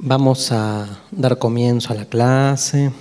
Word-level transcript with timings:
Vamos 0.00 0.52
a 0.52 1.00
dar 1.10 1.38
comienzo 1.38 1.92
a 1.92 1.96
la 1.96 2.04
clase. 2.04 2.92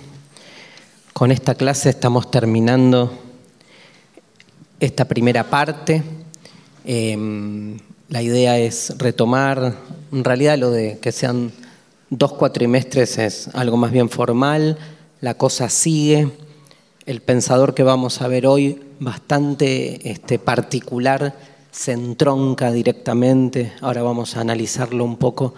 Con 1.13 1.31
esta 1.31 1.53
clase 1.53 1.91
estamos 1.91 2.31
terminando 2.31 3.13
esta 4.79 5.05
primera 5.05 5.43
parte. 5.43 6.01
Em, 6.85 7.77
la 8.09 8.23
idea 8.23 8.57
es 8.57 8.95
retomar, 8.97 9.75
en 10.11 10.23
realidad 10.23 10.57
lo 10.57 10.71
de 10.71 10.97
que 10.97 11.11
sean 11.11 11.51
dos 12.09 12.33
cuatrimestres 12.33 13.19
es 13.19 13.49
algo 13.53 13.77
más 13.77 13.91
bien 13.91 14.09
formal, 14.09 14.79
la 15.21 15.35
cosa 15.35 15.69
sigue. 15.69 16.31
El 17.05 17.21
pensador 17.21 17.75
que 17.75 17.83
vamos 17.83 18.23
a 18.23 18.27
ver 18.27 18.47
hoy, 18.47 18.81
bastante 18.99 20.09
este, 20.09 20.39
particular, 20.39 21.35
se 21.69 21.91
entronca 21.91 22.71
directamente, 22.71 23.73
ahora 23.81 24.01
vamos 24.01 24.35
a 24.35 24.41
analizarlo 24.41 25.05
un 25.05 25.17
poco 25.17 25.53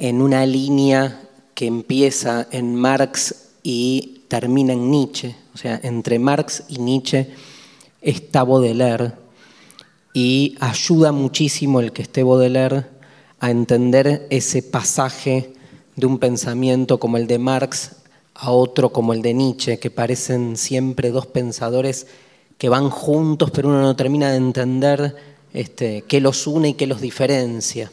en 0.00 0.22
una 0.22 0.46
línea 0.46 1.20
que 1.54 1.66
empieza 1.66 2.48
en 2.50 2.74
Marx 2.74 3.50
y 3.62 4.22
termina 4.28 4.72
en 4.72 4.90
Nietzsche. 4.90 5.36
O 5.54 5.58
sea, 5.58 5.78
entre 5.82 6.18
Marx 6.18 6.62
y 6.70 6.78
Nietzsche 6.78 7.28
está 8.00 8.42
Baudelaire 8.42 9.12
y 10.14 10.56
ayuda 10.58 11.12
muchísimo 11.12 11.80
el 11.80 11.92
que 11.92 12.00
esté 12.00 12.22
Baudelaire 12.22 12.86
a 13.40 13.50
entender 13.50 14.26
ese 14.30 14.62
pasaje 14.62 15.52
de 15.96 16.06
un 16.06 16.18
pensamiento 16.18 16.98
como 16.98 17.18
el 17.18 17.26
de 17.26 17.38
Marx 17.38 17.96
a 18.34 18.52
otro 18.52 18.94
como 18.94 19.12
el 19.12 19.20
de 19.20 19.34
Nietzsche, 19.34 19.78
que 19.78 19.90
parecen 19.90 20.56
siempre 20.56 21.10
dos 21.10 21.26
pensadores 21.26 22.06
que 22.56 22.70
van 22.70 22.88
juntos, 22.88 23.50
pero 23.50 23.68
uno 23.68 23.82
no 23.82 23.94
termina 23.96 24.30
de 24.30 24.38
entender 24.38 25.14
este, 25.52 26.04
qué 26.08 26.22
los 26.22 26.46
une 26.46 26.70
y 26.70 26.74
qué 26.74 26.86
los 26.86 27.02
diferencia 27.02 27.92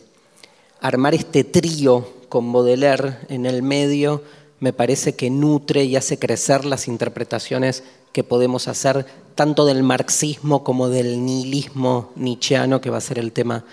armar 0.81 1.13
este 1.13 1.43
trío 1.43 2.07
con 2.29 2.51
Baudelaire 2.51 3.17
en 3.29 3.45
el 3.45 3.63
medio 3.63 4.23
me 4.59 4.73
parece 4.73 5.15
que 5.15 5.29
nutre 5.29 5.83
y 5.83 5.95
hace 5.95 6.17
crecer 6.17 6.65
las 6.65 6.87
interpretaciones 6.87 7.83
que 8.11 8.23
podemos 8.23 8.67
hacer 8.67 9.05
tanto 9.35 9.65
del 9.65 9.83
marxismo 9.83 10.63
como 10.63 10.89
del 10.89 11.23
nihilismo 11.23 12.11
nietzscheano, 12.15 12.81
que 12.81 12.89
va 12.89 12.97
a 12.97 13.01
ser 13.01 13.19
el 13.19 13.31
tema 13.31 13.65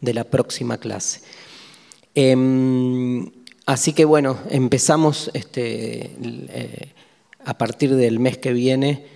de 0.00 0.14
la 0.14 0.24
próxima 0.24 0.78
clase. 0.78 1.20
Em, 2.14 3.30
así 3.66 3.92
que 3.92 4.04
bueno, 4.04 4.38
empezamos 4.50 5.30
este, 5.32 6.10
eh, 6.20 6.92
a 7.44 7.56
partir 7.56 7.94
del 7.94 8.18
mes 8.18 8.38
que 8.38 8.52
viene 8.52 9.06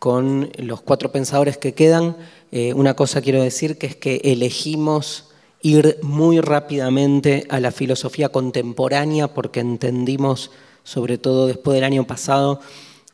con 0.00 0.50
los 0.58 0.82
cuatro 0.82 1.12
pensadores 1.12 1.56
que 1.56 1.72
quedan. 1.72 2.16
Eh, 2.50 2.74
una 2.74 2.94
cosa 2.94 3.22
quiero 3.22 3.40
decir 3.40 3.78
que 3.78 3.86
es 3.86 3.96
que 3.96 4.20
elegimos 4.24 5.30
ir 5.64 5.98
muy 6.02 6.40
rápidamente 6.40 7.46
a 7.48 7.58
la 7.58 7.72
filosofía 7.72 8.28
contemporánea 8.28 9.32
porque 9.32 9.60
entendimos, 9.60 10.50
sobre 10.82 11.16
todo 11.16 11.46
después 11.46 11.74
del 11.74 11.84
año 11.84 12.06
pasado, 12.06 12.60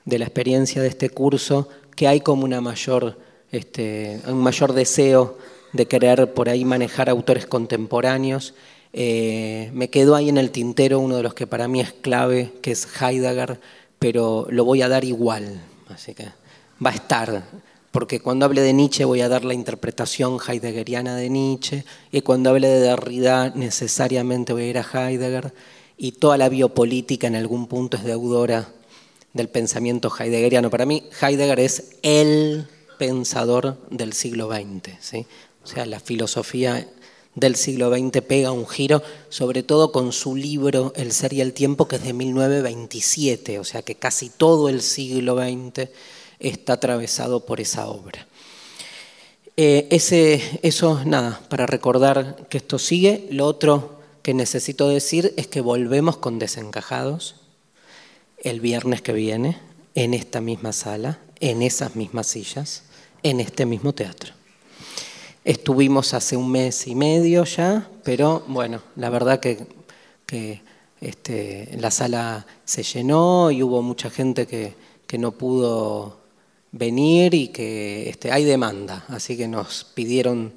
de 0.05 0.19
la 0.19 0.25
experiencia 0.25 0.83
de 0.83 0.89
este 0.89 1.11
curso, 1.11 1.69
que 1.95 2.09
hay 2.09 2.21
como 2.21 2.43
una 2.43 2.61
mayor, 2.61 3.19
este, 3.53 4.21
un 4.27 4.43
mayor 4.43 4.73
deseo 4.73 5.39
de 5.73 5.87
querer 5.87 6.35
por 6.35 6.49
ahí 6.49 6.65
manejar 6.65 7.09
autores 7.09 7.47
contemporáneos. 7.47 8.55
Eh, 8.93 9.71
me 9.73 9.89
quedó 9.89 10.17
ahí 10.17 10.29
en 10.29 10.37
el 10.37 10.51
tintero 10.51 10.99
uno 10.99 11.17
de 11.17 11.23
los 11.23 11.35
que 11.35 11.47
para 11.47 11.69
mí 11.69 11.81
es 11.81 11.93
clave, 11.93 12.53
que 12.63 12.73
es 12.73 12.89
Heidegger, 13.01 13.61
pero 14.01 14.49
lo 14.51 14.65
voy 14.65 14.83
a 14.83 14.89
dar 14.89 15.05
igual, 15.05 15.63
así 15.89 16.15
que 16.15 16.25
va 16.85 16.91
a 16.91 16.95
estar 16.95 17.45
porque 17.91 18.21
cuando 18.21 18.45
hable 18.45 18.61
de 18.61 18.73
Nietzsche 18.73 19.05
voy 19.05 19.21
a 19.21 19.29
dar 19.29 19.45
la 19.45 19.55
interpretación 19.55 20.39
heideggeriana 20.47 21.17
de 21.17 21.29
Nietzsche, 21.29 21.85
y 22.13 22.21
cuando 22.21 22.51
hable 22.51 22.69
de 22.69 22.81
Derrida 22.81 23.51
necesariamente 23.51 24.53
voy 24.53 24.63
a 24.63 24.67
ir 24.67 24.79
a 24.79 25.09
Heidegger, 25.09 25.53
y 25.97 26.13
toda 26.13 26.39
la 26.39 26.49
biopolítica 26.49 27.27
en 27.27 27.37
algún 27.37 27.67
punto 27.67 27.97
es 27.97 28.05
deudora 28.05 28.73
del 29.33 29.49
pensamiento 29.49 30.11
heideggeriano. 30.17 30.71
Para 30.71 30.87
mí, 30.87 31.05
Heidegger 31.21 31.61
es 31.61 31.97
el 32.03 32.69
pensador 32.99 33.79
del 33.91 34.13
siglo 34.13 34.49
XX. 34.49 35.27
O 35.63 35.67
sea, 35.67 35.85
la 35.85 36.01
filosofía 36.01 36.89
del 37.35 37.57
siglo 37.57 37.91
XX 37.91 38.23
pega 38.23 38.53
un 38.53 38.67
giro, 38.67 39.03
sobre 39.29 39.63
todo 39.63 39.93
con 39.93 40.13
su 40.13 40.37
libro 40.37 40.93
El 40.97 41.13
ser 41.13 41.33
y 41.33 41.41
el 41.41 41.53
tiempo, 41.53 41.87
que 41.87 41.97
es 41.97 42.03
de 42.03 42.13
1927, 42.13 43.59
o 43.59 43.65
sea 43.65 43.83
que 43.83 43.95
casi 43.95 44.31
todo 44.31 44.69
el 44.69 44.81
siglo 44.83 45.37
XX 45.37 45.89
está 46.41 46.75
atravesado 46.75 47.47
por 47.47 47.61
esa 47.61 47.89
obra. 47.89 48.27
Eh, 49.57 49.89
ese, 49.91 50.43
eso, 50.63 51.05
nada, 51.05 51.41
para 51.49 51.67
recordar 51.67 52.49
que 52.49 52.59
esto 52.59 52.79
sigue. 52.79 53.29
Lo 53.31 53.47
otro 53.47 54.01
que 54.23 54.35
necesito 54.35 54.89
decir 54.89 55.35
es 55.37 55.47
que 55.47 55.61
volvemos 55.61 56.17
con 56.17 56.39
desencajados 56.39 57.37
el 58.39 58.61
viernes 58.61 59.03
que 59.03 59.13
viene, 59.13 59.59
en 59.95 60.15
esta 60.15 60.41
misma 60.41 60.73
sala, 60.73 61.19
en 61.41 61.63
esas 61.63 61.97
mismas 61.97 62.27
sillas, 62.27 62.85
en 63.23 63.41
este 63.41 63.67
mismo 63.67 63.93
teatro. 63.93 64.33
Estuvimos 65.45 66.15
hace 66.15 66.37
un 66.37 66.51
mes 66.51 66.87
y 66.87 66.95
medio 66.95 67.45
ya, 67.45 67.89
pero 68.05 68.43
bueno, 68.47 68.83
la 68.97 69.11
verdad 69.11 69.41
que, 69.41 69.67
este, 71.01 71.77
la 71.79 71.91
sala 71.91 72.47
se 72.65 72.83
llenó 72.83 73.51
y 73.51 73.63
hubo 73.63 73.83
mucha 73.83 74.11
gente 74.11 74.47
que, 74.47 74.75
que 75.07 75.19
no 75.19 75.33
pudo 75.33 76.20
venir 76.73 77.35
y 77.35 77.49
que 77.49 78.09
este, 78.09 78.33
hay 78.33 78.45
demanda, 78.45 79.05
así 79.09 79.37
que 79.37 79.49
nos 79.49 79.85
pidieron 79.85 80.53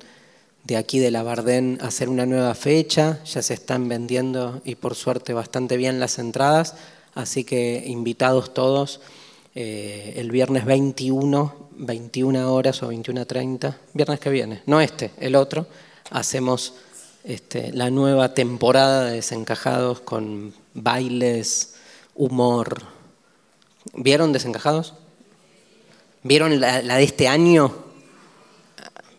de 0.64 0.78
aquí 0.78 1.00
de 1.00 1.12
la 1.12 1.24
Bardén 1.24 1.78
hacer 1.82 2.10
una 2.10 2.26
nueva 2.26 2.56
fecha, 2.56 3.20
ya 3.26 3.42
se 3.42 3.54
están 3.54 3.90
vendiendo 3.90 4.62
y 4.64 4.76
por 4.76 4.96
suerte 4.96 5.34
bastante 5.34 5.76
bien 5.76 6.00
las 6.00 6.20
entradas, 6.20 6.76
así 7.16 7.44
que 7.44 7.84
invitados 7.86 8.54
todos 8.54 9.02
eh, 9.56 10.14
el 10.18 10.32
viernes 10.32 10.66
21, 10.66 11.70
21 11.72 12.54
horas 12.54 12.82
o 12.84 12.92
21.30, 12.92 13.76
viernes 13.94 14.20
que 14.20 14.30
viene, 14.30 14.62
no 14.66 14.80
este, 14.80 15.12
el 15.20 15.36
otro, 15.36 15.68
hacemos 16.12 16.76
este, 17.24 17.72
la 17.74 17.90
nueva 17.90 18.34
temporada 18.34 19.06
de 19.06 19.16
Desencajados 19.16 20.00
con 20.02 20.54
bailes, 20.74 21.76
humor. 22.16 22.84
¿Vieron 23.94 24.32
Desencajados? 24.32 24.94
¿Vieron 26.26 26.58
la, 26.62 26.82
de 26.82 27.04
este 27.04 27.28
año? 27.28 27.84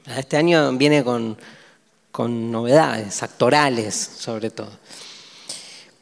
La 0.07 0.15
de 0.15 0.21
este 0.21 0.39
año 0.39 0.73
viene 0.73 1.05
con, 1.05 1.37
novedades, 2.51 3.23
actorales 3.23 3.95
sobre 3.95 4.49
todo. 4.49 4.71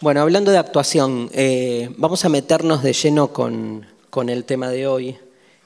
Bueno, 0.00 0.20
hablando 0.20 0.52
de 0.52 0.58
actuación, 0.58 1.28
eh, 1.32 1.92
vamos 1.96 2.24
a 2.24 2.28
meternos 2.28 2.84
de 2.84 2.92
lleno 2.92 3.32
con, 3.32 3.84
el 4.28 4.44
tema 4.44 4.68
de 4.68 4.86
hoy. 4.86 5.18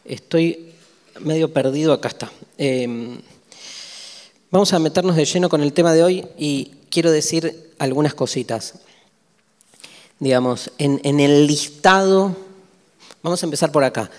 Estoy 0.06 0.72
medio 1.20 1.52
perdido, 1.52 1.92
acá 1.92 2.08
está. 2.08 2.32
Em, 2.56 3.20
vamos 4.50 4.72
a 4.72 4.78
meternos 4.78 5.16
de 5.16 5.26
lleno 5.26 5.50
con 5.50 5.60
el 5.60 5.74
tema 5.74 5.92
de 5.92 6.02
hoy 6.02 6.26
y 6.38 6.72
quiero 6.88 7.10
decir 7.10 7.74
algunas 7.78 8.14
cositas. 8.14 8.76
Digamos, 10.18 10.70
en 10.78 11.20
el 11.20 11.46
listado, 11.46 12.34
vamos 13.22 13.42
a 13.42 13.46
empezar 13.46 13.70
por 13.70 13.84
acá. 13.84 14.10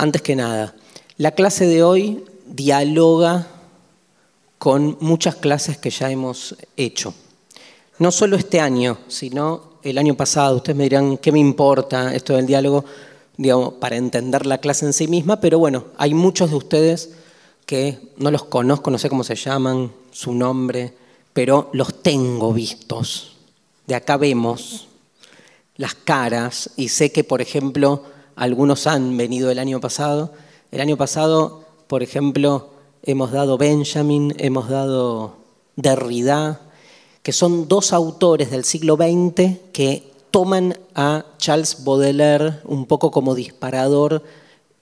Antes 0.00 0.22
que 0.22 0.36
nada, 0.36 0.76
la 1.16 1.32
clase 1.32 1.66
de 1.66 1.82
hoy 1.82 2.24
dialoga 2.46 3.48
con 4.56 4.96
muchas 5.00 5.34
clases 5.34 5.76
que 5.76 5.90
ya 5.90 6.08
hemos 6.08 6.54
hecho. 6.76 7.12
No 7.98 8.12
solo 8.12 8.36
este 8.36 8.60
año, 8.60 8.98
sino 9.08 9.72
el 9.82 9.98
año 9.98 10.14
pasado. 10.14 10.56
Ustedes 10.56 10.76
me 10.76 10.84
dirán, 10.84 11.16
¿qué 11.16 11.32
me 11.32 11.40
importa 11.40 12.14
esto 12.14 12.36
del 12.36 12.46
diálogo? 12.46 12.84
Digamos, 13.36 13.74
para 13.74 13.96
entender 13.96 14.46
la 14.46 14.58
clase 14.58 14.86
en 14.86 14.92
sí 14.92 15.08
misma, 15.08 15.40
pero 15.40 15.58
bueno, 15.58 15.86
hay 15.96 16.14
muchos 16.14 16.50
de 16.50 16.56
ustedes 16.56 17.10
que 17.66 17.98
no 18.18 18.30
los 18.30 18.44
conozco, 18.44 18.92
no 18.92 18.98
sé 18.98 19.08
cómo 19.08 19.24
se 19.24 19.34
llaman, 19.34 19.92
su 20.12 20.32
nombre, 20.32 20.94
pero 21.32 21.70
los 21.72 22.04
tengo 22.04 22.52
vistos. 22.52 23.36
De 23.88 23.96
acá 23.96 24.16
vemos 24.16 24.86
las 25.76 25.94
caras 25.94 26.70
y 26.76 26.88
sé 26.88 27.10
que, 27.10 27.24
por 27.24 27.40
ejemplo, 27.40 28.04
algunos 28.38 28.86
han 28.86 29.16
venido 29.16 29.50
el 29.50 29.58
año 29.58 29.80
pasado. 29.80 30.32
El 30.70 30.80
año 30.80 30.96
pasado, 30.96 31.64
por 31.88 32.04
ejemplo, 32.04 32.70
hemos 33.02 33.32
dado 33.32 33.58
Benjamin, 33.58 34.32
hemos 34.38 34.68
dado 34.68 35.34
Derrida, 35.74 36.60
que 37.24 37.32
son 37.32 37.66
dos 37.66 37.92
autores 37.92 38.50
del 38.50 38.64
siglo 38.64 38.96
XX 38.96 39.58
que 39.72 40.12
toman 40.30 40.78
a 40.94 41.24
Charles 41.38 41.84
Baudelaire 41.84 42.60
un 42.64 42.86
poco 42.86 43.10
como 43.10 43.34
disparador 43.34 44.22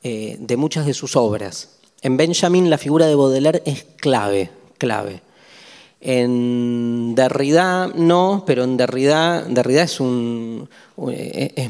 eh, 0.03 0.37
de 0.39 0.57
muchas 0.59 0.85
de 0.85 0.93
sus 0.93 1.17
obras. 1.17 1.79
En 2.03 2.19
Benjamin 2.19 2.69
la 2.69 2.79
figura 2.79 3.07
de 3.07 3.15
Baudelaire 3.15 3.63
es 3.65 3.85
clave, 3.97 4.51
clave. 4.77 5.23
En 6.09 7.17
Derrida 7.17 7.89
no, 7.89 8.45
pero 8.47 8.63
en 8.63 8.77
Derrida, 8.77 9.43
Derrida 9.43 9.83
es, 9.83 10.01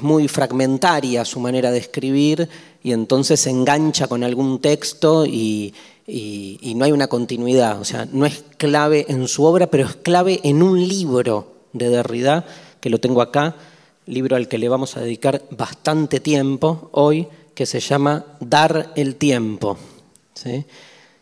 muy 0.03 0.29
fragmentaria 0.29 1.25
su 1.25 1.41
manera 1.41 1.71
de 1.71 1.79
escribir 1.79 2.47
y 2.83 2.93
entonces 2.93 3.41
se 3.41 3.49
engancha 3.49 4.09
con 4.09 4.23
algún 4.23 4.61
texto 4.61 5.25
y, 5.25 5.73
y, 6.07 6.75
no 6.77 6.85
hay 6.85 6.93
una 6.93 7.07
continuidad. 7.07 7.81
O 7.81 7.87
sea, 7.87 8.07
no 8.13 8.27
es 8.27 8.45
clave 8.59 9.07
en 9.09 9.27
su 9.27 9.43
obra, 9.43 9.69
pero 9.69 9.87
es 9.87 9.97
clave 9.97 10.41
en 10.43 10.63
un 10.63 10.87
libro 10.87 11.55
de 11.73 11.89
Derrida 11.89 12.45
que 12.83 12.91
lo 12.91 12.99
tengo 12.99 13.23
acá, 13.23 13.57
libro 14.05 14.37
al 14.37 14.49
que 14.49 14.59
le 14.59 14.69
vamos 14.69 14.99
a 14.99 15.01
dedicar 15.01 15.45
bastante 15.49 16.21
tiempo 16.21 16.91
hoy, 16.93 17.27
que 17.55 17.65
se 17.65 17.81
llama 17.81 18.27
Dar 18.41 18.93
el 18.97 19.17
tiempo, 19.17 19.79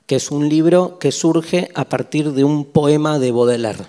que 0.06 0.16
es 0.16 0.30
un 0.30 0.48
libro 0.48 0.98
que 0.98 1.12
surge 1.12 1.70
a 1.74 1.88
partir 1.88 2.32
de 2.32 2.44
un 2.44 2.64
poema 2.64 3.18
de 3.18 3.32
Baudelaire. 3.32 3.86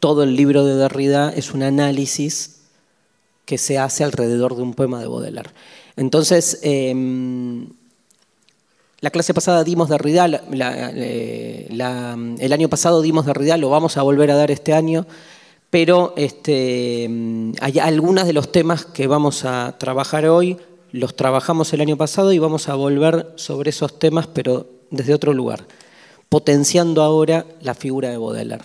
Todo 0.00 0.22
el 0.22 0.34
libro 0.34 0.64
de 0.64 0.76
Derrida 0.76 1.32
es 1.34 1.52
un 1.52 1.62
análisis 1.62 2.62
que 3.44 3.58
se 3.58 3.78
hace 3.78 4.04
alrededor 4.04 4.56
de 4.56 4.62
un 4.62 4.74
poema 4.74 5.00
de 5.00 5.06
Baudelaire. 5.06 5.50
Entonces, 5.96 6.58
em, 6.62 7.68
la 9.00 9.10
clase 9.10 9.34
pasada 9.34 9.64
dimos 9.64 9.88
Derrida, 9.88 10.26
eh, 10.26 11.68
el 11.70 12.52
año 12.52 12.68
pasado 12.68 13.02
dimos 13.02 13.26
Derrida, 13.26 13.56
lo 13.56 13.70
vamos 13.70 13.96
a 13.96 14.02
volver 14.02 14.30
a 14.30 14.36
dar 14.36 14.50
este 14.50 14.72
año, 14.72 15.06
pero 15.70 16.14
este, 16.16 17.08
hay 17.60 17.78
algunos 17.78 18.26
de 18.26 18.32
los 18.32 18.50
temas 18.50 18.84
que 18.84 19.06
vamos 19.06 19.44
a 19.44 19.76
trabajar 19.78 20.26
hoy, 20.26 20.58
los 20.92 21.14
trabajamos 21.14 21.72
el 21.72 21.80
año 21.80 21.96
pasado 21.96 22.32
y 22.32 22.38
vamos 22.38 22.68
a 22.68 22.74
volver 22.74 23.32
sobre 23.36 23.70
esos 23.70 23.98
temas, 23.98 24.26
pero 24.26 24.79
desde 24.90 25.14
otro 25.14 25.32
lugar, 25.32 25.66
potenciando 26.28 27.02
ahora 27.02 27.46
la 27.60 27.74
figura 27.74 28.10
de 28.10 28.16
Baudelaire. 28.16 28.64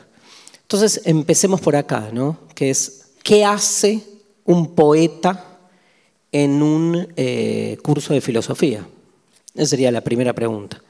Entonces, 0.62 1.02
empecemos 1.06 1.62
por 1.62 1.76
acá, 1.76 2.10
¿no? 2.12 2.40
Que 2.56 2.70
es, 2.70 3.12
¿qué 3.24 3.46
hace 3.46 4.04
un 4.46 4.76
poeta 4.76 5.60
en 6.32 6.62
un 6.62 7.08
eh, 7.16 7.78
curso 7.84 8.14
de 8.14 8.22
filosofía? 8.22 8.88
Esa 9.54 9.68
sería 9.68 9.92
la 9.92 10.02
primera 10.02 10.34
pregunta. 10.34 10.82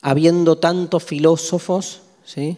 Habiendo 0.00 0.58
tantos 0.58 1.04
filósofos, 1.04 2.02
¿sí? 2.24 2.56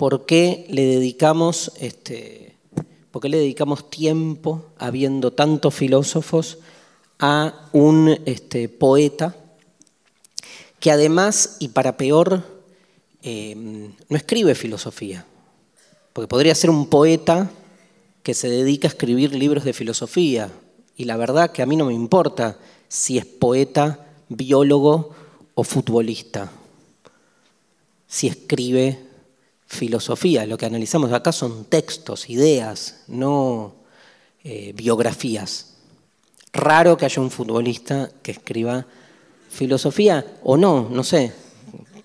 ¿por 0.00 0.24
qué 0.24 0.66
le 0.70 0.86
dedicamos, 0.86 1.72
este, 1.78 2.56
¿por 3.10 3.20
qué 3.20 3.28
le 3.28 3.36
dedicamos 3.36 3.90
tiempo, 3.90 4.64
habiendo 4.78 5.34
tantos 5.34 5.74
filósofos, 5.74 6.56
a 7.18 7.68
un 7.74 8.18
este, 8.24 8.70
poeta 8.70 9.36
que 10.80 10.90
además, 10.90 11.56
y 11.60 11.68
para 11.68 11.96
peor, 11.96 12.42
eh, 13.22 13.54
no 14.08 14.16
escribe 14.16 14.54
filosofía? 14.54 15.26
Porque 16.12 16.26
podría 16.26 16.54
ser 16.54 16.70
un 16.70 16.88
poeta 16.88 17.50
que 18.22 18.34
se 18.34 18.48
dedica 18.48 18.88
a 18.88 18.90
escribir 18.90 19.34
libros 19.34 19.64
de 19.64 19.72
filosofía. 19.72 20.50
Y 20.96 21.04
la 21.04 21.16
verdad 21.16 21.52
que 21.52 21.62
a 21.62 21.66
mí 21.66 21.76
no 21.76 21.86
me 21.86 21.94
importa 21.94 22.58
si 22.88 23.18
es 23.18 23.26
poeta 23.26 24.06
biólogo 24.28 25.14
o 25.54 25.64
futbolista. 25.64 26.50
Si 28.08 28.26
escribe 28.26 28.98
filosofía, 29.66 30.46
lo 30.46 30.58
que 30.58 30.66
analizamos 30.66 31.12
acá 31.12 31.30
son 31.30 31.66
textos, 31.66 32.28
ideas, 32.28 33.02
no 33.06 33.74
eh, 34.42 34.72
biografías. 34.74 35.74
Raro 36.52 36.96
que 36.96 37.04
haya 37.04 37.22
un 37.22 37.30
futbolista 37.30 38.10
que 38.22 38.32
escriba 38.32 38.86
filosofía 39.50 40.24
o 40.42 40.56
no, 40.56 40.88
no 40.90 41.04
sé, 41.04 41.32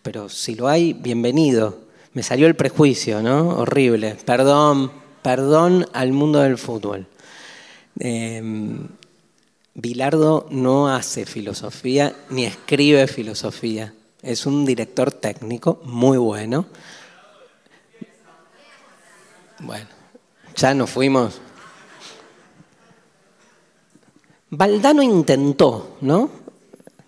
pero 0.02 0.30
si 0.30 0.56
lo 0.56 0.68
hay, 0.68 0.94
bienvenido. 0.94 1.86
Me 2.14 2.24
salió 2.24 2.48
el 2.48 2.56
prejuicio, 2.56 3.22
¿no? 3.22 3.58
Horrible. 3.58 4.16
Perdón, 4.26 4.92
perdón 5.22 5.88
al 5.94 6.12
mundo 6.12 6.40
del 6.40 6.58
fútbol. 6.58 7.08
Em, 8.00 8.88
Bilardo 9.74 10.48
no 10.52 10.94
hace 10.94 11.26
filosofía 11.26 12.16
ni 12.30 12.46
escribe 12.46 13.08
filosofía. 13.08 13.94
Es 14.22 14.46
un 14.46 14.66
director 14.66 15.12
técnico 15.12 15.82
muy 15.84 16.18
bueno. 16.18 16.66
Bueno, 19.60 19.88
ya 20.56 20.74
nos 20.74 20.90
fuimos. 20.90 21.42
Valdano 24.52 25.02
intentó, 25.02 25.98
¿no? 26.02 26.45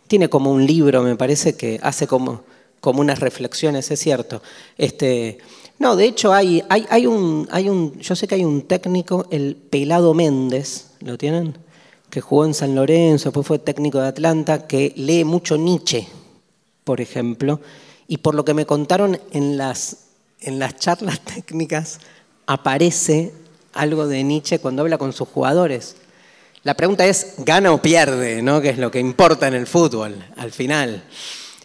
Tiene 0.07 0.30
como 0.30 0.51
un 0.51 0.65
libro, 0.65 1.04
me 1.04 1.15
parece, 1.15 1.56
que 1.56 1.80
hace 1.83 2.07
como, 2.07 2.42
como 2.80 3.01
unas 3.01 3.19
reflexiones, 3.19 3.92
es 3.92 4.00
cierto. 4.00 4.42
Este, 4.77 5.38
no, 5.80 5.95
de 5.95 6.06
hecho 6.06 6.33
hay, 6.33 6.63
hay, 6.69 6.86
hay, 6.89 7.07
un, 7.07 7.48
hay 7.51 7.69
un, 7.69 8.00
yo 8.00 8.15
sé 8.15 8.27
que 8.27 8.36
hay 8.36 8.45
un 8.45 8.63
técnico, 8.63 9.27
el 9.31 9.56
Pelado 9.56 10.13
Méndez, 10.13 10.92
¿lo 11.01 11.18
tienen? 11.18 11.57
que 12.09 12.21
jugó 12.21 12.45
en 12.45 12.54
San 12.54 12.75
Lorenzo, 12.75 13.30
después 13.30 13.48
fue 13.48 13.59
técnico 13.59 14.00
de 14.00 14.07
Atlanta, 14.07 14.68
que 14.68 14.94
lee 14.95 15.24
mucho 15.24 15.57
Nietzsche, 15.57 16.07
por 16.83 17.01
ejemplo, 17.01 17.59
y 18.07 18.18
por 18.18 18.36
lo 18.36 18.45
que 18.45 18.54
me 18.54 18.65
contaron 18.65 19.19
en 19.31 19.57
las, 19.57 20.06
en 20.39 20.59
las 20.59 20.77
charlas 20.77 21.19
técnicas 21.36 22.00
aparece 22.45 23.33
algo 23.74 24.07
de 24.07 24.24
Nietzsche 24.24 24.59
cuando 24.59 24.81
habla 24.81 24.98
con 24.98 25.12
sus 25.13 25.27
jugadores. 25.27 25.98
La 26.67 26.75
pregunta 26.75 27.05
es, 27.05 27.35
¿gana 27.37 27.71
o 27.71 27.81
pierde? 27.81 28.41
¿no? 28.41 28.59
Que 28.59 28.71
es 28.71 28.77
lo 28.77 28.91
que 28.91 28.99
importa 28.99 29.47
en 29.47 29.53
el 29.53 29.67
fútbol, 29.67 30.21
al 30.35 30.51
final. 30.51 31.01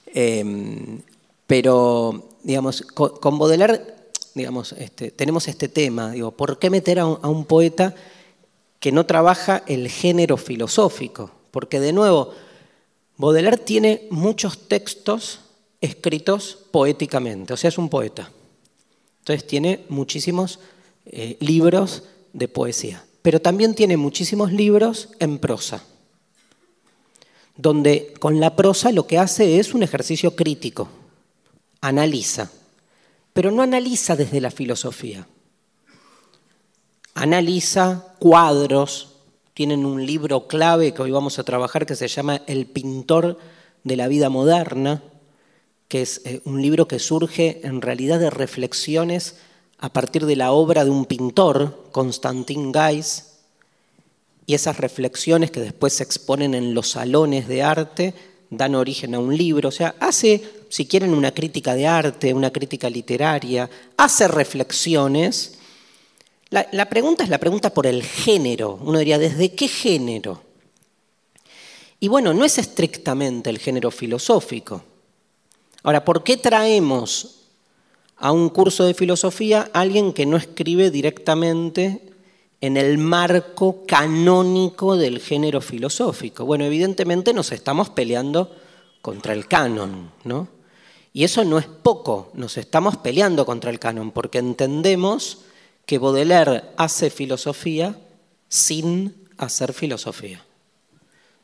Em, 0.07 1.01
pero, 1.45 2.29
digamos, 2.45 2.83
con, 2.83 3.37
Baudelaire, 3.37 3.83
digamos, 4.33 4.71
este, 4.79 5.11
tenemos 5.11 5.49
este 5.49 5.67
tema, 5.67 6.13
digo, 6.13 6.31
¿por 6.31 6.57
qué 6.61 6.71
meter 6.71 7.01
a 7.01 7.07
un 7.07 7.47
poeta 7.47 7.97
que 8.79 8.93
no 8.93 9.05
trabaja 9.05 9.65
el 9.67 9.89
género 9.89 10.37
filosófico, 10.37 11.33
porque 11.51 11.81
de 11.81 11.93
nuevo, 11.93 12.33
Baudelaire 13.17 13.59
tiene 13.59 14.07
muchos 14.09 14.69
textos 14.69 15.41
escritos 15.81 16.59
poéticamente, 16.71 17.53
o 17.53 17.57
sea, 17.57 17.67
es 17.67 17.79
un 17.79 17.89
poeta. 17.89 18.31
Entonces 19.19 19.49
tiene 19.49 19.85
muchísimos 19.89 20.61
eh, 21.07 21.39
libros 21.41 22.05
de 22.33 22.47
poesía, 22.47 23.05
pero 23.23 23.41
también 23.41 23.75
tiene 23.75 23.97
muchísimos 23.97 24.53
libros 24.53 25.11
en 25.21 25.39
prosa, 25.39 25.85
donde 27.57 28.13
con 28.19 28.41
la 28.41 28.57
prosa 28.57 28.91
lo 28.93 29.07
que 29.07 29.19
hace 29.19 29.59
es 29.59 29.75
un 29.75 29.85
ejercicio 29.85 30.35
crítico, 30.35 30.89
analiza, 31.81 32.51
pero 33.33 33.51
no 33.51 33.63
analiza 33.63 34.17
desde 34.17 34.41
la 34.41 34.51
filosofía, 34.51 35.27
analiza 37.15 38.15
cuadros, 38.19 39.13
tienen 39.55 39.87
un 39.87 40.05
libro 40.05 40.49
clave 40.49 40.93
que 40.93 41.03
hoy 41.03 41.11
vamos 41.11 41.39
a 41.39 41.45
trabajar 41.45 41.87
que 41.87 41.95
se 41.95 42.09
llama 42.09 42.43
El 42.47 42.67
pintor 42.67 43.39
de 43.85 43.97
la 43.97 44.09
vida 44.09 44.31
moderna, 44.31 45.03
que 45.89 46.03
es 46.03 46.23
eh, 46.25 46.41
un 46.45 46.63
libro 46.63 46.89
que 46.89 46.99
surge 46.99 47.61
en 47.65 47.83
realidad 47.83 48.19
de 48.19 48.31
reflexiones 48.31 49.37
a 49.83 49.93
partir 49.93 50.25
de 50.25 50.37
la 50.37 50.53
obra 50.53 50.87
de 50.87 50.91
un 50.91 51.05
pintor, 51.05 51.89
Constantin 51.93 52.73
Gais, 52.73 53.35
y 54.47 54.55
esas 54.55 54.79
reflexiones 54.79 55.51
que 55.51 55.61
después 55.61 55.93
se 55.93 56.05
exponen 56.05 56.55
en 56.55 56.73
los 56.73 56.89
salones 56.91 57.47
de 57.49 57.63
arte 57.63 58.15
dan 58.49 58.75
origen 58.75 59.15
a 59.15 59.19
un 59.19 59.37
libro, 59.37 59.69
o 59.69 59.73
sea, 59.73 59.95
hace, 60.01 60.43
si 60.71 60.87
quieren, 60.87 61.13
una 61.13 61.33
crítica 61.33 61.75
de 61.75 61.87
arte, 61.87 62.33
una 62.33 62.51
crítica 62.51 62.89
literaria, 62.89 63.69
hace 63.97 64.27
reflexiones 64.29 65.59
la, 66.53 66.85
pregunta 66.91 67.25
es 67.25 67.31
la 67.31 67.39
pregunta 67.39 67.73
por 67.73 67.87
el 67.87 68.03
género. 68.03 68.79
Uno 68.83 68.99
diría, 68.99 69.19
¿desde 69.19 69.55
qué 69.55 69.69
género? 69.69 70.43
Y 71.99 72.09
bueno, 72.09 72.35
no 72.35 72.45
es 72.45 72.59
estrictamente 72.59 73.49
el 73.49 73.59
género 73.59 73.91
filosófico. 73.91 74.83
Ahora, 75.83 76.05
¿por 76.05 76.23
qué 76.23 76.37
traemos 76.37 77.42
a 78.23 78.31
un 78.31 78.51
curso 78.51 78.85
de 78.85 78.95
filosofía 78.95 79.69
alguien 79.73 80.13
que 80.13 80.27
no 80.27 80.37
escribe 80.37 80.93
directamente 80.93 82.01
en 82.61 82.77
el 82.77 82.97
marco 82.97 83.85
canónico 83.85 84.97
del 84.97 85.19
género 85.19 85.61
filosófico? 85.61 86.45
Bueno, 86.45 86.65
evidentemente 86.65 87.35
nos 87.35 87.51
estamos 87.51 87.91
peleando 87.91 88.55
contra 89.03 89.33
el 89.33 89.49
canon, 89.49 90.13
¿no? 90.23 90.47
Y 91.13 91.25
eso 91.25 91.45
no 91.45 91.59
es 91.59 91.67
poco, 91.67 92.31
nos 92.35 92.57
estamos 92.59 92.97
peleando 92.97 93.45
contra 93.45 93.73
el 93.73 93.81
canon 93.81 94.13
porque 94.13 94.39
entendemos 94.39 95.39
que 95.85 95.99
Baudelaire 95.99 96.63
hace 96.77 97.11
filosofía 97.11 97.99
sin 98.49 99.17
hacer 99.37 99.73
filosofía. 99.73 100.45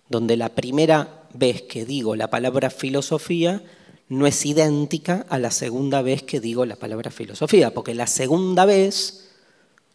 Donde 0.09 0.37
la 0.37 0.51
primera 0.51 1.25
vez 1.35 1.63
que 1.63 1.85
digo 1.85 2.15
la 2.15 2.31
palabra 2.31 2.71
filosofía 2.71 3.63
no 4.09 4.27
es 4.27 4.47
idéntica 4.47 5.27
a 5.29 5.39
la 5.39 5.51
segunda 5.51 6.03
vez 6.03 6.23
que 6.23 6.41
digo 6.41 6.65
la 6.65 6.77
palabra 6.77 7.11
filosofía, 7.11 7.73
porque 7.75 7.95
la 7.95 8.07
segunda 8.07 8.65
vez, 8.65 9.29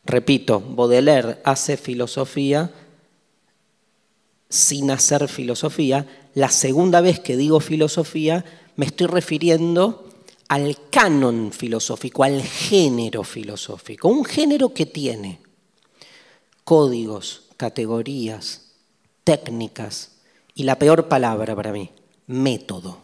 repito, 0.05 0.59
Baudelaire 0.59 1.39
hace 1.43 1.77
filosofía 1.77 2.71
sin 4.49 4.91
hacer 4.91 5.27
filosofía, 5.27 6.29
la 6.35 6.49
segunda 6.49 7.01
vez 7.01 7.19
que 7.19 7.35
digo 7.37 7.59
filosofía 7.59 8.45
me 8.75 8.85
estoy 8.85 9.07
refiriendo 9.07 10.09
al 10.47 10.77
canon 10.91 11.51
filosófico, 11.51 12.23
al 12.23 12.43
género 12.43 13.23
filosófico. 13.23 14.09
Un 14.09 14.25
género 14.25 14.73
que 14.73 14.85
tiene 14.85 15.39
códigos, 16.63 17.43
categorías, 17.57 18.73
técnicas 19.23 20.11
y 20.53 20.63
la 20.63 20.77
peor 20.77 21.07
palabra 21.07 21.55
para 21.55 21.71
mí, 21.71 21.89
método. 22.27 23.02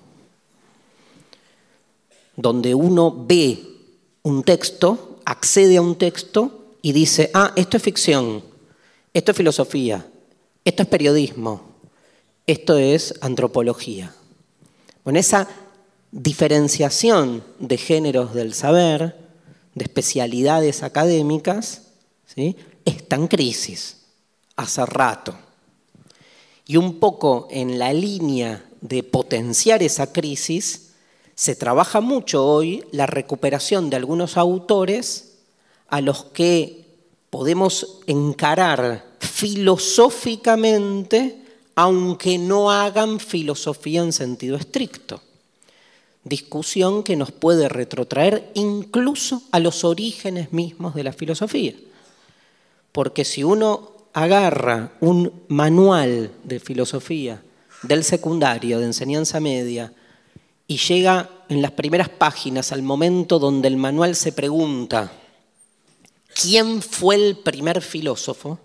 Donde 2.41 2.73
uno 2.73 3.25
ve 3.27 3.59
un 4.23 4.43
texto, 4.43 5.19
accede 5.25 5.75
a 5.75 5.81
un 5.81 5.97
texto 5.97 6.73
y 6.81 6.93
dice, 6.93 7.29
ah, 7.33 7.51
esto 7.57 7.75
es 7.75 7.83
ficción, 7.83 8.41
esto 9.13 9.31
es 9.31 9.37
filosofía, 9.37 10.07
esto 10.63 10.83
es 10.83 10.89
periodismo, 10.89 11.61
esto 12.47 12.77
es 12.77 13.13
antropología. 13.19 14.15
Con 15.03 15.17
esa 15.17 15.49
diferenciación 16.11 17.43
de 17.59 17.77
géneros 17.77 18.33
del 18.33 18.53
saber, 18.53 19.17
de 19.75 19.83
especialidades 19.83 20.81
académicas, 20.81 21.81
¿sí? 22.25 22.55
está 22.85 23.17
en 23.17 23.27
crisis 23.27 23.97
hace 24.55 24.85
rato. 24.85 25.35
Y 26.65 26.77
un 26.77 26.99
poco 26.99 27.47
en 27.49 27.79
la 27.79 27.93
línea 27.93 28.65
de 28.81 29.03
potenciar 29.03 29.81
esa 29.81 30.11
crisis, 30.13 30.88
se 31.39 31.55
trabaja 31.55 32.01
mucho 32.01 32.45
hoy 32.45 32.83
la 32.91 33.05
recuperación 33.05 33.89
de 33.89 33.95
algunos 33.95 34.35
autores 34.35 35.35
a 35.87 36.01
los 36.01 36.25
que 36.25 36.83
podemos 37.29 38.01
encarar 38.07 39.05
filosóficamente, 39.19 41.41
aunque 41.75 42.37
no 42.37 42.71
hagan 42.71 43.21
filosofía 43.21 44.01
en 44.01 44.11
sentido 44.11 44.57
estricto. 44.57 45.21
Discusión 46.25 47.03
que 47.03 47.15
nos 47.15 47.31
puede 47.31 47.69
retrotraer 47.69 48.51
incluso 48.53 49.41
a 49.53 49.61
los 49.61 49.85
orígenes 49.85 50.51
mismos 50.51 50.93
de 50.93 51.05
la 51.05 51.13
filosofía. 51.13 51.73
Porque 52.91 53.23
si 53.23 53.45
uno 53.45 53.93
agarra 54.11 54.91
un 54.99 55.31
manual 55.47 56.31
de 56.43 56.59
filosofía 56.59 57.41
del 57.83 58.03
secundario, 58.03 58.79
de 58.79 58.87
enseñanza 58.87 59.39
media, 59.39 59.93
y 60.69 60.77
llega 60.77 61.27
en 61.49 61.63
las 61.63 61.71
primeras 61.71 62.09
páginas 62.09 62.71
al 62.71 62.83
momento 62.83 63.39
donde 63.39 63.67
el 63.67 63.75
manual 63.75 64.15
se 64.15 64.31
pregunta, 64.31 65.11
¿quién 66.39 66.83
fue 66.83 67.15
el 67.15 67.37
primer 67.37 67.81
filósofo? 67.81 68.59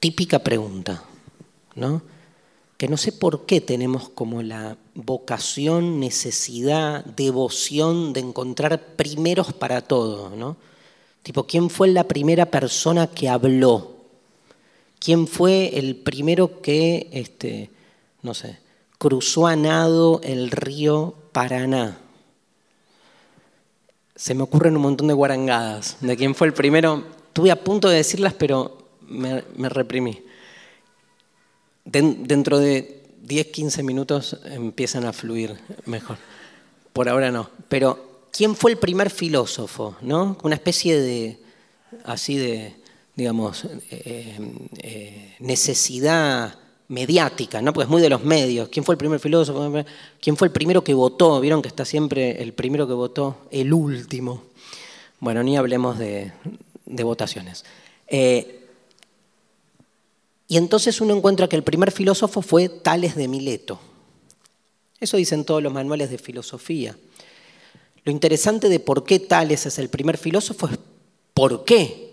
Típica 0.00 0.40
pregunta, 0.40 1.04
¿no? 1.76 2.02
Que 2.76 2.88
no 2.88 2.96
sé 2.96 3.12
por 3.12 3.46
qué 3.46 3.60
tenemos 3.60 4.08
como 4.08 4.42
la 4.42 4.76
vocación, 4.96 6.00
necesidad, 6.00 7.04
devoción 7.04 8.12
de 8.12 8.20
encontrar 8.20 8.96
primeros 8.96 9.52
para 9.52 9.82
todo, 9.82 10.30
¿no? 10.30 10.56
Tipo, 11.22 11.46
¿quién 11.46 11.70
fue 11.70 11.86
la 11.88 12.08
primera 12.08 12.46
persona 12.46 13.06
que 13.06 13.28
habló? 13.28 13.94
¿Quién 14.98 15.28
fue 15.28 15.78
el 15.78 15.94
primero 15.94 16.60
que, 16.60 17.08
este, 17.12 17.70
no 18.22 18.34
sé, 18.34 18.65
cruzó 18.98 19.46
a 19.46 19.56
nado 19.56 20.20
el 20.22 20.50
río 20.50 21.14
Paraná? 21.32 21.98
Se 24.14 24.34
me 24.34 24.42
ocurren 24.42 24.76
un 24.76 24.82
montón 24.82 25.08
de 25.08 25.14
guarangadas. 25.14 25.98
¿De 26.00 26.16
quién 26.16 26.34
fue 26.34 26.46
el 26.46 26.54
primero? 26.54 27.04
Estuve 27.28 27.50
a 27.50 27.62
punto 27.62 27.88
de 27.88 27.96
decirlas, 27.96 28.34
pero 28.34 28.78
me, 29.08 29.42
reprimí. 29.68 30.22
dentro 31.84 32.58
de 32.58 33.02
10, 33.22 33.46
15 33.48 33.82
minutos 33.82 34.38
empiezan 34.44 35.04
a 35.04 35.12
fluir 35.12 35.56
mejor. 35.84 36.16
Por 36.92 37.08
ahora 37.08 37.30
no. 37.30 37.50
Pero 37.68 38.28
quién 38.32 38.54
fue 38.54 38.70
el 38.70 38.78
primer 38.78 39.10
filósofo, 39.10 39.96
¿no? 40.00 40.38
Una 40.42 40.54
especie 40.54 40.98
de, 40.98 41.38
así 42.04 42.36
de, 42.36 42.74
digamos, 43.14 43.64
eh, 43.90 44.38
eh, 44.78 45.36
necesidad 45.40 46.58
mediática, 46.88 47.60
¿no? 47.60 47.72
Pues 47.72 47.88
muy 47.88 48.00
de 48.00 48.08
los 48.08 48.22
medios. 48.22 48.68
¿Quién 48.68 48.84
fue 48.84 48.94
el 48.94 48.98
primer 48.98 49.20
filósofo? 49.20 49.84
¿Quién 50.20 50.36
fue 50.36 50.48
el 50.48 50.52
primero 50.52 50.84
que 50.84 50.94
votó? 50.94 51.40
Vieron 51.40 51.62
que 51.62 51.68
está 51.68 51.84
siempre 51.84 52.42
el 52.42 52.52
primero 52.52 52.86
que 52.86 52.94
votó, 52.94 53.38
el 53.50 53.72
último. 53.72 54.42
Bueno, 55.18 55.42
ni 55.42 55.56
hablemos 55.56 55.98
de, 55.98 56.32
votaciones. 56.84 57.64
Eh, 58.06 58.66
y 60.48 60.56
entonces 60.56 61.00
uno 61.00 61.16
encuentra 61.16 61.48
que 61.48 61.56
el 61.56 61.64
primer 61.64 61.90
filósofo 61.90 62.40
fue 62.42 62.68
Tales 62.68 63.16
de 63.16 63.26
Mileto. 63.26 63.80
Eso 65.00 65.16
dicen 65.16 65.44
todos 65.44 65.62
los 65.62 65.72
manuales 65.72 66.10
de 66.10 66.18
filosofía. 66.18 66.96
Lo 68.04 68.12
interesante 68.12 68.68
de 68.68 68.78
por 68.78 69.04
qué 69.04 69.18
Tales 69.18 69.66
es 69.66 69.78
el 69.80 69.88
primer 69.88 70.16
filósofo 70.16 70.68
es 70.68 70.78
por 71.34 71.64
qué 71.64 72.05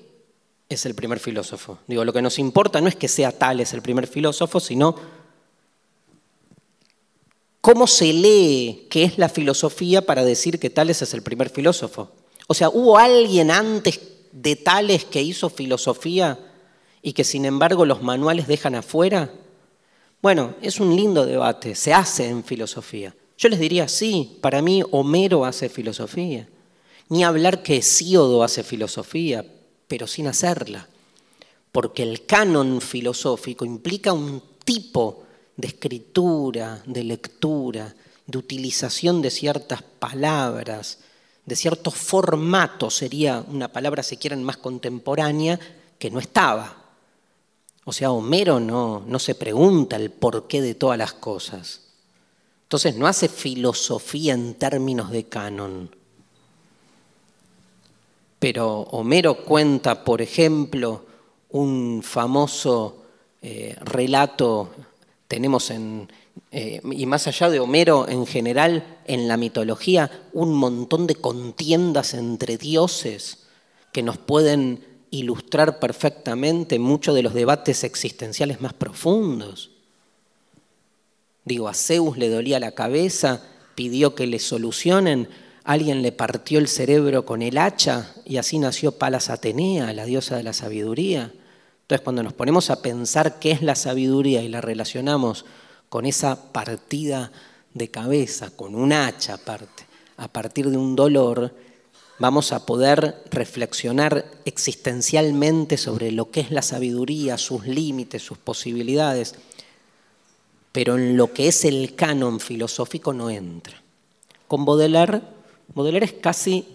es 0.73 0.85
el 0.85 0.95
primer 0.95 1.19
filósofo. 1.19 1.79
Digo, 1.87 2.05
lo 2.05 2.13
que 2.13 2.21
nos 2.21 2.39
importa 2.39 2.81
no 2.81 2.87
es 2.87 2.95
que 2.95 3.07
sea 3.07 3.31
Tales 3.31 3.73
el 3.73 3.81
primer 3.81 4.07
filósofo, 4.07 4.59
sino 4.59 4.95
cómo 7.61 7.87
se 7.87 8.11
lee 8.11 8.87
qué 8.89 9.03
es 9.03 9.17
la 9.17 9.29
filosofía 9.29 10.01
para 10.01 10.25
decir 10.25 10.59
que 10.59 10.69
Tales 10.69 11.01
es 11.01 11.13
el 11.13 11.21
primer 11.21 11.49
filósofo. 11.49 12.11
O 12.47 12.53
sea, 12.53 12.69
¿hubo 12.69 12.97
alguien 12.97 13.51
antes 13.51 13.99
de 14.31 14.55
Tales 14.55 15.05
que 15.05 15.21
hizo 15.21 15.49
filosofía 15.49 16.39
y 17.01 17.13
que 17.13 17.23
sin 17.23 17.45
embargo 17.45 17.85
los 17.85 18.01
manuales 18.01 18.47
dejan 18.47 18.75
afuera? 18.75 19.31
Bueno, 20.21 20.55
es 20.61 20.79
un 20.79 20.95
lindo 20.95 21.25
debate, 21.25 21.75
se 21.75 21.93
hace 21.93 22.27
en 22.27 22.43
filosofía. 22.43 23.15
Yo 23.37 23.49
les 23.49 23.59
diría, 23.59 23.87
sí, 23.87 24.37
para 24.41 24.61
mí 24.61 24.83
Homero 24.91 25.45
hace 25.45 25.69
filosofía. 25.69 26.47
Ni 27.09 27.23
hablar 27.23 27.61
que 27.63 27.77
Hesíodo 27.77 28.43
hace 28.43 28.63
filosofía, 28.63 29.45
pero 29.93 30.07
sin 30.07 30.25
hacerla. 30.25 30.87
Porque 31.71 32.01
el 32.01 32.25
canon 32.25 32.81
filosófico 32.81 33.63
implica 33.63 34.11
un 34.11 34.41
tipo 34.65 35.23
de 35.55 35.67
escritura, 35.67 36.81
de 36.87 37.03
lectura, 37.03 37.93
de 38.25 38.37
utilización 38.39 39.21
de 39.21 39.29
ciertas 39.29 39.83
palabras, 39.83 40.97
de 41.45 41.55
ciertos 41.55 41.93
formatos, 41.93 42.95
sería 42.95 43.45
una 43.47 43.71
palabra, 43.71 44.01
si 44.01 44.17
quieren, 44.17 44.43
más 44.43 44.57
contemporánea, 44.57 45.59
que 45.99 46.09
no 46.09 46.19
estaba. 46.19 46.75
O 47.85 47.93
sea, 47.93 48.09
Homero 48.09 48.59
no, 48.59 49.03
no 49.05 49.19
se 49.19 49.35
pregunta 49.35 49.95
el 49.95 50.09
porqué 50.09 50.63
de 50.63 50.73
todas 50.73 50.97
las 50.97 51.13
cosas. 51.13 51.81
Entonces 52.63 52.95
no 52.95 53.05
hace 53.05 53.27
filosofía 53.27 54.33
en 54.33 54.55
términos 54.55 55.11
de 55.11 55.25
canon. 55.25 55.95
Pero 58.43 58.81
Homero 58.91 59.35
cuenta, 59.45 60.03
por 60.03 60.21
ejemplo, 60.21 61.05
un 61.51 62.01
famoso 62.03 63.05
eh, 63.41 63.73
relato, 63.85 64.69
tenemos 65.29 65.71
en, 65.71 66.11
eh, 66.51 66.81
y 66.91 67.05
más 67.05 67.25
allá 67.27 67.49
de 67.49 67.61
Homero 67.61 68.05
en 68.09 68.25
general, 68.25 68.97
en 69.05 69.29
la 69.29 69.37
mitología, 69.37 70.11
un 70.33 70.55
montón 70.55 71.07
de 71.07 71.15
contiendas 71.15 72.13
entre 72.15 72.57
dioses 72.57 73.45
que 73.93 74.03
nos 74.03 74.17
pueden 74.17 74.83
ilustrar 75.09 75.79
perfectamente 75.79 76.79
muchos 76.79 77.15
de 77.15 77.23
los 77.23 77.33
debates 77.33 77.85
existenciales 77.85 78.59
más 78.59 78.73
profundos. 78.73 79.71
Digo, 81.45 81.69
a 81.69 81.73
Zeus 81.73 82.17
le 82.17 82.27
dolía 82.27 82.59
la 82.59 82.73
cabeza, 82.73 83.41
pidió 83.73 84.15
que 84.15 84.27
le 84.27 84.39
solucionen, 84.39 85.29
alguien 85.63 86.01
le 86.01 86.11
partió 86.11 86.59
el 86.59 86.67
cerebro 86.67 87.25
con 87.25 87.41
el 87.41 87.57
hacha 87.57 88.13
y 88.25 88.37
así 88.37 88.59
nació 88.59 88.93
Palas 88.93 89.29
Atenea, 89.29 89.93
la 89.93 90.05
diosa 90.05 90.37
de 90.37 90.43
la 90.43 90.53
sabiduría. 90.53 91.31
Entonces, 91.81 92.03
cuando 92.03 92.23
nos 92.23 92.33
ponemos 92.33 92.69
a 92.69 92.81
pensar 92.81 93.39
qué 93.39 93.51
es 93.51 93.61
la 93.61 93.75
sabiduría 93.75 94.41
y 94.41 94.49
la 94.49 94.61
relacionamos 94.61 95.45
con 95.89 96.05
esa 96.05 96.51
partida 96.51 97.31
de 97.73 97.89
cabeza, 97.89 98.51
con 98.55 98.75
un 98.75 98.93
hacha 98.93 99.35
aparte, 99.35 99.85
a 100.17 100.27
partir 100.27 100.69
de 100.69 100.77
un 100.77 100.95
dolor, 100.95 101.55
vamos 102.19 102.51
a 102.51 102.65
poder 102.65 103.23
reflexionar 103.31 104.25
existencialmente 104.45 105.77
sobre 105.77 106.11
lo 106.11 106.31
que 106.31 106.41
es 106.41 106.51
la 106.51 106.61
sabiduría, 106.61 107.37
sus 107.37 107.65
límites, 107.65 108.21
sus 108.21 108.37
posibilidades 108.37 109.35
pero 110.73 110.97
en 110.97 111.15
lo 111.15 111.31
que 111.31 111.47
es 111.47 111.63
el 111.63 111.95
canon 111.95 112.41
filosófico 112.41 113.13
no 113.13 113.29
entra. 113.29 113.81
Con 114.47 114.65
Baudelaire, 114.65 115.21
Baudelaire 115.73 116.05
es 116.05 116.13
casi 116.13 116.65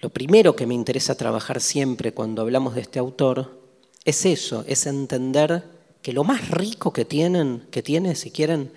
lo 0.00 0.08
primero 0.08 0.56
que 0.56 0.66
me 0.66 0.74
interesa 0.74 1.14
trabajar 1.14 1.60
siempre 1.60 2.12
cuando 2.12 2.42
hablamos 2.42 2.74
de 2.74 2.80
este 2.80 2.98
autor, 2.98 3.60
es 4.04 4.24
eso, 4.24 4.64
es 4.66 4.86
entender 4.86 5.64
que 6.00 6.12
lo 6.12 6.24
más 6.24 6.48
rico 6.48 6.92
que 6.92 7.04
tienen, 7.04 7.66
que 7.70 7.82
tiene, 7.82 8.14
si 8.14 8.30
quieren, 8.30 8.72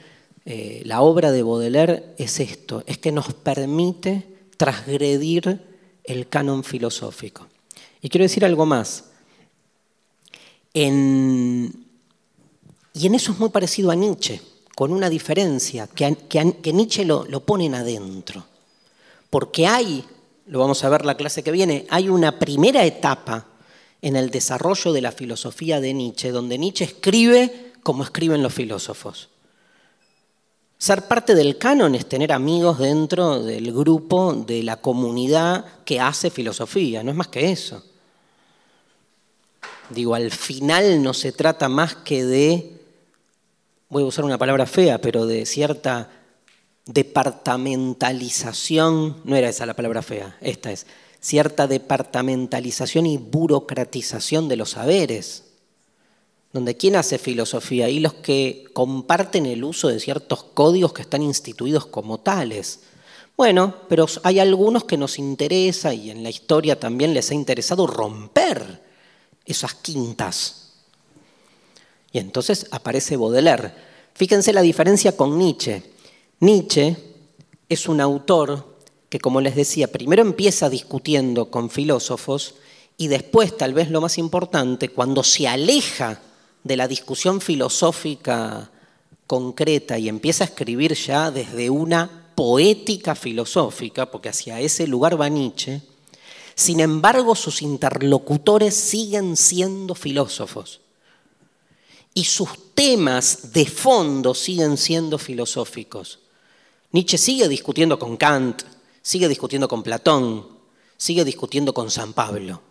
eh, 0.45 0.81
la 0.85 1.01
obra 1.01 1.31
de 1.31 1.43
Baudelaire 1.43 2.13
es 2.17 2.41
esto, 2.41 2.83
es 2.85 2.97
que 2.97 3.13
nos 3.13 3.33
permite 3.33 4.27
transgredir 4.57 5.61
el 6.03 6.27
canon 6.27 6.65
filosófico. 6.65 7.47
Y 8.01 8.09
quiero 8.09 8.23
decir 8.23 8.43
algo 8.43 8.65
más. 8.65 9.05
En, 10.73 11.85
y 12.93 13.07
en 13.07 13.15
eso 13.15 13.31
es 13.31 13.39
muy 13.39 13.49
parecido 13.49 13.91
a 13.91 13.95
Nietzsche, 13.95 14.41
con 14.75 14.91
una 14.91 15.09
diferencia, 15.09 15.87
que, 15.87 16.17
que, 16.27 16.73
Nietzsche 16.73 17.05
lo, 17.05 17.23
lo 17.25 17.45
ponen 17.45 17.75
adentro. 17.75 18.45
Porque 19.33 19.65
hay, 19.65 20.05
lo 20.45 20.59
vamos 20.59 20.83
a 20.83 20.89
ver 20.89 21.07
la 21.07 21.17
clase 21.17 21.41
que 21.41 21.51
viene, 21.51 21.87
hay 21.89 22.07
una 22.07 22.37
primera 22.37 22.85
etapa 22.85 23.47
en 23.99 24.15
el 24.15 24.29
desarrollo 24.29 24.93
de 24.93 25.01
la 25.01 25.11
filosofía 25.11 25.81
de 25.81 25.91
Nietzsche, 25.91 26.29
donde 26.29 26.59
Nietzsche 26.59 26.85
escribe 26.85 27.71
como 27.81 28.03
escriben 28.03 28.43
los 28.43 28.53
filósofos. 28.53 29.29
Ser 30.77 31.07
parte 31.07 31.33
del 31.33 31.57
canon 31.57 31.95
es 31.95 32.05
tener 32.05 32.31
amigos 32.31 32.77
dentro 32.77 33.41
del 33.41 33.73
grupo, 33.73 34.33
de 34.33 34.61
la 34.61 34.75
comunidad 34.75 35.65
que 35.83 35.99
hace 35.99 36.29
filosofía, 36.29 37.01
no 37.01 37.09
es 37.09 37.17
más 37.17 37.29
que 37.29 37.51
eso. 37.51 37.83
Digo, 39.89 40.13
al 40.13 40.29
final 40.29 41.01
no 41.01 41.15
se 41.15 41.31
trata 41.31 41.69
más 41.69 41.95
que 41.95 42.23
de, 42.23 42.81
voy 43.89 44.03
a 44.03 44.05
usar 44.05 44.25
una 44.25 44.37
palabra 44.37 44.67
fea, 44.67 45.01
pero 45.01 45.25
de 45.25 45.47
cierta 45.47 46.22
departamentalización, 46.85 49.17
no 49.23 49.35
era 49.35 49.49
esa 49.49 49.65
la 49.65 49.75
palabra 49.75 50.01
fea, 50.01 50.37
esta 50.41 50.71
es, 50.71 50.85
cierta 51.19 51.67
departamentalización 51.67 53.05
y 53.05 53.17
burocratización 53.17 54.49
de 54.49 54.57
los 54.57 54.71
saberes, 54.71 55.43
donde 56.51 56.75
quién 56.75 56.97
hace 56.97 57.17
filosofía 57.17 57.89
y 57.89 57.99
los 57.99 58.15
que 58.15 58.65
comparten 58.73 59.45
el 59.45 59.63
uso 59.63 59.87
de 59.87 59.99
ciertos 59.99 60.43
códigos 60.43 60.93
que 60.93 61.01
están 61.01 61.23
instituidos 61.23 61.85
como 61.85 62.19
tales. 62.19 62.81
Bueno, 63.35 63.75
pero 63.89 64.05
hay 64.23 64.39
algunos 64.39 64.83
que 64.83 64.97
nos 64.97 65.17
interesa 65.17 65.93
y 65.93 66.11
en 66.11 66.21
la 66.21 66.29
historia 66.29 66.79
también 66.79 67.13
les 67.13 67.31
ha 67.31 67.33
interesado 67.33 67.87
romper 67.87 68.81
esas 69.45 69.73
quintas. 69.73 70.73
Y 72.11 72.19
entonces 72.19 72.67
aparece 72.69 73.17
Baudelaire. 73.17 73.73
Fíjense 74.13 74.53
la 74.53 74.61
diferencia 74.61 75.17
con 75.17 75.39
Nietzsche. 75.39 75.92
Nietzsche 76.43 76.97
es 77.69 77.87
un 77.87 78.01
autor 78.01 78.75
que, 79.07 79.17
como 79.17 79.39
les 79.39 79.55
decía, 79.55 79.87
primero 79.89 80.21
empieza 80.21 80.69
discutiendo 80.69 81.49
con 81.49 81.69
filósofos 81.69 82.55
y 82.97 83.07
después, 83.07 83.55
tal 83.55 83.73
vez 83.73 83.89
lo 83.89 84.01
más 84.01 84.17
importante, 84.17 84.89
cuando 84.89 85.23
se 85.23 85.47
aleja 85.47 86.19
de 86.61 86.75
la 86.75 86.89
discusión 86.89 87.39
filosófica 87.39 88.69
concreta 89.25 89.97
y 89.97 90.09
empieza 90.09 90.43
a 90.43 90.47
escribir 90.47 90.95
ya 90.95 91.31
desde 91.31 91.69
una 91.69 92.27
poética 92.35 93.15
filosófica, 93.15 94.11
porque 94.11 94.27
hacia 94.27 94.59
ese 94.59 94.85
lugar 94.85 95.19
va 95.19 95.29
Nietzsche, 95.29 95.81
sin 96.55 96.81
embargo 96.81 97.35
sus 97.35 97.61
interlocutores 97.61 98.75
siguen 98.75 99.37
siendo 99.37 99.95
filósofos 99.95 100.81
y 102.13 102.25
sus 102.25 102.49
temas 102.75 103.53
de 103.53 103.65
fondo 103.65 104.35
siguen 104.35 104.75
siendo 104.75 105.17
filosóficos. 105.17 106.19
Nietzsche 106.93 107.17
sigue 107.17 107.47
discutiendo 107.47 107.97
con 107.97 108.17
Kant, 108.17 108.61
sigue 109.01 109.27
discutiendo 109.27 109.67
con 109.67 109.81
Platón, 109.81 110.47
sigue 110.95 111.25
discutiendo 111.25 111.73
con 111.73 111.89
San 111.89 112.13
Pablo. 112.13 112.61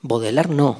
Baudelaire 0.00 0.54
no. 0.54 0.78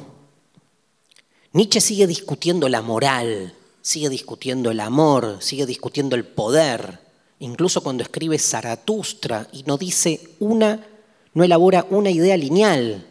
Nietzsche 1.53 1.81
sigue 1.81 2.07
discutiendo 2.07 2.69
la 2.69 2.83
moral, 2.83 3.53
sigue 3.83 4.09
discutiendo 4.09 4.71
el 4.71 4.79
amor, 4.79 5.39
sigue 5.41 5.67
discutiendo 5.67 6.15
el 6.15 6.25
poder, 6.25 7.01
incluso 7.41 7.83
cuando 7.83 8.05
escribe 8.05 8.39
Zaratustra 8.39 9.49
y 9.53 9.65
no 9.65 9.77
dice 9.77 10.37
una, 10.39 10.87
no 11.35 11.43
elabora 11.43 11.85
una 11.91 12.11
idea 12.11 12.37
lineal, 12.37 13.05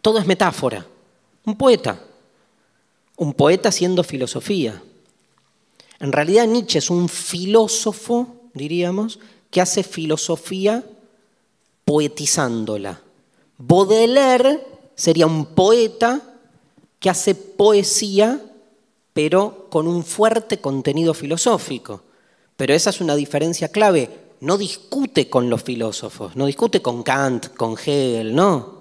todo 0.00 0.18
es 0.18 0.26
metáfora. 0.26 0.86
Un 1.44 1.58
poeta, 1.58 2.02
un 3.16 3.34
poeta 3.34 3.68
haciendo 3.68 4.02
filosofía. 4.02 4.82
En 6.00 6.12
realidad 6.12 6.46
Nietzsche 6.46 6.78
es 6.78 6.90
un 6.90 7.08
filósofo 7.08 8.40
diríamos, 8.54 9.18
que 9.50 9.60
hace 9.60 9.82
filosofía 9.82 10.84
poetizándola. 11.84 13.00
Baudelaire 13.58 14.60
sería 14.94 15.26
un 15.26 15.46
poeta 15.46 16.22
que 16.98 17.10
hace 17.10 17.34
poesía, 17.34 18.40
pero 19.12 19.68
con 19.70 19.86
un 19.86 20.04
fuerte 20.04 20.60
contenido 20.60 21.14
filosófico. 21.14 22.02
Pero 22.56 22.74
esa 22.74 22.90
es 22.90 23.00
una 23.00 23.16
diferencia 23.16 23.68
clave. 23.68 24.30
No 24.40 24.56
discute 24.56 25.28
con 25.28 25.50
los 25.50 25.62
filósofos, 25.62 26.36
no 26.36 26.46
discute 26.46 26.80
con 26.80 27.02
Kant, 27.02 27.54
con 27.54 27.72
Hegel, 27.74 28.34
no. 28.34 28.80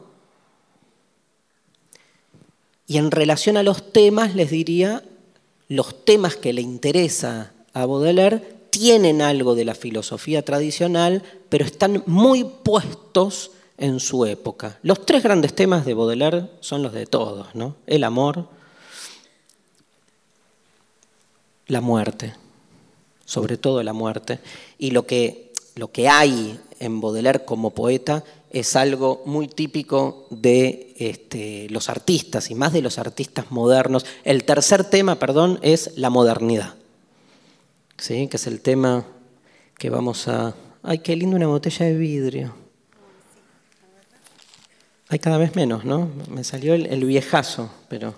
Y 2.88 2.98
en 2.98 3.12
relación 3.12 3.58
a 3.58 3.64
los 3.64 3.92
temas, 3.92 4.36
les 4.36 4.50
diría, 4.50 5.04
los 5.70 6.04
temas 6.04 6.36
que 6.36 6.52
le 6.52 6.62
interesa 6.62 7.54
a 7.74 7.86
Baudelaire 7.86 8.60
tienen 8.72 9.22
algo 9.22 9.56
de 9.56 9.66
la 9.66 9.76
filosofía 9.76 10.44
tradicional, 10.44 11.24
pero 11.48 11.64
están 11.64 12.04
muy 12.06 12.44
puestos 12.44 13.52
en 13.78 14.00
su 14.00 14.26
época. 14.26 14.78
Los 14.84 15.06
tres 15.06 15.24
grandes 15.24 15.56
temas 15.56 15.86
de 15.86 15.94
Baudelaire 15.94 16.50
son 16.60 16.84
los 16.84 16.92
de 16.92 17.06
todos, 17.06 17.56
¿no? 17.56 17.76
El 17.88 18.04
amor, 18.04 18.48
la 21.68 21.82
muerte, 21.82 22.36
sobre 23.26 23.58
todo 23.58 23.82
la 23.84 23.94
muerte, 23.94 24.40
y 24.78 24.92
lo 24.92 25.06
que, 25.06 25.54
lo 25.76 25.92
que 25.92 26.10
hay 26.10 26.60
en 26.80 27.00
Baudelaire 27.00 27.46
como 27.46 27.70
poeta 27.70 28.24
es 28.52 28.76
algo 28.76 29.22
muy 29.26 29.48
típico 29.48 30.28
de 30.30 30.94
este, 30.98 31.68
los 31.70 31.90
artistas 31.90 32.50
y 32.52 32.56
más 32.56 32.74
de 32.74 32.82
los 32.82 32.98
artistas 32.98 33.52
modernos. 33.52 34.06
El 34.24 34.44
tercer 34.44 34.84
tema, 34.84 35.20
perdón, 35.20 35.60
es 35.62 35.98
la 35.98 36.10
modernidad 36.10 36.76
que 38.00 38.30
es 38.32 38.48
el 38.48 38.62
tema 38.62 39.06
que 39.78 39.90
vamos 39.90 40.28
a... 40.28 40.56
¡Ay, 40.84 41.00
qué 41.00 41.16
lindo 41.16 41.36
una 41.36 41.48
botella 41.48 41.86
de 41.86 41.96
vidrio! 41.96 42.56
Hay 45.10 45.20
cada 45.20 45.38
vez 45.38 45.56
menos, 45.56 45.84
¿no? 45.84 46.10
Me 46.30 46.44
salió 46.44 46.76
el, 46.76 47.04
viejazo, 47.04 47.70
pero 47.90 48.14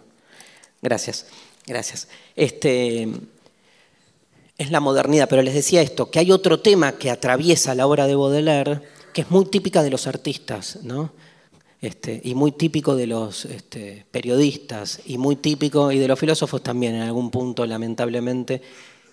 gracias, 0.82 1.26
gracias. 1.65 2.10
Este, 2.36 3.08
es 4.58 4.72
la 4.72 4.80
modernidad, 4.80 5.28
pero 5.28 5.41
les 5.41 5.54
decía 5.54 5.82
esto, 5.82 6.12
que 6.12 6.20
hay 6.20 6.32
otro 6.32 6.60
tema 6.60 6.91
que 6.94 7.10
atraviesa 7.10 7.74
la 7.74 7.88
obra 7.88 8.08
de 8.08 8.15
Baudelaire, 8.15 8.82
que 9.13 9.21
es 9.21 9.32
muy 9.32 9.45
típica 9.45 9.84
de 9.84 9.89
los 9.89 10.08
artistas, 10.08 10.80
¿no? 10.84 11.12
Este, 11.82 12.21
y 12.24 12.36
muy 12.36 12.52
típico 12.52 12.95
de 12.95 13.08
los 13.08 13.45
este, 13.45 14.06
periodistas, 14.12 15.02
y 15.06 15.17
muy 15.17 15.36
típico, 15.36 15.91
y 15.91 15.97
de 15.97 16.08
los 16.08 16.19
filósofos 16.19 16.62
también 16.62 16.95
en 16.95 17.02
algún 17.02 17.32
punto, 17.32 17.65
lamentablemente, 17.65 18.62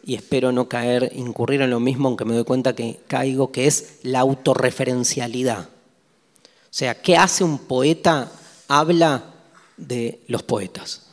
y 0.05 0.15
espero 0.15 0.53
no 0.53 0.69
caer, 0.69 1.11
incurrir 1.15 1.63
en 1.63 1.71
lo 1.71 1.81
mismo, 1.81 2.09
aunque 2.09 2.25
me 2.25 2.35
doy 2.35 2.45
cuenta 2.45 2.75
que 2.75 3.01
caigo, 3.07 3.53
que 3.53 3.67
es 3.67 3.99
la 4.03 4.21
autorreferencialidad. 4.21 5.61
O 5.65 6.71
sea, 6.71 7.01
¿qué 7.01 7.17
hace 7.17 7.43
un 7.43 7.59
poeta? 7.59 8.31
Habla 8.69 9.35
de 9.79 10.21
los 10.27 10.43
poetas. 10.43 11.07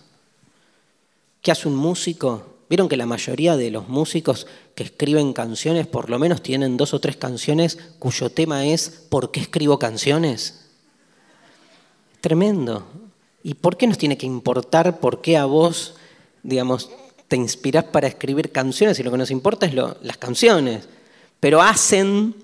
¿Qué 1.41 1.51
hace 1.51 1.67
un 1.67 1.75
músico? 1.75 2.55
Vieron 2.69 2.89
que 2.89 2.97
la 2.97 3.05
mayoría 3.05 3.55
de 3.55 3.71
los 3.71 3.87
músicos 3.87 4.47
que 4.75 4.83
escriben 4.83 5.31
canciones, 5.31 5.87
por 5.87 6.09
lo 6.09 6.19
menos 6.19 6.43
tienen 6.43 6.75
dos 6.75 6.93
o 6.93 6.99
tres 6.99 7.15
canciones 7.15 7.77
cuyo 7.97 8.29
tema 8.29 8.65
es 8.65 8.89
¿por 8.89 9.31
qué 9.31 9.39
escribo 9.39 9.79
canciones? 9.79 10.65
Tremendo. 12.19 12.85
¿Y 13.41 13.53
por 13.53 13.77
qué 13.77 13.87
nos 13.87 13.97
tiene 13.97 14.17
que 14.17 14.25
importar 14.25 14.99
por 14.99 15.21
qué 15.21 15.37
a 15.37 15.45
vos, 15.45 15.95
digamos, 16.43 16.89
te 17.27 17.35
inspiras 17.35 17.85
para 17.85 18.07
escribir 18.07 18.51
canciones 18.51 18.99
y 18.99 19.03
lo 19.03 19.11
que 19.11 19.17
nos 19.17 19.31
importa 19.31 19.65
es 19.65 19.73
las 19.73 20.17
canciones, 20.17 20.87
pero 21.39 21.61
hacen 21.61 22.35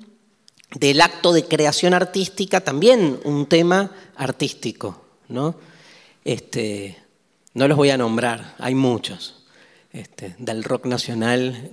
del 0.75 1.01
acto 1.01 1.33
de 1.33 1.45
creación 1.45 1.93
artística 1.93 2.61
también 2.61 3.19
un 3.25 3.47
tema 3.47 3.91
artístico, 4.15 5.03
¿no? 5.27 5.55
Este, 6.23 6.97
no 7.53 7.67
los 7.67 7.77
voy 7.77 7.89
a 7.89 7.97
nombrar, 7.97 8.55
hay 8.57 8.75
muchos. 8.75 9.43
Este, 9.91 10.35
del 10.39 10.63
rock 10.63 10.85
nacional 10.85 11.71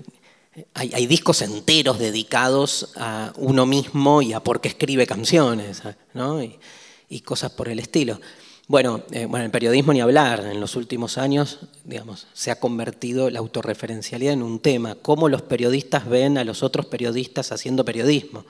hay, 0.74 1.06
discos 1.06 1.42
enteros 1.42 1.98
dedicados 1.98 2.92
a 2.96 3.32
uno 3.36 3.66
mismo 3.66 4.22
y 4.22 4.32
a 4.32 4.40
por 4.40 4.60
qué 4.60 4.68
escribe 4.68 5.06
canciones, 5.06 5.82
¿no? 6.14 6.40
y 6.42 7.20
cosas 7.20 7.52
por 7.52 7.68
el 7.68 7.78
estilo. 7.78 8.20
Bueno, 8.68 9.02
eh, 9.12 9.24
bueno, 9.24 9.46
el 9.46 9.50
periodismo 9.50 9.94
ni 9.94 10.02
hablar. 10.02 10.40
En 10.40 10.60
los 10.60 10.76
últimos 10.76 11.16
años, 11.16 11.60
digamos, 11.84 12.26
se 12.34 12.50
ha 12.50 12.60
convertido 12.60 13.30
la 13.30 13.38
autorreferencialidad 13.38 14.34
en 14.34 14.42
un 14.42 14.60
tema. 14.60 14.94
Cómo 14.94 15.30
los 15.30 15.40
periodistas 15.40 16.06
ven 16.06 16.36
a 16.36 16.44
los 16.44 16.62
otros 16.62 16.84
periodistas 16.84 17.50
haciendo 17.50 17.86
periodismo. 17.86 18.44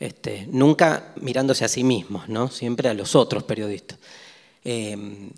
Este, 0.00 0.48
nunca 0.50 1.12
mirándose 1.20 1.64
a 1.64 1.68
sí 1.68 1.84
mismos, 1.84 2.28
¿no? 2.28 2.50
Siempre 2.50 2.88
a 2.88 2.94
los 2.94 3.14
otros 3.14 3.44
periodistas. 3.44 4.00
Em, 4.64 5.30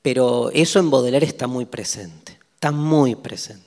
pero 0.00 0.52
eso 0.52 0.78
en 0.78 0.88
Baudelaire 0.88 1.26
está 1.26 1.48
muy 1.48 1.64
presente, 1.64 2.38
está 2.54 2.70
muy 2.70 3.16
presente. 3.16 3.65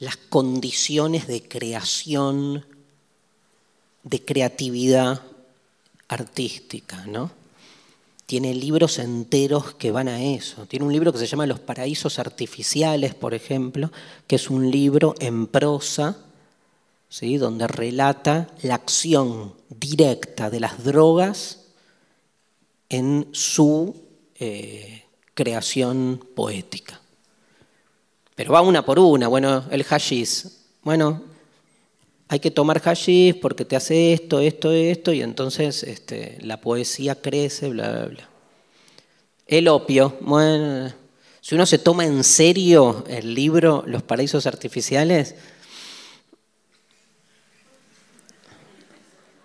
Las 0.00 0.16
condiciones 0.16 1.28
de 1.28 1.46
creación, 1.46 2.66
de 4.02 4.24
creatividad 4.24 5.22
artística, 6.08 7.06
¿no? 7.06 7.30
tiene 8.30 8.54
libros 8.54 9.00
enteros 9.00 9.74
que 9.74 9.90
van 9.90 10.06
a 10.06 10.22
eso. 10.22 10.64
Tiene 10.66 10.84
un 10.84 10.92
libro 10.92 11.12
que 11.12 11.18
se 11.18 11.26
llama 11.26 11.46
Los 11.46 11.58
paraísos 11.58 12.20
artificiales, 12.20 13.12
por 13.12 13.34
ejemplo, 13.34 13.90
que 14.28 14.36
es 14.36 14.48
un 14.48 14.70
libro 14.70 15.16
en 15.18 15.48
prosa, 15.48 16.16
¿sí? 17.08 17.38
donde 17.38 17.66
relata 17.66 18.46
la 18.62 18.76
acción 18.76 19.54
directa 19.68 20.48
de 20.48 20.60
las 20.60 20.84
drogas 20.84 21.62
en 22.88 23.26
su 23.32 23.96
eh, 24.38 25.02
creación 25.34 26.24
poética. 26.36 27.00
Pero 28.40 28.54
va 28.54 28.62
una 28.62 28.82
por 28.82 28.98
una. 28.98 29.28
Bueno, 29.28 29.66
el 29.70 29.84
hashish. 29.84 30.46
Bueno, 30.82 31.22
hay 32.26 32.40
que 32.40 32.50
tomar 32.50 32.80
hashish 32.80 33.38
porque 33.38 33.66
te 33.66 33.76
hace 33.76 34.14
esto, 34.14 34.40
esto, 34.40 34.72
esto, 34.72 35.12
y 35.12 35.20
entonces 35.20 35.82
este, 35.82 36.38
la 36.40 36.58
poesía 36.58 37.20
crece, 37.20 37.68
bla, 37.68 37.90
bla, 37.90 38.06
bla. 38.06 38.28
El 39.46 39.68
opio. 39.68 40.16
Bueno, 40.22 40.90
si 41.42 41.54
uno 41.54 41.66
se 41.66 41.76
toma 41.76 42.06
en 42.06 42.24
serio 42.24 43.04
el 43.08 43.34
libro 43.34 43.84
Los 43.86 44.02
paraísos 44.04 44.46
artificiales, 44.46 45.34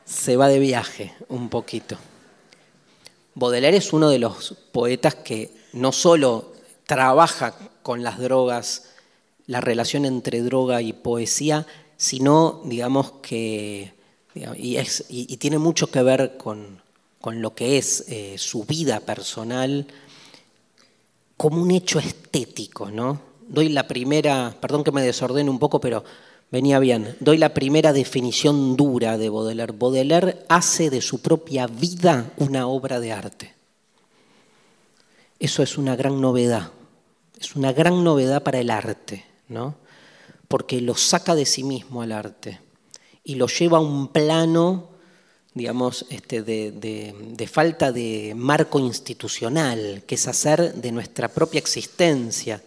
se 0.05 0.37
va 0.37 0.47
de 0.47 0.59
viaje 0.59 1.13
un 1.27 1.49
poquito. 1.49 1.97
Baudelaire 3.33 3.75
es 3.75 3.91
uno 3.91 4.09
de 4.09 4.19
los 4.19 4.55
poetas 4.71 5.15
que 5.15 5.53
no 5.73 5.91
solo 5.91 6.53
trabaja 6.85 7.55
con 7.85 8.01
las 8.01 8.17
drogas, 8.17 8.85
la 9.45 9.61
relación 9.61 10.05
entre 10.05 10.41
droga 10.41 10.81
y 10.81 10.91
poesía, 10.91 11.67
sino, 11.97 12.63
digamos, 12.65 13.11
que, 13.21 13.93
y, 14.57 15.37
tiene 15.37 15.59
mucho 15.59 15.91
que 15.91 16.01
ver 16.01 16.35
con, 16.35 16.81
lo 17.23 17.53
que 17.53 17.77
es 17.77 18.05
eh, 18.07 18.39
su 18.39 18.63
vida 18.63 19.01
personal 19.01 19.85
como 21.37 21.61
un 21.61 21.69
hecho 21.69 21.99
estético, 21.99 22.89
¿no? 22.89 23.21
Doy 23.47 23.69
la 23.69 23.87
primera, 23.87 24.57
perdón 24.59 24.83
que 24.83 24.91
me 24.91 25.03
desordene 25.03 25.51
un 25.51 25.59
poco, 25.59 25.79
pero 25.79 26.03
venía 26.49 26.79
bien. 26.79 27.15
Doy 27.19 27.37
la 27.37 27.53
primera 27.53 27.93
definición 27.93 28.75
dura 28.75 29.19
de 29.19 29.29
Baudelaire. 29.29 29.73
Baudelaire 29.77 30.39
hace 30.49 30.89
de 30.89 31.01
su 31.01 31.21
propia 31.21 31.67
vida 31.67 32.33
una 32.37 32.65
obra 32.65 32.99
de 32.99 33.11
arte. 33.11 33.53
Eso 35.37 35.61
es 35.61 35.77
una 35.77 35.95
gran 35.95 36.19
novedad. 36.19 36.71
Es 37.39 37.55
una 37.55 37.73
gran 37.73 38.03
novedad 38.03 38.43
para 38.43 38.59
el 38.59 38.69
arte, 38.69 39.25
¿no? 39.47 39.75
Porque 40.47 40.81
lo 40.81 40.95
saca 40.95 41.35
de 41.35 41.45
sí 41.45 41.63
mismo 41.63 42.01
al 42.01 42.11
arte 42.11 42.61
y 43.23 43.35
lo 43.35 43.47
lleva 43.47 43.79
a 43.79 43.81
un 43.81 44.09
plano, 44.09 44.89
digamos, 45.53 46.05
este, 46.09 46.43
de, 46.43 46.71
de 46.71 47.47
falta 47.47 47.91
de 47.91 48.33
marco 48.35 48.79
institucional, 48.79 50.03
que 50.05 50.15
es 50.15 50.27
hacer 50.27 50.75
de 50.75 50.91
nuestra 50.91 51.27
propia 51.27 51.59
existencia 51.59 52.61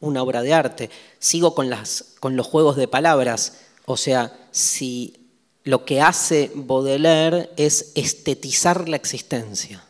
una 0.00 0.22
obra 0.22 0.42
de 0.42 0.52
arte. 0.52 0.90
Sigo 1.18 1.54
con, 1.54 1.70
las, 1.70 2.14
con 2.20 2.36
los 2.36 2.46
juegos 2.46 2.76
de 2.76 2.88
palabras, 2.88 3.60
o 3.84 3.96
sea, 3.96 4.48
si 4.50 5.28
lo 5.64 5.84
que 5.84 6.00
hace 6.00 6.50
Baudelaire 6.54 7.50
es 7.56 7.92
estetizar 7.94 8.88
la 8.88 8.96
existencia, 8.96 9.84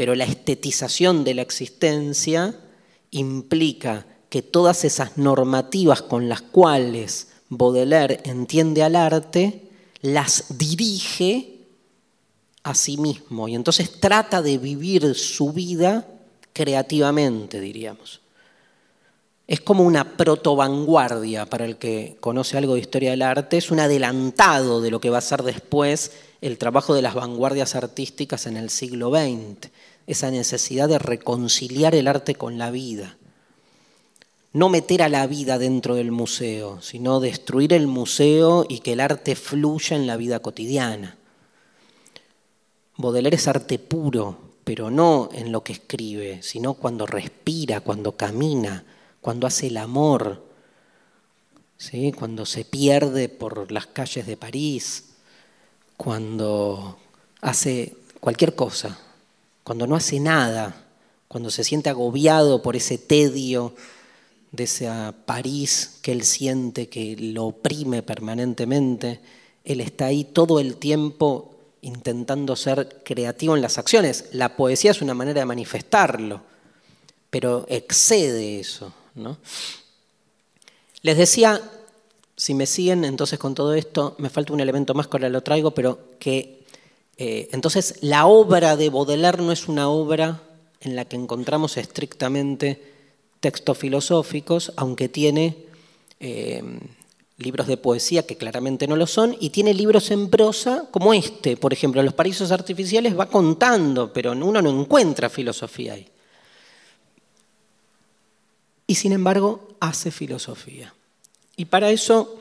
pero 0.00 0.14
la 0.14 0.24
estetización 0.24 1.24
de 1.24 1.34
la 1.34 1.42
existencia 1.42 2.58
implica 3.10 4.06
que 4.30 4.40
todas 4.40 4.86
esas 4.86 5.18
normativas 5.18 6.00
con 6.00 6.26
las 6.26 6.40
cuales 6.40 7.28
Baudelaire 7.50 8.20
entiende 8.24 8.82
al 8.82 8.96
arte, 8.96 9.68
las 10.00 10.56
dirige 10.56 11.58
a 12.62 12.74
sí 12.74 12.96
mismo. 12.96 13.46
Y 13.46 13.54
entonces 13.54 14.00
trata 14.00 14.40
de 14.40 14.56
vivir 14.56 15.14
su 15.14 15.52
vida 15.52 16.08
creativamente, 16.54 17.60
diríamos. 17.60 18.22
Es 19.46 19.60
como 19.60 19.84
una 19.84 20.16
proto-vanguardia 20.16 21.44
para 21.44 21.66
el 21.66 21.76
que 21.76 22.16
conoce 22.20 22.56
algo 22.56 22.72
de 22.72 22.80
historia 22.80 23.10
del 23.10 23.20
arte, 23.20 23.58
es 23.58 23.70
un 23.70 23.80
adelantado 23.80 24.80
de 24.80 24.90
lo 24.90 24.98
que 24.98 25.10
va 25.10 25.18
a 25.18 25.20
ser 25.20 25.42
después 25.42 26.12
el 26.40 26.56
trabajo 26.56 26.94
de 26.94 27.02
las 27.02 27.14
vanguardias 27.14 27.74
artísticas 27.74 28.46
en 28.46 28.56
el 28.56 28.70
siglo 28.70 29.10
XX, 29.10 29.70
esa 30.06 30.30
necesidad 30.30 30.88
de 30.88 30.98
reconciliar 30.98 31.94
el 31.94 32.08
arte 32.08 32.34
con 32.34 32.58
la 32.58 32.70
vida. 32.70 33.16
No 34.52 34.68
meter 34.68 35.02
a 35.02 35.08
la 35.08 35.26
vida 35.26 35.58
dentro 35.58 35.94
del 35.94 36.10
museo, 36.10 36.82
sino 36.82 37.20
destruir 37.20 37.72
el 37.72 37.86
museo 37.86 38.66
y 38.68 38.80
que 38.80 38.94
el 38.94 39.00
arte 39.00 39.36
fluya 39.36 39.96
en 39.96 40.06
la 40.06 40.16
vida 40.16 40.40
cotidiana. 40.40 41.16
Baudelaire 42.96 43.36
es 43.36 43.46
arte 43.46 43.78
puro, 43.78 44.38
pero 44.64 44.90
no 44.90 45.30
en 45.32 45.52
lo 45.52 45.62
que 45.62 45.72
escribe, 45.72 46.42
sino 46.42 46.74
cuando 46.74 47.06
respira, 47.06 47.80
cuando 47.80 48.16
camina, 48.16 48.84
cuando 49.20 49.46
hace 49.46 49.68
el 49.68 49.76
amor, 49.76 50.44
¿sí? 51.78 52.12
cuando 52.12 52.44
se 52.44 52.64
pierde 52.64 53.28
por 53.28 53.72
las 53.72 53.86
calles 53.86 54.26
de 54.26 54.36
París, 54.36 55.10
cuando 55.96 56.98
hace 57.40 57.96
cualquier 58.20 58.54
cosa, 58.54 58.98
cuando 59.70 59.86
no 59.86 59.94
hace 59.94 60.18
nada, 60.18 60.74
cuando 61.28 61.48
se 61.48 61.62
siente 61.62 61.90
agobiado 61.90 62.60
por 62.60 62.74
ese 62.74 62.98
tedio 62.98 63.72
de 64.50 64.64
ese 64.64 64.90
París 65.26 66.00
que 66.02 66.10
él 66.10 66.24
siente 66.24 66.88
que 66.88 67.14
lo 67.16 67.46
oprime 67.46 68.02
permanentemente, 68.02 69.20
él 69.62 69.80
está 69.80 70.06
ahí 70.06 70.24
todo 70.24 70.58
el 70.58 70.74
tiempo 70.74 71.54
intentando 71.82 72.56
ser 72.56 73.02
creativo 73.04 73.54
en 73.54 73.62
las 73.62 73.78
acciones. 73.78 74.24
La 74.32 74.56
poesía 74.56 74.90
es 74.90 75.02
una 75.02 75.14
manera 75.14 75.38
de 75.38 75.46
manifestarlo, 75.46 76.40
pero 77.30 77.64
excede 77.68 78.58
eso. 78.58 78.92
Les 81.02 81.16
decía, 81.16 81.62
si 82.36 82.54
me 82.54 82.66
siguen 82.66 83.04
entonces 83.04 83.38
con 83.38 83.54
todo 83.54 83.74
esto, 83.74 84.16
me 84.18 84.30
falta 84.30 84.52
un 84.52 84.58
elemento 84.58 84.94
más 84.94 85.06
que 85.06 85.16
ahora 85.16 85.28
lo 85.28 85.44
traigo, 85.44 85.70
pero 85.70 86.18
que 86.18 86.59
eh, 87.20 87.50
entonces 87.52 87.98
la 88.00 88.24
obra 88.26 88.76
de 88.76 88.88
Baudelaire 88.88 89.42
no 89.42 89.52
es 89.52 89.68
una 89.68 89.90
obra 89.90 90.40
en 90.80 90.96
la 90.96 91.04
que 91.04 91.16
encontramos 91.16 91.76
estrictamente 91.76 92.82
textos 93.40 93.76
filosóficos, 93.76 94.72
aunque 94.76 95.08
tiene 95.08 95.66
eh, 96.18 96.62
libros 97.36 97.66
de 97.66 97.76
poesía 97.76 98.26
que 98.26 98.36
claramente 98.36 98.88
no 98.88 98.96
lo 98.96 99.06
son, 99.06 99.36
y 99.38 99.50
tiene 99.50 99.74
libros 99.74 100.10
en 100.10 100.30
prosa 100.30 100.88
como 100.90 101.12
este, 101.12 101.56
por 101.56 101.72
ejemplo, 101.72 102.02
Los 102.02 102.14
Paraísos 102.14 102.50
Artificiales 102.50 103.18
va 103.18 103.26
contando, 103.26 104.12
pero 104.12 104.32
uno 104.32 104.62
no 104.62 104.70
encuentra 104.70 105.28
filosofía 105.28 105.92
ahí 105.92 106.08
y 108.90 108.96
sin 108.96 109.12
embargo 109.12 109.68
hace 109.78 110.10
filosofía. 110.10 110.92
Y 111.54 111.66
para 111.66 111.90
eso 111.90 112.39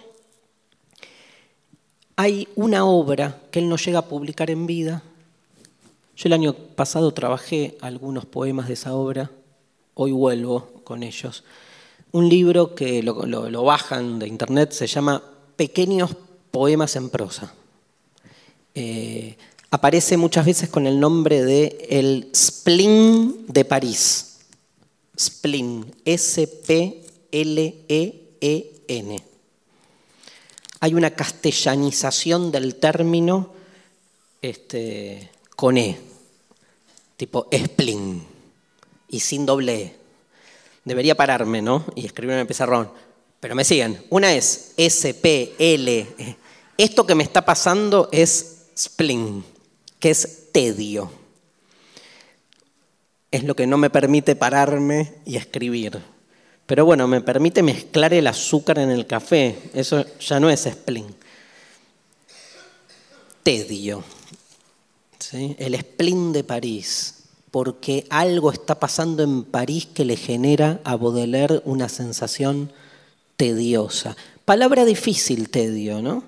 hay 2.20 2.50
una 2.58 2.84
obra 2.84 3.40
que 3.50 3.60
él 3.60 3.70
no 3.70 3.78
llega 3.78 4.00
a 4.00 4.10
publicar 4.10 4.52
en 4.52 4.68
vida. 4.68 5.02
Yo 6.18 6.28
el 6.28 6.34
año 6.34 6.54
pasado 6.54 7.14
trabajé 7.14 7.78
algunos 7.80 8.26
poemas 8.26 8.68
de 8.68 8.74
esa 8.74 8.94
obra, 8.94 9.32
hoy 9.94 10.12
vuelvo 10.12 10.82
con 10.84 11.02
ellos. 11.04 11.46
Un 12.12 12.28
libro 12.28 12.76
que 12.76 13.02
lo, 13.04 13.64
bajan 13.64 14.20
de 14.20 14.28
internet 14.28 14.74
se 14.74 14.86
llama 14.86 15.24
Pequeños 15.56 16.14
Poemas 16.52 16.98
en 16.98 17.10
Prosa. 17.10 17.54
Eh, 18.76 19.38
aparece 19.72 20.18
muchas 20.18 20.46
veces 20.46 20.68
con 20.68 20.88
el 20.88 21.00
nombre 21.00 21.46
de 21.46 21.88
El 21.90 22.32
Spleen 22.36 23.46
de 23.48 23.64
París 23.64 24.26
spleen, 25.18 25.86
S-P-L-E-E-N. 26.04 27.20
Hay 30.80 30.94
una 30.94 31.12
castellanización 31.12 32.52
del 32.52 32.76
término 32.76 33.54
este, 34.42 35.30
con 35.56 35.78
E, 35.78 36.00
tipo 37.18 37.48
spleen, 37.54 38.24
y 39.10 39.20
sin 39.20 39.46
doble 39.46 39.82
E. 39.82 39.96
Debería 40.86 41.15
pararme, 41.15 41.62
¿no? 41.62 41.86
Y 41.96 42.06
escribirme 42.06 42.36
en 42.36 42.42
el 42.42 42.48
pizarrón. 42.48 42.92
Pero 43.39 43.56
me 43.56 43.63
siguen. 43.63 44.04
Una 44.10 44.34
es 44.34 44.74
S-P-L. 44.78 46.08
-E. 46.18 46.36
Esto 46.78 47.06
que 47.06 47.15
me 47.15 47.24
está 47.24 47.44
pasando 47.44 48.10
es 48.12 48.68
spleen, 48.76 49.44
que 50.00 50.10
es 50.12 50.52
tedio 50.52 51.12
es 53.32 53.44
lo 53.44 53.56
que 53.56 53.68
no 53.68 53.78
me 53.78 53.89
permite 53.89 54.36
pararme 54.36 55.13
y 55.26 55.36
escribir. 55.36 56.02
Pero 56.70 56.86
bueno, 56.86 57.08
me 57.08 57.22
permite 57.22 57.64
mezclar 57.64 58.14
el 58.14 58.28
azúcar 58.28 58.78
en 58.78 58.92
el 58.92 59.08
café. 59.08 59.58
Eso 59.74 60.06
ya 60.20 60.40
no 60.40 60.52
es 60.52 60.66
spleen. 60.72 61.08
Tedio. 63.42 64.04
El 65.32 65.76
spleen 65.80 66.32
de 66.32 66.44
París. 66.44 67.24
Porque 67.50 68.06
algo 68.12 68.52
está 68.52 68.80
pasando 68.80 69.24
en 69.24 69.46
París 69.46 69.88
que 69.88 70.06
le 70.06 70.16
genera 70.16 70.80
a 70.84 70.96
Baudelaire 70.96 71.64
una 71.66 71.90
sensación 71.90 72.72
tediosa. 73.36 74.16
Palabra 74.46 74.86
difícil, 74.86 75.50
tedio, 75.50 76.04
¿no? 76.04 76.24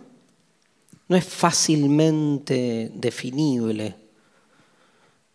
No 1.08 1.18
es 1.18 1.24
fácilmente 1.24 2.92
definible. 2.96 3.94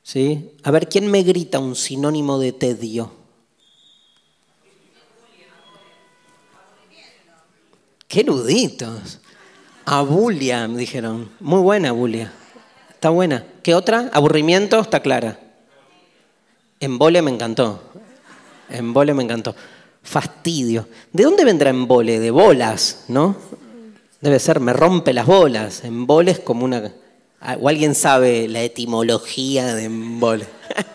¿Sí? 0.02 0.50
A 0.64 0.72
ver, 0.72 0.88
¿quién 0.88 1.08
me 1.08 1.22
grita 1.22 1.60
un 1.60 1.76
sinónimo 1.76 2.40
de 2.40 2.50
tedio? 2.50 3.15
¡Qué 8.08 8.20
eruditos! 8.20 9.20
Abulia, 9.84 10.66
me 10.66 10.78
dijeron. 10.78 11.30
Muy 11.38 11.60
buena, 11.60 11.90
abulia. 11.90 12.32
Está 12.90 13.10
buena. 13.10 13.44
¿Qué 13.62 13.74
otra? 13.74 14.10
Aburrimiento, 14.12 14.80
está 14.80 15.00
clara. 15.00 15.38
Embole 16.80 17.22
me 17.22 17.30
encantó. 17.30 17.80
Embole 18.68 19.14
me 19.14 19.22
encantó. 19.22 19.54
fastidio. 20.02 20.88
¿De 21.12 21.24
dónde 21.24 21.44
vendrá 21.44 21.70
embole? 21.70 22.18
De 22.18 22.30
bolas, 22.30 23.04
¿no? 23.08 23.36
Debe 24.20 24.38
ser, 24.38 24.60
me 24.60 24.72
rompe 24.72 25.12
las 25.12 25.26
bolas. 25.26 25.84
Embole 25.84 26.32
es 26.32 26.40
como 26.40 26.64
una... 26.64 26.92
¿O 27.60 27.68
alguien 27.68 27.94
sabe 27.94 28.48
la 28.48 28.62
etimología 28.62 29.74
de 29.74 29.84
embole? 29.84 30.46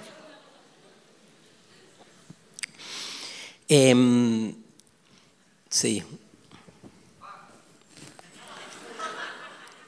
Em, 3.74 4.54
sí. 5.70 6.04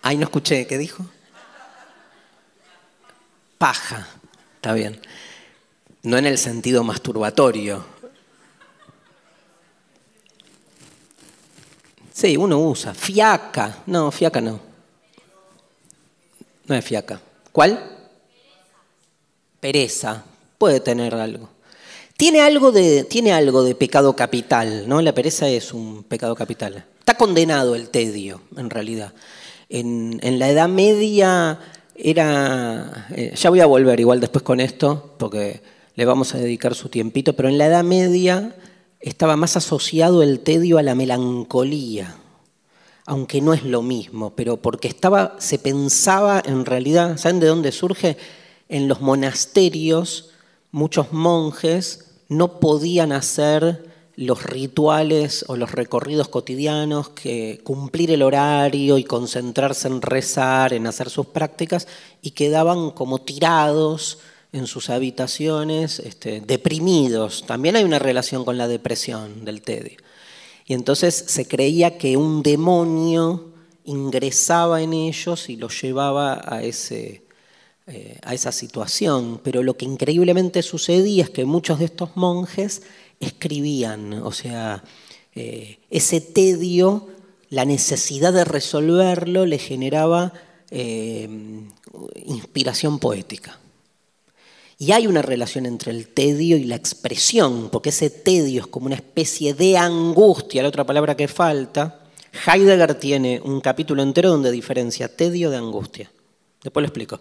Ay, 0.05 0.17
no 0.17 0.25
escuché, 0.25 0.67
¿qué 0.67 0.77
dijo? 0.77 1.05
Paja, 3.57 4.05
está 4.55 4.73
bien. 4.73 4.99
No 6.01 6.17
en 6.17 6.25
el 6.25 6.37
sentido 6.37 6.83
masturbatorio. 6.83 7.85
Sí, 12.11 12.35
uno 12.35 12.59
usa. 12.59 12.93
Fiaca. 12.93 13.77
No, 13.85 14.11
fiaca 14.11 14.41
no. 14.41 14.59
No 16.65 16.75
es 16.75 16.83
fiaca. 16.83 17.21
¿Cuál? 17.53 17.97
Pereza. 19.61 20.25
Puede 20.57 20.81
tener 20.81 21.15
algo. 21.15 21.49
Tiene 22.17 22.41
algo, 22.41 22.73
de, 22.73 23.05
tiene 23.05 23.31
algo 23.31 23.63
de 23.63 23.73
pecado 23.73 24.17
capital, 24.17 24.87
¿no? 24.87 25.01
La 25.01 25.13
pereza 25.13 25.47
es 25.47 25.73
un 25.73 26.03
pecado 26.03 26.35
capital. 26.35 26.85
Está 26.99 27.15
condenado 27.15 27.73
el 27.75 27.89
tedio, 27.89 28.41
en 28.57 28.69
realidad. 28.69 29.13
En, 29.75 30.37
la 30.37 30.49
Edad 30.49 30.69
Media 30.69 31.59
era. 31.95 33.07
Eh, 33.15 33.33
ya 33.35 33.49
voy 33.49 33.59
a 33.59 33.65
volver 33.65 33.99
igual 33.99 34.19
después 34.19 34.43
con 34.43 34.59
esto, 34.59 35.15
porque 35.17 35.63
le 35.95 36.05
vamos 36.05 36.35
a 36.35 36.37
dedicar 36.37 36.75
su 36.75 36.89
tiempito, 36.89 37.33
pero 37.33 37.49
en 37.49 37.57
la 37.57 37.65
Edad 37.65 37.83
Media 37.83 38.55
estaba 38.99 39.35
más 39.35 39.57
asociado 39.57 40.21
el 40.21 40.41
tedio 40.41 40.77
a 40.77 40.83
la 40.83 40.93
melancolía, 40.93 42.17
aunque 43.07 43.41
no 43.41 43.55
es 43.55 43.63
lo 43.63 43.81
mismo, 43.81 44.35
pero 44.35 44.57
porque 44.57 44.87
estaba, 44.87 45.37
se 45.39 45.57
pensaba 45.57 46.39
en 46.45 46.65
realidad, 46.65 47.17
¿saben 47.17 47.39
de 47.39 47.47
dónde 47.47 47.71
surge? 47.71 48.15
En 48.69 48.87
los 48.87 49.01
monasterios 49.01 50.29
muchos 50.69 51.11
monjes 51.13 52.11
no 52.29 52.59
podían 52.59 53.11
hacer 53.11 53.92
los 54.15 54.43
rituales 54.43 55.45
o 55.47 55.55
los 55.55 55.71
recorridos 55.71 56.27
cotidianos, 56.27 57.09
que 57.09 57.61
cumplir 57.63 58.11
el 58.11 58.21
horario 58.21 58.97
y 58.97 59.03
concentrarse 59.03 59.87
en 59.87 60.01
rezar, 60.01 60.73
en 60.73 60.85
hacer 60.85 61.09
sus 61.09 61.27
prácticas, 61.27 61.87
y 62.21 62.31
quedaban 62.31 62.91
como 62.91 63.21
tirados 63.21 64.19
en 64.51 64.67
sus 64.67 64.91
habitaciones, 64.91 65.99
este, 65.99 66.41
deprimidos. 66.41 67.45
También 67.47 67.75
hay 67.75 67.83
una 67.83 67.99
relación 67.99 68.45
con 68.45 68.57
la 68.57 68.67
depresión 68.67 69.45
del 69.45 69.63
tedio. 69.63 69.97
Y 70.65 70.73
entonces 70.73 71.15
se 71.27 71.47
creía 71.47 71.97
que 71.97 72.15
un 72.15 72.43
demonio 72.43 73.51
ingresaba 73.83 74.81
en 74.81 74.93
ellos 74.93 75.49
y 75.49 75.57
los 75.57 75.81
llevaba 75.81 76.41
a 76.45 76.63
ese, 76.63 77.23
eh, 77.87 78.17
a 78.21 78.33
esa 78.33 78.51
situación, 78.51 79.41
pero 79.43 79.63
lo 79.63 79.75
que 79.75 79.85
increíblemente 79.85 80.61
sucedía 80.61 81.25
es 81.25 81.29
que 81.31 81.43
muchos 81.43 81.79
de 81.79 81.85
estos 81.85 82.15
monjes 82.15 82.83
escribían, 83.19 84.13
o 84.13 84.31
sea, 84.31 84.83
eh, 85.35 85.79
ese 85.89 86.21
tedio, 86.21 87.07
la 87.49 87.65
necesidad 87.65 88.33
de 88.33 88.45
resolverlo 88.45 89.45
le 89.45 89.57
generaba 89.57 90.33
eh, 90.71 91.27
inspiración 92.25 92.99
poética. 92.99 93.59
Y 94.77 94.91
hay 94.91 95.07
una 95.07 95.21
relación 95.21 95.65
entre 95.65 95.91
el 95.91 96.07
tedio 96.07 96.57
y 96.57 96.65
la 96.65 96.75
expresión, 96.75 97.69
porque 97.71 97.89
ese 97.89 98.09
tedio 98.09 98.61
es 98.61 98.67
como 98.67 98.87
una 98.87 98.95
especie 98.95 99.53
de 99.53 99.77
angustia, 99.77 100.61
la 100.61 100.69
otra 100.69 100.85
palabra 100.85 101.15
que 101.15 101.27
falta. 101.27 102.01
Heidegger 102.47 102.95
tiene 102.95 103.39
un 103.39 103.61
capítulo 103.61 104.01
entero 104.01 104.31
donde 104.31 104.51
diferencia 104.51 105.15
tedio 105.15 105.51
de 105.51 105.57
angustia. 105.57 106.11
Después 106.61 106.81
lo 106.81 106.87
explico 106.87 107.19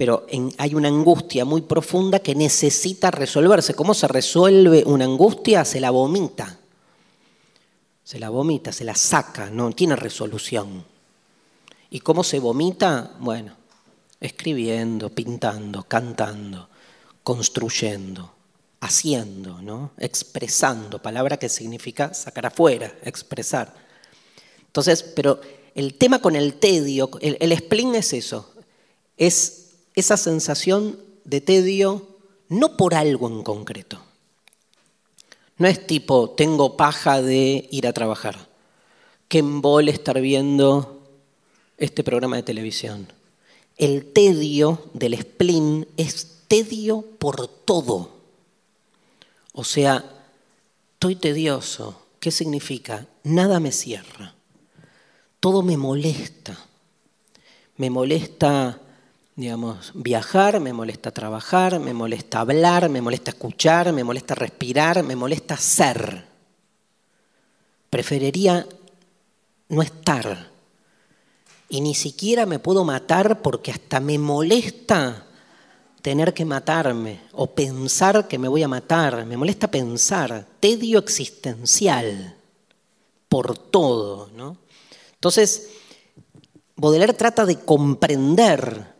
pero 0.00 0.24
hay 0.56 0.74
una 0.74 0.88
angustia 0.88 1.44
muy 1.44 1.60
profunda 1.60 2.20
que 2.20 2.34
necesita 2.34 3.10
resolverse. 3.10 3.74
¿Cómo 3.74 3.92
se 3.92 4.08
resuelve 4.08 4.82
una 4.86 5.04
angustia? 5.04 5.62
Se 5.62 5.78
la 5.78 5.90
vomita. 5.90 6.58
Se 8.02 8.18
la 8.18 8.30
vomita, 8.30 8.72
se 8.72 8.84
la 8.84 8.94
saca, 8.94 9.50
no 9.50 9.70
tiene 9.72 9.96
resolución. 9.96 10.86
¿Y 11.90 12.00
cómo 12.00 12.24
se 12.24 12.38
vomita? 12.38 13.14
Bueno, 13.20 13.54
escribiendo, 14.18 15.10
pintando, 15.10 15.82
cantando, 15.82 16.70
construyendo, 17.22 18.32
haciendo, 18.80 19.60
¿no? 19.60 19.90
expresando, 19.98 21.02
palabra 21.02 21.36
que 21.36 21.50
significa 21.50 22.14
sacar 22.14 22.46
afuera, 22.46 22.90
expresar. 23.02 23.74
Entonces, 24.64 25.02
pero 25.02 25.42
el 25.74 25.92
tema 25.92 26.22
con 26.22 26.36
el 26.36 26.54
tedio, 26.54 27.10
el, 27.20 27.36
el 27.38 27.54
spleen 27.54 27.96
es 27.96 28.14
eso, 28.14 28.50
es 29.18 29.59
esa 30.00 30.16
sensación 30.16 30.98
de 31.24 31.40
tedio 31.40 32.06
no 32.48 32.76
por 32.76 32.94
algo 32.94 33.28
en 33.28 33.42
concreto. 33.42 34.00
No 35.56 35.68
es 35.68 35.86
tipo, 35.86 36.30
tengo 36.30 36.76
paja 36.76 37.22
de 37.22 37.68
ir 37.70 37.86
a 37.86 37.92
trabajar. 37.92 38.48
Qué 39.28 39.38
embole 39.38 39.92
estar 39.92 40.20
viendo 40.20 41.06
este 41.76 42.02
programa 42.02 42.36
de 42.36 42.42
televisión. 42.42 43.06
El 43.76 44.12
tedio 44.12 44.90
del 44.94 45.16
spleen 45.16 45.86
es 45.96 46.44
tedio 46.48 47.02
por 47.18 47.46
todo. 47.46 48.10
O 49.52 49.64
sea, 49.64 50.04
estoy 50.94 51.16
tedioso. 51.16 52.02
¿Qué 52.18 52.30
significa? 52.30 53.06
Nada 53.22 53.60
me 53.60 53.70
cierra. 53.70 54.34
Todo 55.40 55.62
me 55.62 55.76
molesta. 55.76 56.58
Me 57.76 57.88
molesta 57.88 58.80
digamos, 59.40 59.92
viajar, 59.94 60.60
me 60.60 60.74
molesta 60.74 61.12
trabajar, 61.12 61.80
me 61.80 61.94
molesta 61.94 62.40
hablar, 62.40 62.90
me 62.90 63.00
molesta 63.00 63.30
escuchar, 63.30 63.90
me 63.90 64.04
molesta 64.04 64.34
respirar, 64.34 65.02
me 65.02 65.16
molesta 65.16 65.56
ser. 65.56 66.26
Preferiría 67.88 68.66
no 69.70 69.80
estar. 69.80 70.50
Y 71.70 71.80
ni 71.80 71.94
siquiera 71.94 72.44
me 72.44 72.58
puedo 72.58 72.84
matar 72.84 73.40
porque 73.40 73.70
hasta 73.70 73.98
me 73.98 74.18
molesta 74.18 75.24
tener 76.02 76.34
que 76.34 76.44
matarme 76.44 77.22
o 77.32 77.46
pensar 77.46 78.28
que 78.28 78.38
me 78.38 78.48
voy 78.48 78.62
a 78.62 78.68
matar. 78.68 79.24
Me 79.24 79.38
molesta 79.38 79.70
pensar, 79.70 80.46
tedio 80.60 80.98
existencial 80.98 82.36
por 83.30 83.56
todo. 83.56 84.28
¿no? 84.36 84.58
Entonces, 85.14 85.70
Baudelaire 86.76 87.14
trata 87.14 87.46
de 87.46 87.58
comprender 87.60 88.99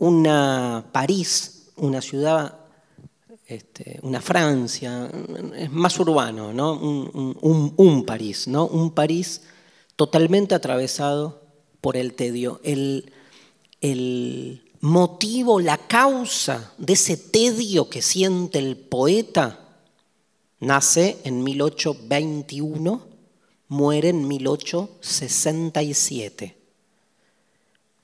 una 0.00 0.86
París, 0.92 1.70
una 1.76 2.00
ciudad, 2.00 2.58
este, 3.46 4.00
una 4.02 4.20
Francia, 4.20 5.08
es 5.56 5.70
más 5.70 6.00
urbano, 6.00 6.52
¿no? 6.52 6.74
un, 6.74 8.04
París, 8.06 8.48
¿no? 8.48 8.66
un 8.66 8.90
París 8.92 9.42
totalmente 9.96 10.54
atravesado 10.54 11.42
por 11.80 11.96
el 11.96 12.14
tedio. 12.14 12.60
El, 12.64 13.12
el 13.80 14.62
motivo, 14.80 15.60
la 15.60 15.76
causa 15.76 16.72
de 16.78 16.94
ese 16.94 17.16
tedio 17.16 17.88
que 17.90 18.02
siente 18.02 18.58
el 18.58 18.76
poeta 18.76 19.68
nace 20.60 21.18
en 21.24 21.44
1821, 21.44 23.06
muere 23.68 24.08
en 24.08 24.26
1867. 24.26 26.59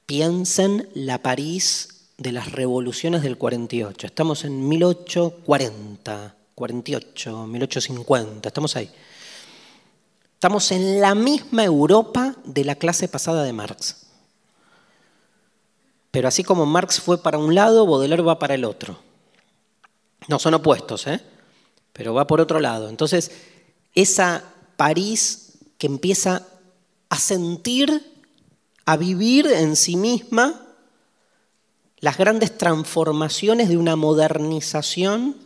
Piensen 0.07 0.88
la 0.95 1.19
París 1.19 2.07
de 2.16 2.33
las 2.33 2.53
revoluciones 2.53 3.23
del 3.23 3.37
48. 3.37 4.07
Estamos 4.07 4.45
en 4.45 4.69
1840, 4.69 6.37
48, 6.55 7.47
1850, 7.47 8.49
estamos 8.49 8.77
ahí. 8.77 8.90
Estamos 10.35 10.71
en 10.71 11.01
la 11.01 11.14
misma 11.14 11.64
Europa 11.64 12.37
de 12.45 12.64
la 12.64 12.77
clase 12.77 13.09
pasada 13.09 13.42
de 13.42 13.53
Marx. 13.53 14.07
Pero 16.12 16.29
así 16.29 16.45
como 16.45 16.64
Marx 16.66 17.01
fue 17.01 17.23
para 17.23 17.38
un 17.38 17.55
lado, 17.55 17.87
Baudelaire 17.87 18.23
va 18.23 18.38
para 18.38 18.55
el 18.55 18.64
otro. 18.64 18.99
No 20.29 20.38
son 20.38 20.55
opuestos, 20.55 21.07
¿eh? 21.07 21.21
pero 21.92 22.14
va 22.14 22.27
por 22.27 22.40
otro 22.40 22.61
lado. 22.61 22.88
Entonces, 22.88 23.33
esa 23.95 24.45
París 24.77 25.59
que 25.79 25.87
empieza 25.87 26.47
a 27.09 27.19
sentir 27.19 28.15
a 28.87 28.96
vivir 28.96 29.46
en 29.49 29.77
sí 29.77 29.96
misma 29.96 30.62
las 31.99 32.16
grandes 32.16 32.57
transformaciones 32.57 33.68
de 33.68 33.77
una 33.77 33.96
modernización 33.96 35.37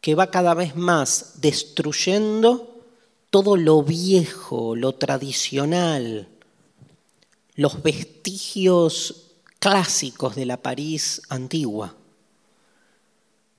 que 0.00 0.14
va 0.14 0.30
cada 0.30 0.54
vez 0.54 0.76
más 0.76 1.34
destruyendo 1.40 2.84
todo 3.30 3.56
lo 3.56 3.82
viejo, 3.82 4.74
lo 4.76 4.94
tradicional, 4.94 6.28
los 7.54 7.82
vestigios 7.82 9.32
clásicos 9.58 10.34
de 10.34 10.46
la 10.46 10.56
París 10.56 11.22
antigua. 11.28 11.96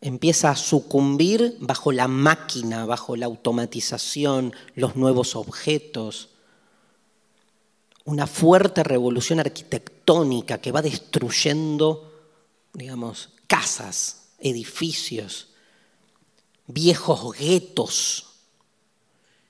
empieza 0.04 0.50
a 0.50 0.56
sucumbir 0.56 1.58
bajo 1.60 1.91
la 1.91 2.08
máquina, 2.08 2.88
bajo 2.88 3.15
la 3.15 3.28
automatización, 3.28 4.52
los 4.74 4.95
nuevos 4.95 5.36
objetos. 5.36 6.31
Una 8.06 8.28
fuerte 8.28 8.84
revolución 8.84 9.40
arquitectónica 9.40 10.60
que 10.60 10.72
va 10.72 10.82
destruyendo, 10.82 12.12
digamos, 12.74 13.30
casas, 13.48 14.30
edificios, 14.40 15.50
viejos 16.68 17.38
guetos, 17.38 18.28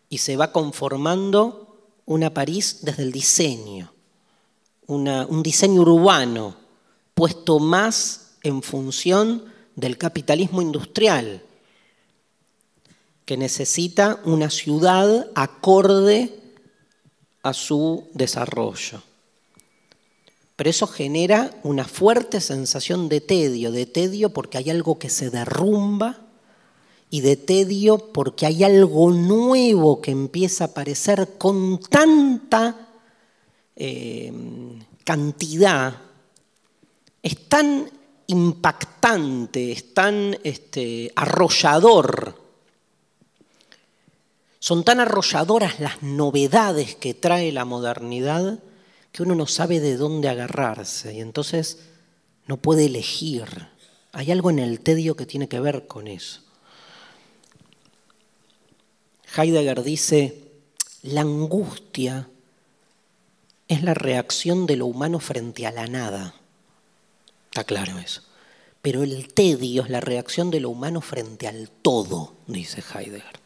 y 0.10 0.18
se 0.18 0.36
va 0.36 0.52
conformando 0.52 1.78
una 2.06 2.34
París 2.34 2.80
desde 2.82 3.04
el 3.04 3.12
diseño, 3.14 3.94
un 4.88 5.42
diseño 5.42 5.82
urbano 5.82 6.58
puesto 7.14 7.60
más 7.60 8.32
en 8.44 8.62
función 8.62 9.46
del 9.78 9.98
capitalismo 9.98 10.62
industrial, 10.62 11.46
que 13.26 13.38
necesita 13.38 14.20
una 14.26 14.50
ciudad 14.50 15.30
acorde 15.36 16.41
a 17.44 17.54
su 17.54 18.08
desarrollo. 18.14 19.02
Pero 20.56 20.70
eso 20.70 20.86
genera 20.88 21.52
una 21.64 21.86
fuerte 21.86 22.40
sensación 22.40 23.10
de 23.10 23.22
tedio, 23.22 23.72
de 23.72 23.86
tedio 23.86 24.30
porque 24.30 24.58
hay 24.58 24.70
algo 24.70 25.00
que 25.00 25.10
se 25.10 25.30
derrumba 25.30 26.20
y 27.10 27.22
de 27.22 27.36
tedio 27.36 27.98
porque 27.98 28.46
hay 28.46 28.64
algo 28.64 29.12
nuevo 29.12 30.02
que 30.02 30.12
empieza 30.12 30.66
a 30.66 30.68
aparecer 30.68 31.38
con 31.38 31.80
tanta 31.80 32.90
eh, 33.76 34.32
cantidad, 35.04 35.96
es 37.24 37.50
tan 37.50 37.90
impactante, 38.28 39.72
es 39.72 39.94
tan 39.94 40.38
este, 40.44 41.12
arrollador. 41.16 42.41
Son 44.62 44.84
tan 44.84 45.00
arrolladoras 45.00 45.80
las 45.80 46.04
novedades 46.04 46.94
que 46.94 47.16
trae 47.16 47.52
la 47.52 47.66
modernidad 47.66 48.60
que 49.12 49.24
uno 49.24 49.34
no 49.34 49.48
sabe 49.48 49.80
de 49.80 49.98
dónde 49.98 50.30
agarrarse 50.30 51.16
y 51.16 51.20
entonces 51.20 51.80
no 52.46 52.58
puede 52.58 52.86
elegir. 52.86 53.70
Hay 54.12 54.32
algo 54.32 54.52
en 54.52 54.60
el 54.60 54.80
tedio 54.82 55.16
que 55.16 55.26
tiene 55.26 55.50
que 55.50 55.60
ver 55.60 55.88
con 55.88 56.08
eso. 56.08 56.42
Heidegger 59.36 59.82
dice, 59.82 60.44
la 61.02 61.22
angustia 61.22 62.30
es 63.68 63.82
la 63.82 63.96
reacción 63.96 64.68
de 64.68 64.76
lo 64.76 64.86
humano 64.86 65.20
frente 65.20 65.66
a 65.66 65.72
la 65.72 65.88
nada. 65.88 66.36
Está 67.46 67.64
claro 67.64 67.98
eso. 67.98 68.22
Pero 68.84 69.02
el 69.02 69.34
tedio 69.34 69.82
es 69.82 69.90
la 69.90 70.02
reacción 70.02 70.52
de 70.52 70.60
lo 70.60 70.70
humano 70.70 71.02
frente 71.02 71.48
al 71.48 71.72
todo, 71.72 72.36
dice 72.46 72.84
Heidegger. 72.94 73.41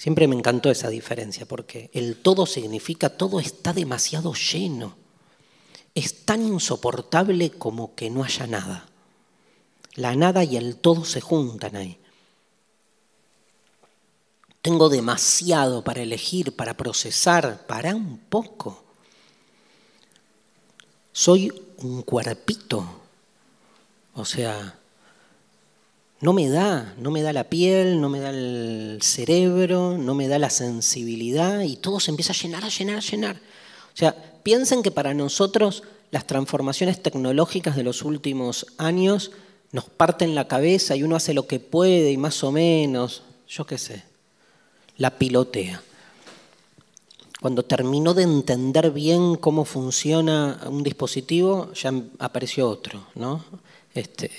Siempre 0.00 0.26
me 0.26 0.34
encantó 0.34 0.70
esa 0.70 0.88
diferencia, 0.88 1.44
porque 1.44 1.90
el 1.92 2.16
todo 2.16 2.46
significa 2.46 3.18
todo 3.18 3.38
está 3.38 3.74
demasiado 3.74 4.32
lleno. 4.32 4.96
Es 5.94 6.24
tan 6.24 6.42
insoportable 6.42 7.50
como 7.50 7.94
que 7.94 8.08
no 8.08 8.24
haya 8.24 8.46
nada. 8.46 8.88
La 9.96 10.16
nada 10.16 10.42
y 10.42 10.56
el 10.56 10.76
todo 10.76 11.04
se 11.04 11.20
juntan 11.20 11.76
ahí. 11.76 11.98
Tengo 14.62 14.88
demasiado 14.88 15.84
para 15.84 16.00
elegir, 16.00 16.56
para 16.56 16.78
procesar, 16.78 17.66
para 17.66 17.94
un 17.94 18.16
poco. 18.16 18.82
Soy 21.12 21.52
un 21.76 22.00
cuerpito. 22.00 23.02
O 24.14 24.24
sea, 24.24 24.79
no 26.20 26.32
me 26.32 26.48
da, 26.48 26.94
no 26.98 27.10
me 27.10 27.22
da 27.22 27.32
la 27.32 27.44
piel, 27.44 28.00
no 28.00 28.08
me 28.08 28.20
da 28.20 28.30
el 28.30 28.98
cerebro, 29.02 29.96
no 29.96 30.14
me 30.14 30.28
da 30.28 30.38
la 30.38 30.50
sensibilidad 30.50 31.60
y 31.60 31.76
todo 31.76 32.00
se 32.00 32.10
empieza 32.10 32.32
a 32.32 32.36
llenar, 32.36 32.64
a 32.64 32.68
llenar, 32.68 32.96
a 32.96 33.00
llenar. 33.00 33.36
O 33.36 33.96
sea, 33.96 34.14
piensen 34.42 34.82
que 34.82 34.90
para 34.90 35.14
nosotros 35.14 35.82
las 36.10 36.26
transformaciones 36.26 37.02
tecnológicas 37.02 37.76
de 37.76 37.84
los 37.84 38.02
últimos 38.02 38.66
años 38.76 39.30
nos 39.72 39.84
parten 39.84 40.34
la 40.34 40.48
cabeza 40.48 40.96
y 40.96 41.02
uno 41.02 41.16
hace 41.16 41.32
lo 41.32 41.46
que 41.46 41.60
puede 41.60 42.10
y 42.10 42.16
más 42.16 42.42
o 42.44 42.52
menos, 42.52 43.22
yo 43.48 43.64
qué 43.66 43.78
sé, 43.78 44.02
la 44.96 45.16
pilotea 45.16 45.82
cuando 47.40 47.64
terminó 47.64 48.12
de 48.12 48.22
entender 48.22 48.90
bien 48.90 49.36
cómo 49.36 49.64
funciona 49.64 50.60
un 50.66 50.82
dispositivo, 50.82 51.72
ya 51.72 51.90
apareció 52.18 52.68
otro, 52.68 53.06
¿no? 53.14 53.42
Este, 53.94 54.30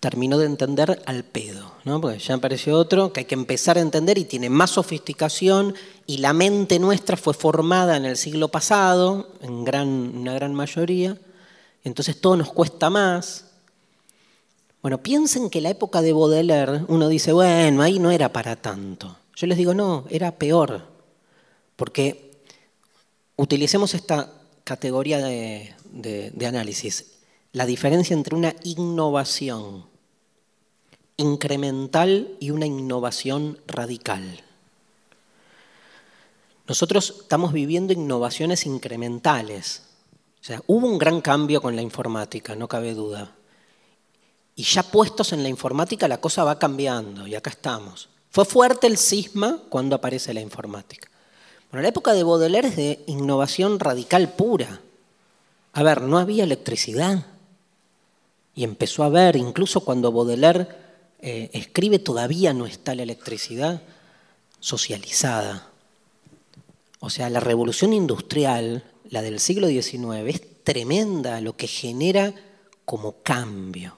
terminó 0.00 0.38
de 0.38 0.46
entender 0.46 1.02
al 1.06 1.24
pedo, 1.24 1.72
¿no? 1.84 2.00
Porque 2.00 2.18
ya 2.18 2.34
apareció 2.34 2.76
otro 2.76 3.12
que 3.12 3.20
hay 3.20 3.26
que 3.26 3.34
empezar 3.34 3.78
a 3.78 3.80
entender 3.80 4.18
y 4.18 4.24
tiene 4.24 4.48
más 4.48 4.70
sofisticación 4.70 5.74
y 6.06 6.18
la 6.18 6.32
mente 6.32 6.78
nuestra 6.78 7.16
fue 7.16 7.34
formada 7.34 7.96
en 7.96 8.04
el 8.04 8.16
siglo 8.16 8.48
pasado, 8.48 9.32
en 9.40 9.64
gran, 9.64 9.88
una 9.88 10.34
gran 10.34 10.54
mayoría, 10.54 11.18
entonces 11.84 12.20
todo 12.20 12.36
nos 12.36 12.52
cuesta 12.52 12.90
más. 12.90 13.46
Bueno, 14.82 14.98
piensen 15.02 15.50
que 15.50 15.60
la 15.60 15.70
época 15.70 16.00
de 16.02 16.12
Baudelaire, 16.12 16.84
uno 16.86 17.08
dice, 17.08 17.32
bueno, 17.32 17.82
ahí 17.82 17.98
no 17.98 18.12
era 18.12 18.32
para 18.32 18.56
tanto. 18.56 19.18
Yo 19.34 19.46
les 19.46 19.58
digo, 19.58 19.74
no, 19.74 20.04
era 20.10 20.36
peor, 20.36 20.82
porque 21.76 22.40
utilicemos 23.36 23.94
esta 23.94 24.32
categoría 24.64 25.18
de, 25.18 26.46
análisis, 26.46 27.17
la 27.52 27.66
diferencia 27.66 28.14
entre 28.14 28.34
una 28.34 28.54
innovación 28.64 29.86
incremental 31.16 32.36
y 32.40 32.50
una 32.50 32.66
innovación 32.66 33.58
radical. 33.66 34.42
Nosotros 36.66 37.16
estamos 37.22 37.52
viviendo 37.52 37.92
innovaciones 37.92 38.66
incrementales. 38.66 39.82
O 40.40 40.44
sea, 40.44 40.62
hubo 40.66 40.86
un 40.86 40.98
gran 40.98 41.20
cambio 41.20 41.60
con 41.60 41.74
la 41.74 41.82
informática, 41.82 42.54
no 42.54 42.68
cabe 42.68 42.94
duda. 42.94 43.34
Y 44.54 44.62
ya 44.62 44.82
puestos 44.82 45.32
en 45.32 45.42
la 45.42 45.48
informática 45.48 46.08
la 46.08 46.20
cosa 46.20 46.44
va 46.44 46.58
cambiando 46.58 47.26
y 47.26 47.34
acá 47.34 47.50
estamos. 47.50 48.08
Fue 48.30 48.44
fuerte 48.44 48.86
el 48.86 48.98
cisma 48.98 49.62
cuando 49.68 49.96
aparece 49.96 50.34
la 50.34 50.40
informática. 50.40 51.08
Bueno, 51.70 51.82
la 51.82 51.88
época 51.88 52.12
de 52.12 52.22
Baudelaire 52.22 52.68
es 52.68 52.76
de 52.76 53.04
innovación 53.06 53.80
radical 53.80 54.34
pura. 54.34 54.80
A 55.72 55.82
ver, 55.82 56.02
no 56.02 56.18
había 56.18 56.44
electricidad. 56.44 57.26
Y 58.58 58.64
empezó 58.64 59.04
a 59.04 59.06
haber, 59.06 59.36
incluso 59.36 59.82
cuando 59.82 60.10
Baudelaire 60.10 60.66
eh, 61.20 61.48
escribe, 61.52 62.00
todavía 62.00 62.52
no 62.52 62.66
está 62.66 62.92
la 62.96 63.04
electricidad 63.04 63.82
socializada. 64.58 65.70
O 66.98 67.08
sea, 67.08 67.30
la 67.30 67.38
revolución 67.38 67.92
industrial, 67.92 68.82
la 69.10 69.22
del 69.22 69.38
siglo 69.38 69.68
XIX, 69.68 70.26
es 70.26 70.64
tremenda 70.64 71.40
lo 71.40 71.56
que 71.56 71.68
genera 71.68 72.34
como 72.84 73.22
cambio. 73.22 73.96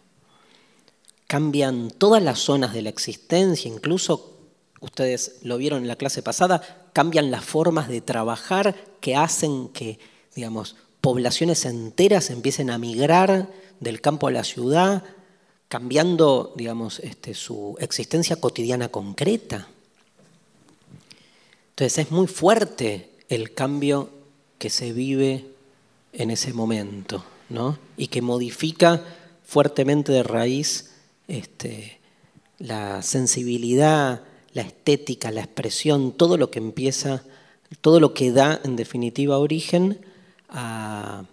Cambian 1.27 1.91
todas 1.91 2.23
las 2.23 2.41
zonas 2.41 2.75
de 2.75 2.83
la 2.83 2.91
existencia, 2.91 3.67
incluso 3.67 4.37
ustedes 4.81 5.39
lo 5.41 5.57
vieron 5.57 5.81
en 5.81 5.89
la 5.89 5.97
clase 5.97 6.23
pasada, 6.23 6.91
cambian 6.93 7.31
las 7.31 7.47
formas 7.47 7.89
de 7.89 8.03
trabajar 8.03 8.77
que 9.01 9.17
hacen 9.17 9.71
que, 9.71 9.99
digamos, 10.35 10.77
poblaciones 11.01 11.65
enteras 11.65 12.29
empiecen 12.29 12.69
a 12.69 12.77
migrar 12.77 13.49
del 13.81 14.01
campo 14.01 14.29
a 14.29 14.31
la 14.31 14.45
ciudad, 14.45 15.03
cambiando, 15.69 16.53
digamos, 16.57 17.01
este, 17.01 17.35
su 17.35 17.77
existencia 17.81 18.37
cotidiana 18.37 18.89
concreta. 18.89 19.69
Entonces 21.71 22.07
es 22.07 22.11
muy 22.11 22.27
fuerte 22.27 23.11
el 23.29 23.55
cambio 23.55 24.11
que 24.59 24.71
se 24.71 24.93
vive 24.93 25.47
en 26.13 26.31
ese 26.31 26.53
momento, 26.53 27.25
¿no? 27.49 27.79
Y 27.97 28.09
que 28.09 28.23
modifica 28.23 29.03
fuertemente 29.45 30.13
de 30.13 30.23
raíz 30.23 30.91
este, 31.27 31.99
la 32.59 33.03
sensibilidad 33.03 34.23
la 34.53 34.63
estética, 34.63 35.31
la 35.31 35.43
expresión, 35.43 36.13
todo 36.13 36.37
lo 36.37 36.51
que 36.51 36.59
empieza, 36.59 37.23
todo 37.81 38.01
lo 38.01 38.15
que 38.15 38.33
da 38.33 38.61
en 38.65 38.77
definitiva 38.77 39.39
origen 39.39 40.01
a, 40.49 41.25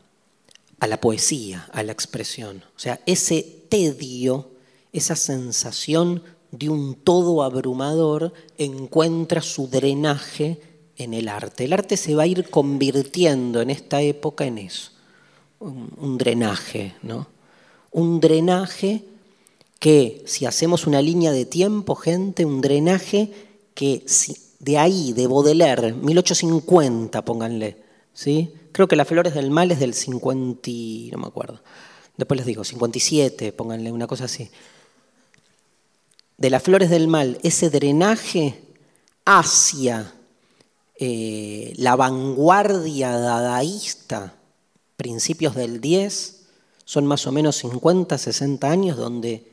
la 0.86 1.02
poesía, 1.02 1.68
a 1.74 1.82
la 1.82 1.92
expresión. 1.92 2.64
O 2.76 2.80
sea, 2.80 3.02
ese 3.08 3.42
tedio, 3.70 4.52
esa 4.94 5.16
sensación 5.16 6.22
de 6.52 6.70
un 6.70 6.94
todo 6.94 7.42
abrumador 7.42 8.34
encuentra 8.60 9.42
su 9.42 9.68
drenaje 9.68 10.62
en 10.98 11.16
el 11.16 11.30
arte. 11.30 11.66
El 11.66 11.74
arte 11.74 11.98
se 11.98 12.14
va 12.14 12.24
a 12.24 12.28
ir 12.28 12.50
convirtiendo 12.52 13.62
en 13.62 13.72
esta 13.72 14.02
época 14.02 14.46
en 14.46 14.60
eso, 14.60 14.92
un, 15.60 15.92
un 15.98 16.18
drenaje, 16.20 16.94
¿no? 17.02 17.28
Un 17.92 18.20
drenaje 18.20 19.04
que 19.80 20.24
si 20.26 20.46
hacemos 20.46 20.86
una 20.86 21.02
línea 21.02 21.32
de 21.32 21.46
tiempo, 21.46 21.96
gente, 21.96 22.46
un 22.46 22.62
drenaje 22.62 23.32
que 23.74 24.04
de 24.60 24.78
ahí, 24.78 25.14
de 25.14 25.28
Baudelaire, 25.28 25.94
1850, 25.94 27.24
pónganle, 27.24 27.78
¿sí? 28.18 28.52
Creo 28.72 28.88
que 28.88 28.96
Las 28.96 29.08
Flores 29.08 29.36
del 29.36 29.52
Mal 29.52 29.72
es 29.72 29.80
del 29.80 29.94
50, 29.94 30.72
no 31.12 31.20
me 31.20 31.28
acuerdo, 31.28 31.62
después 32.18 32.40
les 32.40 32.48
digo, 32.48 32.64
57, 32.64 33.54
pónganle 33.54 33.92
una 33.92 34.08
cosa 34.08 34.26
así. 34.26 34.50
de 36.38 36.50
las 36.50 36.64
flores 36.64 36.90
del 36.90 37.08
mal, 37.08 37.40
ese 37.44 37.70
drenaje 37.70 38.62
hacia 39.26 40.14
eh, 41.00 41.74
la 41.78 41.96
vanguardia 41.96 43.18
dadaísta, 43.18 44.36
principios 44.98 45.56
del 45.56 45.82
10, 45.82 46.46
son 46.86 47.06
más 47.06 47.26
o 47.28 47.32
menos 47.32 47.58
50, 47.58 48.18
60 48.18 48.70
años 48.70 48.98
donde 48.98 49.52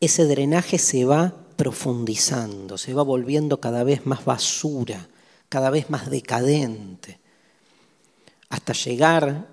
ese 0.00 0.26
drenaje 0.26 0.78
se 0.78 1.04
va 1.04 1.34
profundizando, 1.56 2.78
se 2.78 2.94
va 2.94 3.02
volviendo 3.02 3.60
cada 3.60 3.84
vez 3.84 4.06
más 4.06 4.24
basura, 4.24 5.08
cada 5.48 5.70
vez 5.70 5.90
más 5.90 6.10
decadente, 6.10 7.19
hasta 8.50 8.72
llegar 8.72 9.46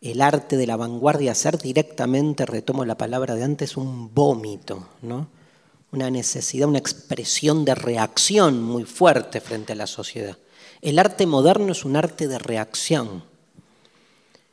el 0.00 0.20
arte 0.22 0.56
de 0.56 0.66
la 0.66 0.76
vanguardia 0.76 1.32
a 1.32 1.34
ser 1.34 1.58
directamente, 1.58 2.46
retomo 2.46 2.84
la 2.84 2.96
palabra 2.96 3.34
de 3.34 3.44
antes, 3.44 3.76
un 3.76 4.14
vómito, 4.14 4.88
¿no? 5.02 5.28
una 5.92 6.10
necesidad, 6.10 6.68
una 6.68 6.78
expresión 6.78 7.64
de 7.64 7.74
reacción 7.74 8.62
muy 8.62 8.84
fuerte 8.84 9.40
frente 9.40 9.72
a 9.72 9.76
la 9.76 9.86
sociedad. 9.86 10.36
El 10.82 10.98
arte 10.98 11.26
moderno 11.26 11.72
es 11.72 11.84
un 11.84 11.96
arte 11.96 12.28
de 12.28 12.38
reacción, 12.38 13.24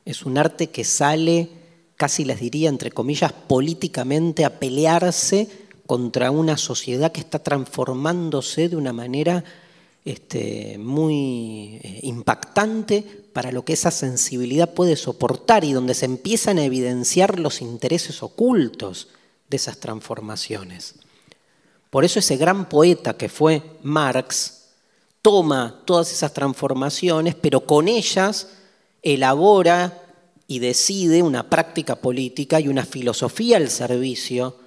es 0.06 0.24
un 0.24 0.38
arte 0.38 0.70
que 0.70 0.84
sale, 0.84 1.50
casi 1.96 2.26
les 2.26 2.40
diría, 2.40 2.70
entre 2.70 2.92
comillas, 2.92 3.34
políticamente 3.34 4.46
a 4.46 4.60
pelearse 4.60 5.50
contra 5.86 6.32
una 6.32 6.58
sociedad 6.58 7.12
que 7.12 7.20
está 7.20 7.40
transformándose 7.40 8.70
de 8.70 8.76
una 8.76 8.94
manera 8.94 9.44
este, 10.06 10.78
muy 10.78 11.80
eh, 11.84 12.00
impactante 12.04 13.21
para 13.34 13.52
lo 13.52 13.64
que 13.64 13.74
esa 13.74 13.92
sensibilidad 13.92 14.74
puede 14.74 14.96
soportar 14.96 15.64
y 15.64 15.74
donde 15.74 15.94
se 15.94 16.06
empiezan 16.06 16.58
a 16.58 16.64
evidenciar 16.64 17.40
los 17.40 17.62
intereses 17.62 18.24
ocultos 18.24 19.10
de 19.50 19.58
esas 19.58 19.80
transformaciones. 19.80 20.96
Por 21.90 22.06
eso 22.06 22.20
ese 22.20 22.38
gran 22.38 22.70
poeta 22.70 23.18
que 23.18 23.30
fue 23.30 23.64
Marx 23.84 24.70
toma 25.22 25.82
todas 25.86 26.12
esas 26.12 26.34
transformaciones, 26.34 27.36
pero 27.36 27.66
con 27.66 27.88
ellas 27.88 28.48
elabora 29.04 30.04
y 30.48 30.60
decide 30.60 31.22
una 31.22 31.50
práctica 31.50 31.96
política 31.96 32.60
y 32.60 32.68
una 32.68 32.86
filosofía 32.86 33.58
al 33.58 33.70
servicio 33.70 34.58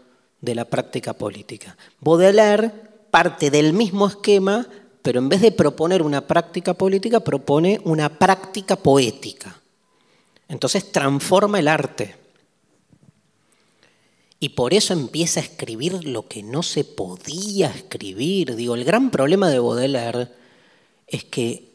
de 0.41 0.55
la 0.55 0.65
práctica 0.67 1.15
política. 1.15 1.77
Baudelaire 2.01 2.73
parte 3.11 3.51
del 3.51 3.73
mismo 3.73 4.07
esquema, 4.07 4.67
pero 5.05 5.19
en 5.19 5.29
vez 5.29 5.43
de 5.43 5.53
proponer 5.53 6.01
una 6.01 6.27
práctica 6.27 6.73
política, 6.73 7.21
propone 7.21 7.79
una 7.85 8.19
práctica 8.19 8.75
poética. 8.75 9.61
Entonces 10.49 10.91
transforma 10.93 11.59
el 11.59 11.69
arte. 11.69 12.17
Y 14.41 14.49
por 14.49 14.73
eso 14.73 14.95
empieza 14.95 15.41
a 15.41 15.43
escribir 15.43 16.05
lo 16.05 16.27
que 16.27 16.43
no 16.43 16.63
se 16.63 16.85
podía 16.85 17.69
escribir. 17.69 18.57
Digo, 18.57 18.75
el 18.75 18.85
gran 18.85 19.11
problema 19.11 19.51
de 19.51 19.59
Baudelaire 19.59 20.29
es 21.07 21.23
que 21.25 21.71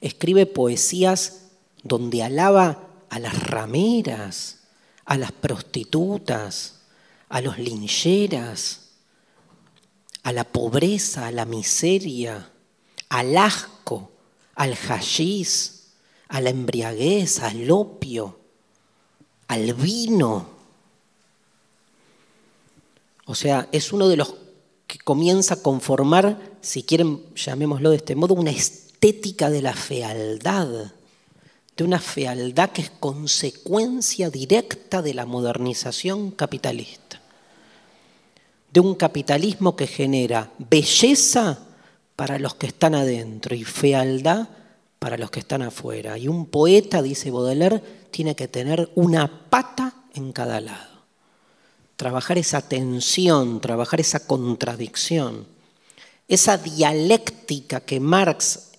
escribe 0.00 0.46
poesías 0.46 1.48
donde 1.82 2.22
alaba 2.22 2.86
a 3.08 3.18
las 3.18 3.48
rameras, 3.48 4.60
a 5.06 5.18
las 5.18 5.32
prostitutas, 5.32 6.82
a 7.28 7.40
los 7.40 7.58
lincheras, 7.58 8.90
a 10.22 10.32
la 10.32 10.44
pobreza, 10.44 11.26
a 11.26 11.32
la 11.32 11.46
miseria, 11.46 12.52
al 13.10 13.36
asco, 13.36 14.10
al 14.54 14.74
hashish, 14.74 15.72
a 16.28 16.40
la 16.40 16.50
embriaguez, 16.50 17.40
al 17.40 17.70
opio, 17.70 18.38
al 19.48 19.74
vino. 19.74 20.46
O 23.26 23.34
sea, 23.34 23.68
es 23.72 23.92
uno 23.92 24.08
de 24.08 24.16
los 24.16 24.34
que 24.86 24.98
comienza 24.98 25.54
a 25.54 25.62
conformar, 25.62 26.56
si 26.60 26.82
quieren 26.82 27.22
llamémoslo 27.34 27.90
de 27.90 27.96
este 27.96 28.14
modo, 28.14 28.34
una 28.34 28.50
estética 28.50 29.50
de 29.50 29.62
la 29.62 29.74
fealdad, 29.74 30.92
de 31.76 31.84
una 31.84 31.98
fealdad 31.98 32.70
que 32.70 32.82
es 32.82 32.90
consecuencia 32.90 34.30
directa 34.30 35.02
de 35.02 35.14
la 35.14 35.26
modernización 35.26 36.30
capitalista, 36.30 37.20
de 38.72 38.80
un 38.80 38.94
capitalismo 38.94 39.74
que 39.74 39.88
genera 39.88 40.52
belleza 40.58 41.66
para 42.20 42.38
los 42.38 42.54
que 42.54 42.66
están 42.66 42.94
adentro 42.94 43.54
y 43.54 43.64
fealdad 43.64 44.46
para 44.98 45.16
los 45.16 45.30
que 45.30 45.40
están 45.40 45.62
afuera. 45.62 46.18
Y 46.18 46.28
un 46.28 46.44
poeta, 46.44 47.00
dice 47.00 47.30
Baudelaire, 47.30 47.82
tiene 48.10 48.36
que 48.36 48.46
tener 48.46 48.90
una 48.94 49.48
pata 49.48 49.94
en 50.12 50.30
cada 50.30 50.60
lado 50.60 51.00
trabajar 51.96 52.36
esa 52.36 52.60
tensión, 52.60 53.62
trabajar 53.62 54.00
esa 54.00 54.26
contradicción, 54.26 55.46
esa 56.28 56.58
dialéctica 56.58 57.80
que 57.80 58.00
Marx 58.00 58.72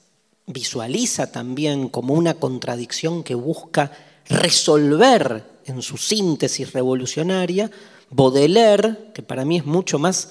visualiza 0.46 1.32
también 1.32 1.90
como 1.90 2.14
una 2.14 2.36
contradicción 2.36 3.24
que 3.24 3.34
busca 3.34 3.92
resolver 4.30 5.62
en 5.66 5.82
su 5.82 5.98
síntesis 5.98 6.74
revolucionaria, 6.74 7.72
Baudelaire, 8.12 9.12
que 9.16 9.24
para 9.24 9.46
mí 9.46 9.58
es 9.58 9.66
mucho 9.66 9.98
más 9.98 10.30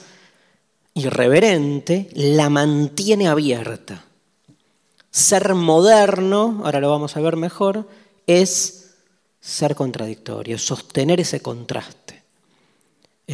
irreverente, 0.94 2.08
la 2.14 2.50
mantiene 2.50 3.28
abierta. 3.28 4.04
Ser 5.10 5.54
moderno, 5.54 6.62
ahora 6.64 6.80
lo 6.80 6.90
vamos 6.90 7.16
a 7.16 7.20
ver 7.20 7.36
mejor, 7.36 7.88
es 8.26 8.90
ser 9.40 9.74
contradictorio, 9.74 10.58
sostener 10.58 11.20
ese 11.20 11.40
contraste 11.40 12.10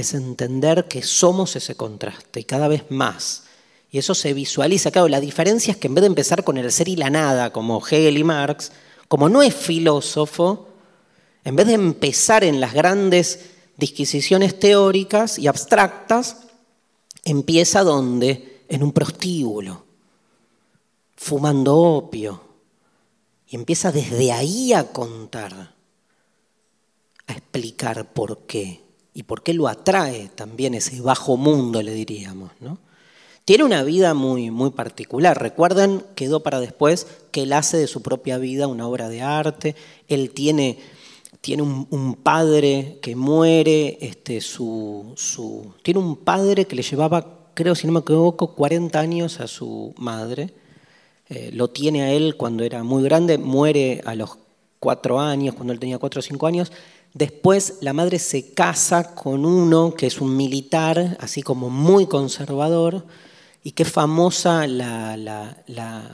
es 0.01 0.13
entender 0.13 0.89
que 0.89 1.03
somos 1.03 1.57
ese 1.57 1.75
contraste 1.75 2.41
y 2.41 2.45
cada 2.45 2.69
vez 2.69 2.85
más. 2.91 3.45
Y 3.91 3.97
eso 3.97 4.15
se 4.15 4.35
visualiza. 4.35 4.91
Claro, 4.91 5.09
la 5.09 5.21
diferencia 5.21 5.73
es 5.73 5.79
que 5.79 5.87
en 5.87 5.95
vez 5.95 6.03
de 6.03 6.09
empezar 6.09 6.45
con 6.45 6.59
el 6.59 6.71
ser 6.71 6.89
y 6.89 6.97
la 6.97 7.09
nada, 7.09 7.51
como 7.51 7.81
Hegel 7.81 8.19
y 8.19 8.25
Marx, 8.25 8.73
como 9.09 9.31
no 9.31 9.41
es 9.41 9.55
filósofo, 9.55 10.69
en 11.45 11.57
vez 11.57 11.67
de 11.69 11.73
empezar 11.75 12.45
en 12.45 12.61
las 12.61 12.75
grandes 12.75 13.47
disquisiciones 13.79 14.59
teóricas 14.59 15.39
y 15.39 15.47
abstractas, 15.47 16.46
empieza 17.27 17.83
donde? 17.83 18.63
En 18.69 18.83
un 18.83 18.93
prostíbulo, 18.93 19.85
fumando 21.17 21.77
opio. 21.77 22.41
Y 23.49 23.57
empieza 23.57 23.93
desde 23.93 24.33
ahí 24.33 24.73
a 24.73 24.93
contar, 24.93 25.75
a 27.27 27.33
explicar 27.33 28.13
por 28.13 28.39
qué 28.47 28.81
y 29.15 29.23
por 29.23 29.43
qué 29.43 29.55
lo 29.55 29.69
atrae 29.69 30.31
también 30.35 30.75
ese 30.75 31.01
bajo 31.01 31.37
mundo, 31.37 31.81
le 31.83 31.93
diríamos. 31.95 32.51
¿no? 32.61 32.79
Tiene 33.45 33.63
una 33.63 33.85
vida 33.85 34.13
muy, 34.15 34.51
muy 34.51 34.71
particular. 34.71 35.41
Recuerden, 35.41 36.05
quedó 36.17 36.43
para 36.43 36.59
después 36.59 37.07
que 37.31 37.45
él 37.45 37.53
hace 37.53 37.77
de 37.77 37.87
su 37.87 38.03
propia 38.03 38.39
vida 38.39 38.67
una 38.67 38.89
obra 38.89 39.09
de 39.09 39.23
arte. 39.23 39.77
Él 40.09 40.31
tiene, 40.31 40.81
tiene 41.47 41.63
un, 41.63 42.19
padre 42.25 42.99
que 43.01 43.15
muere, 43.15 43.99
este, 44.01 44.41
su, 44.41 45.15
tiene 45.85 46.01
un 46.01 46.17
padre 46.17 46.65
que 46.65 46.75
le 46.75 46.83
llevaba, 46.83 47.53
creo 47.55 47.77
si 47.77 47.87
no 47.87 47.93
me 47.93 48.01
equivoco, 48.01 48.57
40 48.57 48.99
años 48.99 49.39
a 49.39 49.47
su 49.47 49.95
madre. 49.97 50.53
Eh, 51.29 51.51
lo 51.53 51.71
tiene 51.71 52.03
a 52.03 52.13
él 52.13 52.37
cuando 52.37 52.65
era 52.65 52.83
muy 52.83 53.05
grande, 53.05 53.39
muere 53.39 54.03
a 54.05 54.17
los 54.17 54.39
cuatro 54.81 55.21
años, 55.21 55.55
cuando 55.55 55.73
él 55.73 55.79
tenía 55.79 55.99
cuatro 55.99 56.19
o 56.19 56.23
cinco 56.23 56.49
años, 56.49 56.73
Después 57.15 57.79
la 57.81 57.95
madre 57.95 58.19
se 58.19 58.53
casa 58.53 59.15
con 59.15 59.47
uno 59.47 59.95
que 59.95 60.07
es 60.07 60.21
un 60.21 60.37
militar, 60.37 61.17
así 61.19 61.43
como 61.43 61.71
muy 61.71 62.07
conservador, 62.07 63.07
y 63.63 63.71
qué 63.71 63.87
famosa 63.87 64.67
la, 64.67 65.17
la, 65.17 65.57
la, 65.67 66.11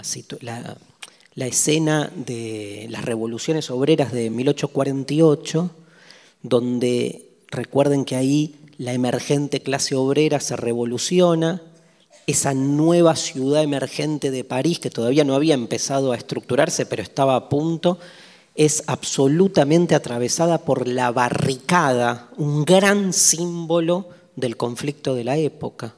escena 1.37 2.11
de 2.15 2.87
las 2.91 3.05
revoluciones 3.05 3.71
obreras 3.71 4.13
de 4.13 4.31
1848, 4.31 5.71
donde 6.43 7.29
recuerden 7.49 8.05
que 8.05 8.17
ahí 8.17 8.57
la 8.79 8.93
emergente 8.93 9.61
clase 9.61 9.95
obrera 9.95 10.41
se 10.41 10.57
revoluciona, 10.57 11.63
esa 12.27 12.55
nueva 12.55 13.17
ciudad 13.17 13.63
emergente 13.63 14.31
de 14.31 14.45
París, 14.45 14.79
que 14.79 14.91
todavía 14.91 15.25
no 15.25 15.35
había 15.35 15.55
empezado 15.55 16.13
a 16.13 16.17
estructurarse, 16.17 16.87
pero 16.87 17.03
estaba 17.03 17.35
a 17.35 17.49
punto, 17.49 17.99
es 18.55 18.85
absolutamente 18.87 19.95
atravesada 19.95 20.59
por 20.59 20.87
la 20.87 21.11
barricada, 21.11 22.29
un 22.37 22.65
gran 22.65 23.13
símbolo 23.13 24.09
del 24.37 24.57
conflicto 24.57 25.15
de 25.15 25.25
la 25.25 25.37
época. 25.37 25.95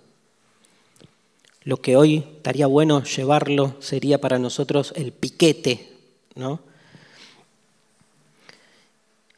Lo 1.65 1.81
que 1.81 1.97
hoy 1.97 2.25
estaría 2.37 2.67
bueno 2.67 3.03
llevarlo 3.05 3.75
sería 3.81 4.21
para 4.21 4.39
nosotros 4.39 4.93
el 4.97 5.13
piquete, 5.13 5.97
¿no? 6.35 6.61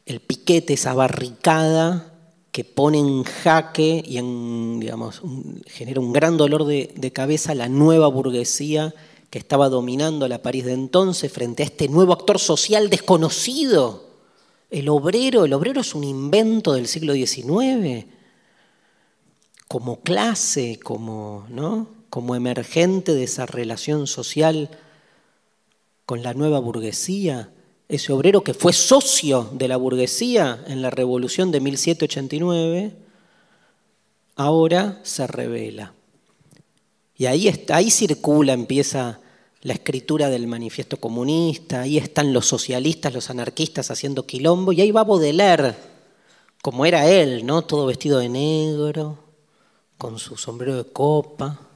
El 0.05 0.19
piquete, 0.19 0.73
esa 0.73 0.93
barricada 0.93 2.13
que 2.51 2.65
pone 2.65 2.99
en 2.99 3.23
jaque 3.23 4.03
y 4.05 4.17
en, 4.17 4.79
digamos, 4.81 5.21
genera 5.67 6.01
un 6.01 6.11
gran 6.11 6.35
dolor 6.35 6.65
de, 6.65 6.93
de 6.95 7.13
cabeza 7.13 7.55
la 7.55 7.69
nueva 7.69 8.07
burguesía 8.07 8.93
que 9.29 9.39
estaba 9.39 9.69
dominando 9.69 10.27
la 10.27 10.41
París 10.41 10.65
de 10.65 10.73
entonces 10.73 11.31
frente 11.31 11.63
a 11.63 11.65
este 11.67 11.87
nuevo 11.87 12.11
actor 12.11 12.39
social 12.39 12.89
desconocido. 12.89 14.05
El 14.69 14.89
obrero, 14.89 15.45
el 15.45 15.53
obrero 15.53 15.79
es 15.79 15.95
un 15.95 16.03
invento 16.03 16.73
del 16.73 16.87
siglo 16.87 17.13
XIX. 17.13 18.05
como 19.69 20.01
clase, 20.01 20.79
como, 20.81 21.45
¿no? 21.49 21.96
Como 22.09 22.35
emergente 22.35 23.13
de 23.13 23.23
esa 23.23 23.45
relación 23.45 24.07
social 24.07 24.69
con 26.05 26.23
la 26.23 26.33
nueva 26.33 26.59
burguesía, 26.59 27.51
ese 27.89 28.13
obrero 28.13 28.43
que 28.43 28.53
fue 28.53 28.73
socio 28.73 29.49
de 29.53 29.67
la 29.67 29.77
burguesía 29.77 30.63
en 30.67 30.81
la 30.81 30.89
revolución 30.89 31.51
de 31.51 31.59
1789, 31.61 32.93
ahora 34.35 34.99
se 35.03 35.27
revela. 35.27 35.93
Y 37.17 37.25
ahí, 37.25 37.47
está, 37.47 37.77
ahí 37.77 37.89
circula, 37.89 38.53
empieza 38.53 39.19
la 39.61 39.73
escritura 39.73 40.29
del 40.29 40.47
manifiesto 40.47 40.97
comunista, 40.97 41.81
ahí 41.81 41.97
están 41.97 42.31
los 42.31 42.45
socialistas, 42.45 43.13
los 43.13 43.29
anarquistas 43.29 43.89
haciendo 43.89 44.25
quilombo, 44.25 44.71
y 44.71 44.81
ahí 44.81 44.91
va 44.91 45.03
Baudelaire, 45.03 45.75
como 46.61 46.85
era 46.85 47.09
él, 47.09 47.45
¿no? 47.45 47.63
Todo 47.63 47.85
vestido 47.85 48.19
de 48.19 48.29
negro, 48.29 49.17
con 49.97 50.19
su 50.19 50.37
sombrero 50.37 50.77
de 50.77 50.85
copa. 50.91 51.66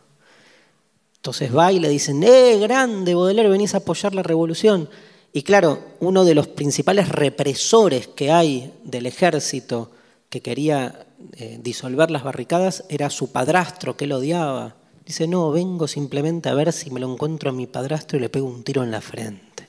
Entonces 1.22 1.56
va 1.56 1.72
y 1.72 1.80
le 1.80 1.88
dicen, 1.88 2.24
¡eh, 2.24 2.58
grande, 2.58 3.14
Baudelaire, 3.14 3.48
venís 3.48 3.76
a 3.76 3.78
apoyar 3.78 4.16
la 4.16 4.24
revolución! 4.24 4.90
Y 5.32 5.44
claro, 5.44 5.78
uno 6.00 6.26
de 6.26 6.34
los 6.34 6.48
principales 6.48 7.10
represores 7.10 8.08
que 8.08 8.32
hay 8.32 8.74
del 8.84 9.06
ejército 9.06 9.92
que 10.32 10.42
quería 10.42 11.06
eh, 11.34 11.60
disolver 11.62 12.10
las 12.10 12.24
barricadas 12.24 12.86
era 12.90 13.12
su 13.12 13.32
padrastro, 13.32 13.96
que 13.96 14.06
él 14.06 14.14
odiaba. 14.14 14.76
Dice, 15.06 15.28
no, 15.28 15.52
vengo 15.52 15.88
simplemente 15.88 16.50
a 16.50 16.56
ver 16.56 16.74
si 16.74 16.90
me 16.90 17.00
lo 17.00 17.14
encuentro 17.14 17.52
a 17.52 17.54
mi 17.54 17.68
padrastro 17.68 18.18
y 18.18 18.22
le 18.22 18.30
pego 18.30 18.48
un 18.48 18.64
tiro 18.64 18.84
en 18.84 18.90
la 18.90 19.00
frente. 19.00 19.68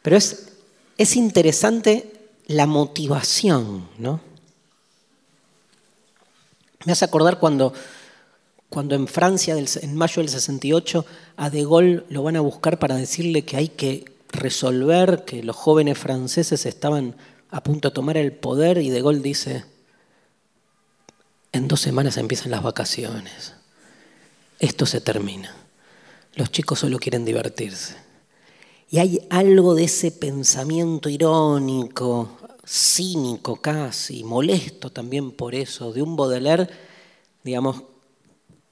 Pero 0.00 0.16
es, 0.16 0.54
es 0.96 1.16
interesante 1.16 2.30
la 2.46 2.66
motivación, 2.66 3.86
¿no? 3.98 4.20
Me 6.86 6.92
hace 6.92 7.04
acordar 7.04 7.38
cuando, 7.38 7.74
cuando 8.70 8.94
en 8.94 9.08
Francia, 9.08 9.56
en 9.56 9.94
mayo 9.96 10.22
del 10.22 10.28
68, 10.28 11.06
a 11.36 11.50
De 11.50 11.62
Gaulle 11.62 12.04
lo 12.08 12.22
van 12.22 12.36
a 12.36 12.40
buscar 12.40 12.78
para 12.78 12.96
decirle 12.96 13.44
que 13.44 13.56
hay 13.56 13.68
que 13.68 14.12
resolver, 14.30 15.24
que 15.24 15.42
los 15.42 15.56
jóvenes 15.56 15.98
franceses 15.98 16.66
estaban 16.66 17.16
a 17.50 17.62
punto 17.62 17.88
de 17.88 17.94
tomar 17.94 18.16
el 18.16 18.32
poder 18.32 18.78
y 18.78 18.90
De 18.90 19.00
Gaulle 19.00 19.20
dice, 19.20 19.64
en 21.52 21.66
dos 21.66 21.80
semanas 21.80 22.16
empiezan 22.18 22.50
las 22.50 22.62
vacaciones 22.62 23.54
esto 24.58 24.86
se 24.86 25.00
termina. 25.00 25.54
Los 26.34 26.50
chicos 26.50 26.80
solo 26.80 26.98
quieren 26.98 27.24
divertirse. 27.24 27.96
Y 28.90 28.98
hay 28.98 29.26
algo 29.30 29.74
de 29.74 29.84
ese 29.84 30.10
pensamiento 30.10 31.08
irónico, 31.08 32.38
cínico 32.66 33.56
casi, 33.56 34.24
molesto 34.24 34.90
también 34.90 35.32
por 35.32 35.54
eso, 35.54 35.92
de 35.92 36.02
un 36.02 36.16
Baudelaire, 36.16 36.68
digamos, 37.44 37.82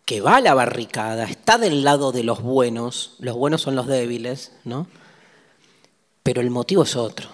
que 0.06 0.20
va 0.20 0.36
a 0.36 0.40
la 0.40 0.54
barricada, 0.54 1.24
está 1.24 1.58
del 1.58 1.82
lado 1.82 2.12
de 2.12 2.22
los 2.22 2.40
buenos, 2.40 3.16
los 3.18 3.36
buenos 3.36 3.60
son 3.60 3.74
los 3.74 3.88
débiles, 3.88 4.52
¿no? 4.64 4.86
Pero 6.22 6.40
el 6.40 6.48
motivo 6.48 6.84
es 6.84 6.94
otro. 6.94 7.28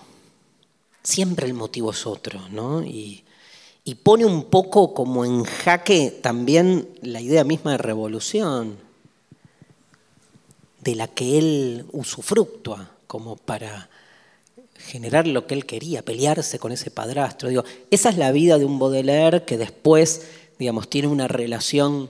Siempre 1.03 1.47
el 1.47 1.53
motivo 1.53 1.91
es 1.91 2.07
otro, 2.07 2.41
¿no? 2.49 2.83
Y, 2.83 3.25
pone 4.03 4.25
un 4.25 4.45
poco 4.45 4.95
como 4.95 5.25
en 5.25 5.45
jaque 5.45 6.11
también 6.23 6.89
la 7.03 7.21
idea 7.21 7.45
misma 7.45 7.73
de 7.73 7.79
revolución, 7.79 8.79
de 10.81 10.95
la 10.95 11.09
que 11.09 11.39
él 11.39 11.85
usufructúa 11.93 12.91
como 13.07 13.37
para 13.37 13.91
generar 14.79 15.27
lo 15.27 15.47
que 15.47 15.55
él 15.55 15.67
quería, 15.67 16.03
pelearse 16.03 16.59
con 16.59 16.73
ese 16.73 16.91
padrastro. 16.91 17.51
Digo, 17.51 17.65
esa 17.91 18.09
es 18.09 18.17
la 18.17 18.33
vida 18.33 18.57
de 18.57 18.65
un 18.65 18.79
Baudelaire 18.79 19.45
que 19.45 19.59
después, 19.59 20.27
digamos, 20.59 20.89
tiene 20.89 21.09
una 21.09 21.29
relación, 21.29 22.09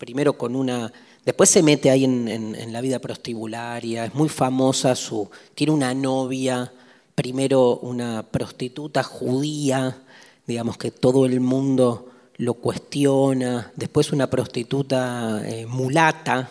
primero 0.00 0.32
con 0.32 0.56
una... 0.56 0.90
Después 1.26 1.50
se 1.50 1.62
mete 1.62 1.90
ahí 1.90 2.04
en, 2.04 2.72
la 2.72 2.80
vida 2.80 2.98
prostibularia, 2.98 4.06
es 4.06 4.14
muy 4.14 4.30
famosa 4.30 4.96
su... 4.96 5.30
Tiene 5.54 5.74
una 5.74 5.92
novia, 5.92 6.72
primero 7.14 7.76
una 7.76 8.22
prostituta 8.22 9.02
judía, 9.02 10.02
digamos 10.46 10.78
que 10.78 10.90
todo 10.90 11.26
el 11.26 11.40
mundo 11.40 12.10
lo 12.38 12.54
cuestiona, 12.54 13.70
después 13.76 14.10
una 14.10 14.30
prostituta 14.30 15.42
eh, 15.44 15.66
mulata, 15.66 16.48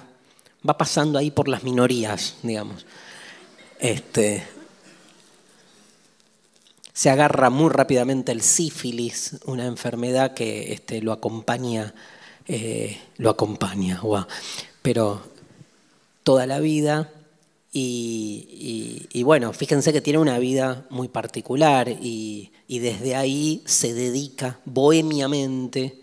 va 0.68 0.78
pasando 0.78 1.18
ahí 1.18 1.32
por 1.32 1.48
las 1.48 1.64
minorías, 1.64 2.36
digamos. 2.44 2.86
Este, 3.80 4.44
se 6.94 7.10
agarra 7.10 7.50
muy 7.50 7.72
rápidamente 7.72 8.32
el 8.32 8.44
sífilis, 8.44 9.40
una 9.46 9.66
enfermedad 9.66 10.36
que 10.36 10.72
este, 10.72 11.02
lo 11.02 11.14
acompaña, 11.14 11.96
eh, 12.52 12.98
lo 13.18 13.30
acompaña, 13.30 14.02
pero 14.82 15.22
toda 16.24 16.48
la 16.48 16.60
vida 16.60 17.12
y, 17.72 19.22
bueno, 19.24 19.54
fíjense 19.54 19.94
que 19.94 20.02
tiene 20.02 20.18
una 20.18 20.40
vida 20.40 20.88
muy 20.90 21.08
particular 21.10 21.88
y, 21.90 22.52
desde 22.68 23.16
ahí 23.16 23.62
se 23.66 23.94
dedica 23.94 24.60
bohemiamente 24.66 26.02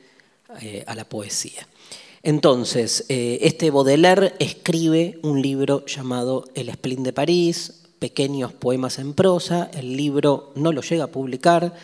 eh, 0.60 0.84
a 0.86 0.94
la 0.94 1.04
poesía. 1.04 1.66
Entonces, 2.22 3.04
eh, 3.08 3.38
este 3.42 3.72
Baudelaire 3.72 4.34
escribe 4.38 5.18
un 5.22 5.42
libro 5.42 5.84
llamado 5.86 6.44
El 6.54 6.72
Spleen 6.72 7.02
de 7.02 7.12
París, 7.12 7.82
pequeños 7.98 8.52
poemas 8.52 9.00
en 9.00 9.14
prosa. 9.14 9.68
El 9.74 9.96
libro 9.96 10.52
no 10.54 10.70
lo 10.70 10.82
llega 10.82 11.04
a 11.04 11.08
publicar, 11.08 11.74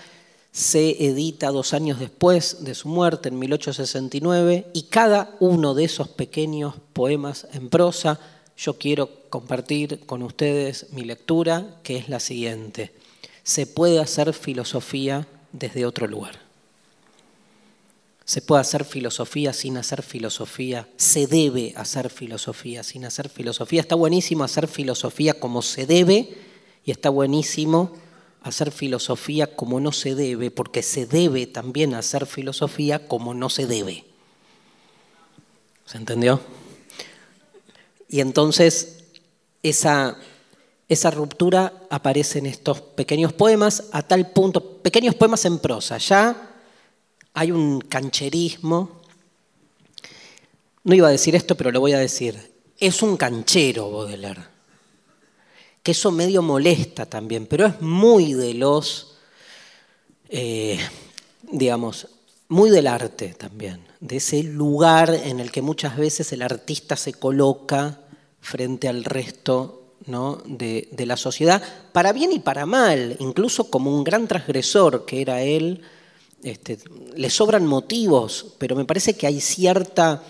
se 0.53 1.07
edita 1.07 1.51
dos 1.51 1.73
años 1.73 1.99
después 1.99 2.63
de 2.63 2.75
su 2.75 2.89
muerte, 2.89 3.31
en 3.31 3.39
1869, 3.39 4.67
y 4.75 4.83
cada 4.85 5.35
uno 5.41 5.75
de 5.75 5.85
esos 5.85 6.09
pequeños 6.09 6.75
poemas 6.93 7.47
en 7.55 7.71
prosa 7.71 8.21
yo 8.57 8.79
quiero 8.79 9.09
compartir 9.31 10.01
con 10.07 10.23
ustedes 10.23 10.93
mi 10.93 11.03
lectura, 11.03 11.79
que 11.83 11.97
es 11.97 12.09
la 12.09 12.21
siguiente. 12.21 12.93
Se 13.43 13.67
puede 13.67 13.99
hacer 13.99 14.35
filosofía 14.35 15.27
desde 15.53 15.87
otro 15.87 16.07
lugar. 16.07 16.39
Se 18.25 18.41
puede 18.41 18.61
hacer 18.61 18.85
filosofía 18.85 19.53
sin 19.53 19.79
hacer 19.79 20.03
filosofía. 20.03 20.87
Se 20.97 21.27
debe 21.27 21.73
hacer 21.77 22.09
filosofía 22.09 22.83
sin 22.83 23.05
hacer 23.05 23.29
filosofía. 23.29 23.81
Está 23.81 23.95
buenísimo 23.95 24.45
hacer 24.45 24.69
filosofía 24.69 25.35
como 25.35 25.61
se 25.63 25.87
debe 25.87 26.37
y 26.85 26.91
está 26.93 27.11
buenísimo 27.11 27.93
hacer 28.43 28.70
filosofía 28.70 29.55
como 29.55 29.80
no 29.80 29.93
se 29.93 30.14
debe, 30.14 30.51
porque 30.51 30.82
se 30.82 31.07
debe 31.07 31.47
también 31.47 31.95
hacer 31.95 32.26
filosofía 32.26 33.07
como 33.07 33.34
no 33.34 33.49
se 33.49 33.66
debe. 33.66 34.05
¿Se 35.86 35.99
entendió? 35.99 36.40
Y 38.09 38.20
entonces 38.20 39.05
esa, 39.62 40.18
esa 40.88 41.11
ruptura 41.11 41.72
aparece 41.90 42.38
en 42.38 42.47
estos 42.47 42.80
pequeños 42.80 43.32
poemas, 43.32 43.84
a 43.93 44.03
tal 44.03 44.30
punto, 44.30 44.78
pequeños 44.78 45.14
poemas 45.14 45.45
en 45.45 45.59
prosa, 45.59 45.99
ya 45.99 46.51
hay 47.34 47.51
un 47.51 47.80
cancherismo. 47.80 49.03
No 50.84 50.95
iba 50.95 51.09
a 51.09 51.12
decir 51.12 51.34
esto, 51.34 51.57
pero 51.57 51.70
lo 51.70 51.80
voy 51.80 51.93
a 51.93 51.99
decir. 51.99 52.53
Es 52.78 53.03
un 53.03 53.16
canchero 53.16 53.90
Baudelaire, 53.90 54.43
que 55.83 55.93
eso 55.93 56.12
medio 56.12 56.43
molesta 56.43 57.07
también, 57.07 57.47
pero 57.47 57.66
es 57.66 57.80
muy 57.80 58.35
de 58.35 58.55
los, 58.55 59.16
eh, 60.28 60.78
digamos, 61.51 62.09
muy 62.49 62.70
del 62.70 62.87
arte 62.87 63.35
también, 63.37 63.80
de 64.01 64.16
ese 64.16 64.43
lugar 64.43 65.11
en 65.12 65.41
el 65.41 65.51
que 65.51 65.62
muchas 65.62 65.97
veces 65.97 66.33
el 66.33 66.43
artista 66.43 66.97
se 66.97 67.14
coloca 67.14 68.01
frente 68.41 68.89
al 68.89 69.05
resto 69.05 69.95
¿no? 70.07 70.43
de, 70.45 70.89
la 71.07 71.16
sociedad, 71.16 71.62
para 71.93 72.12
bien 72.12 72.33
y 72.33 72.39
para 72.39 72.66
mal, 72.66 73.16
incluso 73.20 73.70
como 73.70 73.97
un 73.97 74.05
gran 74.05 74.28
transgresor 74.28 75.05
que 75.07 75.22
era 75.22 75.43
él, 75.43 75.83
este, 76.43 76.78
le 77.14 77.30
sobran 77.30 77.66
motivos, 77.66 78.55
pero 78.59 78.76
me 78.76 78.85
parece 78.85 79.14
que 79.14 79.26
hay 79.26 79.41
cierta 79.41 80.22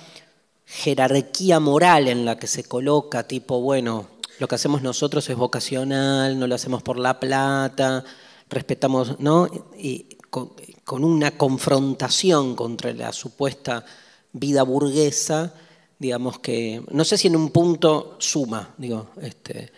jerarquía 0.67 1.59
moral 1.59 2.09
en 2.09 2.25
la 2.25 2.39
que 2.39 2.47
se 2.47 2.65
coloca, 2.65 3.27
tipo, 3.27 3.61
bueno, 3.61 4.07
lo 4.43 4.49
que 4.49 4.57
hacemos 4.57 4.83
nosotros 4.83 5.31
es 5.31 5.37
vocacional, 5.37 6.37
no 6.37 6.49
lo 6.49 6.57
hacemos 6.57 6.83
por 6.83 6.99
la 6.99 7.21
plata, 7.21 8.05
respetamos, 8.51 9.21
¿no? 9.21 9.49
Y 9.79 10.17
con, 10.31 11.05
una 11.05 11.31
confrontación 11.39 12.57
contra 12.57 12.93
la 12.93 13.13
supuesta 13.13 13.85
vida 14.33 14.65
burguesa, 14.65 15.55
digamos 15.97 16.41
que, 16.41 16.83
no 16.91 17.05
sé 17.05 17.19
si 17.19 17.29
en 17.29 17.37
un 17.37 17.51
punto 17.51 18.17
suma, 18.19 18.75
digo, 18.79 19.11
este, 19.21 19.71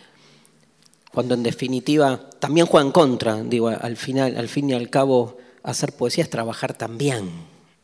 cuando 1.12 1.34
en 1.34 1.42
definitiva 1.42 2.18
también 2.38 2.64
juega 2.64 2.86
en 2.86 2.92
contra, 2.92 3.42
digo, 3.42 3.68
al 3.68 3.98
final, 3.98 4.34
al 4.34 4.48
fin 4.48 4.70
y 4.70 4.72
al 4.72 4.88
cabo, 4.88 5.36
hacer 5.62 5.92
poesía 5.92 6.24
es 6.24 6.30
trabajar 6.30 6.72
también, 6.72 7.28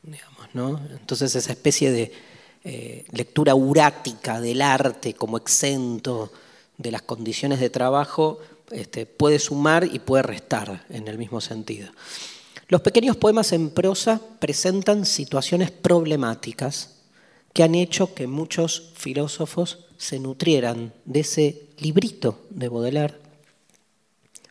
digamos, 0.02 0.46
¿no? 0.54 0.80
Entonces 0.98 1.34
esa 1.34 1.52
especie 1.52 1.92
de 1.92 2.12
eh, 2.64 3.04
lectura 3.12 3.54
urática 3.54 4.40
del 4.40 4.62
arte 4.62 5.12
como 5.12 5.36
exento 5.36 6.32
de 6.80 6.90
las 6.90 7.02
condiciones 7.02 7.60
de 7.60 7.70
trabajo 7.70 8.38
este, 8.70 9.06
puede 9.06 9.38
sumar 9.38 9.84
y 9.84 9.98
puede 9.98 10.22
restar 10.22 10.84
en 10.88 11.08
el 11.08 11.18
mismo 11.18 11.40
sentido. 11.40 11.90
Los 12.68 12.80
pequeños 12.80 13.16
poemas 13.16 13.52
en 13.52 13.70
prosa 13.70 14.20
presentan 14.38 15.04
situaciones 15.04 15.70
problemáticas 15.70 16.96
que 17.52 17.62
han 17.62 17.74
hecho 17.74 18.14
que 18.14 18.26
muchos 18.26 18.92
filósofos 18.94 19.86
se 19.98 20.18
nutrieran 20.18 20.92
de 21.04 21.20
ese 21.20 21.62
librito 21.78 22.38
de 22.50 22.68
Baudelaire. 22.68 23.14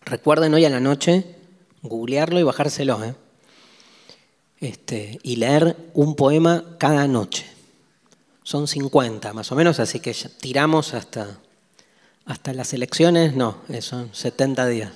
Recuerden 0.06 0.54
hoy 0.54 0.66
a 0.66 0.70
la 0.70 0.80
noche 0.80 1.36
googlearlo 1.82 2.40
y 2.40 2.44
bajárselo, 2.44 3.04
¿eh? 3.04 3.16
este, 4.60 5.20
y 5.24 5.38
leer 5.38 5.78
un 5.94 6.16
poema 6.16 6.76
cada 6.78 7.08
noche. 7.08 7.46
Son 8.44 8.68
50 8.68 9.32
más 9.34 9.52
o 9.52 9.56
menos, 9.56 9.80
así 9.80 10.00
que 10.02 10.14
tiramos 10.42 10.94
hasta, 10.94 11.40
hasta 12.30 12.54
las 12.54 12.74
elecciones, 12.76 13.36
no, 13.36 13.58
eh, 13.70 13.82
son 13.82 14.14
70 14.14 14.68
días. 14.68 14.92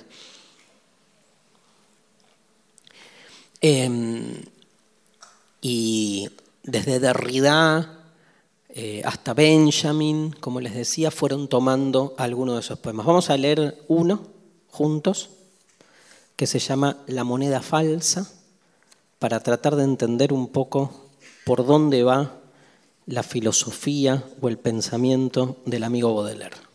Em, 3.60 4.40
y 5.60 6.28
desde 6.62 7.00
Derrida 7.00 8.04
eh, 8.68 9.02
hasta 9.04 9.34
Benjamin, 9.34 10.30
como 10.38 10.60
les 10.60 10.76
decía, 10.76 11.10
fueron 11.10 11.48
tomando 11.48 12.14
algunos 12.18 12.54
de 12.54 12.60
esos 12.60 12.78
poemas. 12.78 13.04
Vamos 13.04 13.30
a 13.30 13.36
leer 13.36 13.82
uno 13.88 14.28
juntos, 14.68 15.30
que 16.36 16.46
se 16.46 16.60
llama 16.60 16.98
La 17.08 17.24
moneda 17.24 17.62
falsa, 17.62 18.30
para 19.18 19.40
tratar 19.40 19.74
de 19.74 19.82
entender 19.82 20.32
un 20.32 20.52
poco 20.52 21.10
por 21.44 21.66
dónde 21.66 22.04
va 22.04 22.38
la 23.06 23.24
filosofía 23.24 24.22
o 24.40 24.48
el 24.48 24.56
pensamiento 24.56 25.56
del 25.66 25.82
amigo 25.82 26.14
Baudelaire. 26.14 26.73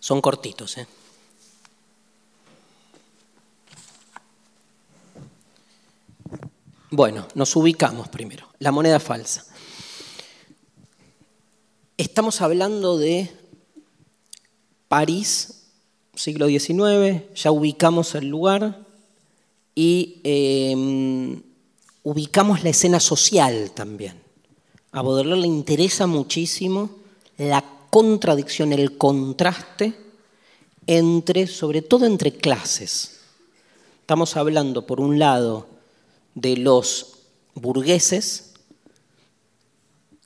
Son 0.00 0.20
cortitos, 0.20 0.76
¿eh? 0.78 0.86
Bueno, 6.90 7.28
nos 7.34 7.54
ubicamos 7.54 8.08
primero. 8.08 8.48
La 8.58 8.72
moneda 8.72 8.98
falsa. 8.98 9.46
Estamos 11.96 12.40
hablando 12.40 12.98
de 12.98 13.30
París, 14.88 15.68
siglo 16.14 16.48
XIX, 16.48 17.32
ya 17.34 17.52
ubicamos 17.52 18.16
el 18.16 18.28
lugar 18.28 18.89
y 19.74 20.20
em, 20.24 21.42
ubicamos 22.02 22.62
la 22.64 22.70
escena 22.70 23.00
social 23.00 23.72
también. 23.72 24.20
A 24.92 25.02
Baudelaire 25.02 25.42
le 25.42 25.46
interesa 25.46 26.06
muchísimo 26.06 26.90
la 27.38 27.64
contradicción, 27.90 28.72
el 28.72 28.96
contraste 28.98 29.94
entre, 30.86 31.46
sobre 31.46 31.82
todo 31.82 32.06
entre 32.06 32.32
clases. 32.32 33.20
Estamos 34.00 34.36
hablando, 34.36 34.86
por 34.86 35.00
un 35.00 35.18
lado, 35.18 35.68
de 36.34 36.56
los 36.56 37.18
burgueses, 37.54 38.54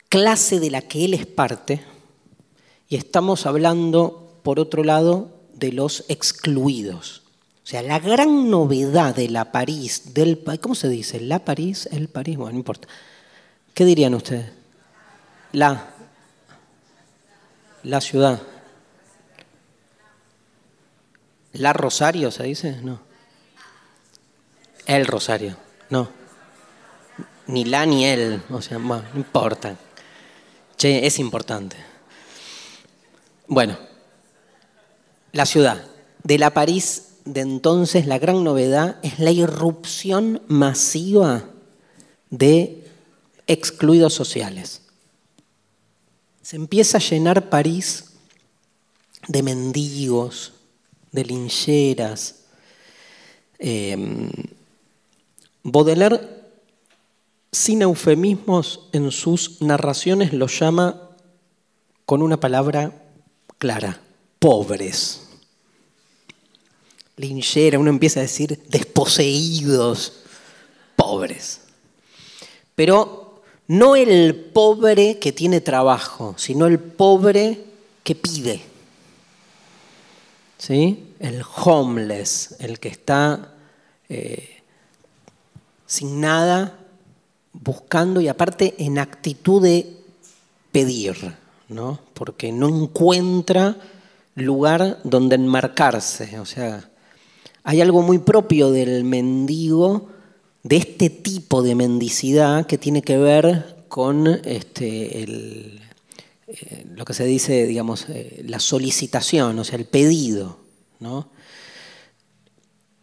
clase 0.08 0.60
de 0.60 0.70
la 0.70 0.80
que 0.80 1.04
él 1.04 1.14
es 1.14 1.26
parte, 1.26 1.84
y 2.88 2.96
estamos 2.96 3.46
hablando, 3.46 4.38
por 4.42 4.60
otro 4.60 4.84
lado, 4.84 5.30
de 5.54 5.72
los 5.72 6.04
excluidos. 6.08 7.23
O 7.64 7.66
sea, 7.66 7.82
la 7.82 7.98
gran 7.98 8.50
novedad 8.50 9.14
de 9.14 9.30
la 9.30 9.50
París, 9.50 10.12
del 10.12 10.44
¿cómo 10.60 10.74
se 10.74 10.90
dice? 10.90 11.18
La 11.18 11.38
París, 11.38 11.88
el 11.90 12.08
París, 12.08 12.36
bueno, 12.36 12.52
no 12.52 12.58
importa. 12.58 12.88
¿Qué 13.72 13.86
dirían 13.86 14.12
ustedes? 14.12 14.52
La, 15.52 15.94
la 17.82 18.02
ciudad. 18.02 18.42
¿La 21.54 21.72
Rosario 21.72 22.30
se 22.30 22.42
dice? 22.42 22.80
No. 22.82 23.00
El 24.84 25.06
Rosario. 25.06 25.56
No. 25.88 26.10
Ni 27.46 27.64
la 27.64 27.86
ni 27.86 28.04
él. 28.04 28.42
O 28.50 28.60
sea, 28.60 28.76
no 28.78 29.02
importa. 29.14 29.74
Che, 30.76 31.06
es 31.06 31.18
importante. 31.18 31.76
Bueno, 33.46 33.78
la 35.32 35.46
ciudad. 35.46 35.82
De 36.22 36.38
la 36.38 36.50
París 36.50 37.13
de 37.24 37.40
entonces, 37.40 38.06
la 38.06 38.18
gran 38.18 38.44
novedad 38.44 38.98
es 39.02 39.18
la 39.18 39.30
irrupción 39.30 40.42
masiva 40.46 41.48
de 42.30 42.84
excluidos 43.46 44.12
sociales. 44.12 44.82
Se 46.42 46.56
empieza 46.56 46.98
a 46.98 47.00
llenar 47.00 47.48
París 47.48 48.12
de 49.26 49.42
mendigos, 49.42 50.52
de 51.12 51.24
lincheras. 51.24 52.40
Eh, 53.58 54.30
Baudelaire, 55.62 56.20
sin 57.50 57.80
eufemismos 57.80 58.88
en 58.92 59.10
sus 59.10 59.62
narraciones, 59.62 60.34
los 60.34 60.58
llama 60.58 61.08
con 62.04 62.20
una 62.20 62.38
palabra 62.38 63.02
clara, 63.56 63.98
pobres. 64.38 65.23
Linchera, 67.16 67.78
uno 67.78 67.90
empieza 67.90 68.20
a 68.20 68.24
decir 68.24 68.60
desposeídos, 68.68 70.24
pobres. 70.96 71.60
Pero 72.74 73.42
no 73.68 73.96
el 73.96 74.34
pobre 74.34 75.18
que 75.18 75.32
tiene 75.32 75.60
trabajo, 75.60 76.34
sino 76.36 76.66
el 76.66 76.78
pobre 76.78 77.64
que 78.02 78.14
pide. 78.14 78.62
¿Sí? 80.58 81.14
El 81.20 81.42
homeless, 81.64 82.56
el 82.58 82.78
que 82.78 82.88
está 82.88 83.54
eh, 84.08 84.62
sin 85.86 86.20
nada, 86.20 86.78
buscando 87.52 88.20
y 88.20 88.28
aparte 88.28 88.74
en 88.78 88.98
actitud 88.98 89.62
de 89.62 89.96
pedir, 90.72 91.36
¿no? 91.68 92.00
porque 92.14 92.50
no 92.50 92.68
encuentra 92.68 93.76
lugar 94.34 94.98
donde 95.04 95.36
enmarcarse. 95.36 96.38
O 96.40 96.46
sea, 96.46 96.90
hay 97.64 97.80
algo 97.80 98.02
muy 98.02 98.18
propio 98.18 98.70
del 98.70 99.04
mendigo, 99.04 100.10
de 100.62 100.76
este 100.76 101.10
tipo 101.10 101.62
de 101.62 101.74
mendicidad 101.74 102.66
que 102.66 102.78
tiene 102.78 103.02
que 103.02 103.16
ver 103.16 103.84
con 103.88 104.26
este, 104.26 105.22
eh, 105.22 106.86
lo 106.94 107.04
que 107.04 107.14
se 107.14 107.24
dice, 107.24 107.66
digamos, 107.66 108.06
eh, 108.08 108.42
la 108.46 108.60
solicitación, 108.60 109.58
o 109.58 109.64
sea, 109.64 109.78
el 109.78 109.86
pedido. 109.86 110.58
¿no? 111.00 111.28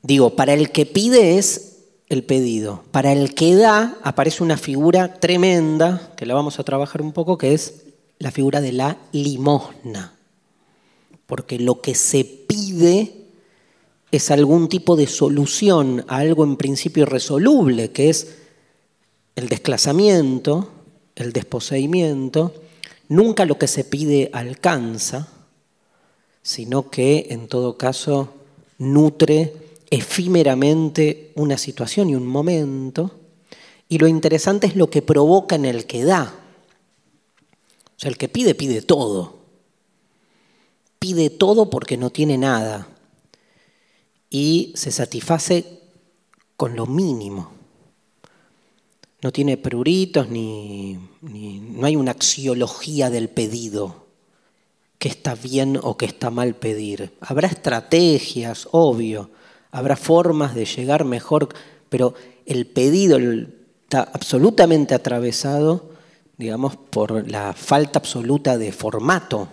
Digo, 0.04 0.36
para 0.36 0.54
el 0.54 0.72
que 0.72 0.86
pide 0.86 1.38
es 1.40 1.78
el 2.10 2.24
pedido. 2.24 2.84
Para 2.92 3.14
el 3.14 3.34
que 3.34 3.56
da 3.56 3.98
aparece 4.04 4.44
una 4.44 4.58
figura 4.58 5.20
tremenda, 5.20 6.14
que 6.18 6.26
la 6.28 6.36
vamos 6.36 6.60
a 6.60 6.64
trabajar 6.64 7.02
un 7.02 7.14
poco, 7.14 7.38
que 7.38 7.54
es 7.54 7.82
la 8.20 8.32
figura 8.32 8.62
de 8.62 8.74
la 8.74 8.98
limosna. 9.12 10.14
Porque 11.26 11.58
lo 11.58 11.82
que 11.82 11.96
se 11.96 12.26
pide 12.26 13.21
es 14.12 14.30
algún 14.30 14.68
tipo 14.68 14.96
de 14.96 15.08
solución 15.08 16.04
a 16.08 16.18
algo 16.18 16.44
en 16.44 16.58
principio 16.58 17.04
irresoluble, 17.04 17.92
que 17.92 18.10
es 18.10 18.36
el 19.36 19.48
desclasamiento, 19.48 20.70
el 21.16 21.32
desposeimiento. 21.32 22.54
Nunca 23.08 23.46
lo 23.46 23.58
que 23.58 23.68
se 23.68 23.86
pide 23.86 24.30
alcanza, 24.34 25.30
sino 26.42 26.90
que 26.90 27.28
en 27.30 27.48
todo 27.48 27.78
caso 27.78 28.34
nutre 28.78 29.54
efímeramente 29.90 31.32
una 31.36 31.58
situación 31.58 32.10
y 32.10 32.16
un 32.16 32.26
momento, 32.26 33.12
y 33.88 33.98
lo 33.98 34.08
interesante 34.08 34.68
es 34.68 34.76
lo 34.76 34.90
que 34.90 35.02
provoca 35.02 35.56
en 35.56 35.66
el 35.66 35.86
que 35.86 36.04
da. 36.04 36.34
O 37.98 38.00
sea, 38.00 38.10
el 38.10 38.18
que 38.18 38.30
pide, 38.30 38.56
pide 38.56 38.82
todo. 38.82 39.42
Pide 40.98 41.30
todo 41.30 41.70
porque 41.70 41.98
no 41.98 42.10
tiene 42.10 42.38
nada. 42.38 42.88
Y 44.32 44.74
se 44.76 44.92
satisface 44.92 45.82
con 46.58 46.76
lo 46.76 46.88
mínimo. 46.88 47.52
No 49.22 49.32
tiene 49.32 49.58
pruritos 49.58 50.30
ni, 50.30 50.98
ni 51.22 51.60
no 51.60 51.86
hay 51.86 51.96
una 51.96 52.12
axiología 52.12 53.12
del 53.12 53.30
pedido 53.30 54.08
que 55.02 55.10
está 55.10 55.34
bien 55.34 55.80
o 55.82 55.98
que 55.98 56.06
está 56.06 56.30
mal 56.30 56.54
pedir. 56.54 57.12
Habrá 57.22 57.48
estrategias, 57.48 58.68
obvio, 58.72 59.32
habrá 59.72 59.96
formas 59.96 60.54
de 60.54 60.66
llegar 60.66 61.06
mejor, 61.06 61.50
pero 61.90 62.14
el 62.46 62.68
pedido 62.68 63.18
está 63.18 64.02
absolutamente 64.02 64.94
atravesado, 64.94 65.90
digamos, 66.38 66.76
por 66.76 67.28
la 67.30 67.54
falta 67.54 67.98
absoluta 67.98 68.60
de 68.60 68.72
formato. 68.72 69.48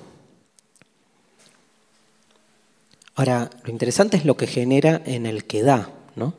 Ahora, 3.18 3.50
lo 3.64 3.72
interesante 3.72 4.16
es 4.16 4.24
lo 4.24 4.36
que 4.36 4.46
genera 4.46 5.02
en 5.04 5.26
el 5.26 5.44
que 5.44 5.64
da, 5.64 5.90
¿no? 6.14 6.34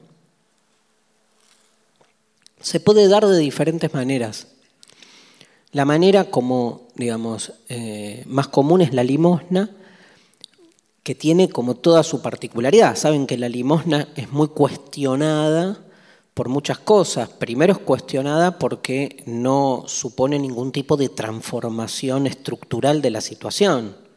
se 2.61 2.79
puede 2.79 3.09
dar 3.09 3.25
de 3.25 3.37
diferentes 3.37 3.93
maneras. 3.93 4.47
La 5.73 5.83
manera 5.83 6.31
como, 6.31 6.87
digamos, 6.95 7.51
eh, 7.67 8.23
más 8.27 8.47
común 8.47 8.79
es 8.79 8.93
la 8.93 9.03
limosna, 9.03 9.69
que 11.03 11.15
tiene 11.15 11.49
como 11.49 11.75
toda 11.75 12.01
su 12.01 12.21
particularidad. 12.21 12.95
Saben 12.95 13.27
que 13.27 13.37
la 13.37 13.49
limosna 13.49 14.07
es 14.15 14.31
muy 14.31 14.47
cuestionada 14.47 15.79
por 16.33 16.47
muchas 16.47 16.79
cosas. 16.79 17.27
Primero 17.27 17.73
es 17.73 17.79
cuestionada 17.79 18.57
porque 18.57 19.21
no 19.25 19.83
supone 19.85 20.39
ningún 20.39 20.71
tipo 20.71 20.95
de 20.95 21.09
transformación 21.09 22.25
estructural 22.25 23.01
de 23.01 23.09
la 23.09 23.19
situación. 23.19 24.08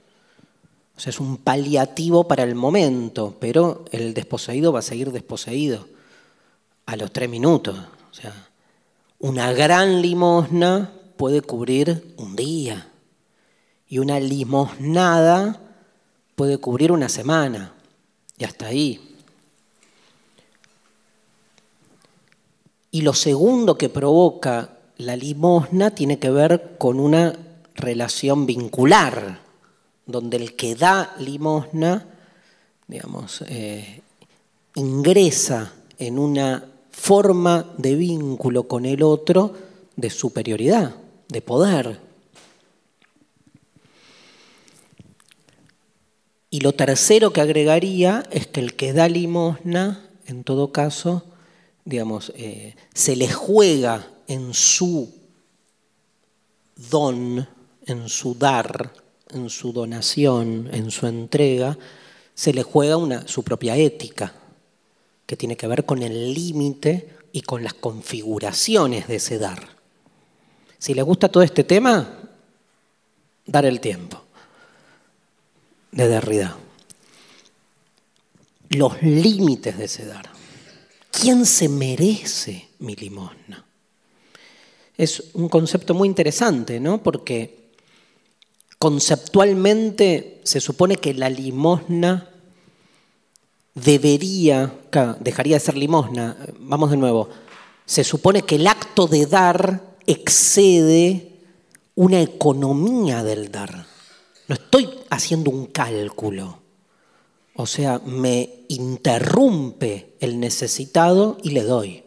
Sea, 1.02 1.10
es 1.10 1.18
un 1.18 1.36
paliativo 1.36 2.28
para 2.28 2.44
el 2.44 2.54
momento, 2.54 3.34
pero 3.40 3.84
el 3.90 4.14
desposeído 4.14 4.72
va 4.72 4.78
a 4.78 4.82
seguir 4.82 5.10
desposeído 5.10 5.88
a 6.86 6.94
los 6.94 7.12
tres 7.12 7.28
minutos. 7.28 7.76
O 7.76 8.14
sea, 8.14 8.32
una 9.18 9.52
gran 9.52 10.00
limosna 10.00 10.92
puede 11.16 11.42
cubrir 11.42 12.14
un 12.18 12.36
día 12.36 12.88
y 13.88 13.98
una 13.98 14.20
limosnada 14.20 15.60
puede 16.36 16.58
cubrir 16.58 16.92
una 16.92 17.08
semana 17.08 17.72
y 18.38 18.44
hasta 18.44 18.66
ahí. 18.66 19.16
Y 22.92 23.00
lo 23.00 23.14
segundo 23.14 23.76
que 23.76 23.88
provoca 23.88 24.78
la 24.98 25.16
limosna 25.16 25.90
tiene 25.90 26.20
que 26.20 26.30
ver 26.30 26.76
con 26.78 27.00
una 27.00 27.36
relación 27.74 28.46
vincular, 28.46 29.41
donde 30.06 30.36
el 30.36 30.56
que 30.56 30.74
da 30.74 31.14
limosna, 31.18 32.06
digamos, 32.86 33.42
eh, 33.48 34.02
ingresa 34.74 35.72
en 35.98 36.18
una 36.18 36.64
forma 36.90 37.74
de 37.78 37.94
vínculo 37.94 38.68
con 38.68 38.84
el 38.86 39.02
otro 39.02 39.54
de 39.96 40.10
superioridad, 40.10 40.94
de 41.28 41.42
poder, 41.42 42.00
Y 46.52 46.60
lo 46.60 46.74
tercero 46.74 47.32
que 47.32 47.40
agregaría 47.40 48.24
es 48.30 48.46
que 48.46 48.60
el 48.60 48.76
que 48.76 48.92
da 48.92 49.08
limosna, 49.08 50.06
en 50.26 50.44
todo 50.44 50.70
caso, 50.70 51.24
digamos, 51.86 52.30
eh, 52.36 52.76
se 52.92 53.16
le 53.16 53.32
juega 53.32 54.06
en 54.26 54.52
su 54.52 55.14
don, 56.90 57.48
en 57.86 58.06
su 58.10 58.34
dar, 58.34 58.92
en 59.32 59.50
su 59.50 59.72
donación, 59.72 60.68
en 60.72 60.90
su 60.90 61.06
entrega, 61.06 61.78
se 62.34 62.52
le 62.52 62.62
juega 62.62 62.96
una, 62.96 63.26
su 63.28 63.42
propia 63.42 63.76
ética, 63.76 64.34
que 65.26 65.36
tiene 65.36 65.56
que 65.56 65.66
ver 65.66 65.84
con 65.84 66.02
el 66.02 66.34
límite 66.34 67.16
y 67.32 67.42
con 67.42 67.62
las 67.62 67.74
configuraciones 67.74 69.08
de 69.08 69.16
ese 69.16 69.38
dar. 69.38 69.76
Si 70.78 70.94
le 70.94 71.02
gusta 71.02 71.28
todo 71.28 71.42
este 71.42 71.64
tema, 71.64 72.18
dar 73.46 73.64
el 73.64 73.80
tiempo 73.80 74.22
de 75.92 76.08
Derrida. 76.08 76.56
Los 78.70 79.02
límites 79.02 79.76
de 79.76 79.84
ese 79.84 80.06
dar. 80.06 80.30
¿Quién 81.10 81.44
se 81.44 81.68
merece 81.68 82.70
mi 82.78 82.96
limosna? 82.96 83.64
Es 84.96 85.22
un 85.34 85.48
concepto 85.48 85.94
muy 85.94 86.08
interesante, 86.08 86.80
¿no? 86.80 87.02
Porque 87.02 87.61
conceptualmente 88.82 90.40
se 90.42 90.58
supone 90.58 90.96
que 90.96 91.14
la 91.14 91.30
limosna 91.30 92.28
debería, 93.76 94.74
dejaría 95.20 95.54
de 95.54 95.60
ser 95.60 95.76
limosna, 95.76 96.36
vamos 96.58 96.90
de 96.90 96.96
nuevo, 96.96 97.28
se 97.86 98.02
supone 98.02 98.42
que 98.42 98.56
el 98.56 98.66
acto 98.66 99.06
de 99.06 99.26
dar 99.26 99.94
excede 100.04 101.30
una 101.94 102.22
economía 102.22 103.22
del 103.22 103.52
dar. 103.52 103.86
No 104.48 104.56
estoy 104.56 104.90
haciendo 105.10 105.52
un 105.52 105.66
cálculo. 105.66 106.58
O 107.54 107.66
sea, 107.66 108.00
me 108.04 108.64
interrumpe 108.66 110.16
el 110.18 110.40
necesitado 110.40 111.38
y 111.40 111.50
le 111.50 111.62
doy. 111.62 112.02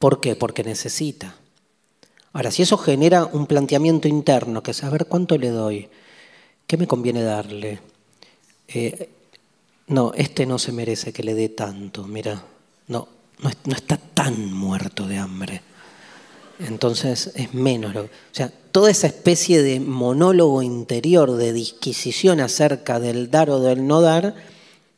¿Por 0.00 0.18
qué? 0.18 0.34
Porque 0.34 0.64
necesita. 0.64 1.36
Ahora, 2.38 2.52
si 2.52 2.62
eso 2.62 2.78
genera 2.78 3.24
un 3.24 3.48
planteamiento 3.48 4.06
interno, 4.06 4.62
que 4.62 4.70
es 4.70 4.76
saber 4.76 5.06
cuánto 5.06 5.36
le 5.36 5.50
doy, 5.50 5.88
¿qué 6.68 6.76
me 6.76 6.86
conviene 6.86 7.24
darle? 7.24 7.80
Eh, 8.68 9.08
no, 9.88 10.12
este 10.14 10.46
no 10.46 10.60
se 10.60 10.70
merece 10.70 11.12
que 11.12 11.24
le 11.24 11.34
dé 11.34 11.48
tanto, 11.48 12.06
mira, 12.06 12.44
no, 12.86 13.08
no 13.40 13.74
está 13.74 13.96
tan 13.96 14.52
muerto 14.52 15.08
de 15.08 15.18
hambre. 15.18 15.62
Entonces 16.60 17.32
es 17.34 17.54
menos. 17.54 17.96
o 17.96 18.08
sea, 18.30 18.52
toda 18.70 18.92
esa 18.92 19.08
especie 19.08 19.60
de 19.60 19.80
monólogo 19.80 20.62
interior 20.62 21.32
de 21.32 21.52
disquisición 21.52 22.38
acerca 22.38 23.00
del 23.00 23.32
dar 23.32 23.50
o 23.50 23.58
del 23.58 23.84
no 23.84 24.00
dar, 24.00 24.36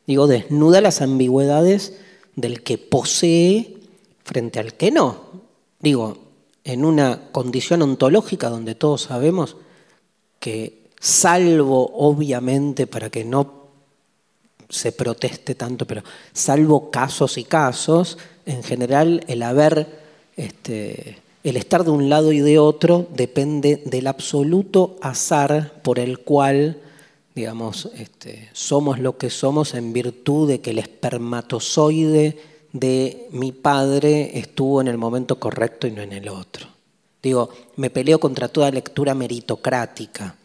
digo, 0.06 0.26
desnuda 0.26 0.82
las 0.82 1.00
ambigüedades 1.00 1.94
del 2.36 2.62
que 2.62 2.76
posee 2.76 3.78
frente 4.24 4.58
al 4.58 4.74
que 4.74 4.90
no. 4.90 5.22
Digo, 5.78 6.29
en 6.64 6.84
una 6.84 7.30
condición 7.32 7.82
ontológica 7.82 8.50
donde 8.50 8.74
todos 8.74 9.02
sabemos 9.02 9.56
que, 10.38 10.80
salvo 11.00 11.90
obviamente 11.94 12.86
para 12.86 13.08
que 13.10 13.24
no 13.24 13.60
se 14.68 14.92
proteste 14.92 15.56
tanto, 15.56 15.86
pero 15.86 16.04
salvo 16.32 16.90
casos 16.90 17.38
y 17.38 17.44
casos, 17.44 18.18
en 18.46 18.62
general 18.62 19.24
el 19.26 19.42
haber 19.42 19.88
este, 20.36 21.18
el 21.42 21.56
estar 21.56 21.84
de 21.84 21.90
un 21.90 22.08
lado 22.08 22.32
y 22.32 22.40
de 22.40 22.58
otro 22.58 23.08
depende 23.14 23.82
del 23.86 24.06
absoluto 24.06 24.96
azar 25.00 25.80
por 25.82 25.98
el 25.98 26.20
cual, 26.20 26.80
digamos, 27.34 27.88
este, 27.96 28.50
somos 28.52 29.00
lo 29.00 29.16
que 29.16 29.30
somos 29.30 29.74
en 29.74 29.92
virtud 29.92 30.48
de 30.48 30.60
que 30.60 30.70
el 30.70 30.78
espermatozoide 30.78 32.38
de 32.72 33.28
mi 33.32 33.52
padre 33.52 34.38
estuvo 34.38 34.80
en 34.80 34.88
el 34.88 34.98
momento 34.98 35.38
correcto 35.38 35.86
y 35.86 35.90
no 35.90 36.02
en 36.02 36.12
el 36.12 36.28
otro. 36.28 36.66
Digo, 37.22 37.50
me 37.76 37.90
peleo 37.90 38.18
contra 38.18 38.48
toda 38.48 38.70
lectura 38.70 39.14
meritocrática, 39.14 40.36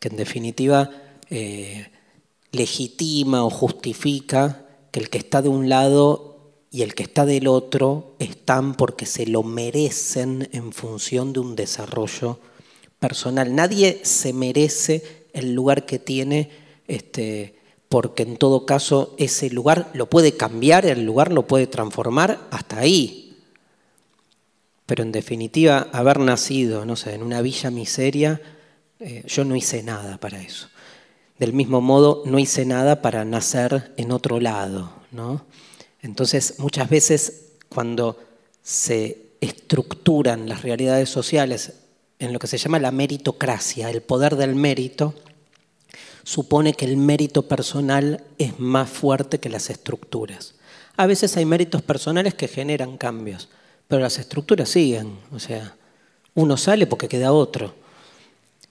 que 0.00 0.08
en 0.08 0.16
definitiva 0.16 0.90
eh, 1.30 1.86
legitima 2.52 3.44
o 3.44 3.50
justifica 3.50 4.66
que 4.90 5.00
el 5.00 5.10
que 5.10 5.18
está 5.18 5.42
de 5.42 5.48
un 5.48 5.68
lado 5.68 6.34
y 6.70 6.82
el 6.82 6.94
que 6.94 7.04
está 7.04 7.24
del 7.24 7.46
otro 7.46 8.16
están 8.18 8.74
porque 8.74 9.06
se 9.06 9.26
lo 9.26 9.42
merecen 9.42 10.48
en 10.52 10.72
función 10.72 11.32
de 11.32 11.40
un 11.40 11.54
desarrollo 11.54 12.40
personal. 12.98 13.54
Nadie 13.54 14.00
se 14.02 14.32
merece 14.32 15.28
el 15.32 15.54
lugar 15.54 15.86
que 15.86 15.98
tiene, 15.98 16.50
este, 16.88 17.54
porque 17.94 18.24
en 18.24 18.38
todo 18.38 18.66
caso 18.66 19.14
ese 19.18 19.50
lugar 19.50 19.88
lo 19.94 20.10
puede 20.10 20.36
cambiar, 20.36 20.84
el 20.84 21.04
lugar 21.04 21.32
lo 21.32 21.46
puede 21.46 21.68
transformar 21.68 22.40
hasta 22.50 22.80
ahí. 22.80 23.36
Pero 24.84 25.04
en 25.04 25.12
definitiva, 25.12 25.90
haber 25.92 26.18
nacido, 26.18 26.84
no 26.84 26.96
sé, 26.96 27.14
en 27.14 27.22
una 27.22 27.40
villa 27.40 27.70
miseria, 27.70 28.42
eh, 28.98 29.22
yo 29.28 29.44
no 29.44 29.54
hice 29.54 29.84
nada 29.84 30.18
para 30.18 30.42
eso. 30.42 30.70
Del 31.38 31.52
mismo 31.52 31.80
modo, 31.80 32.24
no 32.26 32.40
hice 32.40 32.66
nada 32.66 33.00
para 33.00 33.24
nacer 33.24 33.92
en 33.96 34.10
otro 34.10 34.40
lado, 34.40 34.92
¿no? 35.12 35.46
Entonces, 36.02 36.58
muchas 36.58 36.90
veces 36.90 37.52
cuando 37.68 38.18
se 38.60 39.36
estructuran 39.40 40.48
las 40.48 40.62
realidades 40.62 41.10
sociales 41.10 41.74
en 42.18 42.32
lo 42.32 42.40
que 42.40 42.48
se 42.48 42.58
llama 42.58 42.80
la 42.80 42.90
meritocracia, 42.90 43.88
el 43.88 44.02
poder 44.02 44.34
del 44.34 44.56
mérito, 44.56 45.14
supone 46.24 46.74
que 46.74 46.84
el 46.84 46.96
mérito 46.96 47.42
personal 47.42 48.24
es 48.38 48.58
más 48.58 48.90
fuerte 48.90 49.38
que 49.38 49.48
las 49.48 49.70
estructuras. 49.70 50.54
A 50.96 51.06
veces 51.06 51.36
hay 51.36 51.44
méritos 51.44 51.82
personales 51.82 52.34
que 52.34 52.48
generan 52.48 52.96
cambios, 52.96 53.48
pero 53.88 54.02
las 54.02 54.18
estructuras 54.18 54.68
siguen. 54.68 55.18
O 55.32 55.38
sea, 55.38 55.76
uno 56.34 56.56
sale 56.56 56.86
porque 56.86 57.08
queda 57.08 57.32
otro. 57.32 57.74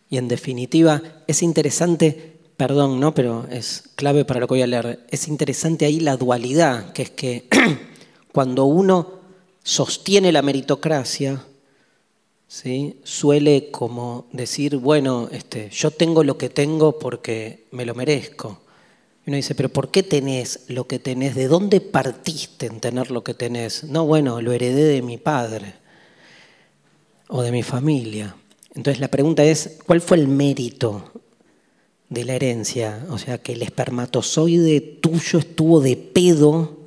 Y 0.10 0.18
en 0.18 0.28
definitiva, 0.28 1.01
es 1.28 1.41
interesante 1.41 2.34
perdón, 2.58 2.99
¿no? 2.99 3.14
pero 3.14 3.45
es 3.49 3.89
clave 3.95 4.26
para 4.26 4.39
lo 4.39 4.47
que 4.47 4.54
voy 4.54 4.62
a 4.62 4.68
leer. 4.68 5.06
Es 5.10 5.28
interesante 5.28 5.86
ahí 5.86 5.99
la 5.99 6.18
dualidad, 6.18 6.93
que 6.93 7.01
es 7.04 7.10
que 7.10 7.47
cuando 8.32 8.66
uno 8.66 9.20
sostiene 9.64 10.32
la 10.32 10.41
meritocracia, 10.41 11.43
¿sí? 12.54 12.97
suele 13.04 13.72
como 13.72 14.28
decir, 14.32 14.78
bueno, 14.78 15.28
este, 15.32 15.72
yo 15.72 15.89
tengo 15.89 16.24
lo 16.24 16.38
que 16.38 16.49
tengo 16.49 16.99
porque 16.99 17.66
me 17.72 17.84
lo 17.84 17.95
merezco. 17.95 18.60
Y 19.26 19.32
uno 19.32 19.38
dice, 19.38 19.56
pero 19.56 19.70
¿por 19.70 19.89
qué 19.89 20.04
tenés 20.04 20.66
lo 20.68 20.86
que 20.86 20.99
tenés? 20.99 21.34
¿De 21.34 21.47
dónde 21.47 21.82
partiste 21.82 22.68
en 22.68 22.80
tener 22.80 23.10
lo 23.10 23.24
que 23.24 23.34
tenés? 23.34 23.86
No, 23.86 24.06
bueno, 24.06 24.39
lo 24.39 24.51
heredé 24.51 24.84
de 24.84 25.01
mi 25.01 25.18
padre 25.18 25.74
o 27.28 27.41
de 27.41 27.51
mi 27.51 27.64
familia. 27.64 28.36
Entonces 28.76 28.99
la 28.99 29.08
pregunta 29.08 29.43
es, 29.43 29.80
¿cuál 29.88 30.01
fue 30.01 30.18
el 30.18 30.28
mérito 30.28 31.12
de 32.10 32.24
la 32.24 32.36
herencia, 32.36 33.08
o 33.10 33.18
sea, 33.18 33.39
que 33.39 33.54
el 33.54 33.64
espermatozoide 33.64 34.80
tuyo 34.80 35.39
estuvo 35.39 35.82
de 35.82 35.97
pedo 35.97 36.78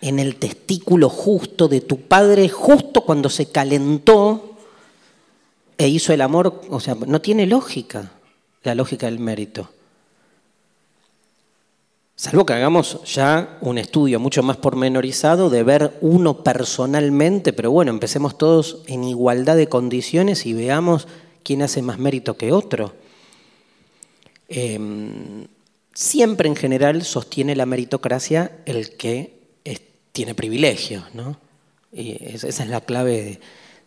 en 0.00 0.20
el 0.20 0.36
testículo 0.36 1.08
justo 1.08 1.66
de 1.66 1.80
tu 1.80 2.02
padre, 2.02 2.48
justo 2.48 3.00
cuando 3.00 3.28
se 3.28 3.46
calentó 3.46 4.45
e 5.78 5.88
hizo 5.88 6.12
el 6.12 6.20
amor. 6.20 6.62
O 6.70 6.80
sea, 6.80 6.96
no 7.06 7.20
tiene 7.20 7.46
lógica 7.46 8.12
la 8.62 8.74
lógica 8.74 9.06
del 9.06 9.18
mérito. 9.18 9.70
Salvo 12.16 12.46
que 12.46 12.54
hagamos 12.54 13.04
ya 13.04 13.58
un 13.60 13.76
estudio 13.76 14.18
mucho 14.18 14.42
más 14.42 14.56
pormenorizado 14.56 15.50
de 15.50 15.62
ver 15.62 15.98
uno 16.00 16.42
personalmente, 16.42 17.52
pero 17.52 17.70
bueno, 17.70 17.90
empecemos 17.90 18.38
todos 18.38 18.82
en 18.86 19.04
igualdad 19.04 19.56
de 19.56 19.68
condiciones 19.68 20.46
y 20.46 20.54
veamos 20.54 21.08
quién 21.42 21.60
hace 21.60 21.82
más 21.82 21.98
mérito 21.98 22.38
que 22.38 22.52
otro. 22.52 22.94
Em, 24.48 25.46
siempre 25.92 26.48
en 26.48 26.56
general 26.56 27.04
sostiene 27.04 27.54
la 27.54 27.66
meritocracia 27.66 28.62
el 28.64 28.96
que 28.96 29.36
tiene 30.16 30.34
privilegios, 30.34 31.04
¿no? 31.12 31.38
Y 31.92 32.16
esa 32.24 32.48
es 32.48 32.68
la 32.70 32.80
clave 32.80 33.38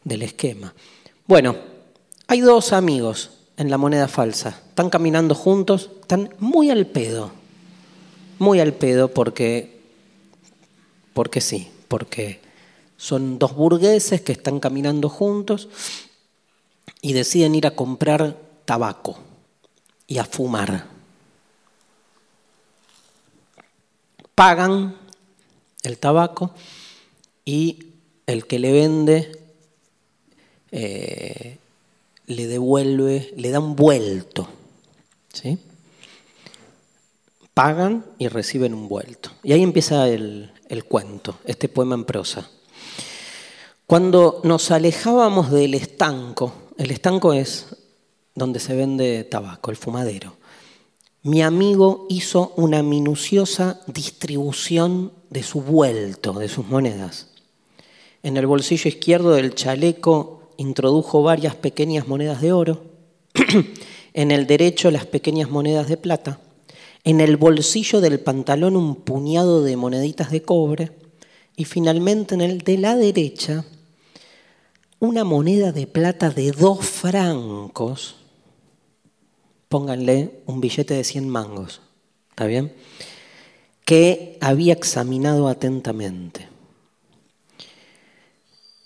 del 0.03 0.21
esquema. 0.21 0.75
Bueno, 1.25 1.55
hay 2.29 2.39
dos 2.39 2.71
amigos 2.71 3.31
en 3.57 3.69
la 3.69 3.77
moneda 3.77 4.07
falsa, 4.07 4.61
están 4.69 4.89
caminando 4.89 5.35
juntos, 5.35 5.89
están 5.99 6.33
muy 6.39 6.69
al 6.69 6.87
pedo 6.87 7.39
muy 8.39 8.61
al 8.61 8.73
pedo 8.73 9.13
porque, 9.13 9.81
porque 11.13 11.41
sí, 11.41 11.69
porque 11.87 12.39
son 12.97 13.37
dos 13.37 13.53
burgueses 13.53 14.21
que 14.21 14.31
están 14.31 14.59
caminando 14.59 15.09
juntos 15.09 15.69
y 17.01 17.13
deciden 17.13 17.55
ir 17.55 17.67
a 17.67 17.75
comprar 17.75 18.37
tabaco 18.65 19.19
y 20.07 20.17
a 20.17 20.25
fumar. 20.25 20.87
Pagan 24.33 24.95
el 25.83 25.97
tabaco 25.97 26.51
y 27.43 27.93
el 28.25 28.47
que 28.47 28.59
le 28.59 28.71
vende 28.71 29.31
eh, 30.71 31.57
le 32.29 32.47
devuelve, 32.47 33.33
le 33.35 33.51
da 33.51 33.59
un 33.59 33.75
vuelto. 33.75 34.47
¿sí? 35.33 35.59
pagan 37.59 38.05
y 38.17 38.29
reciben 38.29 38.73
un 38.73 38.87
vuelto. 38.87 39.31
Y 39.43 39.51
ahí 39.51 39.61
empieza 39.63 40.07
el, 40.07 40.49
cuento, 40.87 41.39
este 41.43 41.67
poema 41.67 41.95
en 41.95 42.05
prosa. 42.05 42.49
Cuando 43.85 44.39
nos 44.45 44.71
alejábamos 44.71 45.51
del 45.51 45.73
estanco, 45.73 46.53
el 46.77 46.89
estanco 46.89 47.33
es 47.33 47.75
donde 48.33 48.61
se 48.61 48.77
vende 48.77 49.25
tabaco, 49.25 49.71
el 49.71 49.75
fumadero, 49.75 50.37
mi 51.21 51.41
amigo 51.41 52.05
hizo 52.07 52.53
una 52.55 52.81
minuciosa 52.81 53.81
distribución 53.87 55.11
de 55.29 55.43
su 55.43 55.61
vuelto, 55.61 56.31
de 56.31 56.47
sus 56.47 56.65
monedas. 56.65 57.27
En 58.23 58.37
el 58.37 58.47
bolsillo 58.47 58.87
izquierdo 58.87 59.31
del 59.31 59.53
chaleco 59.53 60.38
introdujo 60.59 61.23
varias 61.23 61.55
pequeñas 61.55 62.07
monedas 62.07 62.41
de 62.41 62.51
oro, 62.51 62.83
en 64.13 64.31
el 64.31 64.45
derecho 64.45 64.91
las 64.91 65.05
pequeñas 65.05 65.49
monedas 65.49 65.87
de 65.87 65.95
plata, 65.95 66.41
en 67.05 67.21
el 67.21 67.37
bolsillo 67.37 68.01
del 68.01 68.19
pantalón 68.19 68.75
un 68.75 68.95
puñado 68.95 69.63
de 69.63 69.77
moneditas 69.77 70.31
de 70.31 70.41
cobre 70.41 70.91
y 71.55 71.63
finalmente 71.63 72.35
en 72.35 72.41
el 72.41 72.59
de 72.59 72.77
la 72.77 72.97
derecha 72.97 73.63
una 74.99 75.23
moneda 75.23 75.71
de 75.71 75.87
plata 75.87 76.29
de 76.29 76.51
dos 76.51 76.85
francos, 76.85 78.17
pónganle 79.69 80.41
un 80.45 80.59
billete 80.59 80.93
de 80.93 81.05
100 81.05 81.29
mangos, 81.29 81.79
¿está 82.31 82.47
bien? 82.47 82.73
Que 83.85 84.37
había 84.41 84.73
examinado 84.73 85.47
atentamente. 85.47 86.48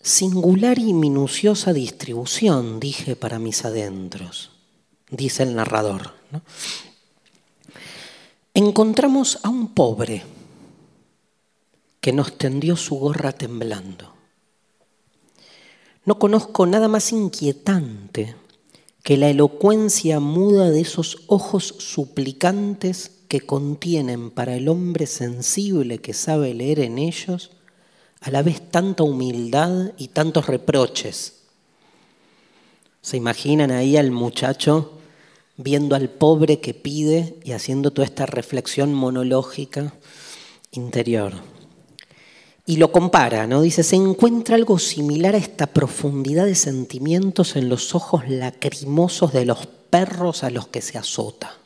Singular 0.05 0.79
y 0.79 0.91
minuciosa 0.91 1.71
distribución, 1.71 2.81
dije 2.81 3.15
para 3.15 3.39
mis 3.39 3.63
adentros, 3.63 4.51
dice 5.09 5.43
el 5.43 5.55
narrador. 5.55 6.11
encontramos 8.53 9.39
a 9.43 9.49
un 9.49 9.73
pobre 9.73 10.23
que 12.01 12.11
nos 12.11 12.37
tendió 12.37 12.75
su 12.75 12.95
gorra 12.95 13.31
temblando. 13.31 14.13
No 16.03 16.19
conozco 16.19 16.65
nada 16.65 16.89
más 16.89 17.13
inquietante 17.13 18.35
que 19.03 19.15
la 19.15 19.29
elocuencia 19.29 20.19
muda 20.19 20.69
de 20.69 20.81
esos 20.81 21.23
ojos 21.27 21.75
suplicantes 21.79 23.21
que 23.29 23.39
contienen 23.39 24.31
para 24.31 24.57
el 24.57 24.67
hombre 24.67 25.07
sensible 25.07 25.99
que 25.99 26.13
sabe 26.13 26.53
leer 26.53 26.81
en 26.81 26.97
ellos 26.97 27.51
a 28.23 28.31
la 28.31 28.41
vez 28.41 28.71
tanta 28.71 29.03
humildad 29.03 29.91
y 29.97 30.07
tantos 30.07 30.47
reproches. 30.47 31.43
¿Se 33.01 33.17
imaginan 33.17 33.69
ahí 33.69 33.97
al 33.97 34.11
muchacho 34.11 34.99
viendo 35.57 35.95
al 35.95 36.09
pobre 36.09 36.59
que 36.59 36.73
pide 36.73 37.37
y 37.43 37.51
haciendo 37.51 37.91
toda 37.91 38.05
esta 38.05 38.25
reflexión 38.25 38.93
monológica 38.93 39.93
interior. 40.71 41.33
Y 42.65 42.77
lo 42.77 42.91
compara, 42.91 43.45
¿no? 43.45 43.61
Dice, 43.61 43.83
se 43.83 43.97
encuentra 43.97 44.55
algo 44.55 44.79
similar 44.79 45.35
a 45.35 45.39
esta 45.39 45.67
profundidad 45.67 46.45
de 46.45 46.55
sentimientos 46.55 47.55
en 47.55 47.67
los 47.69 47.93
ojos 47.93 48.27
lacrimosos 48.27 49.33
de 49.33 49.45
los 49.45 49.67
perros 49.67 50.43
a 50.43 50.49
los 50.49 50.67
que 50.67 50.81
se 50.81 50.97
azota. 50.97 51.57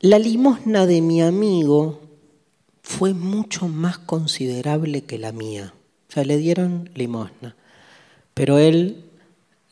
La 0.00 0.18
limosna 0.18 0.86
de 0.86 1.00
mi 1.00 1.20
amigo 1.20 2.00
fue 2.98 3.14
mucho 3.14 3.68
más 3.68 3.98
considerable 3.98 5.02
que 5.02 5.18
la 5.18 5.32
mía. 5.32 5.72
O 6.08 6.12
sea, 6.12 6.24
le 6.24 6.36
dieron 6.36 6.90
limosna. 6.94 7.56
Pero 8.34 8.58
él 8.58 9.04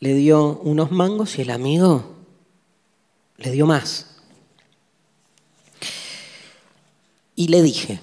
le 0.01 0.15
dio 0.15 0.59
unos 0.61 0.91
mangos 0.91 1.39
y 1.39 1.43
el 1.43 1.51
amigo 1.51 2.17
le 3.37 3.51
dio 3.51 3.67
más. 3.67 4.07
Y 7.37 7.49
le 7.49 7.63
dije, 7.63 8.01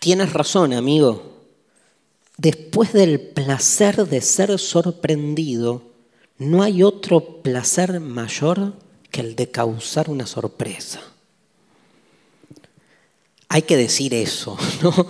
tienes 0.00 0.32
razón, 0.32 0.72
amigo, 0.72 1.36
después 2.36 2.92
del 2.92 3.20
placer 3.20 4.08
de 4.08 4.20
ser 4.20 4.58
sorprendido, 4.58 5.82
no 6.38 6.62
hay 6.62 6.82
otro 6.82 7.42
placer 7.42 8.00
mayor 8.00 8.74
que 9.10 9.20
el 9.20 9.36
de 9.36 9.50
causar 9.50 10.10
una 10.10 10.26
sorpresa. 10.26 11.00
Hay 13.52 13.62
que 13.62 13.76
decir 13.76 14.14
eso, 14.14 14.56
¿no? 14.82 15.08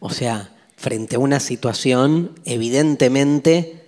O 0.00 0.10
sea, 0.10 0.50
frente 0.74 1.16
a 1.16 1.18
una 1.18 1.38
situación 1.38 2.40
evidentemente 2.44 3.84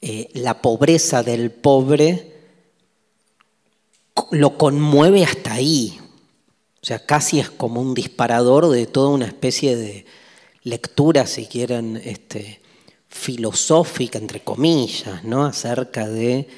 eh, 0.00 0.30
la 0.32 0.62
pobreza 0.62 1.22
del 1.22 1.50
pobre 1.50 2.32
lo 4.30 4.56
conmueve 4.56 5.24
hasta 5.24 5.52
ahí. 5.52 6.00
O 6.80 6.86
sea, 6.86 7.04
casi 7.04 7.38
es 7.38 7.50
como 7.50 7.82
un 7.82 7.92
disparador 7.92 8.70
de 8.70 8.86
toda 8.86 9.10
una 9.10 9.26
especie 9.26 9.76
de 9.76 10.06
lectura, 10.62 11.26
si 11.26 11.46
quieren, 11.46 12.00
este, 12.02 12.60
filosófica, 13.08 14.18
entre 14.18 14.40
comillas, 14.40 15.22
¿no? 15.24 15.44
acerca 15.44 16.08
de 16.08 16.48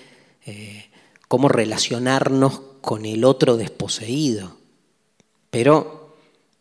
eh, 0.46 0.90
cómo 1.26 1.48
relacionarnos 1.48 2.60
con 2.80 3.06
el 3.06 3.24
otro 3.24 3.56
desposeído. 3.56 4.56
Pero 5.50 5.99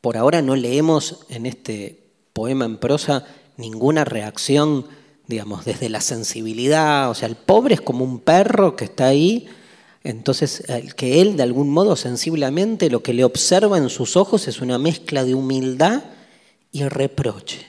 por 0.02 0.18
ahora 0.18 0.41
no 0.41 0.56
leemos 0.56 1.26
en 1.30 1.45
este 1.45 2.04
poema 2.34 2.66
en 2.66 2.78
prosa 2.78 3.26
ninguna 3.58 4.06
reacción 4.06 4.86
digamos, 5.30 5.64
desde 5.64 5.89
la 5.89 6.02
sensibilidad, 6.02 7.12
o 7.12 7.14
sea, 7.14 7.28
el 7.28 7.36
pobre 7.36 7.76
es 7.76 7.82
como 7.82 8.04
un 8.04 8.20
perro 8.20 8.76
que 8.76 8.86
está 8.86 9.06
ahí, 9.06 9.47
entonces 10.04 10.64
que 10.97 11.22
él 11.22 11.38
de 11.38 11.43
algún 11.43 11.70
modo 11.70 11.95
sensiblemente 11.95 12.89
lo 12.89 13.04
que 13.04 13.14
le 13.14 13.24
observa 13.24 13.78
en 13.78 13.89
sus 13.89 14.18
ojos 14.18 14.47
es 14.47 14.60
una 14.60 14.80
mezcla 14.80 15.24
de 15.24 15.36
humildad 15.36 16.02
y 16.72 16.84
reproche. 16.84 17.68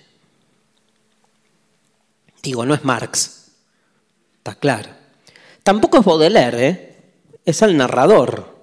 Digo, 2.42 2.64
no 2.64 2.72
es 2.72 2.82
Marx, 2.82 3.50
está 4.38 4.54
claro. 4.54 4.88
Tampoco 5.62 5.98
es 5.98 6.04
Baudelaire, 6.06 6.66
¿eh? 6.66 6.96
es 7.44 7.60
el 7.60 7.76
narrador. 7.76 8.59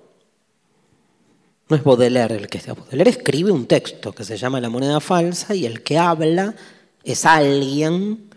No 1.70 1.76
es 1.76 1.84
Baudelaire 1.84 2.36
el 2.36 2.48
que 2.48 2.60
está. 2.60 2.74
Baudelaire 2.74 3.10
escribe 3.10 3.52
un 3.52 3.66
texto 3.66 4.14
que 4.14 4.24
se 4.24 4.38
llama 4.38 4.62
La 4.62 4.70
moneda 4.70 5.00
falsa 5.00 5.54
y 5.54 5.66
el 5.66 5.84
que 5.84 5.98
habla 5.98 6.56
es 7.04 7.26
alguien 7.26 8.30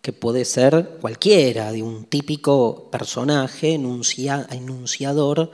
que 0.00 0.12
puede 0.12 0.44
ser 0.44 0.98
cualquiera, 1.00 1.72
de 1.72 1.82
un 1.82 2.04
típico 2.04 2.88
personaje 2.92 3.74
enunciador 3.74 5.50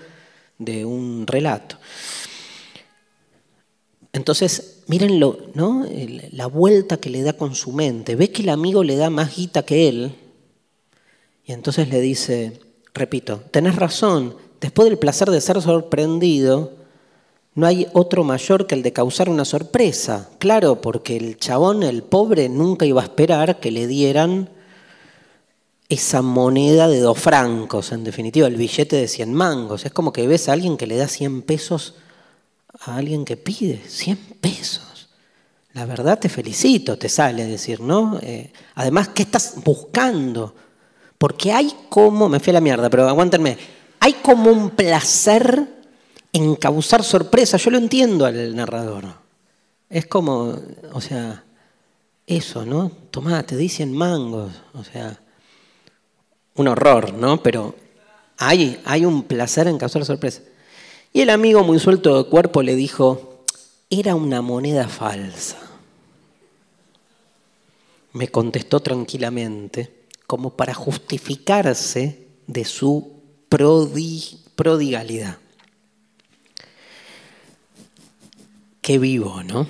de 0.58 0.84
un 0.84 1.26
relato. 1.26 1.78
Entonces, 4.12 4.82
mírenlo, 4.88 5.38
¿no? 5.54 5.86
la 6.32 6.46
vuelta 6.48 6.98
que 6.98 7.08
le 7.08 7.22
da 7.22 7.32
con 7.32 7.54
su 7.54 7.72
mente. 7.72 8.14
Ve 8.14 8.30
que 8.30 8.42
el 8.42 8.50
amigo 8.50 8.84
le 8.84 8.96
da 8.96 9.08
más 9.08 9.34
guita 9.34 9.62
que 9.62 9.88
él. 9.88 10.14
Y 11.46 11.52
entonces 11.52 11.88
le 11.88 12.02
dice, 12.02 12.60
repito, 12.92 13.42
tenés 13.50 13.76
razón, 13.76 14.36
después 14.60 14.86
del 14.86 14.98
placer 14.98 15.30
de 15.30 15.40
ser 15.40 15.62
sorprendido, 15.62 16.81
no 17.54 17.66
hay 17.66 17.86
otro 17.92 18.24
mayor 18.24 18.66
que 18.66 18.74
el 18.74 18.82
de 18.82 18.92
causar 18.92 19.28
una 19.28 19.44
sorpresa. 19.44 20.30
Claro, 20.38 20.80
porque 20.80 21.16
el 21.16 21.36
chabón, 21.36 21.82
el 21.82 22.02
pobre, 22.02 22.48
nunca 22.48 22.86
iba 22.86 23.02
a 23.02 23.04
esperar 23.04 23.60
que 23.60 23.70
le 23.70 23.86
dieran 23.86 24.48
esa 25.88 26.22
moneda 26.22 26.88
de 26.88 27.00
dos 27.00 27.18
francos, 27.18 27.92
en 27.92 28.04
definitiva, 28.04 28.46
el 28.46 28.56
billete 28.56 28.96
de 28.96 29.08
100 29.08 29.34
mangos. 29.34 29.84
Es 29.84 29.92
como 29.92 30.12
que 30.12 30.26
ves 30.26 30.48
a 30.48 30.54
alguien 30.54 30.78
que 30.78 30.86
le 30.86 30.96
da 30.96 31.06
100 31.06 31.42
pesos 31.42 31.94
a 32.80 32.96
alguien 32.96 33.26
que 33.26 33.36
pide 33.36 33.82
100 33.86 34.16
pesos. 34.40 35.10
La 35.74 35.84
verdad 35.84 36.18
te 36.18 36.30
felicito, 36.30 36.96
te 36.96 37.08
sale 37.08 37.44
decir, 37.44 37.80
¿no? 37.80 38.18
Eh, 38.22 38.52
además, 38.74 39.08
¿qué 39.08 39.22
estás 39.22 39.54
buscando? 39.62 40.54
Porque 41.18 41.52
hay 41.52 41.70
como, 41.88 42.28
me 42.28 42.40
fui 42.40 42.50
a 42.50 42.54
la 42.54 42.60
mierda, 42.60 42.88
pero 42.88 43.08
aguántenme, 43.08 43.56
hay 44.00 44.14
como 44.14 44.50
un 44.50 44.70
placer 44.70 45.81
en 46.32 46.56
causar 46.56 47.04
sorpresa. 47.04 47.56
Yo 47.58 47.70
lo 47.70 47.78
entiendo 47.78 48.24
al 48.24 48.56
narrador. 48.56 49.04
Es 49.88 50.06
como, 50.06 50.58
o 50.92 51.00
sea, 51.00 51.44
eso, 52.26 52.64
¿no? 52.64 52.90
Tomá, 53.10 53.42
te 53.42 53.56
dicen 53.56 53.92
mangos, 53.92 54.52
o 54.74 54.82
sea, 54.84 55.20
un 56.54 56.68
horror, 56.68 57.12
¿no? 57.12 57.42
Pero 57.42 57.74
hay, 58.38 58.80
hay 58.84 59.04
un 59.04 59.24
placer 59.24 59.68
en 59.68 59.78
causar 59.78 60.04
sorpresa. 60.04 60.42
Y 61.12 61.20
el 61.20 61.30
amigo 61.30 61.62
muy 61.62 61.78
suelto 61.78 62.16
de 62.16 62.28
cuerpo 62.30 62.62
le 62.62 62.74
dijo, 62.74 63.44
era 63.90 64.14
una 64.14 64.40
moneda 64.40 64.88
falsa. 64.88 65.58
Me 68.14 68.28
contestó 68.28 68.80
tranquilamente, 68.80 70.06
como 70.26 70.56
para 70.56 70.72
justificarse 70.72 72.26
de 72.46 72.64
su 72.64 73.20
prodigalidad. 73.48 75.41
Qué 78.82 78.98
vivo, 78.98 79.44
¿no? 79.44 79.68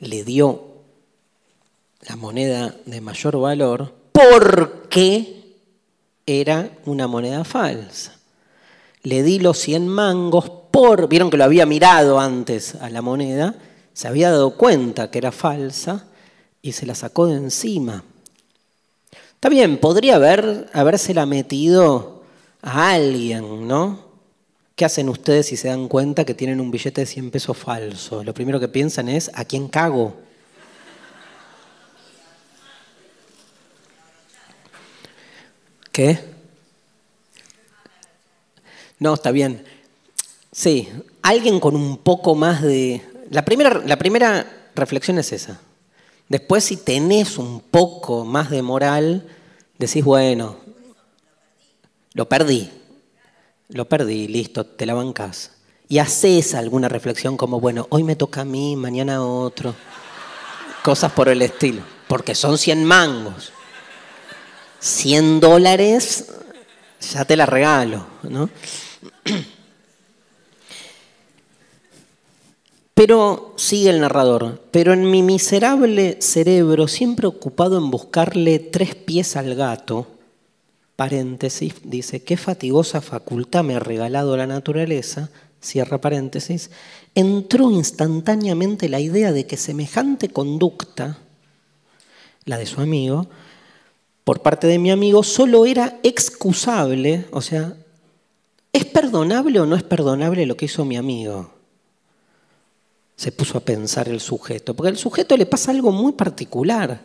Le 0.00 0.22
dio 0.22 0.62
la 2.06 2.16
moneda 2.16 2.76
de 2.84 3.00
mayor 3.00 3.40
valor 3.40 3.94
porque 4.12 5.54
era 6.26 6.70
una 6.84 7.06
moneda 7.06 7.44
falsa. 7.44 8.14
Le 9.02 9.22
di 9.22 9.38
los 9.38 9.56
100 9.56 9.88
mangos 9.88 10.50
por, 10.70 11.08
vieron 11.08 11.30
que 11.30 11.38
lo 11.38 11.44
había 11.44 11.64
mirado 11.64 12.20
antes 12.20 12.74
a 12.74 12.90
la 12.90 13.00
moneda, 13.00 13.54
se 13.94 14.06
había 14.06 14.30
dado 14.30 14.50
cuenta 14.50 15.10
que 15.10 15.16
era 15.16 15.32
falsa 15.32 16.08
y 16.60 16.72
se 16.72 16.84
la 16.84 16.94
sacó 16.94 17.26
de 17.26 17.36
encima. 17.36 18.04
Está 19.32 19.48
bien, 19.48 19.78
podría 19.78 20.16
haber, 20.16 20.68
habérsela 20.74 21.24
metido 21.24 22.22
a 22.60 22.90
alguien, 22.90 23.66
¿no? 23.66 24.07
¿Qué 24.78 24.84
hacen 24.84 25.08
ustedes 25.08 25.46
si 25.46 25.56
se 25.56 25.66
dan 25.66 25.88
cuenta 25.88 26.24
que 26.24 26.34
tienen 26.34 26.60
un 26.60 26.70
billete 26.70 27.00
de 27.00 27.06
100 27.08 27.32
pesos 27.32 27.58
falso? 27.58 28.22
Lo 28.22 28.32
primero 28.32 28.60
que 28.60 28.68
piensan 28.68 29.08
es, 29.08 29.28
¿a 29.34 29.44
quién 29.44 29.66
cago? 29.66 30.14
¿Qué? 35.90 36.20
No, 39.00 39.14
está 39.14 39.32
bien. 39.32 39.64
Sí, 40.52 40.88
alguien 41.22 41.58
con 41.58 41.74
un 41.74 41.98
poco 41.98 42.36
más 42.36 42.62
de... 42.62 43.02
La 43.30 43.44
primera, 43.44 43.82
la 43.84 43.98
primera 43.98 44.70
reflexión 44.76 45.18
es 45.18 45.32
esa. 45.32 45.60
Después, 46.28 46.62
si 46.62 46.76
tenés 46.76 47.36
un 47.36 47.62
poco 47.62 48.24
más 48.24 48.48
de 48.48 48.62
moral, 48.62 49.26
decís, 49.76 50.04
bueno, 50.04 50.56
lo 52.14 52.28
perdí, 52.28 52.70
lo 53.68 53.88
perdí, 53.88 54.28
listo, 54.28 54.64
te 54.64 54.86
la 54.86 54.94
bancas. 54.94 55.52
Y 55.88 55.98
haces 55.98 56.54
alguna 56.54 56.88
reflexión 56.88 57.36
como, 57.36 57.60
bueno, 57.60 57.86
hoy 57.90 58.02
me 58.02 58.16
toca 58.16 58.42
a 58.42 58.44
mí, 58.44 58.76
mañana 58.76 59.16
a 59.16 59.22
otro. 59.22 59.74
Cosas 60.82 61.12
por 61.12 61.28
el 61.28 61.42
estilo. 61.42 61.82
Porque 62.06 62.34
son 62.34 62.58
100 62.58 62.84
mangos. 62.84 63.52
100 64.80 65.40
dólares, 65.40 66.26
ya 67.00 67.24
te 67.24 67.36
la 67.36 67.46
regalo, 67.46 68.06
¿no? 68.22 68.48
Pero, 72.94 73.54
sigue 73.56 73.90
el 73.90 74.00
narrador, 74.00 74.60
pero 74.72 74.92
en 74.92 75.08
mi 75.08 75.22
miserable 75.22 76.20
cerebro, 76.20 76.88
siempre 76.88 77.28
ocupado 77.28 77.78
en 77.78 77.92
buscarle 77.92 78.58
tres 78.58 78.96
pies 78.96 79.36
al 79.36 79.54
gato, 79.54 80.17
paréntesis, 80.98 81.74
dice, 81.84 82.24
qué 82.24 82.36
fatigosa 82.36 83.00
facultad 83.00 83.62
me 83.62 83.76
ha 83.76 83.78
regalado 83.78 84.36
la 84.36 84.48
naturaleza, 84.48 85.30
cierra 85.60 86.00
paréntesis, 86.00 86.72
entró 87.14 87.70
instantáneamente 87.70 88.88
la 88.88 88.98
idea 88.98 89.30
de 89.30 89.46
que 89.46 89.56
semejante 89.56 90.28
conducta, 90.28 91.18
la 92.46 92.58
de 92.58 92.66
su 92.66 92.80
amigo, 92.80 93.28
por 94.24 94.42
parte 94.42 94.66
de 94.66 94.80
mi 94.80 94.90
amigo, 94.90 95.22
solo 95.22 95.66
era 95.66 96.00
excusable, 96.02 97.26
o 97.30 97.42
sea, 97.42 97.76
¿es 98.72 98.84
perdonable 98.84 99.60
o 99.60 99.66
no 99.66 99.76
es 99.76 99.84
perdonable 99.84 100.46
lo 100.46 100.56
que 100.56 100.64
hizo 100.64 100.84
mi 100.84 100.96
amigo? 100.96 101.52
Se 103.14 103.30
puso 103.30 103.58
a 103.58 103.64
pensar 103.64 104.08
el 104.08 104.18
sujeto, 104.18 104.74
porque 104.74 104.90
al 104.90 104.98
sujeto 104.98 105.36
le 105.36 105.46
pasa 105.46 105.70
algo 105.70 105.92
muy 105.92 106.14
particular. 106.14 107.02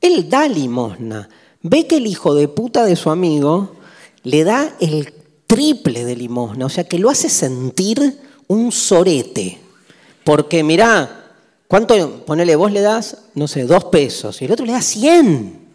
Él 0.00 0.26
da 0.26 0.48
limosna, 0.48 1.28
ve 1.68 1.86
que 1.86 1.96
el 1.96 2.06
hijo 2.06 2.34
de 2.34 2.48
puta 2.48 2.84
de 2.84 2.96
su 2.96 3.10
amigo 3.10 3.76
le 4.22 4.44
da 4.44 4.74
el 4.80 5.12
triple 5.46 6.04
de 6.04 6.16
limosna, 6.16 6.66
o 6.66 6.68
sea 6.68 6.84
que 6.84 6.98
lo 6.98 7.10
hace 7.10 7.28
sentir 7.28 8.18
un 8.46 8.72
sorete. 8.72 9.58
Porque 10.24 10.62
mirá, 10.62 11.34
¿cuánto, 11.68 12.24
ponele, 12.24 12.56
vos 12.56 12.72
le 12.72 12.80
das, 12.80 13.18
no 13.34 13.48
sé, 13.48 13.64
dos 13.64 13.84
pesos, 13.84 14.40
y 14.42 14.44
el 14.44 14.52
otro 14.52 14.66
le 14.66 14.72
da 14.72 14.82
cien. 14.82 15.66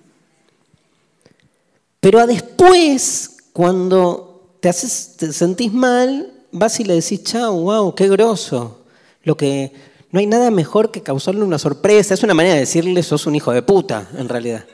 Pero 2.00 2.26
después, 2.26 3.38
cuando 3.54 4.56
te, 4.60 4.70
haces, 4.70 5.16
te 5.18 5.32
sentís 5.32 5.72
mal, 5.72 6.32
vas 6.52 6.80
y 6.80 6.84
le 6.84 6.96
decís, 6.96 7.24
chao, 7.24 7.54
wow, 7.62 7.96
qué 7.96 8.10
groso. 8.10 8.80
Lo 9.24 9.38
que, 9.38 9.72
no 10.12 10.20
hay 10.20 10.28
nada 10.28 10.52
mejor 10.52 10.92
que 10.92 11.02
causarle 11.02 11.44
una 11.44 11.60
sorpresa. 11.60 12.14
Es 12.14 12.24
una 12.24 12.34
manera 12.34 12.56
de 12.56 12.62
decirle, 12.62 13.02
sos 13.04 13.26
un 13.28 13.36
hijo 13.36 13.52
de 13.52 13.62
puta, 13.62 14.10
en 14.18 14.28
realidad. 14.28 14.66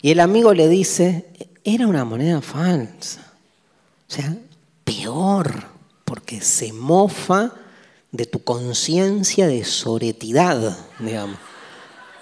Y 0.00 0.10
el 0.10 0.20
amigo 0.20 0.54
le 0.54 0.68
dice, 0.68 1.26
era 1.64 1.86
una 1.86 2.04
moneda 2.04 2.40
falsa. 2.40 3.32
O 4.08 4.12
sea, 4.12 4.36
peor, 4.84 5.64
porque 6.04 6.40
se 6.40 6.72
mofa 6.72 7.52
de 8.10 8.24
tu 8.26 8.42
conciencia 8.42 9.46
de 9.46 9.64
soretidad, 9.64 10.78
digamos. 10.98 11.38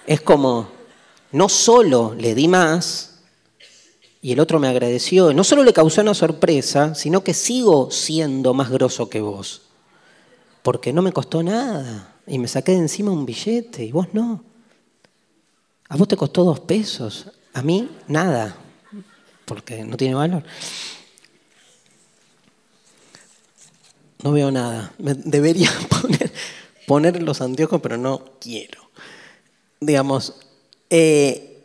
Es 0.07 0.21
como, 0.21 0.69
no 1.33 1.49
solo 1.49 2.15
le 2.15 2.35
di 2.35 2.49
más 2.49 3.21
y 4.23 4.33
el 4.33 4.41
otro 4.41 4.59
me 4.59 4.69
agradeció, 4.69 5.33
no 5.33 5.45
solo 5.45 5.63
le 5.63 5.73
causó 5.73 6.01
una 6.01 6.15
sorpresa, 6.15 6.95
sino 6.95 7.23
que 7.23 7.35
sigo 7.35 7.91
siendo 7.91 8.55
más 8.55 8.71
grosso 8.71 9.09
que 9.09 9.21
vos, 9.21 9.63
porque 10.63 10.93
no 10.93 11.03
me 11.03 11.13
costó 11.13 11.43
nada 11.43 12.17
y 12.27 12.39
me 12.39 12.49
saqué 12.49 12.73
de 12.73 12.79
encima 12.79 13.13
un 13.13 13.27
billete 13.27 13.85
y 13.85 13.93
vos 13.93 14.09
no. 14.13 14.43
A 15.89 15.97
vos 15.97 16.09
te 16.09 16.17
costó 16.17 16.43
dos 16.43 16.59
pesos, 16.59 17.31
a 17.57 17.63
mí, 17.63 17.89
nada, 18.07 18.55
porque 19.47 19.83
no 19.83 19.97
tiene 19.97 20.15
valor. 20.15 20.43
No 24.23 24.33
veo 24.33 24.51
nada. 24.51 24.93
Me 24.99 25.15
debería 25.15 25.71
poner, 26.87 27.23
los 27.23 27.41
anteojos, 27.41 27.81
pero 27.81 27.97
no 27.97 28.23
quiero. 28.41 28.91
Digamos, 29.81 30.35
eh, 30.91 31.65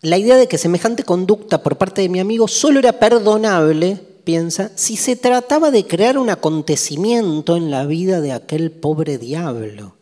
la 0.00 0.16
idea 0.16 0.38
de 0.38 0.48
que 0.48 0.56
semejante 0.56 1.02
conducta 1.02 1.62
por 1.62 1.76
parte 1.76 2.00
de 2.00 2.08
mi 2.08 2.20
amigo 2.20 2.48
solo 2.48 2.78
era 2.78 2.94
perdonable, 2.94 4.00
piensa, 4.24 4.70
si 4.76 4.96
se 4.96 5.14
trataba 5.14 5.70
de 5.72 5.86
crear 5.86 6.16
un 6.16 6.30
acontecimiento 6.30 7.58
en 7.58 7.70
la 7.70 7.84
vida 7.84 8.22
de 8.22 8.32
aquel 8.32 8.70
pobre 8.70 9.18
diablo 9.18 9.94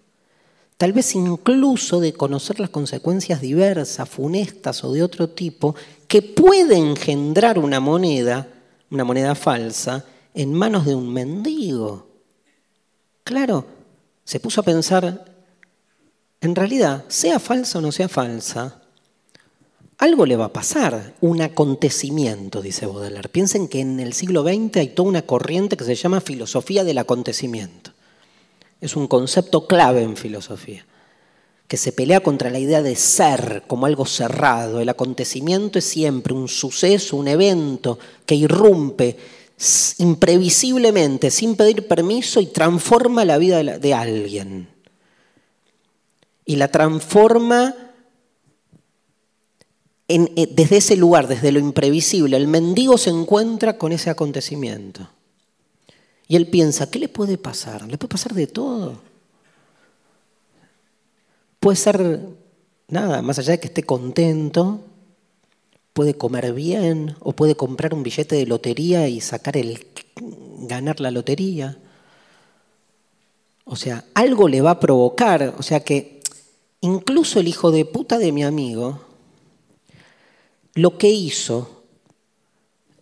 tal 0.82 0.92
vez 0.92 1.14
incluso 1.14 2.00
de 2.00 2.12
conocer 2.12 2.58
las 2.58 2.70
consecuencias 2.70 3.40
diversas, 3.40 4.08
funestas 4.08 4.82
o 4.82 4.92
de 4.92 5.04
otro 5.04 5.28
tipo, 5.28 5.76
que 6.08 6.22
puede 6.22 6.76
engendrar 6.76 7.56
una 7.56 7.78
moneda, 7.78 8.48
una 8.90 9.04
moneda 9.04 9.36
falsa, 9.36 10.04
en 10.34 10.52
manos 10.52 10.84
de 10.84 10.96
un 10.96 11.12
mendigo. 11.12 12.08
Claro, 13.22 13.64
se 14.24 14.40
puso 14.40 14.60
a 14.60 14.64
pensar, 14.64 15.24
en 16.40 16.56
realidad, 16.56 17.04
sea 17.06 17.38
falsa 17.38 17.78
o 17.78 17.80
no 17.80 17.92
sea 17.92 18.08
falsa, 18.08 18.82
algo 19.98 20.26
le 20.26 20.34
va 20.34 20.46
a 20.46 20.52
pasar, 20.52 21.14
un 21.20 21.42
acontecimiento, 21.42 22.60
dice 22.60 22.86
Baudelaire. 22.86 23.28
Piensen 23.28 23.68
que 23.68 23.78
en 23.78 24.00
el 24.00 24.14
siglo 24.14 24.42
XX 24.42 24.78
hay 24.78 24.88
toda 24.88 25.10
una 25.10 25.22
corriente 25.22 25.76
que 25.76 25.84
se 25.84 25.94
llama 25.94 26.20
filosofía 26.20 26.82
del 26.82 26.98
acontecimiento. 26.98 27.81
Es 28.82 28.96
un 28.96 29.06
concepto 29.06 29.68
clave 29.68 30.02
en 30.02 30.16
filosofía, 30.16 30.84
que 31.68 31.76
se 31.76 31.92
pelea 31.92 32.18
contra 32.18 32.50
la 32.50 32.58
idea 32.58 32.82
de 32.82 32.96
ser 32.96 33.62
como 33.68 33.86
algo 33.86 34.04
cerrado. 34.04 34.80
El 34.80 34.88
acontecimiento 34.88 35.78
es 35.78 35.84
siempre 35.84 36.34
un 36.34 36.48
suceso, 36.48 37.16
un 37.16 37.28
evento 37.28 38.00
que 38.26 38.34
irrumpe 38.34 39.16
imprevisiblemente, 39.98 41.30
sin 41.30 41.54
pedir 41.54 41.86
permiso, 41.86 42.40
y 42.40 42.46
transforma 42.46 43.24
la 43.24 43.38
vida 43.38 43.62
de 43.62 43.94
alguien. 43.94 44.68
Y 46.44 46.56
la 46.56 46.66
transforma 46.66 47.76
eh, 50.08 50.48
desde 50.50 50.78
ese 50.78 50.96
lugar, 50.96 51.28
desde 51.28 51.52
lo 51.52 51.60
imprevisible. 51.60 52.36
El 52.36 52.48
mendigo 52.48 52.98
se 52.98 53.10
encuentra 53.10 53.78
con 53.78 53.92
ese 53.92 54.10
acontecimiento. 54.10 55.08
Y 56.32 56.36
él 56.36 56.46
piensa, 56.46 56.90
¿qué 56.90 56.98
le 56.98 57.10
puede 57.10 57.36
pasar? 57.36 57.82
Le 57.82 57.98
puede 57.98 58.08
pasar 58.08 58.32
de 58.32 58.46
todo. 58.46 59.02
Puede 61.60 61.76
ser 61.76 62.20
nada, 62.88 63.20
más 63.20 63.38
allá 63.38 63.50
de 63.50 63.60
que 63.60 63.66
esté 63.66 63.82
contento, 63.82 64.80
puede 65.92 66.14
comer 66.14 66.54
bien 66.54 67.16
o 67.20 67.34
puede 67.34 67.54
comprar 67.54 67.92
un 67.92 68.02
billete 68.02 68.34
de 68.34 68.46
lotería 68.46 69.08
y 69.08 69.20
sacar 69.20 69.58
el 69.58 69.86
ganar 70.60 71.00
la 71.00 71.10
lotería. 71.10 71.76
O 73.66 73.76
sea, 73.76 74.06
algo 74.14 74.48
le 74.48 74.62
va 74.62 74.70
a 74.70 74.80
provocar, 74.80 75.54
o 75.58 75.62
sea 75.62 75.80
que 75.80 76.22
incluso 76.80 77.40
el 77.40 77.48
hijo 77.48 77.70
de 77.70 77.84
puta 77.84 78.16
de 78.16 78.32
mi 78.32 78.42
amigo 78.42 79.02
lo 80.76 80.96
que 80.96 81.10
hizo, 81.10 81.82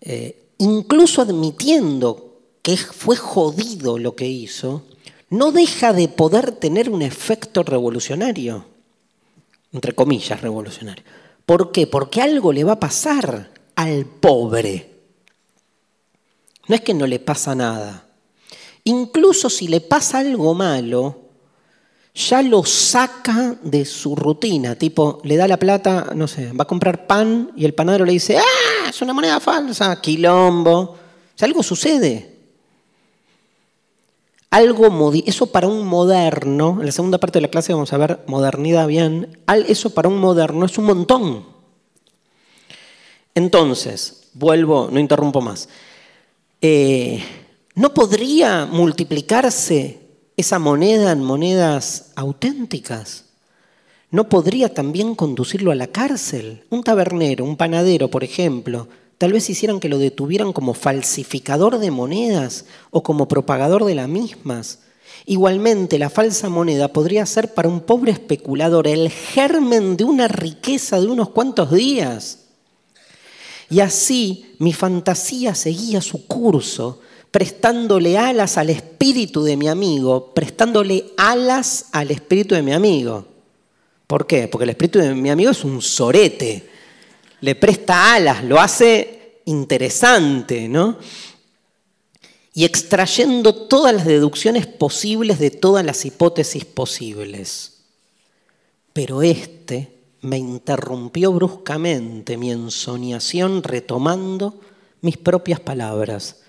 eh, 0.00 0.48
incluso 0.58 1.22
admitiendo 1.22 2.29
que 2.62 2.76
fue 2.76 3.16
jodido 3.16 3.98
lo 3.98 4.14
que 4.14 4.26
hizo, 4.26 4.84
no 5.30 5.52
deja 5.52 5.92
de 5.92 6.08
poder 6.08 6.52
tener 6.52 6.90
un 6.90 7.02
efecto 7.02 7.62
revolucionario, 7.62 8.66
entre 9.72 9.94
comillas 9.94 10.40
revolucionario. 10.40 11.04
¿Por 11.46 11.72
qué? 11.72 11.86
Porque 11.86 12.20
algo 12.20 12.52
le 12.52 12.64
va 12.64 12.72
a 12.72 12.80
pasar 12.80 13.50
al 13.76 14.04
pobre. 14.04 14.90
No 16.68 16.74
es 16.74 16.80
que 16.82 16.94
no 16.94 17.06
le 17.06 17.18
pasa 17.18 17.54
nada. 17.54 18.06
Incluso 18.84 19.48
si 19.50 19.68
le 19.68 19.80
pasa 19.80 20.18
algo 20.18 20.54
malo, 20.54 21.30
ya 22.14 22.42
lo 22.42 22.64
saca 22.64 23.56
de 23.62 23.84
su 23.84 24.16
rutina, 24.16 24.74
tipo, 24.74 25.20
le 25.24 25.36
da 25.36 25.46
la 25.46 25.58
plata, 25.58 26.08
no 26.14 26.26
sé, 26.26 26.52
va 26.52 26.64
a 26.64 26.68
comprar 26.68 27.06
pan 27.06 27.52
y 27.56 27.64
el 27.64 27.74
panadero 27.74 28.04
le 28.04 28.12
dice, 28.12 28.38
ah, 28.38 28.88
es 28.88 29.00
una 29.00 29.12
moneda 29.12 29.38
falsa, 29.38 30.00
quilombo. 30.00 30.78
O 30.80 30.98
sea, 31.34 31.46
algo 31.46 31.62
sucede. 31.62 32.39
Algo, 34.50 35.12
eso 35.26 35.46
para 35.46 35.68
un 35.68 35.86
moderno, 35.86 36.78
en 36.80 36.86
la 36.86 36.92
segunda 36.92 37.18
parte 37.18 37.38
de 37.38 37.42
la 37.42 37.50
clase 37.50 37.72
vamos 37.72 37.92
a 37.92 37.98
ver 37.98 38.20
modernidad 38.26 38.88
bien, 38.88 39.38
eso 39.68 39.94
para 39.94 40.08
un 40.08 40.18
moderno 40.18 40.66
es 40.66 40.76
un 40.76 40.86
montón. 40.86 41.44
Entonces, 43.36 44.28
vuelvo, 44.34 44.88
no 44.90 44.98
interrumpo 44.98 45.40
más. 45.40 45.68
Eh, 46.60 47.22
¿No 47.76 47.94
podría 47.94 48.66
multiplicarse 48.66 50.00
esa 50.36 50.58
moneda 50.58 51.12
en 51.12 51.22
monedas 51.22 52.10
auténticas? 52.16 53.26
¿No 54.10 54.28
podría 54.28 54.74
también 54.74 55.14
conducirlo 55.14 55.70
a 55.70 55.76
la 55.76 55.86
cárcel? 55.86 56.64
Un 56.70 56.82
tabernero, 56.82 57.44
un 57.44 57.56
panadero, 57.56 58.08
por 58.08 58.24
ejemplo, 58.24 58.88
tal 59.20 59.34
vez 59.34 59.50
hicieran 59.50 59.80
que 59.80 59.90
lo 59.90 59.98
detuvieran 59.98 60.54
como 60.54 60.72
falsificador 60.72 61.78
de 61.78 61.90
monedas 61.90 62.64
o 62.90 63.02
como 63.02 63.28
propagador 63.28 63.84
de 63.84 63.94
las 63.94 64.08
mismas. 64.08 64.78
Igualmente, 65.26 65.98
la 65.98 66.08
falsa 66.08 66.48
moneda 66.48 66.88
podría 66.88 67.26
ser 67.26 67.52
para 67.52 67.68
un 67.68 67.80
pobre 67.80 68.12
especulador 68.12 68.88
el 68.88 69.10
germen 69.10 69.98
de 69.98 70.04
una 70.04 70.26
riqueza 70.26 70.98
de 70.98 71.06
unos 71.06 71.28
cuantos 71.28 71.70
días. 71.70 72.46
Y 73.68 73.80
así 73.80 74.54
mi 74.58 74.72
fantasía 74.72 75.54
seguía 75.54 76.00
su 76.00 76.26
curso 76.26 77.00
prestándole 77.30 78.16
alas 78.16 78.56
al 78.56 78.70
espíritu 78.70 79.42
de 79.42 79.58
mi 79.58 79.68
amigo, 79.68 80.32
prestándole 80.32 81.04
alas 81.18 81.88
al 81.92 82.10
espíritu 82.10 82.54
de 82.54 82.62
mi 82.62 82.72
amigo. 82.72 83.26
¿Por 84.06 84.26
qué? 84.26 84.48
Porque 84.48 84.64
el 84.64 84.70
espíritu 84.70 84.98
de 84.98 85.14
mi 85.14 85.28
amigo 85.28 85.50
es 85.50 85.62
un 85.62 85.82
sorete, 85.82 86.70
le 87.40 87.54
presta 87.54 88.14
alas, 88.14 88.44
lo 88.44 88.60
hace 88.60 89.40
interesante, 89.46 90.68
¿no? 90.68 90.98
Y 92.52 92.64
extrayendo 92.64 93.54
todas 93.54 93.94
las 93.94 94.04
deducciones 94.04 94.66
posibles 94.66 95.38
de 95.38 95.50
todas 95.50 95.84
las 95.84 96.04
hipótesis 96.04 96.64
posibles. 96.64 97.78
Pero 98.92 99.22
este 99.22 99.92
me 100.22 100.36
interrumpió 100.36 101.32
bruscamente 101.32 102.36
mi 102.36 102.50
ensoñación 102.50 103.62
retomando 103.62 104.60
mis 105.00 105.16
propias 105.16 105.60
palabras 105.60 106.40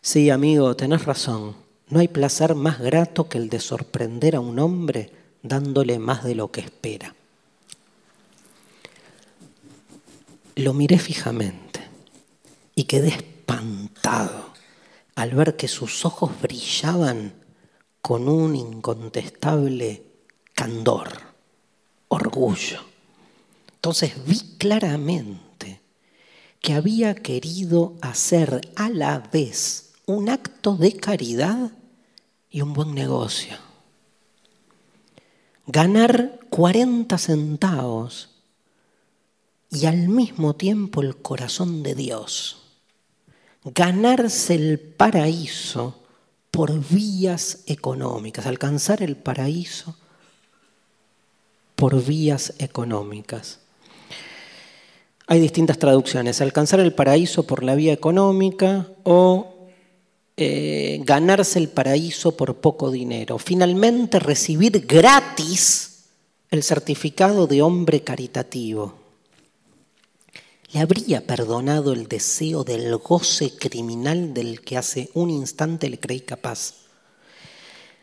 Sí, 0.00 0.30
amigo, 0.30 0.74
tenés 0.76 1.04
razón. 1.04 1.56
No 1.88 2.00
hay 2.00 2.08
placer 2.08 2.54
más 2.54 2.80
grato 2.80 3.28
que 3.28 3.38
el 3.38 3.48
de 3.48 3.60
sorprender 3.60 4.36
a 4.36 4.40
un 4.40 4.58
hombre 4.58 5.10
dándole 5.42 5.98
más 5.98 6.24
de 6.24 6.34
lo 6.34 6.50
que 6.50 6.60
espera. 6.60 7.14
Lo 10.58 10.74
miré 10.74 10.98
fijamente 10.98 11.80
y 12.74 12.82
quedé 12.84 13.10
espantado 13.10 14.52
al 15.14 15.30
ver 15.30 15.54
que 15.54 15.68
sus 15.68 16.04
ojos 16.04 16.32
brillaban 16.42 17.32
con 18.02 18.28
un 18.28 18.56
incontestable 18.56 20.02
candor, 20.54 21.10
orgullo. 22.08 22.80
Entonces 23.76 24.14
vi 24.26 24.56
claramente 24.58 25.80
que 26.60 26.72
había 26.72 27.14
querido 27.14 27.94
hacer 28.00 28.72
a 28.74 28.88
la 28.90 29.20
vez 29.20 29.92
un 30.06 30.28
acto 30.28 30.74
de 30.74 30.92
caridad 30.94 31.70
y 32.50 32.62
un 32.62 32.72
buen 32.72 32.96
negocio. 32.96 33.56
Ganar 35.68 36.40
40 36.50 37.16
centavos 37.16 38.37
y 39.70 39.86
al 39.86 40.08
mismo 40.08 40.54
tiempo 40.56 41.02
el 41.02 41.16
corazón 41.16 41.82
de 41.82 41.94
Dios. 41.94 42.62
Ganarse 43.64 44.54
el 44.54 44.78
paraíso 44.78 46.02
por 46.50 46.72
vías 46.88 47.60
económicas, 47.66 48.46
alcanzar 48.46 49.02
el 49.02 49.16
paraíso 49.16 49.96
por 51.76 52.04
vías 52.04 52.54
económicas. 52.58 53.60
Hay 55.26 55.40
distintas 55.40 55.78
traducciones, 55.78 56.40
alcanzar 56.40 56.80
el 56.80 56.94
paraíso 56.94 57.46
por 57.46 57.62
la 57.62 57.74
vía 57.74 57.92
económica 57.92 58.88
o 59.04 59.68
eh, 60.38 61.00
ganarse 61.04 61.58
el 61.58 61.68
paraíso 61.68 62.36
por 62.36 62.56
poco 62.56 62.90
dinero. 62.90 63.38
Finalmente, 63.38 64.18
recibir 64.18 64.86
gratis 64.86 66.06
el 66.50 66.62
certificado 66.62 67.46
de 67.46 67.60
hombre 67.60 68.02
caritativo. 68.02 68.97
¿Le 70.72 70.80
habría 70.80 71.26
perdonado 71.26 71.92
el 71.92 72.08
deseo 72.08 72.64
del 72.64 72.96
goce 72.98 73.56
criminal 73.56 74.34
del 74.34 74.60
que 74.60 74.76
hace 74.76 75.10
un 75.14 75.30
instante 75.30 75.88
le 75.88 75.98
creí 75.98 76.20
capaz? 76.20 76.88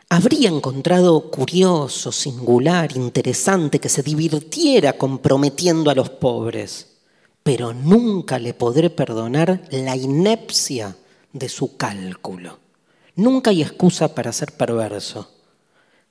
habría 0.09 0.49
encontrado 0.49 1.29
curioso, 1.29 2.11
singular, 2.11 2.95
interesante 2.95 3.79
que 3.79 3.89
se 3.89 4.03
divirtiera 4.03 4.93
comprometiendo 4.93 5.89
a 5.89 5.95
los 5.95 6.09
pobres, 6.09 6.97
pero 7.43 7.73
nunca 7.73 8.39
le 8.39 8.53
podré 8.53 8.89
perdonar 8.89 9.63
la 9.71 9.95
inepcia 9.95 10.95
de 11.33 11.49
su 11.49 11.75
cálculo. 11.75 12.59
Nunca 13.15 13.49
hay 13.51 13.61
excusa 13.61 14.13
para 14.13 14.31
ser 14.31 14.53
perverso, 14.53 15.31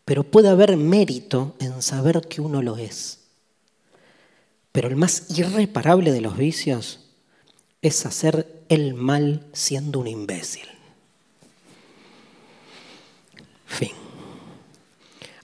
pero 0.05 0.25
puede 0.25 0.49
haber 0.49 0.77
mérito 0.77 1.55
en 1.59 1.81
saber 1.83 2.29
que 2.29 2.41
uno 2.41 2.63
lo 2.63 2.77
es. 2.77 3.21
Pero 4.75 4.89
el 4.89 4.97
más 4.97 5.39
irreparable 5.39 6.11
de 6.11 6.21
los 6.21 6.37
vicios 6.37 6.99
es 7.81 8.07
hacer 8.07 8.65
el 8.69 8.95
mal 8.95 9.47
siendo 9.53 10.01
un 10.01 10.09
imbécil. 10.09 10.67
Fin. 13.67 13.93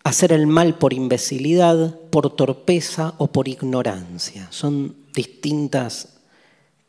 Hacer 0.03 0.33
el 0.33 0.49
mal 0.49 0.79
por 0.79 0.93
imbecilidad, 0.93 1.97
por 2.11 2.35
torpeza 2.35 3.15
o 3.19 3.29
por 3.29 3.47
ignorancia. 3.47 4.49
Son 4.51 4.97
distintas 5.15 6.09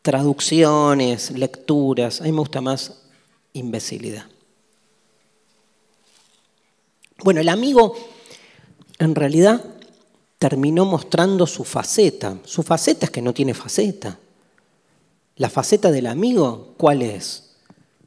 traducciones, 0.01 1.29
lecturas. 1.29 2.21
A 2.21 2.23
mí 2.23 2.31
me 2.31 2.39
gusta 2.39 2.59
más 2.59 3.03
imbecilidad. 3.53 4.25
Bueno, 7.23 7.39
el 7.39 7.49
amigo 7.49 7.95
en 8.97 9.13
realidad 9.13 9.63
terminó 10.41 10.85
mostrando 10.85 11.45
su 11.45 11.63
faceta. 11.63 12.39
Su 12.45 12.63
faceta 12.63 13.05
es 13.05 13.11
que 13.11 13.21
no 13.21 13.31
tiene 13.31 13.53
faceta. 13.53 14.17
La 15.35 15.51
faceta 15.51 15.91
del 15.91 16.07
amigo, 16.07 16.73
¿cuál 16.77 17.03
es? 17.03 17.57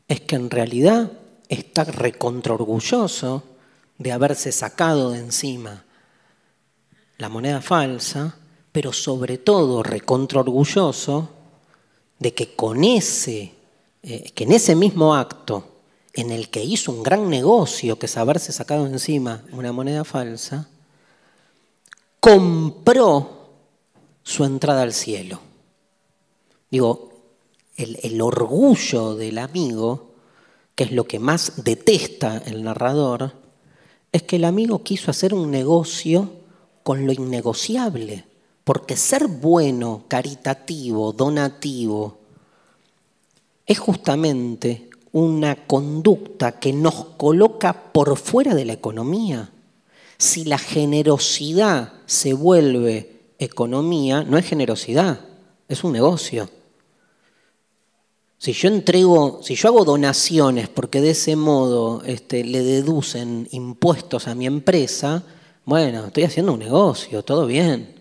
Es 0.09 0.23
que 0.23 0.35
en 0.35 0.51
realidad 0.51 1.12
está 1.48 1.85
recontraorgulloso 1.85 3.44
de 3.98 4.11
haberse 4.11 4.51
sacado 4.51 5.12
de 5.12 5.20
encima 5.20 5.85
la 7.19 7.28
moneda 7.28 7.61
falsa, 7.61 8.36
pero 8.73 8.93
sobre 8.93 9.39
todo 9.39 9.85
recontraorgulloso 9.85 11.28
de 12.19 12.35
que 12.35 12.56
con 12.56 12.82
ese 12.82 13.52
eh, 14.02 14.32
que 14.35 14.43
en 14.43 14.51
ese 14.51 14.74
mismo 14.74 15.15
acto, 15.15 15.69
en 16.12 16.32
el 16.32 16.51
que 16.51 16.65
hizo 16.65 16.90
un 16.90 17.05
gran 17.05 17.31
negocio, 17.31 17.97
que 17.97 18.06
es 18.06 18.16
haberse 18.16 18.51
sacado 18.51 18.89
encima 18.89 19.44
una 19.52 19.70
moneda 19.70 20.02
falsa, 20.02 20.69
compró 22.25 23.29
su 24.23 24.47
entrada 24.47 24.81
al 24.81 24.95
cielo. 24.95 25.41
Digo, 26.71 27.13
el, 27.77 28.23
orgullo 28.23 29.15
del 29.15 29.37
amigo, 29.37 30.15
que 30.75 30.85
es 30.85 30.93
lo 30.93 31.05
que 31.05 31.19
más 31.19 31.65
detesta 31.65 32.39
el 32.47 32.65
narrador, 32.65 33.33
es 34.11 34.23
que 34.23 34.37
el 34.37 34.45
amigo 34.45 34.83
quiso 34.83 35.11
hacer 35.11 35.35
un 35.35 35.51
negocio 35.51 36.31
con 36.83 37.07
lo 37.07 37.13
innegociable, 37.13 38.25
porque 38.65 38.97
ser 38.97 39.27
bueno, 39.27 40.05
caritativo, 40.09 41.13
donativo, 41.13 42.17
es 43.67 43.79
justamente 43.79 44.89
una 45.13 45.67
conducta 45.67 46.59
que 46.59 46.73
nos 46.73 47.05
coloca 47.19 47.93
por 47.93 48.17
fuera 48.17 48.55
de 48.55 48.65
la 48.65 48.73
economía. 48.73 49.51
Si 50.25 50.47
la 50.47 50.57
generosidad 50.57 51.93
se 52.07 52.33
vuelve 52.33 53.35
economía, 53.39 54.25
no 54.25 54.39
es 54.39 54.47
generosidad, 54.47 55.21
es 55.69 55.85
un 55.85 55.93
negocio. 55.93 56.49
Si 58.39 58.55
yo 58.55 58.69
entrego, 58.69 59.41
si 59.43 59.55
yo 59.55 59.69
hago 59.69 59.85
donaciones 59.85 60.71
porque 60.71 61.03
de 61.03 61.11
ese 61.11 61.37
modo 61.37 62.03
este, 62.07 62.43
le 62.43 62.63
deducen 62.63 63.49
impuestos 63.51 64.27
a 64.27 64.35
mi 64.35 64.47
empresa, 64.47 65.23
bueno, 65.67 66.07
estoy 66.07 66.23
haciendo 66.23 66.55
un 66.55 66.61
negocio, 66.61 67.23
todo 67.23 67.45
bien. 67.47 67.95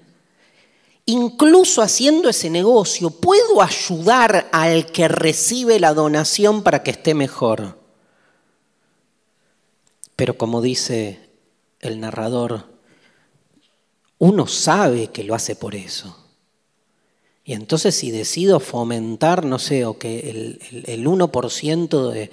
Incluso 1.06 1.82
haciendo 1.82 2.30
ese 2.30 2.50
negocio, 2.50 3.10
puedo 3.10 3.62
ayudar 3.62 4.48
al 4.54 4.86
que 4.94 5.10
recibe 5.10 5.78
la 5.78 5.94
donación 5.94 6.64
para 6.64 6.84
que 6.84 6.92
esté 6.92 7.16
mejor. 7.16 7.78
Pero 10.16 10.38
como 10.38 10.62
dice 10.62 11.23
el 11.84 12.00
narrador, 12.00 12.66
uno 14.20 14.48
sabe 14.48 15.08
que 15.08 15.24
lo 15.24 15.36
hace 15.36 15.56
por 15.56 15.76
eso. 15.76 16.18
Y 17.46 17.54
entonces 17.54 17.96
si 17.96 18.12
decido 18.12 18.60
fomentar, 18.60 19.46
no 19.46 19.60
sé, 19.60 19.86
o 19.86 19.98
que 19.98 20.30
el, 20.30 21.06
1% 21.06 22.10
de, 22.10 22.32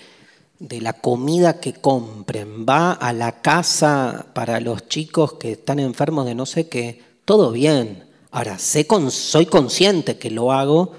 de 0.60 0.80
la 0.80 0.92
comida 0.92 1.58
que 1.58 1.72
compren 1.72 2.64
va 2.64 2.92
a 2.92 3.12
la 3.12 3.42
casa 3.42 4.26
para 4.34 4.60
los 4.60 4.88
chicos 4.88 5.34
que 5.34 5.52
están 5.52 5.80
enfermos 5.80 6.26
de 6.26 6.34
no 6.36 6.46
sé 6.46 6.68
qué, 6.68 7.02
todo 7.24 7.50
bien. 7.50 8.04
Ahora, 8.30 8.58
soy 8.58 9.46
consciente 9.46 10.16
que 10.16 10.30
lo 10.30 10.52
hago 10.52 10.92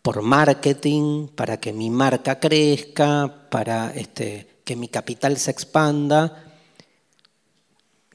por 0.00 0.22
marketing, 0.22 1.26
para 1.26 1.58
que 1.58 1.72
mi 1.72 1.90
marca 1.90 2.38
crezca, 2.38 3.48
para 3.50 3.92
este, 3.92 4.60
que 4.64 4.76
mi 4.76 4.88
capital 4.88 5.36
se 5.36 5.50
expanda. 5.50 6.45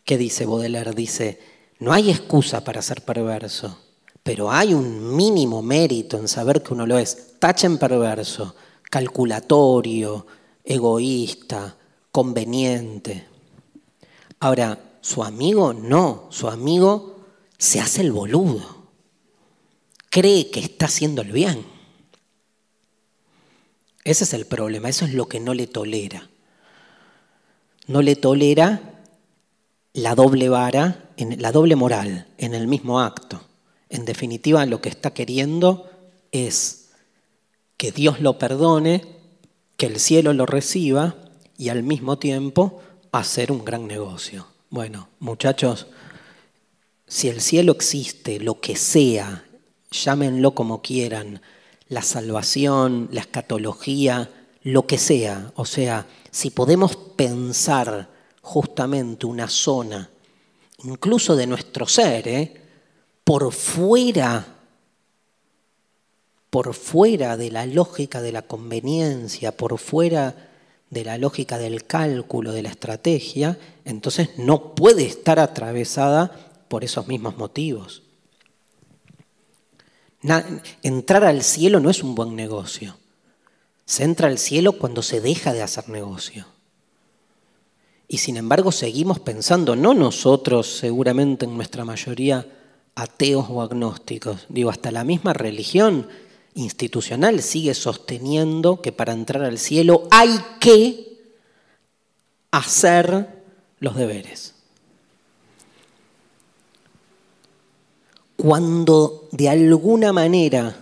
¿Qué 0.03 0.18
dice 0.18 0.45
Baudelaire? 0.45 0.91
Dice, 0.91 1.40
no 1.80 1.94
hay 1.94 2.10
excusa 2.10 2.64
para 2.64 2.82
ser 2.82 3.02
perverso, 3.02 3.78
pero 4.23 4.52
hay 4.52 4.73
un 4.73 5.15
mínimo 5.15 5.61
mérito 5.61 6.18
en 6.18 6.28
saber 6.28 6.61
que 6.61 6.73
uno 6.73 6.86
lo 6.86 6.98
es. 6.98 7.40
Tachen 7.40 7.78
perverso, 7.78 8.56
calculatorio, 8.90 10.26
egoísta, 10.64 11.76
conveniente. 12.11 13.28
Ahora, 14.40 14.78
su 15.02 15.23
amigo 15.23 15.73
no, 15.73 16.28
su 16.30 16.48
amigo 16.48 17.26
se 17.57 17.80
hace 17.80 18.02
el 18.02 18.11
boludo. 18.11 18.82
Cree 20.10 20.52
que 20.52 20.60
está 20.60 20.86
haciendo 20.86 21.22
el 21.22 21.32
bien. 21.32 21.65
Ese 24.03 24.23
es 24.23 24.34
el 24.34 24.45
problema, 24.45 24.90
eso 24.90 25.06
es 25.06 25.14
lo 25.14 25.28
que 25.28 25.40
no 25.40 25.53
le 25.53 25.68
tolera. 25.68 26.30
No 27.88 28.02
le 28.02 28.15
tolera 28.15 28.90
la 29.93 30.15
doble 30.15 30.49
vara, 30.49 31.09
la 31.18 31.51
doble 31.51 31.76
moral 31.76 32.27
en 32.38 32.53
el 32.53 32.68
mismo 32.68 32.99
acto. 32.99 33.41
En 33.89 34.05
definitiva, 34.05 34.65
lo 34.65 34.81
que 34.81 34.89
está 34.89 35.13
queriendo 35.13 35.89
es 36.31 36.89
que 37.77 37.91
Dios 37.91 38.22
lo 38.22 38.38
perdone, 38.38 39.03
que 39.76 39.88
el 39.88 39.99
cielo 39.99 40.34
lo 40.34 40.45
reciba 40.45 41.15
y 41.57 41.69
al 41.69 41.84
mismo 41.84 42.18
tiempo 42.18 42.81
hacer 43.11 43.51
un 43.51 43.65
gran 43.65 43.88
negocio. 43.88 44.47
Bueno, 44.69 45.09
muchachos, 45.19 45.88
si 47.07 47.27
el 47.27 47.41
cielo 47.41 47.73
existe, 47.73 48.39
lo 48.39 48.61
que 48.61 48.77
sea, 48.77 49.43
llámenlo 49.91 50.55
como 50.55 50.81
quieran, 50.81 51.41
la 51.89 52.01
salvación, 52.01 53.09
la 53.11 53.19
escatología, 53.19 54.30
lo 54.63 54.88
que 54.88 54.97
sea, 54.97 55.51
o 55.55 55.65
sea, 55.65 56.07
si 56.30 56.51
podemos 56.51 56.95
pensar 56.95 58.11
justamente 58.41 59.26
una 59.26 59.47
zona, 59.47 60.09
incluso 60.84 61.35
de 61.35 61.47
nuestro 61.47 61.88
ser, 61.88 62.27
¿eh? 62.27 62.61
por 63.23 63.51
fuera, 63.53 64.45
por 66.49 66.73
fuera 66.73 67.38
de 67.38 67.51
la 67.51 67.65
lógica 67.65 68.22
de 68.22 68.31
la 68.31 68.41
conveniencia, 68.41 69.55
por 69.55 69.77
fuera 69.77 70.49
de 70.89 71.05
la 71.05 71.18
lógica 71.18 71.57
del 71.57 71.85
cálculo, 71.85 72.51
de 72.51 72.63
la 72.63 72.69
estrategia, 72.69 73.57
entonces 73.85 74.31
no 74.38 74.76
puede 74.76 75.05
estar 75.05 75.39
atravesada 75.39 76.31
por 76.68 76.84
esos 76.84 77.07
mismos 77.07 77.38
motivos. 77.38 78.03
entrar 80.84 81.23
al 81.23 81.43
cielo 81.43 81.80
no 81.80 81.89
es 81.89 82.03
un 82.03 82.15
buen 82.15 82.35
negocio. 82.35 82.97
Se 83.85 84.03
entra 84.03 84.27
al 84.27 84.38
cielo 84.38 84.73
cuando 84.73 85.01
se 85.01 85.22
deja 85.22 85.53
de 85.53 85.61
hacer 85.61 85.89
negocio. 85.89 86.45
Y 88.12 88.18
sin 88.18 88.36
embargo 88.36 88.74
seguimos 88.74 89.22
pensando, 89.22 89.78
no 89.78 89.94
nosotros 89.94 90.68
seguramente 90.68 91.46
en 91.46 91.56
nuestra 91.56 91.86
mayoría 91.86 92.46
ateos 92.94 93.46
o 93.50 93.62
agnósticos, 93.62 94.48
digo, 94.50 94.70
hasta 94.70 94.92
la 94.92 95.06
misma 95.06 95.32
religión 95.32 96.10
institucional 96.54 97.42
sigue 97.42 97.74
sosteniendo 97.74 98.82
que 98.82 98.92
para 98.92 99.14
entrar 99.14 99.46
al 99.46 99.58
cielo 99.58 100.10
hay 100.12 100.30
que 100.60 101.22
hacer 102.52 103.30
los 103.80 103.96
deberes. 103.96 104.56
cuando 108.36 109.28
de 109.32 109.50
alguna 109.50 110.12
manera 110.12 110.76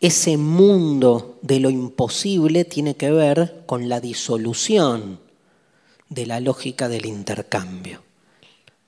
ese 0.00 0.36
mundo 0.36 1.38
de 1.40 1.60
lo 1.60 1.70
imposible 1.70 2.64
tiene 2.64 2.96
que 2.96 3.12
ver 3.12 3.62
con 3.64 3.88
la 3.88 4.00
disolución 4.00 5.20
de 6.14 6.26
la 6.26 6.40
lógica 6.40 6.88
del 6.88 7.06
intercambio, 7.06 8.02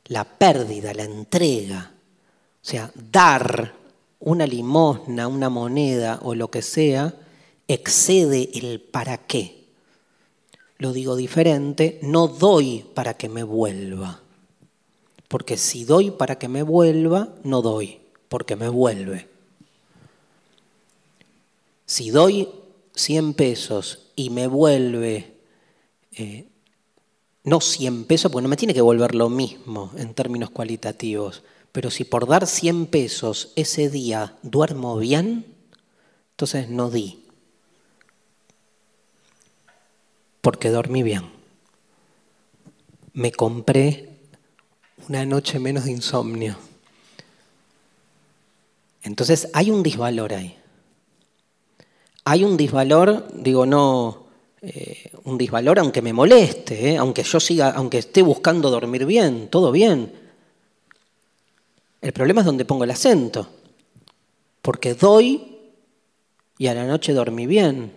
la 0.07 0.24
pérdida, 0.24 0.94
la 0.94 1.05
entrega, 1.05 1.93
o 1.93 2.69
sea, 2.69 2.90
dar 2.94 3.74
una 4.20 4.47
limosna, 4.47 5.28
una 5.28 5.48
moneda 5.48 6.20
o 6.23 6.35
lo 6.35 6.51
que 6.51 6.62
sea, 6.62 7.15
excede 7.69 8.51
el 8.55 8.81
para 8.81 9.19
qué. 9.19 9.65
Lo 10.78 10.93
digo 10.93 11.16
diferente, 11.16 11.98
no 12.03 12.28
doy 12.28 12.85
para 12.94 13.15
que 13.15 13.28
me 13.28 13.43
vuelva 13.43 14.20
porque 15.28 15.57
si 15.57 15.85
doy 15.85 16.11
para 16.11 16.39
que 16.39 16.48
me 16.48 16.62
vuelva, 16.62 17.35
no 17.43 17.62
doy, 17.62 17.98
porque 18.28 18.57
me 18.57 18.69
vuelve. 18.69 19.28
Si 21.85 22.11
doy 22.11 22.48
100 22.94 23.35
pesos 23.35 24.11
y 24.15 24.31
me 24.31 24.47
vuelve, 24.47 25.35
eh, 26.12 26.47
no 27.47 27.60
100 27.60 28.06
pesos, 28.06 28.31
porque 28.31 28.43
no 28.43 28.48
me 28.48 28.56
tiene 28.56 28.74
que 28.74 28.81
volver 28.81 29.14
lo 29.14 29.31
mismo 29.31 29.93
en 29.97 30.14
términos 30.14 30.51
cualitativos, 30.51 31.44
pero 31.70 31.93
si 31.93 32.02
por 32.02 32.27
dar 32.27 32.44
100 32.44 32.86
pesos 32.86 33.52
ese 33.55 33.89
día 33.89 34.35
duermo 34.43 34.98
bien, 34.98 35.47
entonces 36.32 36.68
no 36.68 36.90
di, 36.90 37.23
porque 40.40 40.70
dormí 40.70 41.05
bien. 41.05 41.31
Me 43.12 43.31
compré 43.31 44.18
una 45.09 45.24
noche 45.24 45.60
menos 45.60 45.85
de 45.85 45.93
insomnio. 45.93 46.56
Entonces 49.02 49.51
hay 49.55 49.70
un 49.70 49.85
disvalor 49.85 50.35
ahí. 50.35 50.59
Hay 52.24 52.43
un 52.43 52.56
disvalor, 52.56 53.28
digo, 53.32 53.66
no, 53.66 54.26
eh, 54.62 55.11
un 55.24 55.37
disvalor 55.37 55.78
aunque 55.78 56.03
me 56.03 56.12
moleste, 56.12 56.93
eh, 56.93 56.97
aunque 56.97 57.23
yo 57.23 57.39
siga, 57.41 57.70
aunque 57.70 57.99
esté 57.99 58.23
buscando 58.23 58.70
dormir 58.70 59.05
bien, 59.05 59.49
todo 59.49 59.70
bien. 59.70 60.12
El 62.01 62.12
problema 62.12 62.41
es 62.41 62.47
donde 62.47 62.65
pongo 62.65 62.85
el 62.85 62.91
acento, 62.91 63.49
porque 64.62 64.95
doy 64.95 65.59
y 66.59 66.66
a 66.69 66.74
la 66.74 66.87
noche 66.87 67.12
dormí 67.12 67.47
bien. 67.47 67.93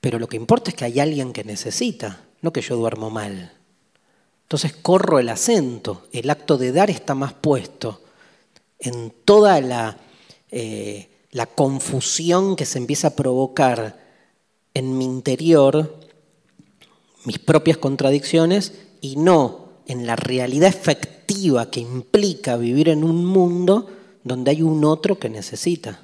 Pero 0.00 0.18
lo 0.18 0.28
que 0.28 0.36
importa 0.36 0.70
es 0.70 0.76
que 0.76 0.84
hay 0.84 1.00
alguien 1.00 1.32
que 1.32 1.44
necesita, 1.44 2.20
no 2.42 2.52
que 2.52 2.60
yo 2.60 2.76
duermo 2.76 3.10
mal. 3.10 3.52
Entonces 4.42 4.74
corro 4.74 5.18
el 5.18 5.30
acento, 5.30 6.06
el 6.12 6.28
acto 6.28 6.58
de 6.58 6.72
dar 6.72 6.90
está 6.90 7.14
más 7.14 7.32
puesto 7.32 8.02
en 8.78 9.12
toda 9.24 9.60
la, 9.60 9.96
eh, 10.50 11.08
la 11.30 11.46
confusión 11.46 12.54
que 12.54 12.66
se 12.66 12.78
empieza 12.78 13.08
a 13.08 13.16
provocar 13.16 14.03
en 14.74 14.98
mi 14.98 15.04
interior, 15.04 15.98
mis 17.24 17.38
propias 17.38 17.78
contradicciones, 17.78 18.72
y 19.00 19.16
no 19.16 19.68
en 19.86 20.06
la 20.06 20.16
realidad 20.16 20.68
efectiva 20.68 21.70
que 21.70 21.80
implica 21.80 22.56
vivir 22.56 22.88
en 22.88 23.04
un 23.04 23.24
mundo 23.24 23.88
donde 24.24 24.50
hay 24.50 24.62
un 24.62 24.84
otro 24.84 25.18
que 25.18 25.28
necesita. 25.28 26.00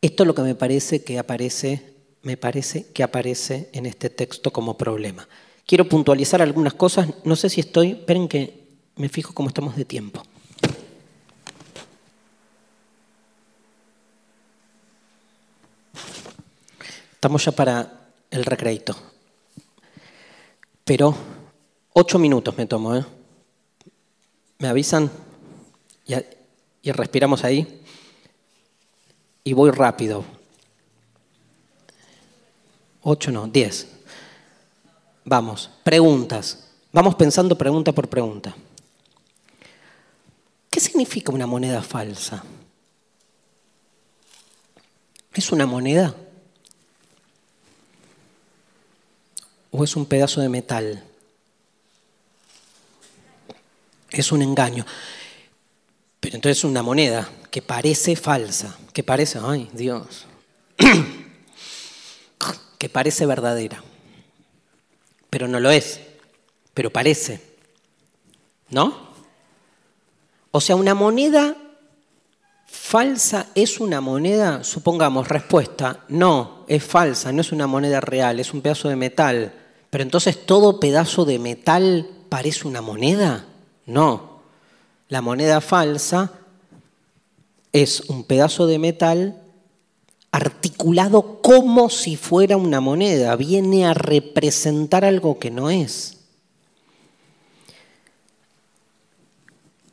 Esto 0.00 0.22
es 0.22 0.26
lo 0.26 0.34
que 0.34 0.42
me 0.42 0.54
parece 0.54 1.04
que 1.04 1.18
aparece, 1.18 1.94
me 2.22 2.36
parece 2.36 2.86
que 2.92 3.02
aparece 3.02 3.70
en 3.72 3.86
este 3.86 4.10
texto 4.10 4.52
como 4.52 4.76
problema. 4.76 5.28
Quiero 5.66 5.88
puntualizar 5.88 6.42
algunas 6.42 6.74
cosas, 6.74 7.08
no 7.24 7.36
sé 7.36 7.48
si 7.48 7.60
estoy, 7.60 7.90
esperen 7.92 8.28
que 8.28 8.62
me 8.96 9.08
fijo 9.08 9.32
cómo 9.32 9.48
estamos 9.48 9.76
de 9.76 9.84
tiempo. 9.84 10.22
Estamos 17.22 17.44
ya 17.44 17.52
para 17.52 18.10
el 18.32 18.44
recreito. 18.44 18.96
Pero 20.84 21.14
ocho 21.92 22.18
minutos 22.18 22.58
me 22.58 22.66
tomo, 22.66 22.96
¿eh? 22.96 23.06
¿Me 24.58 24.66
avisan? 24.66 25.08
Y, 26.04 26.14
y 26.82 26.90
respiramos 26.90 27.44
ahí. 27.44 27.84
Y 29.44 29.52
voy 29.52 29.70
rápido. 29.70 30.24
Ocho 33.02 33.30
no, 33.30 33.46
diez. 33.46 33.86
Vamos, 35.24 35.70
preguntas. 35.84 36.70
Vamos 36.90 37.14
pensando 37.14 37.56
pregunta 37.56 37.92
por 37.92 38.08
pregunta. 38.08 38.52
¿Qué 40.68 40.80
significa 40.80 41.30
una 41.30 41.46
moneda 41.46 41.82
falsa? 41.82 42.42
¿Es 45.32 45.52
una 45.52 45.66
moneda? 45.66 46.16
O 49.72 49.82
es 49.82 49.96
un 49.96 50.06
pedazo 50.06 50.40
de 50.40 50.48
metal? 50.48 51.02
Es 54.10 54.30
un 54.30 54.42
engaño. 54.42 54.86
Pero 56.20 56.36
entonces 56.36 56.58
es 56.58 56.64
una 56.64 56.82
moneda 56.82 57.28
que 57.50 57.62
parece 57.62 58.14
falsa, 58.14 58.78
que 58.92 59.02
parece, 59.02 59.40
ay 59.42 59.68
Dios, 59.72 60.26
que 62.78 62.88
parece 62.88 63.26
verdadera, 63.26 63.82
pero 65.28 65.48
no 65.48 65.58
lo 65.58 65.70
es, 65.70 66.00
pero 66.74 66.90
parece, 66.90 67.40
¿no? 68.68 69.10
O 70.52 70.60
sea, 70.60 70.76
una 70.76 70.94
moneda 70.94 71.56
falsa 72.66 73.48
es 73.54 73.80
una 73.80 74.00
moneda, 74.00 74.62
supongamos, 74.62 75.28
respuesta, 75.28 76.04
no, 76.08 76.64
es 76.68 76.84
falsa, 76.84 77.32
no 77.32 77.40
es 77.40 77.52
una 77.52 77.66
moneda 77.66 78.00
real, 78.00 78.38
es 78.38 78.54
un 78.54 78.62
pedazo 78.62 78.88
de 78.88 78.96
metal. 78.96 79.61
Pero 79.92 80.04
entonces 80.04 80.46
todo 80.46 80.80
pedazo 80.80 81.26
de 81.26 81.38
metal 81.38 82.08
parece 82.30 82.66
una 82.66 82.80
moneda. 82.80 83.44
No. 83.84 84.40
La 85.10 85.20
moneda 85.20 85.60
falsa 85.60 86.32
es 87.74 88.00
un 88.08 88.24
pedazo 88.24 88.66
de 88.66 88.78
metal 88.78 89.42
articulado 90.30 91.42
como 91.42 91.90
si 91.90 92.16
fuera 92.16 92.56
una 92.56 92.80
moneda. 92.80 93.36
Viene 93.36 93.84
a 93.84 93.92
representar 93.92 95.04
algo 95.04 95.38
que 95.38 95.50
no 95.50 95.68
es. 95.68 96.20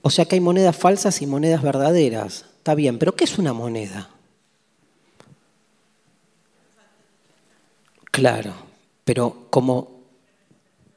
O 0.02 0.10
sea 0.10 0.24
que 0.24 0.36
hay 0.36 0.40
monedas 0.40 0.78
falsas 0.78 1.22
y 1.22 1.28
monedas 1.28 1.62
verdaderas. 1.62 2.46
Está 2.56 2.74
bien, 2.74 3.00
pero 3.00 3.18
¿qué 3.18 3.26
es 3.26 3.38
una 3.38 3.52
moneda? 3.52 4.10
Claro, 8.12 8.69
pero 9.10 9.48
como 9.50 10.04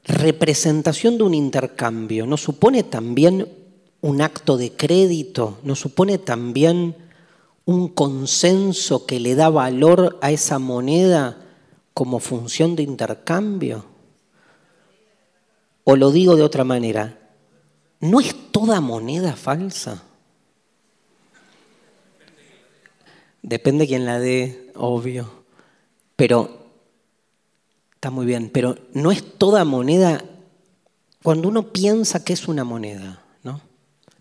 representación 0.04 1.16
de 1.16 1.24
un 1.24 1.32
intercambio, 1.32 2.26
¿no 2.26 2.36
supone 2.36 2.82
también 2.82 3.48
un 4.02 4.20
acto 4.20 4.58
de 4.58 4.70
crédito? 4.72 5.56
¿No 5.62 5.74
supone 5.74 6.18
también 6.18 6.94
un 7.64 7.88
consenso 7.88 9.06
que 9.06 9.18
le 9.18 9.34
da 9.34 9.48
valor 9.48 10.18
a 10.20 10.30
esa 10.30 10.58
moneda 10.58 11.38
como 11.94 12.18
función 12.18 12.76
de 12.76 12.82
intercambio? 12.82 13.86
O 15.84 15.96
lo 15.96 16.10
digo 16.10 16.36
de 16.36 16.42
otra 16.42 16.64
manera, 16.64 17.18
¿no 18.00 18.20
es 18.20 18.34
toda 18.50 18.82
moneda 18.82 19.36
falsa? 19.36 20.02
Depende 23.40 23.86
quién 23.86 24.04
la 24.04 24.20
dé, 24.20 24.70
obvio. 24.74 25.32
Pero 26.14 26.61
Está 28.02 28.10
muy 28.10 28.26
bien, 28.26 28.50
pero 28.52 28.76
no 28.94 29.12
es 29.12 29.22
toda 29.38 29.64
moneda 29.64 30.24
cuando 31.22 31.46
uno 31.48 31.72
piensa 31.72 32.24
que 32.24 32.32
es 32.32 32.48
una 32.48 32.64
moneda, 32.64 33.22
¿no? 33.44 33.60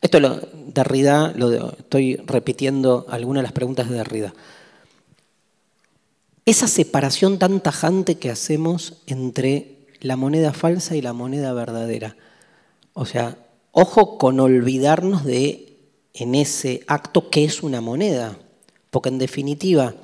Esto 0.01 0.19
lo, 0.19 0.39
Derrida, 0.67 1.33
lo 1.35 1.71
estoy 1.71 2.17
repitiendo 2.17 3.07
algunas 3.09 3.41
de 3.41 3.45
las 3.45 3.53
preguntas 3.53 3.89
de 3.89 3.95
Derrida. 3.95 4.35
Esa 6.45 6.67
separación 6.67 7.39
tan 7.39 7.59
tajante 7.59 8.19
que 8.19 8.29
hacemos 8.29 9.01
entre 9.07 9.87
la 9.99 10.15
moneda 10.15 10.53
falsa 10.53 10.95
y 10.95 11.01
la 11.01 11.13
moneda 11.13 11.51
verdadera. 11.51 12.15
O 12.93 13.07
sea, 13.07 13.35
ojo 13.71 14.19
con 14.19 14.39
olvidarnos 14.39 15.25
de 15.25 15.79
en 16.13 16.35
ese 16.35 16.83
acto 16.85 17.31
qué 17.31 17.45
es 17.45 17.63
una 17.63 17.81
moneda, 17.81 18.37
porque 18.91 19.09
en 19.09 19.17
definitiva 19.17 19.95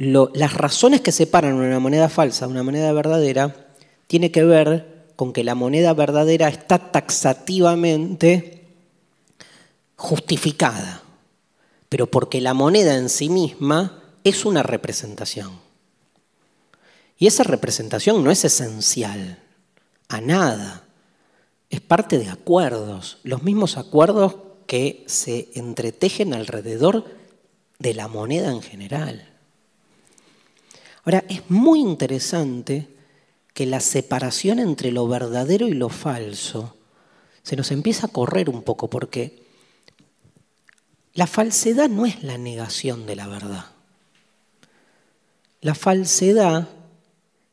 las 0.00 0.54
razones 0.54 1.02
que 1.02 1.12
separan 1.12 1.54
una 1.54 1.78
moneda 1.78 2.08
falsa 2.08 2.46
de 2.46 2.52
una 2.52 2.62
moneda 2.62 2.90
verdadera 2.92 3.68
tiene 4.06 4.30
que 4.30 4.42
ver 4.44 5.12
con 5.14 5.34
que 5.34 5.44
la 5.44 5.54
moneda 5.54 5.92
verdadera 5.92 6.48
está 6.48 6.90
taxativamente 6.90 8.66
justificada, 9.96 11.02
pero 11.90 12.06
porque 12.06 12.40
la 12.40 12.54
moneda 12.54 12.96
en 12.96 13.10
sí 13.10 13.28
misma 13.28 14.02
es 14.24 14.46
una 14.46 14.62
representación. 14.62 15.50
Y 17.18 17.26
esa 17.26 17.42
representación 17.42 18.24
no 18.24 18.30
es 18.30 18.46
esencial 18.46 19.38
a 20.08 20.22
nada, 20.22 20.84
es 21.68 21.82
parte 21.82 22.18
de 22.18 22.30
acuerdos, 22.30 23.18
los 23.22 23.42
mismos 23.42 23.76
acuerdos 23.76 24.36
que 24.66 25.04
se 25.06 25.50
entretejen 25.52 26.32
alrededor 26.32 27.04
de 27.78 27.92
la 27.92 28.08
moneda 28.08 28.50
en 28.50 28.62
general. 28.62 29.29
Ahora, 31.10 31.24
es 31.28 31.50
muy 31.50 31.80
interesante 31.80 32.86
que 33.52 33.66
la 33.66 33.80
separación 33.80 34.60
entre 34.60 34.92
lo 34.92 35.08
verdadero 35.08 35.66
y 35.66 35.72
lo 35.72 35.88
falso 35.88 36.76
se 37.42 37.56
nos 37.56 37.72
empieza 37.72 38.06
a 38.06 38.10
correr 38.10 38.48
un 38.48 38.62
poco 38.62 38.88
porque 38.88 39.42
la 41.14 41.26
falsedad 41.26 41.88
no 41.88 42.06
es 42.06 42.22
la 42.22 42.38
negación 42.38 43.06
de 43.06 43.16
la 43.16 43.26
verdad. 43.26 43.64
La 45.62 45.74
falsedad 45.74 46.68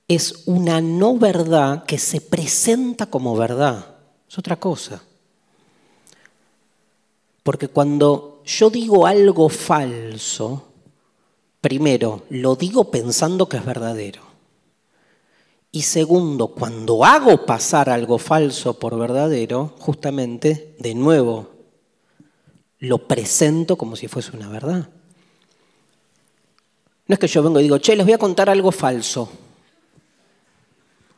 es 0.08 0.44
una 0.46 0.80
no 0.80 1.18
verdad 1.18 1.84
que 1.86 1.98
se 1.98 2.22
presenta 2.22 3.08
como 3.08 3.36
verdad. 3.36 3.96
Es 4.30 4.38
otra 4.38 4.58
cosa. 4.58 5.02
Porque 7.42 7.70
cuando 7.70 8.44
yo 8.46 8.70
digo 8.70 9.08
algo 9.08 9.50
falso, 9.50 10.74
Primero, 11.62 12.24
lo 12.30 12.56
digo 12.56 12.92
pensando 12.92 13.50
que 13.50 13.58
es 13.58 13.66
verdadero. 13.66 14.22
Y 15.72 15.82
segundo, 15.82 16.48
cuando 16.48 17.04
hago 17.04 17.46
pasar 17.46 17.90
algo 17.90 18.18
falso 18.18 18.80
por 18.80 18.98
verdadero, 18.98 19.76
justamente, 19.80 20.76
de 20.80 20.96
nuevo, 20.96 21.52
lo 22.80 23.08
presento 23.08 23.78
como 23.78 23.96
si 23.96 24.08
fuese 24.08 24.36
una 24.36 24.50
verdad. 24.50 24.90
No 27.08 27.14
es 27.14 27.20
que 27.20 27.28
yo 27.28 27.44
vengo 27.44 27.60
y 27.60 27.64
digo, 27.64 27.78
che, 27.78 27.96
les 27.96 28.06
voy 28.06 28.14
a 28.14 28.18
contar 28.18 28.50
algo 28.50 28.72
falso. 28.72 29.30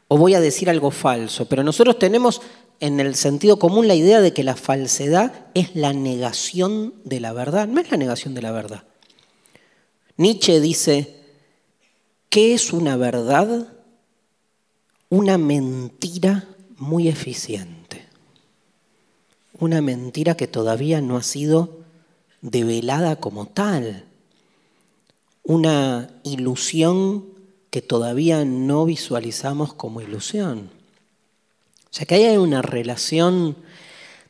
O 0.08 0.18
voy 0.18 0.34
a 0.34 0.40
decir 0.40 0.70
algo 0.70 0.92
falso. 0.92 1.46
Pero 1.46 1.64
nosotros 1.64 2.00
tenemos 2.00 2.42
en 2.80 3.00
el 3.00 3.16
sentido 3.16 3.60
común 3.60 3.88
la 3.88 3.96
idea 3.96 4.22
de 4.22 4.34
que 4.34 4.44
la 4.44 4.56
falsedad 4.56 5.48
es 5.54 5.76
la 5.76 5.94
negación 5.94 6.94
de 7.04 7.20
la 7.20 7.34
verdad. 7.34 7.68
No 7.68 7.82
es 7.82 7.92
la 7.92 7.98
negación 7.98 8.34
de 8.34 8.42
la 8.42 8.52
verdad. 8.52 8.84
Nietzsche 10.20 10.60
dice, 10.60 11.16
¿qué 12.30 12.54
es 12.54 12.74
una 12.74 12.98
verdad? 12.98 13.70
Una 15.08 15.38
mentira 15.38 16.46
muy 16.76 17.08
eficiente. 17.08 18.06
Una 19.60 19.82
mentira 19.82 20.36
que 20.36 20.46
todavía 20.46 21.00
no 21.00 21.16
ha 21.16 21.24
sido 21.24 21.78
develada 22.42 23.16
como 23.22 23.46
tal. 23.46 24.04
Una 25.44 26.10
ilusión 26.24 27.24
que 27.70 27.82
todavía 27.82 28.44
no 28.44 28.84
visualizamos 28.84 29.74
como 29.74 30.02
ilusión. 30.02 30.70
O 31.86 31.94
sea 31.94 32.06
que 32.06 32.16
ahí 32.16 32.26
hay 32.26 32.38
una 32.38 32.62
relación, 32.62 33.56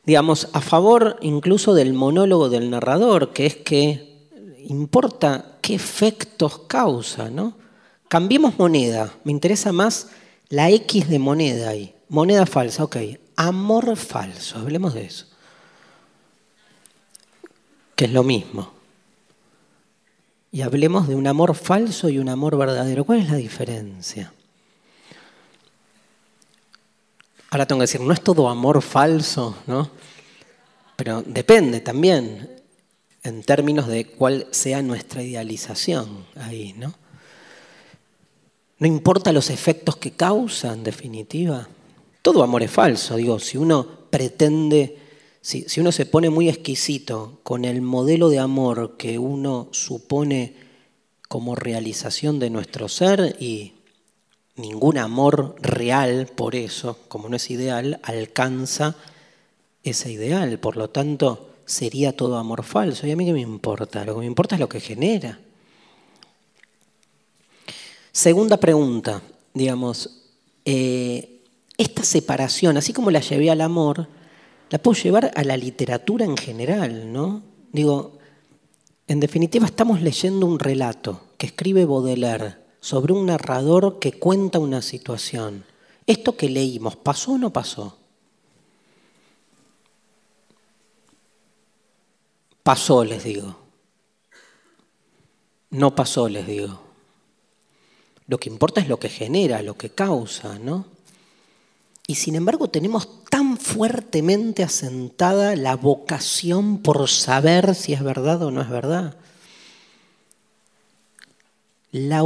digamos, 0.06 0.50
a 0.52 0.60
favor 0.60 1.16
incluso 1.20 1.74
del 1.74 1.94
monólogo 1.94 2.48
del 2.48 2.70
narrador, 2.70 3.32
que 3.32 3.46
es 3.46 3.56
que 3.56 4.28
importa 4.68 5.49
qué 5.60 5.74
efectos 5.74 6.60
causa, 6.66 7.30
¿no? 7.30 7.54
Cambiemos 8.08 8.58
moneda, 8.58 9.14
me 9.24 9.32
interesa 9.32 9.72
más 9.72 10.08
la 10.48 10.68
X 10.70 11.08
de 11.08 11.18
moneda 11.18 11.70
ahí. 11.70 11.94
Moneda 12.08 12.44
falsa, 12.44 12.84
ok. 12.84 12.96
Amor 13.36 13.96
falso, 13.96 14.58
hablemos 14.58 14.94
de 14.94 15.04
eso. 15.04 15.26
Que 17.94 18.06
es 18.06 18.12
lo 18.12 18.24
mismo. 18.24 18.72
Y 20.50 20.62
hablemos 20.62 21.06
de 21.06 21.14
un 21.14 21.26
amor 21.28 21.54
falso 21.54 22.08
y 22.08 22.18
un 22.18 22.28
amor 22.28 22.56
verdadero. 22.58 23.04
¿Cuál 23.04 23.20
es 23.20 23.30
la 23.30 23.36
diferencia? 23.36 24.32
Ahora 27.50 27.66
tengo 27.66 27.80
que 27.80 27.84
decir, 27.84 28.00
no 28.00 28.12
es 28.12 28.22
todo 28.22 28.48
amor 28.48 28.82
falso, 28.82 29.56
¿no? 29.66 29.90
Pero 30.96 31.22
depende 31.22 31.80
también 31.80 32.59
en 33.22 33.42
términos 33.42 33.86
de 33.86 34.06
cuál 34.06 34.46
sea 34.50 34.82
nuestra 34.82 35.22
idealización 35.22 36.26
ahí, 36.36 36.74
¿no? 36.76 36.94
No 38.78 38.86
importa 38.86 39.32
los 39.32 39.50
efectos 39.50 39.96
que 39.96 40.12
causa, 40.12 40.72
en 40.72 40.82
definitiva. 40.82 41.68
Todo 42.22 42.42
amor 42.42 42.62
es 42.62 42.70
falso, 42.70 43.16
digo, 43.16 43.38
si 43.38 43.58
uno 43.58 43.86
pretende, 44.08 44.96
si, 45.42 45.62
si 45.68 45.80
uno 45.80 45.92
se 45.92 46.06
pone 46.06 46.30
muy 46.30 46.48
exquisito 46.48 47.40
con 47.42 47.66
el 47.66 47.82
modelo 47.82 48.30
de 48.30 48.38
amor 48.38 48.96
que 48.96 49.18
uno 49.18 49.68
supone 49.72 50.54
como 51.28 51.54
realización 51.54 52.38
de 52.38 52.50
nuestro 52.50 52.88
ser 52.88 53.36
y 53.38 53.74
ningún 54.56 54.96
amor 54.96 55.56
real, 55.60 56.26
por 56.34 56.54
eso, 56.54 56.98
como 57.08 57.28
no 57.28 57.36
es 57.36 57.50
ideal, 57.50 58.00
alcanza 58.02 58.96
ese 59.82 60.10
ideal. 60.10 60.58
Por 60.58 60.76
lo 60.76 60.88
tanto, 60.88 61.49
sería 61.70 62.16
todo 62.16 62.36
amor 62.36 62.64
falso. 62.64 63.06
¿Y 63.06 63.12
a 63.12 63.16
mí 63.16 63.24
qué 63.24 63.32
me 63.32 63.40
importa? 63.40 64.04
Lo 64.04 64.14
que 64.14 64.20
me 64.20 64.26
importa 64.26 64.56
es 64.56 64.60
lo 64.60 64.68
que 64.68 64.80
genera. 64.80 65.38
Segunda 68.12 68.56
pregunta, 68.56 69.22
digamos, 69.54 70.24
eh, 70.64 71.42
esta 71.78 72.02
separación, 72.02 72.76
así 72.76 72.92
como 72.92 73.10
la 73.10 73.20
llevé 73.20 73.50
al 73.50 73.60
amor, 73.60 74.08
la 74.68 74.78
puedo 74.78 75.00
llevar 75.00 75.30
a 75.34 75.44
la 75.44 75.56
literatura 75.56 76.24
en 76.24 76.36
general, 76.36 77.12
¿no? 77.12 77.42
Digo, 77.72 78.18
en 79.06 79.20
definitiva 79.20 79.66
estamos 79.66 80.02
leyendo 80.02 80.46
un 80.46 80.58
relato 80.58 81.20
que 81.38 81.46
escribe 81.46 81.84
Baudelaire 81.84 82.56
sobre 82.80 83.12
un 83.12 83.26
narrador 83.26 84.00
que 84.00 84.12
cuenta 84.12 84.58
una 84.58 84.82
situación. 84.82 85.64
¿Esto 86.06 86.36
que 86.36 86.48
leímos 86.48 86.96
pasó 86.96 87.32
o 87.32 87.38
no 87.38 87.52
pasó? 87.52 87.99
Pasó, 92.62 93.04
les 93.04 93.24
digo. 93.24 93.56
No 95.70 95.94
pasó, 95.94 96.28
les 96.28 96.46
digo. 96.46 96.80
Lo 98.26 98.38
que 98.38 98.48
importa 98.48 98.80
es 98.80 98.88
lo 98.88 98.98
que 98.98 99.08
genera, 99.08 99.62
lo 99.62 99.76
que 99.76 99.90
causa, 99.90 100.58
¿no? 100.58 100.86
Y 102.06 102.16
sin 102.16 102.34
embargo 102.34 102.68
tenemos 102.68 103.24
tan 103.28 103.56
fuertemente 103.56 104.64
asentada 104.64 105.54
la 105.54 105.76
vocación 105.76 106.78
por 106.78 107.08
saber 107.08 107.76
si 107.76 107.92
es 107.92 108.02
verdad 108.02 108.42
o 108.42 108.50
no 108.50 108.60
es 108.62 108.68
verdad. 108.68 109.16
La, 111.92 112.22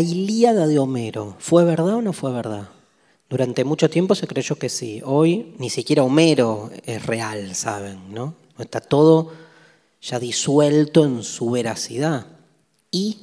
Ilíada 0.00 0.66
de 0.66 0.78
Homero, 0.78 1.36
¿fue 1.38 1.64
verdad 1.64 1.94
o 1.94 2.02
no 2.02 2.12
fue 2.12 2.32
verdad? 2.32 2.68
Durante 3.28 3.64
mucho 3.64 3.90
tiempo 3.90 4.14
se 4.14 4.26
creyó 4.26 4.56
que 4.56 4.68
sí. 4.68 5.02
Hoy 5.04 5.54
ni 5.58 5.70
siquiera 5.70 6.02
Homero 6.02 6.70
es 6.84 7.04
real, 7.06 7.54
¿saben? 7.54 8.12
¿no? 8.12 8.34
Está 8.58 8.80
todo 8.80 9.32
ya 10.00 10.18
disuelto 10.18 11.04
en 11.04 11.22
su 11.22 11.50
veracidad. 11.50 12.26
Y 12.90 13.18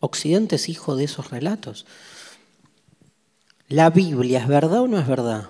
Occidente 0.00 0.56
es 0.56 0.68
hijo 0.68 0.96
de 0.96 1.04
esos 1.04 1.30
relatos. 1.30 1.86
¿La 3.68 3.90
Biblia 3.90 4.40
es 4.40 4.48
verdad 4.48 4.82
o 4.82 4.88
no 4.88 4.98
es 4.98 5.06
verdad? 5.06 5.48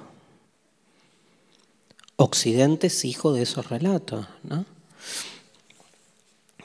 Occidente 2.16 2.88
es 2.88 3.04
hijo 3.04 3.32
de 3.32 3.42
esos 3.42 3.70
relatos, 3.70 4.26
¿no? 4.42 4.66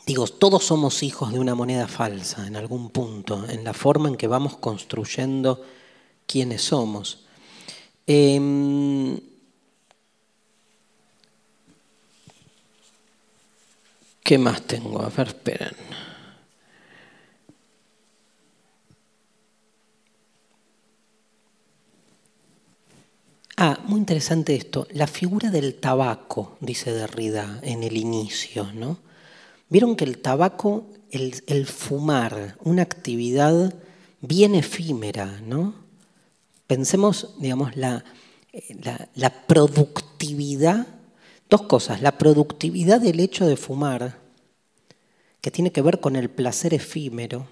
Digo, 0.06 0.28
todos 0.28 0.66
somos 0.66 1.02
hijos 1.02 1.32
de 1.32 1.40
una 1.40 1.56
moneda 1.56 1.88
falsa 1.88 2.46
en 2.46 2.56
algún 2.56 2.90
punto, 2.90 3.50
en 3.50 3.64
la 3.64 3.74
forma 3.74 4.08
en 4.08 4.18
que 4.18 4.28
vamos 4.28 4.58
construyendo 4.58 5.66
quiénes 6.28 6.62
somos. 6.62 7.26
Em, 8.06 9.20
¿Qué 14.26 14.40
más 14.40 14.64
tengo? 14.64 15.04
A 15.04 15.10
ver, 15.10 15.28
esperen. 15.28 15.76
Ah, 23.56 23.78
muy 23.86 24.00
interesante 24.00 24.56
esto. 24.56 24.88
La 24.90 25.06
figura 25.06 25.52
del 25.52 25.76
tabaco, 25.76 26.58
dice 26.60 26.92
Derrida 26.92 27.60
en 27.62 27.84
el 27.84 27.98
inicio, 27.98 28.72
¿no? 28.74 28.98
Vieron 29.70 29.96
que 29.96 30.06
el 30.06 30.18
tabaco, 30.18 30.88
el, 31.12 31.68
fumar, 31.68 32.58
una 32.64 32.82
actividad 32.82 33.76
bien 34.22 34.56
efímera, 34.56 35.40
¿no? 35.46 35.76
Pensemos, 36.66 37.36
digamos, 37.38 37.76
la, 37.78 38.04
la 39.14 39.46
productividad, 39.46 40.88
dos 41.50 41.64
cosas, 41.64 42.02
la 42.02 42.18
productividad 42.18 43.02
del 43.02 43.20
hecho 43.20 43.46
de 43.46 43.58
fumar, 43.58 44.20
que 45.42 45.52
tiene 45.52 45.72
que 45.72 45.82
ver 45.82 46.00
con 46.00 46.16
el 46.16 46.30
placer 46.30 46.74
efímero, 46.74 47.48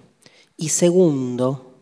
y 0.58 0.70
segundo, 0.70 1.74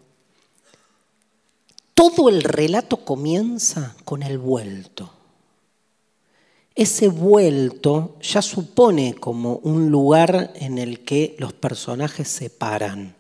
todo 1.93 2.29
el 2.29 2.43
relato 2.43 2.97
comienza 3.05 3.95
con 4.05 4.23
el 4.23 4.37
vuelto. 4.37 5.11
Ese 6.73 7.09
vuelto 7.09 8.17
ya 8.21 8.41
supone 8.41 9.15
como 9.15 9.57
un 9.57 9.91
lugar 9.91 10.51
en 10.55 10.77
el 10.77 11.03
que 11.03 11.35
los 11.37 11.53
personajes 11.53 12.27
se 12.27 12.49
paran, 12.49 13.15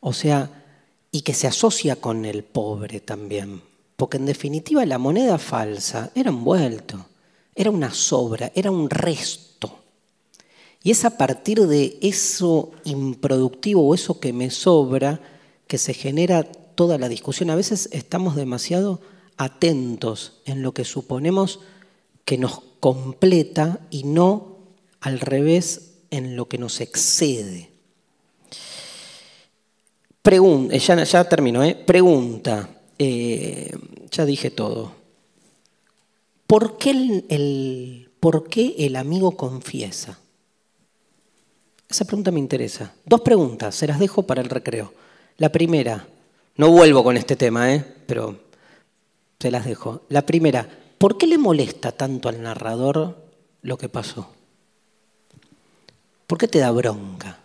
o 0.00 0.12
sea, 0.12 0.64
y 1.10 1.22
que 1.22 1.34
se 1.34 1.46
asocia 1.46 1.96
con 1.96 2.24
el 2.24 2.44
pobre 2.44 3.00
también, 3.00 3.62
porque 3.96 4.18
en 4.18 4.26
definitiva 4.26 4.84
la 4.86 4.98
moneda 4.98 5.38
falsa 5.38 6.10
era 6.14 6.30
un 6.30 6.44
vuelto, 6.44 7.06
era 7.56 7.70
una 7.70 7.92
sobra, 7.92 8.52
era 8.54 8.70
un 8.70 8.88
resto. 8.90 9.80
Y 10.82 10.92
es 10.92 11.04
a 11.04 11.16
partir 11.16 11.66
de 11.66 11.98
eso 12.00 12.70
improductivo 12.84 13.88
o 13.88 13.94
eso 13.94 14.20
que 14.20 14.32
me 14.32 14.50
sobra 14.50 15.20
que 15.66 15.78
se 15.78 15.94
genera 15.94 16.44
toda 16.44 16.98
la 16.98 17.08
discusión. 17.08 17.50
A 17.50 17.56
veces 17.56 17.88
estamos 17.90 18.36
demasiado 18.36 19.00
atentos 19.36 20.34
en 20.44 20.62
lo 20.62 20.72
que 20.72 20.84
suponemos 20.84 21.60
que 22.24 22.38
nos 22.38 22.60
completa 22.78 23.80
y 23.90 24.04
no 24.04 24.58
al 25.00 25.18
revés 25.18 25.94
en 26.10 26.36
lo 26.36 26.46
que 26.48 26.58
nos 26.58 26.80
excede. 26.80 27.70
Pregunta, 30.22 30.74
eh, 30.74 30.78
ya, 30.78 31.04
ya 31.04 31.28
termino, 31.28 31.62
¿eh? 31.62 31.74
pregunta, 31.74 32.68
eh, 32.98 33.70
ya 34.10 34.24
dije 34.24 34.50
todo. 34.50 34.95
¿Por 36.46 36.78
qué 36.78 36.90
el, 37.28 38.10
¿Por 38.20 38.48
qué 38.48 38.74
el 38.78 38.96
amigo 38.96 39.36
confiesa? 39.36 40.18
Esa 41.88 42.04
pregunta 42.04 42.30
me 42.30 42.40
interesa. 42.40 42.94
Dos 43.04 43.20
preguntas, 43.20 43.74
se 43.74 43.86
las 43.86 43.98
dejo 43.98 44.24
para 44.24 44.40
el 44.40 44.48
recreo. 44.48 44.92
La 45.38 45.50
primera, 45.50 46.06
no 46.56 46.70
vuelvo 46.70 47.04
con 47.04 47.16
este 47.16 47.36
tema, 47.36 47.74
¿eh? 47.74 47.84
pero 48.06 48.38
se 49.38 49.50
las 49.50 49.64
dejo. 49.64 50.02
La 50.08 50.22
primera, 50.22 50.68
¿Por 50.98 51.18
qué 51.18 51.26
le 51.26 51.38
molesta 51.38 51.92
tanto 51.92 52.28
al 52.28 52.42
narrador 52.42 53.22
lo 53.62 53.76
que 53.76 53.88
pasó? 53.88 54.30
¿Por 56.26 56.38
qué 56.38 56.48
te 56.48 56.58
da 56.58 56.70
bronca? 56.70 57.38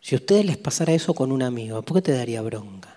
Si 0.00 0.14
a 0.14 0.18
ustedes 0.18 0.46
les 0.46 0.56
pasara 0.56 0.92
eso 0.92 1.12
con 1.12 1.32
un 1.32 1.42
amigo, 1.42 1.82
¿por 1.82 1.96
qué 1.96 2.02
te 2.02 2.12
daría 2.12 2.40
bronca? 2.42 2.95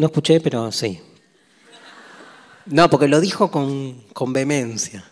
No 0.00 0.06
escuché, 0.06 0.40
pero 0.40 0.72
sí. 0.72 0.98
No, 2.64 2.88
porque 2.88 3.06
lo 3.06 3.20
dijo 3.20 3.50
con, 3.50 4.02
con 4.14 4.32
vehemencia. 4.32 5.04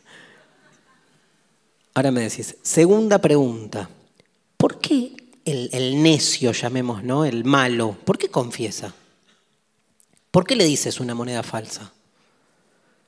Ahora 1.93 2.11
me 2.11 2.23
decís, 2.23 2.57
segunda 2.63 3.19
pregunta. 3.19 3.91
¿Por 4.57 4.81
qué 4.81 5.15
el, 5.45 6.03
necio, 6.03 6.53
llamemos, 6.53 7.05
¿no? 7.05 7.27
El 7.27 7.45
malo, 7.45 7.99
¿por 8.07 8.17
qué 8.17 8.31
confiesa? 8.31 8.95
¿Por 10.31 10.47
qué 10.47 10.57
le 10.57 10.65
dices 10.65 11.01
una 11.01 11.15
moneda 11.15 11.43
falsa? 11.43 11.93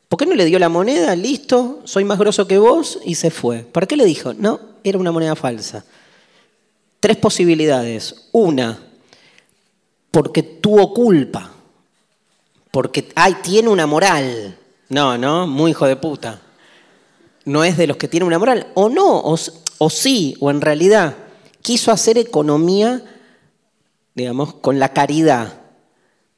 ¿Por 0.06 0.18
qué 0.18 0.26
no 0.26 0.34
le 0.34 0.44
dio 0.44 0.58
la 0.58 0.68
moneda? 0.68 1.16
Listo, 1.16 1.80
soy 1.84 2.04
más 2.04 2.18
grosso 2.18 2.46
que 2.46 2.58
vos 2.58 3.00
y 3.06 3.14
se 3.14 3.30
fue. 3.30 3.60
¿Para 3.60 3.86
qué 3.86 3.96
le 3.96 4.04
dijo? 4.04 4.34
No, 4.34 4.60
era 4.84 4.98
una 4.98 5.12
moneda 5.12 5.34
falsa. 5.34 5.86
Tres 7.00 7.16
posibilidades. 7.16 8.28
Una, 8.32 8.78
porque 10.10 10.42
tuvo 10.42 10.92
culpa. 10.92 11.54
Porque, 12.70 13.10
ay, 13.14 13.36
tiene 13.42 13.68
una 13.68 13.86
moral. 13.86 14.56
No, 14.88 15.18
no, 15.18 15.46
muy 15.46 15.72
hijo 15.72 15.86
de 15.86 15.96
puta. 15.96 16.40
no 17.44 17.64
es 17.64 17.76
de 17.76 17.86
los 17.86 17.96
que 17.96 18.08
tienen 18.08 18.26
una 18.26 18.38
moral, 18.38 18.68
o 18.74 18.88
no, 18.88 19.18
o, 19.18 19.36
o 19.78 19.90
sí, 19.90 20.36
o 20.40 20.50
en 20.50 20.60
realidad 20.60 21.16
quiso 21.62 21.90
hacer 21.90 22.18
economía, 22.18 23.02
digamos, 24.14 24.54
con 24.54 24.78
la 24.78 24.92
caridad, 24.92 25.60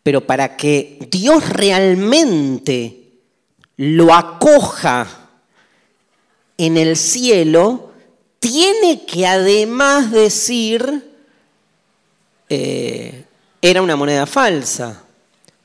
pero 0.03 0.27
para 0.27 0.57
que 0.57 0.99
Dios 1.11 1.49
realmente 1.49 3.03
lo 3.77 4.13
acoja 4.13 5.07
en 6.57 6.77
el 6.77 6.97
cielo, 6.97 7.93
tiene 8.39 9.05
que 9.05 9.27
además 9.27 10.11
decir, 10.11 11.11
eh, 12.49 13.25
era 13.61 13.83
una 13.83 13.97
moneda 13.97 14.27
falsa, 14.27 15.02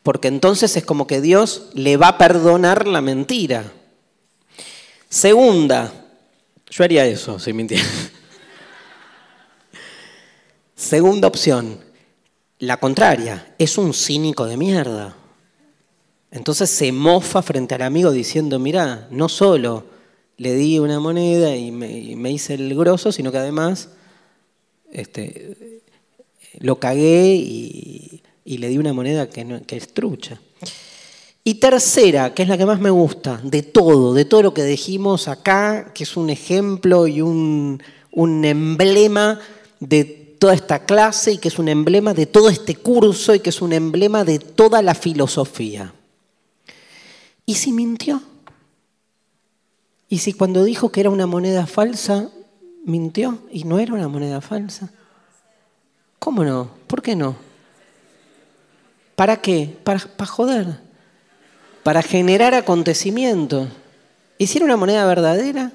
porque 0.07 0.29
entonces 0.29 0.77
es 0.77 0.85
como 0.85 1.05
que 1.05 1.19
Dios 1.19 1.63
le 1.73 1.97
va 1.97 2.07
a 2.07 2.17
perdonar 2.17 2.87
la 2.87 3.01
mentira. 3.01 3.73
Segunda, 5.09 5.91
yo 6.69 6.85
haría 6.85 7.05
eso 7.05 7.37
si 7.39 7.51
mintiera. 7.51 7.83
Segunda 10.75 11.27
opción, 11.27 11.81
la 12.59 12.77
contraria, 12.77 13.53
es 13.59 13.77
un 13.77 13.93
cínico 13.93 14.45
de 14.45 14.55
mierda. 14.55 15.17
Entonces 16.31 16.69
se 16.69 16.93
mofa 16.93 17.41
frente 17.41 17.75
al 17.75 17.81
amigo 17.81 18.11
diciendo, 18.11 18.59
mira, 18.59 19.09
no 19.11 19.27
solo 19.27 19.87
le 20.37 20.53
di 20.53 20.79
una 20.79 21.01
moneda 21.01 21.53
y 21.53 21.69
me, 21.69 22.31
hice 22.31 22.53
el 22.53 22.73
grosso, 22.77 23.11
sino 23.11 23.29
que 23.33 23.39
además 23.39 23.89
este, 24.89 25.81
lo 26.59 26.79
cagué 26.79 27.35
y, 27.35 28.23
le 28.55 28.69
di 28.69 28.77
una 28.77 28.93
moneda 28.93 29.29
que, 29.29 29.61
que 29.67 29.75
es 29.75 29.93
trucha. 29.93 30.39
Y 31.43 31.55
tercera, 31.55 32.33
que 32.33 32.43
es 32.43 32.49
la 32.49 32.57
que 32.57 32.65
más 32.65 32.79
me 32.79 32.89
gusta, 32.89 33.41
de 33.43 33.63
todo, 33.63 34.13
de 34.13 34.25
todo 34.25 34.41
lo 34.41 34.53
que 34.53 34.63
dijimos 34.63 35.27
acá, 35.27 35.91
que 35.93 36.03
es 36.03 36.15
un 36.15 36.29
ejemplo 36.29 37.07
y 37.07 37.21
un 37.21 37.81
emblema 38.45 39.39
de 39.79 40.03
toda 40.37 40.53
esta 40.53 40.85
clase 40.85 41.33
y 41.33 41.37
que 41.37 41.47
es 41.47 41.59
un 41.59 41.67
emblema 41.67 42.13
de 42.13 42.25
todo 42.25 42.49
este 42.49 42.75
curso 42.75 43.33
y 43.33 43.39
que 43.39 43.49
es 43.49 43.61
un 43.61 43.73
emblema 43.73 44.23
de 44.23 44.39
toda 44.39 44.81
la 44.81 44.95
filosofía. 44.95 45.93
¿Y 47.45 47.55
si 47.55 47.71
mintió? 47.71 48.21
¿Y 50.09 50.19
si 50.19 50.33
cuando 50.33 50.63
dijo 50.63 50.91
que 50.91 51.01
era 51.01 51.09
una 51.09 51.27
moneda 51.27 51.65
falsa, 51.65 52.29
mintió 52.85 53.39
y 53.51 53.63
no 53.63 53.79
era 53.79 53.93
una 53.93 54.07
moneda 54.07 54.41
falsa? 54.41 54.91
¿Cómo 56.19 56.43
no? 56.43 56.69
¿Por 56.87 57.01
qué 57.01 57.15
no? 57.15 57.46
¿Para 59.17 59.41
qué? 59.41 59.77
Para, 59.83 59.99
para 59.99 60.31
joder 60.31 60.87
para 61.87 62.01
generar 62.01 62.53
acontecimientos. 62.53 63.69
Hicieron 64.37 64.67
una 64.67 64.75
moneda 64.75 65.05
verdadera 65.05 65.71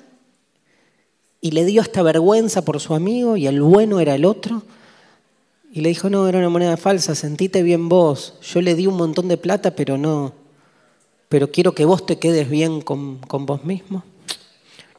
y 1.41 1.53
le 1.53 1.65
dio 1.65 1.81
hasta 1.81 2.03
vergüenza 2.03 2.67
por 2.67 2.81
su 2.81 2.95
amigo 2.95 3.39
y 3.39 3.47
el 3.47 3.63
bueno 3.63 3.99
era 3.99 4.15
el 4.15 4.27
otro. 4.27 4.63
Y 5.73 5.81
le 5.81 5.89
dijo, 5.89 6.11
no, 6.11 6.29
era 6.29 6.37
una 6.37 6.51
moneda 6.51 6.77
falsa, 6.77 7.15
sentite 7.15 7.63
bien 7.63 7.89
vos. 7.89 8.35
Yo 8.43 8.61
le 8.61 8.75
di 8.75 8.87
un 8.87 8.99
montón 8.99 9.27
de 9.29 9.39
plata, 9.39 9.75
pero 9.75 9.97
no. 9.97 10.35
Pero 11.31 11.51
quiero 11.51 11.75
que 11.75 11.87
vos 11.87 12.05
te 12.05 12.19
quedes 12.19 12.51
bien 12.51 12.83
con, 12.83 13.17
con 13.21 13.47
vos 13.47 13.65
mismo. 13.65 14.05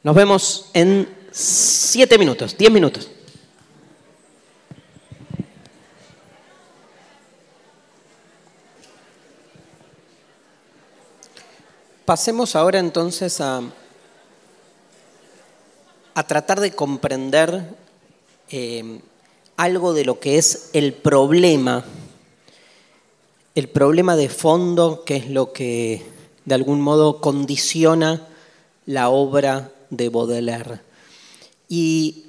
Nos 0.02 0.16
vemos 0.16 0.70
en 0.74 1.08
siete 1.30 2.18
minutos, 2.18 2.56
diez 2.58 2.72
minutos. 2.72 3.08
Pasemos 12.04 12.54
ahora 12.54 12.80
entonces 12.80 13.40
a, 13.40 13.62
a 16.14 16.26
tratar 16.26 16.60
de 16.60 16.74
comprender 16.74 17.74
eh, 18.50 19.00
algo 19.56 19.94
de 19.94 20.04
lo 20.04 20.20
que 20.20 20.36
es 20.36 20.68
el 20.74 20.92
problema, 20.92 21.82
el 23.54 23.70
problema 23.70 24.16
de 24.16 24.28
fondo, 24.28 25.02
que 25.06 25.16
es 25.16 25.30
lo 25.30 25.54
que 25.54 26.02
de 26.44 26.54
algún 26.54 26.82
modo 26.82 27.22
condiciona 27.22 28.28
la 28.84 29.08
obra 29.08 29.72
de 29.88 30.10
Baudelaire. 30.10 30.80
Y 31.70 32.24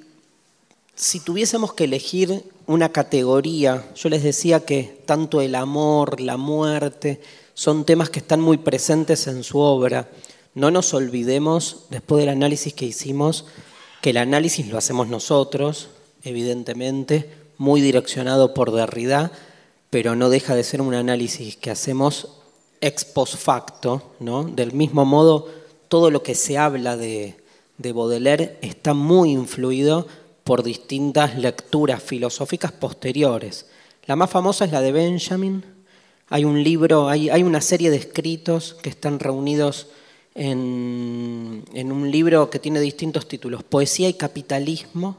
si 0.96 1.20
tuviésemos 1.20 1.74
que 1.74 1.84
elegir 1.84 2.44
una 2.66 2.94
categoría, 2.94 3.86
yo 3.94 4.08
les 4.08 4.24
decía 4.24 4.66
que 4.66 5.02
tanto 5.06 5.42
el 5.42 5.54
amor, 5.54 6.22
la 6.22 6.38
muerte, 6.38 7.20
son 7.56 7.86
temas 7.86 8.10
que 8.10 8.20
están 8.20 8.42
muy 8.42 8.58
presentes 8.58 9.28
en 9.28 9.44
su 9.44 9.60
obra. 9.60 10.10
No 10.54 10.72
nos 10.72 10.94
olvidemos, 10.94 11.86
después 11.90 12.20
del 12.20 12.30
análisis 12.30 12.74
que 12.74 12.86
hicimos, 12.86 13.46
que 14.02 14.12
el 14.12 14.18
análisis 14.18 14.68
lo 14.68 14.78
hacemos 14.78 15.08
nosotros, 15.08 15.90
evidentemente, 16.24 17.32
muy 17.58 17.82
direccionado 17.82 18.54
por 18.54 18.72
Derrida, 18.72 19.32
pero 19.90 20.16
no 20.16 20.30
deja 20.30 20.54
de 20.54 20.66
ser 20.66 20.82
un 20.82 20.94
análisis 20.94 21.56
que 21.56 21.72
hacemos 21.72 22.28
ex 22.82 23.06
post 23.06 23.38
facto, 23.38 24.12
¿no? 24.20 24.44
Del 24.44 24.74
mismo 24.74 25.06
modo, 25.06 25.50
todo 25.88 26.12
lo 26.12 26.24
que 26.24 26.36
se 26.36 26.58
habla 26.58 26.98
de, 26.98 27.38
de 27.78 27.94
Baudelaire 27.94 28.60
está 28.62 28.94
muy 28.94 29.32
influido 29.32 30.08
por 30.44 30.62
distintas 30.62 31.38
lecturas 31.38 32.04
filosóficas 32.04 32.74
posteriores. 32.74 33.68
La 34.06 34.18
más 34.18 34.30
famosa 34.30 34.66
es 34.66 34.72
la 34.74 34.82
de 34.82 34.92
Benjamin, 34.92 35.75
hay 36.30 36.46
un 36.46 36.64
libro, 36.64 37.08
hay, 37.08 37.44
una 37.44 37.62
serie 37.62 37.90
de 37.92 37.98
escritos 37.98 38.76
que 38.82 38.90
están 38.90 39.20
reunidos 39.20 39.88
en, 40.34 41.64
un 41.74 42.12
libro 42.12 42.50
que 42.50 42.60
tiene 42.60 42.80
distintos 42.80 43.28
títulos. 43.28 43.64
Poesía 43.64 44.10
y 44.10 44.14
capitalismo 44.16 45.18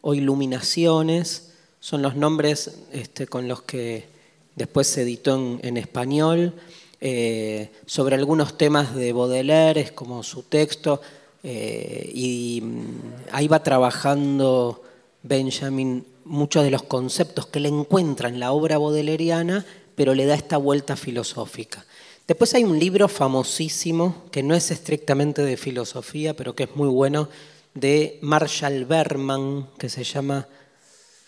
o 0.00 0.14
Iluminaciones 0.14 1.50
son 1.80 2.02
los 2.02 2.14
nombres 2.14 2.78
este, 2.92 3.26
con 3.26 3.48
los 3.48 3.62
que 3.62 4.06
después 4.54 4.86
se 4.86 5.02
editó 5.02 5.58
en, 5.60 5.76
español. 5.76 6.54
Eh, 7.00 7.70
sobre 7.86 8.16
algunos 8.16 8.58
temas 8.58 8.94
de 8.94 9.12
Baudelaire, 9.12 9.80
es 9.80 9.92
como 9.92 10.24
su 10.24 10.42
texto, 10.42 11.00
eh, 11.44 12.10
y 12.12 12.60
mm, 12.60 13.00
ahí 13.30 13.46
va 13.46 13.62
trabajando 13.62 14.82
Benjamin 15.22 16.04
muchos 16.24 16.64
de 16.64 16.70
los 16.70 16.82
conceptos 16.82 17.46
que 17.46 17.60
le 17.60 17.68
encuentra 17.68 18.28
en 18.28 18.40
la 18.40 18.52
obra 18.52 18.78
baudeleriana 18.78 19.64
pero 19.98 20.14
le 20.14 20.26
da 20.26 20.36
esta 20.36 20.58
vuelta 20.58 20.94
filosófica. 20.94 21.84
Después 22.28 22.54
hay 22.54 22.62
un 22.62 22.78
libro 22.78 23.08
famosísimo, 23.08 24.26
que 24.30 24.44
no 24.44 24.54
es 24.54 24.70
estrictamente 24.70 25.42
de 25.42 25.56
filosofía, 25.56 26.36
pero 26.36 26.54
que 26.54 26.62
es 26.62 26.76
muy 26.76 26.88
bueno, 26.88 27.28
de 27.74 28.20
Marshall 28.22 28.84
Berman, 28.84 29.68
que 29.76 29.88
se 29.88 30.04
llama 30.04 30.46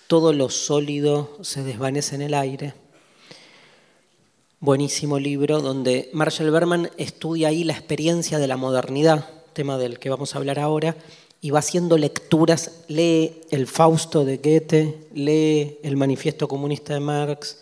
Todo 0.07 0.33
lo 0.33 0.51
sólido 0.51 1.37
se 1.43 1.65
desvanece 1.65 2.15
en 2.15 2.23
el 2.23 2.33
aire. 2.33 2.75
Buenísimo 4.61 5.19
libro 5.19 5.61
donde 5.61 6.09
Marshall 6.13 6.53
Berman 6.53 6.93
estudia 6.97 7.49
ahí 7.49 7.65
la 7.65 7.73
experiencia 7.73 8.39
de 8.39 8.47
la 8.47 8.57
modernidad, 8.57 9.29
tema 9.53 9.79
del 9.79 9.99
que 9.99 10.11
vamos 10.11 10.37
a 10.37 10.39
hablar 10.39 10.61
ahora, 10.61 10.97
y 11.41 11.51
va 11.51 11.59
haciendo 11.59 11.99
lecturas, 11.99 12.83
lee 12.87 13.41
el 13.51 13.67
Fausto 13.67 14.25
de 14.25 14.37
Goethe, 14.37 15.09
lee 15.13 15.79
el 15.83 15.97
Manifiesto 15.97 16.47
Comunista 16.47 16.95
de 16.95 17.01
Marx, 17.01 17.57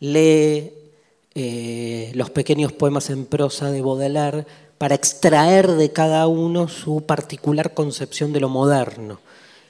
lee 0.00 0.72
eh, 1.34 2.10
los 2.14 2.30
pequeños 2.30 2.72
poemas 2.72 3.10
en 3.10 3.26
prosa 3.26 3.70
de 3.70 3.82
Baudelaire 3.82 4.46
para 4.78 4.94
extraer 4.94 5.72
de 5.72 5.92
cada 5.92 6.26
uno 6.26 6.68
su 6.68 7.02
particular 7.02 7.74
concepción 7.74 8.32
de 8.32 8.40
lo 8.40 8.48
moderno. 8.48 9.20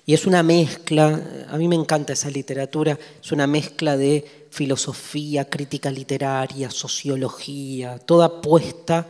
Y 0.07 0.15
es 0.15 0.27
una 0.27 0.43
mezcla, 0.43 1.47
a 1.49 1.57
mí 1.59 1.69
me 1.69 1.77
encanta 1.77 2.15
esa 2.15 2.31
literatura, 2.31 2.99
es 3.23 3.33
una 3.33 3.47
mezcla 3.47 3.97
de 3.97 4.47
filosofía, 4.51 5.45
crítica 5.45 5.91
literaria, 5.91 6.71
sociología, 6.71 7.99
toda 7.99 8.41
puesta, 8.41 9.07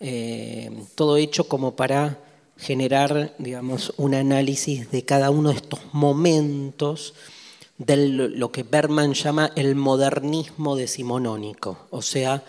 eh, 0.00 0.70
todo 0.94 1.16
hecho 1.16 1.48
como 1.48 1.74
para 1.74 2.18
generar, 2.56 3.34
digamos, 3.38 3.92
un 3.96 4.14
análisis 4.14 4.90
de 4.90 5.04
cada 5.04 5.30
uno 5.30 5.50
de 5.50 5.56
estos 5.56 5.80
momentos 5.92 7.14
de 7.78 7.96
lo 7.96 8.50
que 8.50 8.64
Berman 8.64 9.14
llama 9.14 9.52
el 9.54 9.76
modernismo 9.76 10.74
decimonónico, 10.74 11.78
o 11.90 12.02
sea, 12.02 12.42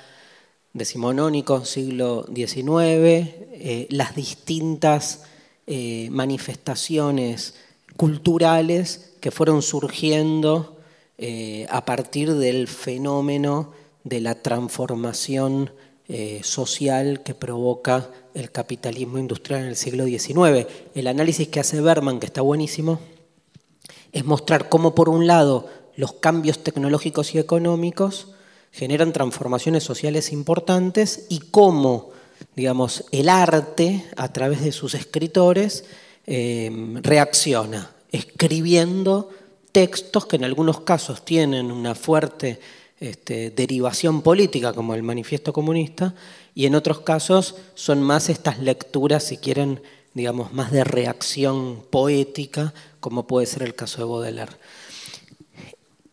decimonónico 0.74 1.66
siglo 1.66 2.26
XIX, 2.34 2.66
eh, 2.82 3.88
las 3.92 4.16
distintas 4.16 5.24
eh, 5.68 6.10
manifestaciones 6.12 7.56
culturales 7.96 9.14
que 9.20 9.30
fueron 9.30 9.62
surgiendo 9.62 10.78
eh, 11.18 11.68
a 11.70 11.86
partir 11.86 12.34
del 12.34 12.68
fenómeno 12.68 13.74
de 14.04 14.22
la 14.22 14.36
transformación 14.36 15.72
social 16.42 17.22
que 17.22 17.36
provoca 17.36 18.10
el 18.34 18.50
capitalismo 18.50 19.20
industrial 19.20 19.62
en 19.62 19.68
el 19.68 19.76
siglo 19.76 20.06
XIX. 20.06 20.66
El 20.96 21.06
análisis 21.06 21.50
que 21.50 21.60
hace 21.60 21.82
Berman, 21.82 22.20
que 22.20 22.26
está 22.26 22.42
buenísimo, 22.42 23.00
es 24.12 24.26
mostrar 24.26 24.70
cómo, 24.70 24.96
por 24.96 25.10
un 25.10 25.28
lado, 25.28 25.68
los 25.96 26.14
cambios 26.14 26.64
tecnológicos 26.64 27.36
y 27.36 27.40
económicos 27.40 28.30
generan 28.72 29.14
transformaciones 29.14 29.84
sociales 29.84 30.32
importantes 30.32 31.26
y 31.30 31.40
cómo 31.40 32.12
digamos, 32.56 33.06
el 33.12 33.30
arte 33.30 34.06
a 34.16 34.32
través 34.32 34.62
de 34.64 34.72
sus 34.72 34.94
escritores 34.94 35.86
eh, 36.28 36.72
reacciona, 37.02 37.92
escribiendo 38.12 39.30
textos 39.72 40.26
que 40.26 40.36
en 40.36 40.44
algunos 40.44 40.82
casos 40.82 41.24
tienen 41.24 41.72
una 41.72 41.96
fuerte 41.96 42.60
este, 43.00 43.52
derivación 43.52 44.22
política, 44.22 44.74
como 44.74 44.94
el 44.94 45.04
manifiesto 45.04 45.54
comunista, 45.54 46.16
y 46.54 46.66
en 46.66 46.76
otros 46.76 47.00
casos 47.02 47.56
son 47.76 48.04
más 48.04 48.30
estas 48.30 48.60
lecturas, 48.60 49.24
si 49.24 49.38
quieren, 49.38 49.82
digamos, 50.14 50.54
más 50.54 50.72
de 50.72 50.84
reacción 50.84 51.84
poética, 51.90 52.74
como 53.00 53.28
puede 53.28 53.46
ser 53.46 53.64
el 53.64 53.76
caso 53.76 54.00
de 54.00 54.06
Baudelaire. 54.06 54.54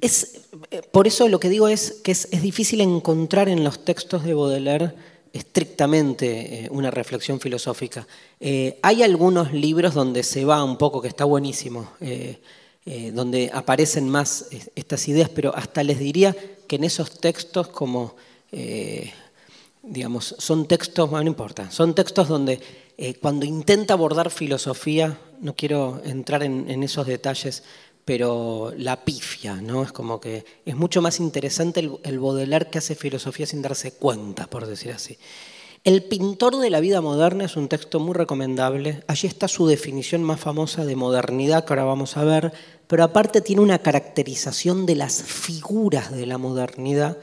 Es, 0.01 0.43
eh, 0.71 0.83
por 0.93 1.07
eso 1.07 1.29
lo 1.29 1.41
que 1.41 1.49
digo 1.49 1.69
es 1.69 2.01
que 2.05 2.13
es, 2.13 2.31
difícil 2.43 2.81
encontrar 2.81 3.49
en 3.49 3.65
los 3.65 3.85
textos 3.85 4.25
de 4.25 4.35
Baudelaire 4.35 4.93
estrictamente 5.33 6.65
eh, 6.65 6.69
una 6.71 6.91
reflexión 6.91 7.41
filosófica. 7.41 8.07
Eh, 8.41 8.79
hay 8.83 9.03
algunos 9.03 9.53
libros 9.53 9.95
donde 9.95 10.23
se 10.23 10.45
va 10.45 10.63
un 10.63 10.77
poco, 10.77 11.01
que 11.01 11.09
está 11.09 11.25
buenísimo, 11.25 11.91
donde 13.13 13.51
aparecen 13.53 14.09
más 14.09 14.47
estas 14.77 15.09
ideas, 15.09 15.29
pero 15.29 15.53
hasta 15.57 15.83
les 15.83 15.99
diría 15.99 16.37
que 16.69 16.77
en 16.77 16.85
esos 16.85 17.19
textos 17.19 17.67
como, 17.67 18.15
digamos, 19.87 20.35
son 20.39 20.67
textos, 20.67 21.11
no 21.11 21.23
importa, 21.23 21.71
son 21.71 21.95
textos 21.95 22.29
donde 22.29 22.61
cuando 23.21 23.45
intenta 23.45 23.95
abordar 23.95 24.31
filosofía, 24.31 25.19
no 25.41 25.55
quiero 25.55 26.01
entrar 26.05 26.43
en 26.43 26.83
esos 26.83 27.07
detalles, 27.07 27.63
pero 28.07 28.73
la 28.79 29.05
pifia, 29.05 29.57
¿no? 29.57 29.83
Es 29.83 29.91
como 29.91 30.21
que 30.21 30.45
es 30.65 30.77
mucho 30.77 31.03
más 31.03 31.19
interesante 31.19 31.81
el, 31.81 31.99
el 32.05 32.67
que 32.71 32.79
hace 32.79 32.95
filosofía 32.95 33.47
sin 33.47 33.63
darse 33.63 33.95
cuenta, 33.95 34.47
por 34.47 34.65
decir 34.65 34.93
así. 34.93 35.19
El 35.83 36.05
pintor 36.05 36.57
de 36.59 36.71
la 36.71 36.79
vida 36.79 37.01
moderna 37.01 37.47
es 37.47 37.57
un 37.57 37.67
texto 37.67 37.99
muy 37.99 38.15
recomendable. 38.15 39.03
Allí 39.09 39.27
está 39.27 39.49
su 39.49 39.67
definición 39.67 40.23
más 40.23 40.39
famosa 40.39 40.85
de 40.85 40.95
modernidad 40.95 41.65
que 41.65 41.73
ahora 41.73 41.83
vamos 41.83 42.17
a 42.17 42.23
ver, 42.23 42.53
pero 42.87 43.03
aparte 43.03 43.41
tiene 43.41 43.63
una 43.63 43.81
caracterización 43.81 44.87
de 44.87 44.95
las 44.95 45.25
figuras 45.25 46.13
de 46.13 46.27
la 46.27 46.39
modernidad, 46.39 47.19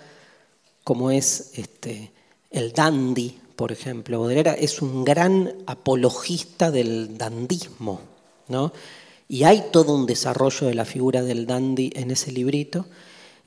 como 0.83 1.11
es 1.11 1.51
este, 1.53 2.11
el 2.53 2.71
dandy, 2.71 3.37
por 3.57 3.73
ejemplo. 3.73 4.21
Baudelaire 4.21 4.55
es 4.63 4.81
un 4.81 5.03
gran 5.03 5.53
apologista 5.65 6.71
del 6.71 7.17
dandismo, 7.17 7.99
¿no? 8.47 8.71
y 9.33 9.45
hay 9.45 9.63
todo 9.71 9.95
un 9.95 10.05
desarrollo 10.05 10.67
de 10.67 10.75
la 10.75 10.85
figura 10.85 11.23
del 11.23 11.47
dandy 11.47 11.91
en 11.95 12.11
ese 12.11 12.31
librito. 12.31 12.85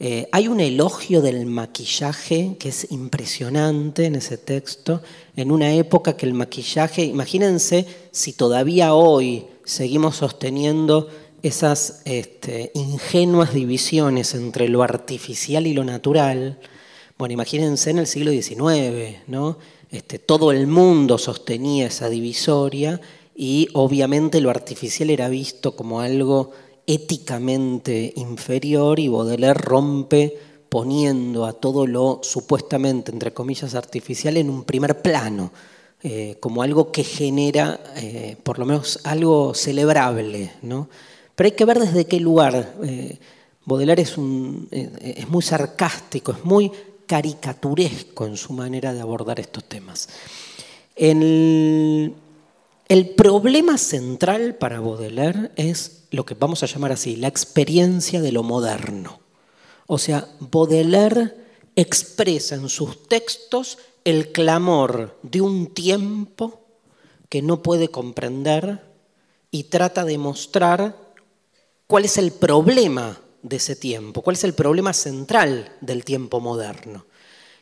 Eh, 0.00 0.28
hay 0.32 0.48
un 0.48 0.58
elogio 0.58 1.22
del 1.22 1.46
maquillaje 1.46 2.56
que 2.58 2.70
es 2.70 2.90
impresionante 2.90 4.06
en 4.06 4.16
ese 4.16 4.36
texto, 4.36 5.00
en 5.36 5.52
una 5.52 5.72
época 5.72 6.16
que 6.16 6.26
el 6.26 6.34
maquillaje, 6.34 7.04
imagínense 7.04 7.86
si 8.10 8.32
todavía 8.32 8.94
hoy 8.94 9.46
seguimos 9.64 10.16
sosteniendo 10.16 11.08
esas 11.42 12.02
este, 12.04 12.72
ingenuas 12.74 13.54
divisiones 13.54 14.34
entre 14.34 14.68
lo 14.68 14.82
artificial 14.82 15.68
y 15.68 15.72
lo 15.72 15.84
natural. 15.84 16.58
Bueno, 17.18 17.32
imagínense 17.32 17.90
en 17.90 17.98
el 17.98 18.06
siglo 18.06 18.30
XIX, 18.30 19.20
¿no? 19.26 19.56
Este, 19.90 20.18
todo 20.18 20.52
el 20.52 20.66
mundo 20.66 21.16
sostenía 21.16 21.86
esa 21.86 22.10
divisoria 22.10 23.01
y 23.34 23.68
obviamente 23.72 24.40
lo 24.43 24.51
artificial 24.51 25.09
era 25.09 25.28
visto 25.28 25.74
como 25.76 26.01
algo 26.01 26.52
éticamente 26.86 28.12
inferior 28.16 28.98
y 29.01 29.09
Baudelaire 29.09 29.55
rompe 29.55 30.36
poniendo 30.68 31.47
a 31.47 31.55
todo 31.55 31.86
lo 31.86 32.20
supuestamente, 32.22 33.12
entre 33.12 33.32
comillas, 33.32 33.74
artificial 33.74 34.36
en 34.36 34.51
un 34.51 34.64
primer 34.64 35.01
plano, 35.01 35.52
eh, 36.02 36.36
como 36.38 36.62
algo 36.62 36.93
que 36.93 37.02
genera 37.02 37.80
eh, 37.97 38.36
por 38.43 38.59
lo 38.59 38.66
menos 38.66 39.01
algo 39.05 39.55
celebrable. 39.55 40.52
¿no? 40.60 40.90
Pero 41.34 41.47
hay 41.47 41.52
que 41.52 41.64
ver 41.64 41.78
desde 41.78 42.05
qué 42.05 42.20
lugar. 42.20 42.74
Eh, 42.82 43.18
Baudelaire 43.64 44.02
es, 44.02 44.18
muy 44.18 45.43
sarcástico, 45.43 46.32
es 46.32 46.44
muy 46.44 46.70
caricaturesco 47.06 48.26
en 48.26 48.36
su 48.36 48.52
manera 48.52 48.92
de 48.92 49.00
abordar 49.00 49.40
estos 49.40 49.64
temas. 49.64 50.08
En 50.94 52.14
el 52.88 53.08
problema 53.10 53.78
central 53.78 54.54
para 54.54 54.80
Baudelaire 54.80 55.50
es 55.56 56.04
lo 56.10 56.24
que 56.24 56.34
vamos 56.34 56.62
a 56.62 56.66
llamar 56.66 56.92
así, 56.92 57.16
la 57.16 57.28
experiencia 57.28 58.20
de 58.20 58.32
lo 58.32 58.42
moderno. 58.42 59.20
O 59.86 59.98
sea, 59.98 60.28
Baudelaire 60.40 61.34
expresa 61.74 62.54
en 62.54 62.68
sus 62.68 63.08
textos 63.08 63.78
el 64.04 64.32
clamor 64.32 65.18
de 65.22 65.40
un 65.40 65.74
tiempo 65.74 66.60
que 67.28 67.42
no 67.42 67.62
puede 67.62 67.88
comprender 67.88 68.82
y 69.50 69.64
trata 69.64 70.04
de 70.04 70.16
mostrar 70.16 70.96
cuál 71.86 72.04
es 72.04 72.18
el 72.18 72.32
problema 72.32 73.20
de 73.48 73.56
ese 73.56 73.77
tiempo, 73.77 74.23
cuál 74.23 74.35
es 74.35 74.44
el 74.44 74.55
problema 74.55 74.93
central 74.93 75.73
del 75.81 76.05
tiempo 76.05 76.40
moderno. 76.40 77.06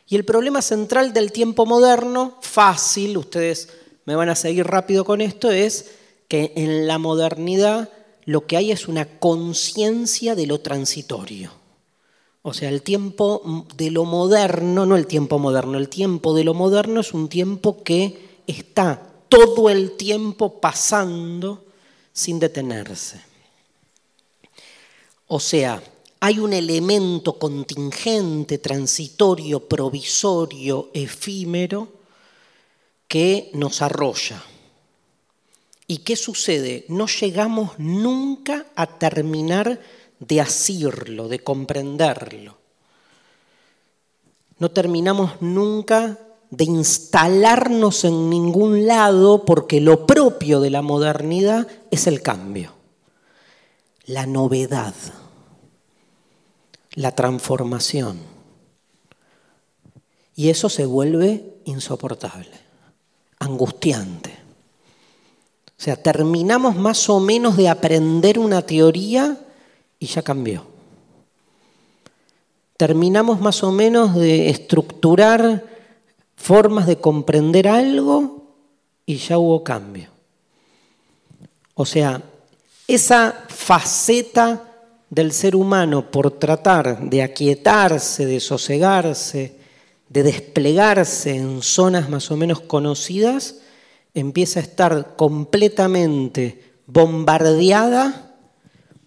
Y 0.07 0.15
el 0.15 0.25
problema 0.25 0.61
central 0.61 1.13
del 1.13 1.31
tiempo 1.31 1.65
moderno, 1.65 2.37
fácil, 2.41 3.17
ustedes 3.17 3.69
me 4.05 4.15
van 4.15 4.29
a 4.29 4.35
seguir 4.35 4.65
rápido 4.65 5.05
con 5.05 5.21
esto, 5.21 5.51
es 5.51 5.91
que 6.27 6.53
en 6.55 6.87
la 6.87 6.97
modernidad 6.97 7.89
lo 8.25 8.47
que 8.47 8.57
hay 8.57 8.71
es 8.71 8.87
una 8.87 9.05
conciencia 9.19 10.33
de 10.33 10.47
lo 10.47 10.59
transitorio. 10.59 11.51
O 12.41 12.53
sea, 12.53 12.69
el 12.69 12.81
tiempo 12.81 13.65
de 13.75 13.91
lo 13.91 14.05
moderno, 14.05 14.85
no 14.85 14.95
el 14.95 15.05
tiempo 15.05 15.37
moderno, 15.37 15.77
el 15.77 15.89
tiempo 15.89 16.33
de 16.35 16.43
lo 16.43 16.55
moderno 16.55 17.01
es 17.01 17.13
un 17.13 17.29
tiempo 17.29 17.83
que 17.83 18.41
está 18.47 19.01
todo 19.29 19.69
el 19.69 19.91
tiempo 19.97 20.59
pasando 20.59 21.65
sin 22.11 22.39
detenerse. 22.39 23.34
O 25.27 25.39
sea, 25.39 25.81
hay 26.19 26.39
un 26.39 26.53
elemento 26.53 27.37
contingente, 27.37 28.57
transitorio, 28.57 29.67
provisorio, 29.67 30.89
efímero, 30.93 31.87
que 33.07 33.49
nos 33.53 33.81
arrolla. 33.81 34.43
¿Y 35.87 35.99
qué 35.99 36.15
sucede? 36.15 36.85
No 36.87 37.05
llegamos 37.07 37.77
nunca 37.77 38.65
a 38.75 38.97
terminar 38.97 39.79
de 40.19 40.41
asirlo, 40.41 41.27
de 41.27 41.39
comprenderlo. 41.39 42.57
No 44.57 44.71
terminamos 44.71 45.41
nunca 45.41 46.17
de 46.49 46.63
instalarnos 46.63 48.05
en 48.05 48.29
ningún 48.29 48.87
lado 48.87 49.43
porque 49.43 49.81
lo 49.81 50.07
propio 50.07 50.59
de 50.61 50.69
la 50.69 50.81
modernidad 50.81 51.67
es 51.91 52.07
el 52.07 52.21
cambio, 52.21 52.74
la 54.05 54.25
novedad, 54.25 54.93
la 56.93 57.11
transformación. 57.13 58.19
Y 60.35 60.49
eso 60.49 60.69
se 60.69 60.85
vuelve 60.85 61.55
insoportable 61.65 62.65
angustiante. 63.39 64.31
O 65.77 65.81
sea, 65.85 65.95
terminamos 66.01 66.75
más 66.75 67.09
o 67.09 67.19
menos 67.19 67.57
de 67.57 67.69
aprender 67.69 68.39
una 68.39 68.61
teoría 68.61 69.37
y 69.99 70.07
ya 70.07 70.21
cambió. 70.21 70.65
Terminamos 72.77 73.39
más 73.39 73.63
o 73.63 73.71
menos 73.71 74.15
de 74.15 74.49
estructurar 74.49 75.65
formas 76.35 76.87
de 76.87 76.97
comprender 76.97 77.67
algo 77.67 78.53
y 79.05 79.17
ya 79.17 79.37
hubo 79.37 79.63
cambio. 79.63 80.09
O 81.73 81.85
sea, 81.85 82.21
esa 82.87 83.45
faceta 83.47 84.61
del 85.09 85.31
ser 85.31 85.55
humano 85.55 86.11
por 86.11 86.31
tratar 86.31 87.09
de 87.09 87.23
aquietarse, 87.23 88.25
de 88.25 88.39
sosegarse, 88.39 89.55
de 90.09 90.23
desplegarse 90.23 91.35
en 91.35 91.61
zonas 91.61 92.09
más 92.09 92.29
o 92.31 92.37
menos 92.37 92.61
conocidas, 92.61 93.55
empieza 94.13 94.59
a 94.59 94.63
estar 94.63 95.15
completamente 95.15 96.73
bombardeada 96.85 98.35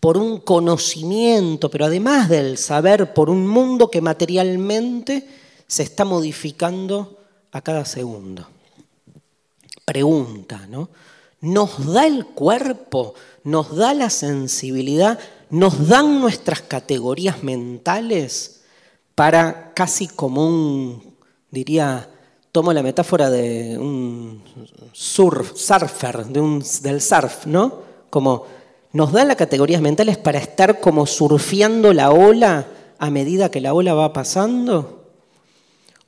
por 0.01 0.17
un 0.17 0.41
conocimiento, 0.41 1.71
pero 1.71 1.87
además 1.87 2.29
del 2.29 2.59
saber, 2.59 3.15
por 3.15 3.31
un 3.31 3.47
mundo 3.47 3.91
que 3.91 4.01
materialmente 4.01 5.27
se 5.67 5.83
está 5.83 6.05
modificando 6.05 7.19
a 7.53 7.61
cada 7.61 7.85
segundo. 7.85 8.47
Pregunta, 9.85 10.67
¿no? 10.69 10.91
¿Nos 11.41 11.93
da 11.93 12.07
el 12.07 12.27
cuerpo? 12.27 13.15
¿Nos 13.49 13.75
da 13.75 13.95
la 13.95 14.11
sensibilidad? 14.11 15.19
¿Nos 15.51 15.89
dan 15.89 16.21
nuestras 16.21 16.61
categorías 16.63 17.43
mentales? 17.43 18.59
para 19.19 19.73
casi 19.75 20.07
como 20.07 20.47
un, 20.47 21.17
diría, 21.51 22.09
tomo 22.53 22.73
la 22.73 22.85
metáfora 22.85 23.31
de 23.31 23.77
un 23.77 24.45
surf, 24.93 25.57
surfer, 25.57 26.25
del 26.25 27.01
surf, 27.03 27.45
¿no? 27.45 27.81
Como 28.11 28.47
nos 28.93 29.11
da 29.11 29.25
las 29.25 29.35
categorías 29.35 29.83
mentales 29.83 30.19
para 30.19 30.39
estar 30.39 30.79
como 30.79 31.05
surfeando 31.05 31.93
la 31.93 32.13
ola 32.13 32.69
a 32.97 33.11
medida 33.11 33.51
que 33.51 33.61
la 33.61 33.75
ola 33.75 33.93
va 33.93 34.13
pasando. 34.13 35.11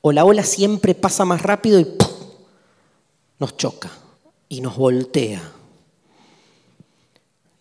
O 0.03 0.13
la 0.13 0.25
ola 0.25 0.45
siempre 0.45 0.95
pasa 0.95 1.25
más 1.25 1.43
rápido 1.43 1.81
y 1.81 1.89
nos 3.41 3.57
choca 3.57 3.91
y 4.49 4.61
nos 4.61 4.77
voltea. 4.77 5.43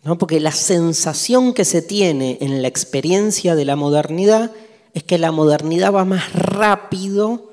¿No? 0.02 0.16
Porque 0.16 0.40
la 0.40 0.52
sensación 0.52 1.52
que 1.52 1.64
se 1.64 1.82
tiene 1.82 2.38
en 2.40 2.62
la 2.62 2.68
experiencia 2.68 3.54
de 3.54 3.64
la 3.64 3.76
modernidad 3.76 4.50
es 4.94 5.02
que 5.04 5.18
la 5.18 5.30
modernidad 5.30 5.92
va 5.92 6.04
más 6.04 6.32
rápido 6.32 7.50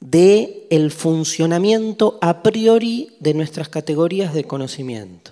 de 0.00 0.66
el 0.70 0.90
funcionamiento 0.90 2.18
a 2.20 2.42
priori 2.42 3.16
de 3.20 3.34
nuestras 3.34 3.68
categorías 3.68 4.34
de 4.34 4.44
conocimiento. 4.44 5.30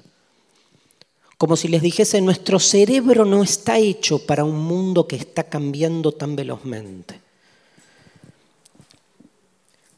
Como 1.36 1.56
si 1.56 1.68
les 1.68 1.82
dijese, 1.82 2.20
nuestro 2.20 2.58
cerebro 2.58 3.24
no 3.24 3.42
está 3.42 3.78
hecho 3.78 4.24
para 4.24 4.44
un 4.44 4.58
mundo 4.58 5.06
que 5.06 5.16
está 5.16 5.44
cambiando 5.44 6.12
tan 6.12 6.36
velozmente. 6.36 7.20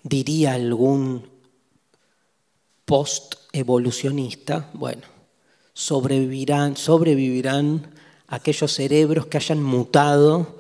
Diría 0.03 0.55
algún 0.55 1.29
post-evolucionista, 2.85 4.71
bueno, 4.73 5.16
sobrevivirán, 5.77 6.75
sobrevivirán 6.75 7.87
aquellos 8.29 8.73
cerebros 8.73 9.27
que 9.27 9.37
hayan 9.37 9.63
mutado 9.63 10.59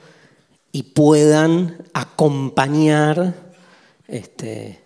y 0.72 0.82
puedan 0.82 1.78
acompañar 1.94 3.34
este, 4.08 4.78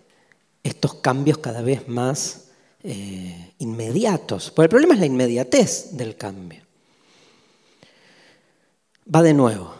estos 0.63 0.95
cambios 0.95 1.39
cada 1.39 1.63
vez 1.63 1.89
más 1.89 2.45
eh, 2.85 3.55
inmediatos. 3.59 4.53
Porque 4.53 4.67
el 4.67 4.71
problema 4.71 4.95
es 4.95 5.01
la 5.01 5.07
inmediatez 5.07 5.97
del 5.97 6.15
cambio. 6.15 6.63
Va 9.13 9.23
de 9.23 9.35
nuevo. 9.35 9.75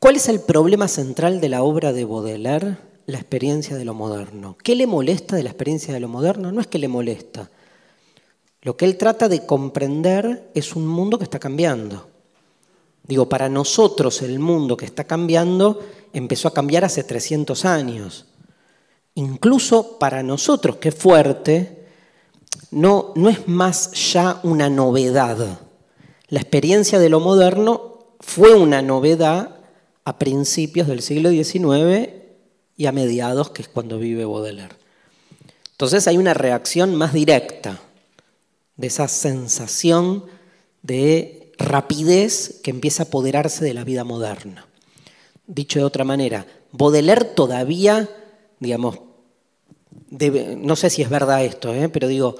¿Cuál 0.00 0.16
es 0.16 0.28
el 0.28 0.40
problema 0.40 0.88
central 0.88 1.40
de 1.40 1.50
la 1.50 1.62
obra 1.62 1.92
de 1.92 2.04
Baudelaire? 2.04 2.78
La 3.06 3.18
experiencia 3.18 3.76
de 3.76 3.84
lo 3.84 3.94
moderno. 3.94 4.56
¿Qué 4.60 4.74
le 4.74 4.88
molesta 4.88 5.36
de 5.36 5.44
la 5.44 5.50
experiencia 5.50 5.94
de 5.94 6.00
lo 6.00 6.08
moderno? 6.08 6.50
No 6.50 6.60
es 6.60 6.66
que 6.66 6.80
le 6.80 6.88
molesta. 6.88 7.48
Lo 8.66 8.76
que 8.76 8.84
él 8.84 8.96
trata 8.96 9.28
de 9.28 9.46
comprender 9.46 10.50
es 10.52 10.74
un 10.74 10.88
mundo 10.88 11.18
que 11.18 11.22
está 11.22 11.38
cambiando. 11.38 12.08
Digo, 13.04 13.28
para 13.28 13.48
nosotros 13.48 14.22
el 14.22 14.40
mundo 14.40 14.76
que 14.76 14.86
está 14.86 15.04
cambiando 15.04 15.86
empezó 16.12 16.48
a 16.48 16.52
cambiar 16.52 16.84
hace 16.84 17.04
300 17.04 17.64
años 17.64 18.26
incluso 19.14 20.00
para 20.00 20.24
nosotros, 20.24 20.78
que 20.78 20.90
fuerte, 20.90 21.86
no, 22.72 23.12
no 23.14 23.28
es 23.28 23.46
más 23.46 23.92
ya 24.12 24.40
una 24.42 24.68
novedad. 24.68 25.60
La 26.26 26.40
experiencia 26.40 26.98
de 26.98 27.08
lo 27.08 27.20
moderno 27.20 28.16
fue 28.18 28.54
una 28.54 28.82
novedad 28.82 29.58
a 30.04 30.18
principios 30.18 30.88
del 30.88 31.02
siglo 31.02 31.30
XIX 31.30 32.10
y 32.76 32.86
a 32.86 32.92
mediados, 32.92 33.50
que 33.50 33.62
es 33.62 33.68
cuando 33.68 34.00
vive 34.00 34.24
Baudelaire. 34.24 34.74
Entonces 35.70 36.08
hay 36.08 36.18
una 36.18 36.34
reacción 36.34 36.96
más 36.96 37.12
directa 37.12 37.80
de 38.76 38.86
esa 38.86 39.08
sensación 39.08 40.24
de 40.82 41.52
rapidez 41.58 42.60
que 42.62 42.70
empieza 42.70 43.02
a 43.02 43.06
apoderarse 43.06 43.64
de 43.64 43.74
la 43.74 43.84
vida 43.84 44.04
moderna. 44.04 44.66
Dicho 45.46 45.78
de 45.78 45.84
otra 45.84 46.04
manera, 46.04 46.46
Baudelaire 46.72 47.24
todavía, 47.24 48.08
digamos, 48.60 48.98
no 50.10 50.76
sé 50.76 50.90
si 50.90 51.02
es 51.02 51.08
verdad 51.08 51.44
esto, 51.44 51.72
¿eh? 51.72 51.88
pero 51.88 52.08
digo, 52.08 52.36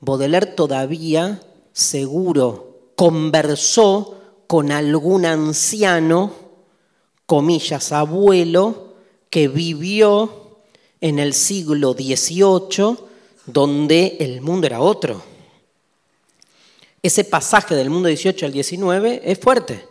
Baudelaire 0.00 0.46
todavía 0.46 1.40
seguro 1.72 2.90
conversó 2.94 4.16
con 4.46 4.72
algún 4.72 5.24
anciano, 5.24 6.32
comillas, 7.26 7.92
abuelo, 7.92 8.94
que 9.30 9.48
vivió 9.48 10.58
en 11.00 11.18
el 11.18 11.34
siglo 11.34 11.92
XVIII, 11.92 12.96
donde 13.46 14.16
el 14.20 14.40
mundo 14.40 14.66
era 14.66 14.80
otro. 14.80 15.22
Ese 17.02 17.24
pasaje 17.24 17.74
del 17.74 17.90
mundo 17.90 18.08
XVIII 18.08 18.44
al 18.44 18.52
XIX 18.52 19.20
es 19.22 19.38
fuerte. 19.38 19.86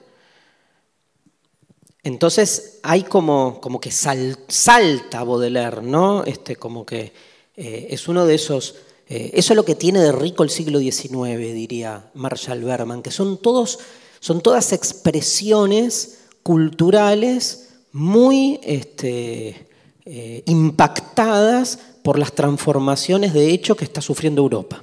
Entonces 2.03 2.79
hay 2.83 3.03
como, 3.03 3.59
como 3.59 3.81
que 3.81 3.91
salta 3.91 5.23
Baudelaire, 5.23 5.81
¿no? 5.81 6.23
Este, 6.23 6.55
como 6.55 6.85
que 6.85 7.11
eh, 7.55 7.87
es 7.89 8.07
uno 8.07 8.25
de 8.25 8.35
esos... 8.35 8.75
Eh, 9.09 9.31
eso 9.33 9.53
es 9.53 9.55
lo 9.57 9.65
que 9.65 9.75
tiene 9.75 9.99
de 9.99 10.11
rico 10.11 10.43
el 10.43 10.49
siglo 10.49 10.79
XIX, 10.79 11.37
diría 11.53 12.09
Marshall 12.13 12.63
Berman, 12.63 13.01
que 13.01 13.11
son, 13.11 13.37
todos, 13.37 13.79
son 14.19 14.41
todas 14.41 14.73
expresiones 14.73 16.19
culturales 16.43 17.69
muy 17.91 18.59
este, 18.63 19.67
eh, 20.05 20.43
impactadas 20.45 21.79
por 22.03 22.19
las 22.19 22.31
transformaciones 22.33 23.33
de 23.33 23.51
hecho 23.51 23.75
que 23.75 23.83
está 23.83 24.01
sufriendo 24.01 24.41
Europa. 24.41 24.81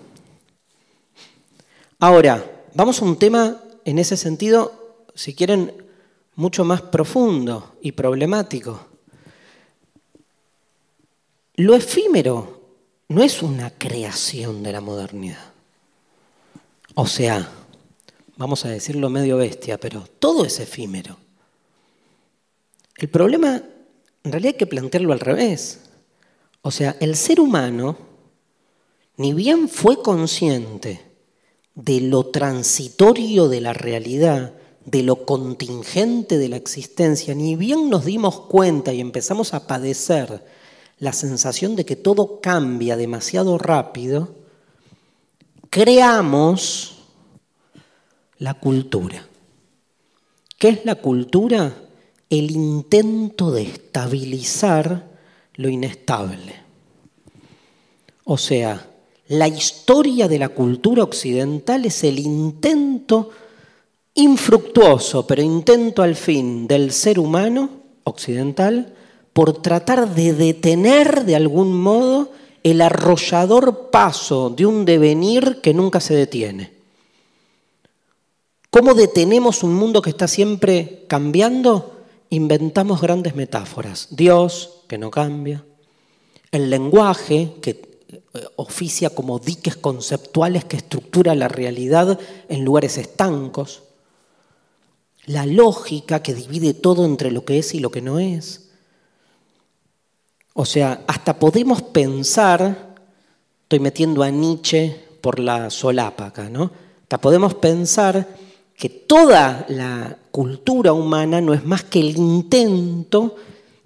Ahora, 2.01 2.65
vamos 2.75 3.01
a 3.01 3.05
un 3.05 3.19
tema 3.19 3.62
en 3.85 3.99
ese 3.99 4.16
sentido, 4.16 5.07
si 5.15 5.35
quieren, 5.35 5.73
mucho 6.35 6.65
más 6.65 6.83
profundo 6.83 7.77
y 7.81 7.93
problemático. 7.93 8.87
Lo 11.55 11.77
efímero 11.77 12.61
no 13.09 13.23
es 13.23 13.43
una 13.43 13.71
creación 13.71 14.62
de 14.62 14.73
la 14.73 14.81
modernidad. 14.81 15.53
O 16.95 17.07
sea, 17.07 17.49
vamos 18.37 18.65
a 18.65 18.71
decirlo 18.71 19.09
medio 19.09 19.37
bestia, 19.37 19.79
pero 19.79 20.05
todo 20.19 20.45
es 20.45 20.59
efímero. 20.59 21.16
El 22.97 23.09
problema, 23.09 23.62
en 24.25 24.33
realidad 24.33 24.55
hay 24.55 24.59
que 24.59 24.66
plantearlo 24.66 25.12
al 25.12 25.21
revés. 25.21 25.81
O 26.62 26.73
sea, 26.73 26.97
el 27.01 27.15
ser 27.15 27.41
humano, 27.41 27.97
ni 29.16 29.33
bien 29.33 29.69
fue 29.69 30.03
consciente 30.03 31.14
de 31.74 32.01
lo 32.01 32.26
transitorio 32.26 33.48
de 33.48 33.60
la 33.60 33.72
realidad, 33.72 34.55
de 34.84 35.02
lo 35.02 35.24
contingente 35.24 36.38
de 36.38 36.48
la 36.48 36.56
existencia, 36.56 37.34
ni 37.34 37.56
bien 37.56 37.88
nos 37.88 38.05
dimos 38.05 38.40
cuenta 38.40 38.92
y 38.92 39.01
empezamos 39.01 39.55
a 39.55 39.66
padecer 39.66 40.44
la 40.98 41.12
sensación 41.12 41.74
de 41.74 41.84
que 41.84 41.96
todo 41.96 42.40
cambia 42.40 42.96
demasiado 42.96 43.59
rápido, 43.59 44.36
creamos 45.70 46.98
la 48.38 48.55
cultura. 48.55 49.26
¿Qué 50.59 50.68
es 50.68 50.84
la 50.84 50.94
cultura? 50.94 51.74
El 52.30 52.51
intento 52.51 53.51
de 53.51 53.62
estabilizar 53.62 55.10
lo 55.55 55.68
inestable. 55.68 56.55
O 58.24 58.38
sea, 58.38 58.88
la 59.28 59.48
historia 59.48 60.28
de 60.28 60.38
la 60.38 60.51
cultura 60.51 61.02
occidental 61.02 61.84
es 61.86 62.05
el 62.05 62.18
intento 62.18 63.30
infructuoso, 64.14 65.26
pero 65.26 65.42
intento 65.42 66.02
al 66.02 66.14
fin 66.14 66.66
del 66.66 66.92
ser 66.92 67.18
humano 67.18 67.70
occidental 68.05 68.94
por 69.32 69.62
tratar 69.62 70.14
de 70.14 70.34
detener 70.34 71.24
de 71.24 71.36
algún 71.36 71.80
modo 71.80 72.30
el 72.62 72.80
arrollador 72.80 73.90
paso 73.90 74.51
de 74.51 74.66
un 74.66 74.84
devenir 74.84 75.60
que 75.62 75.74
nunca 75.74 76.01
se 76.01 76.14
detiene. 76.14 76.72
¿Cómo 78.70 78.94
detenemos 78.94 79.62
un 79.62 79.74
mundo 79.74 80.02
que 80.02 80.10
está 80.10 80.28
siempre 80.28 81.05
cambiando? 81.09 82.02
Inventamos 82.30 83.01
grandes 83.01 83.34
metáforas. 83.34 84.09
Dios, 84.10 84.80
que 84.88 84.98
no 84.98 85.10
cambia. 85.10 85.64
El 86.51 86.70
lenguaje, 86.70 87.52
que 87.60 87.94
oficia 88.57 89.11
como 89.11 89.39
diques 89.39 89.77
conceptuales 89.77 90.65
que 90.65 90.77
estructura 90.77 91.35
la 91.35 91.49
realidad 91.49 92.19
en 92.49 92.65
lugares 92.65 92.99
estancos 92.99 93.82
la 95.27 95.47
lógica 95.47 96.23
que 96.23 96.35
divide 96.35 96.74
todo 96.74 97.05
entre 97.05 97.31
lo 97.31 97.45
que 97.45 97.59
es 97.59 97.74
y 97.74 97.81
lo 97.81 97.91
que 97.91 98.03
no 98.03 98.19
es. 98.19 98.69
O 100.53 100.65
sea, 100.65 101.03
hasta 101.07 101.39
podemos 101.39 101.82
pensar, 101.82 102.95
estoy 103.62 103.81
metiendo 103.81 104.23
a 104.23 104.31
Nietzsche 104.31 105.05
por 105.20 105.41
la 105.41 105.70
solapa 105.70 106.27
acá, 106.27 106.49
¿no? 106.49 106.70
Hasta 107.03 107.20
podemos 107.20 107.55
pensar 107.55 108.28
que 108.77 108.89
toda 108.89 109.65
la 109.69 110.16
cultura 110.31 110.93
humana 110.93 111.41
no 111.41 111.55
es 111.55 111.65
más 111.65 111.85
que 111.85 112.01
el 112.01 112.16
intento 112.16 113.36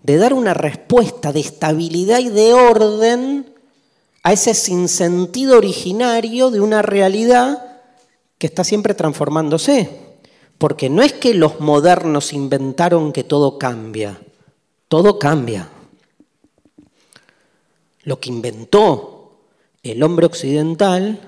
de 0.02 0.16
dar 0.16 0.34
una 0.34 0.54
respuesta 0.54 1.32
de 1.32 1.40
estabilidad 1.40 2.18
y 2.18 2.30
de 2.30 2.54
orden 2.54 3.54
a 4.22 4.32
ese 4.32 4.54
sinsentido 4.54 5.56
originario 5.56 6.50
de 6.50 6.60
una 6.60 6.82
realidad 6.82 7.80
que 8.38 8.46
está 8.46 8.64
siempre 8.64 8.94
transformándose. 8.94 9.90
Porque 10.58 10.90
no 10.90 11.02
es 11.02 11.12
que 11.12 11.34
los 11.34 11.60
modernos 11.60 12.32
inventaron 12.32 13.12
que 13.12 13.24
todo 13.24 13.58
cambia, 13.58 14.20
todo 14.88 15.18
cambia. 15.18 15.68
Lo 18.02 18.18
que 18.18 18.30
inventó 18.30 19.18
el 19.82 20.02
hombre 20.02 20.26
occidental 20.26 21.20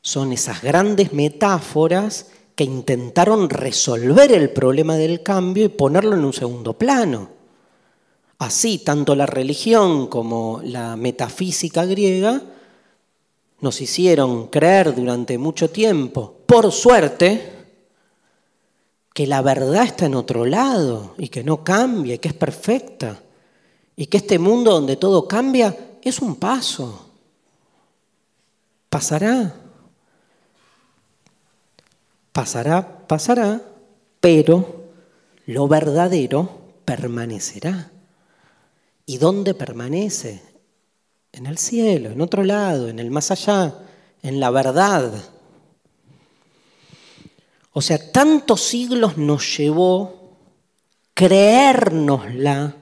son 0.00 0.32
esas 0.32 0.62
grandes 0.62 1.12
metáforas 1.12 2.26
que 2.54 2.64
intentaron 2.64 3.50
resolver 3.50 4.32
el 4.32 4.50
problema 4.50 4.96
del 4.96 5.22
cambio 5.22 5.64
y 5.64 5.68
ponerlo 5.68 6.14
en 6.14 6.24
un 6.24 6.32
segundo 6.32 6.74
plano. 6.74 7.37
Así, 8.38 8.78
tanto 8.78 9.16
la 9.16 9.26
religión 9.26 10.06
como 10.06 10.60
la 10.62 10.96
metafísica 10.96 11.84
griega 11.84 12.40
nos 13.60 13.80
hicieron 13.80 14.46
creer 14.46 14.94
durante 14.94 15.36
mucho 15.38 15.70
tiempo, 15.70 16.36
por 16.46 16.70
suerte, 16.70 17.58
que 19.12 19.26
la 19.26 19.42
verdad 19.42 19.82
está 19.82 20.06
en 20.06 20.14
otro 20.14 20.46
lado 20.46 21.14
y 21.18 21.28
que 21.28 21.42
no 21.42 21.64
cambia 21.64 22.14
y 22.14 22.18
que 22.18 22.28
es 22.28 22.34
perfecta 22.34 23.20
y 23.96 24.06
que 24.06 24.18
este 24.18 24.38
mundo 24.38 24.70
donde 24.70 24.94
todo 24.94 25.26
cambia 25.26 25.76
es 26.00 26.20
un 26.20 26.36
paso. 26.36 27.06
Pasará. 28.88 29.56
Pasará, 32.32 33.06
pasará, 33.08 33.60
pero 34.20 34.84
lo 35.46 35.66
verdadero 35.66 36.48
permanecerá. 36.84 37.90
¿Y 39.08 39.16
dónde 39.16 39.54
permanece? 39.54 40.42
En 41.32 41.46
el 41.46 41.56
cielo, 41.56 42.10
en 42.10 42.20
otro 42.20 42.44
lado, 42.44 42.90
en 42.90 42.98
el 42.98 43.10
más 43.10 43.30
allá, 43.30 43.74
en 44.22 44.38
la 44.38 44.50
verdad. 44.50 45.10
O 47.72 47.80
sea, 47.80 48.12
tantos 48.12 48.60
siglos 48.60 49.16
nos 49.16 49.56
llevó 49.56 50.36
creérnosla 51.14 52.76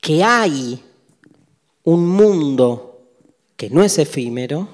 que 0.00 0.22
hay 0.22 0.80
un 1.82 2.06
mundo 2.06 3.00
que 3.56 3.70
no 3.70 3.82
es 3.82 3.98
efímero, 3.98 4.68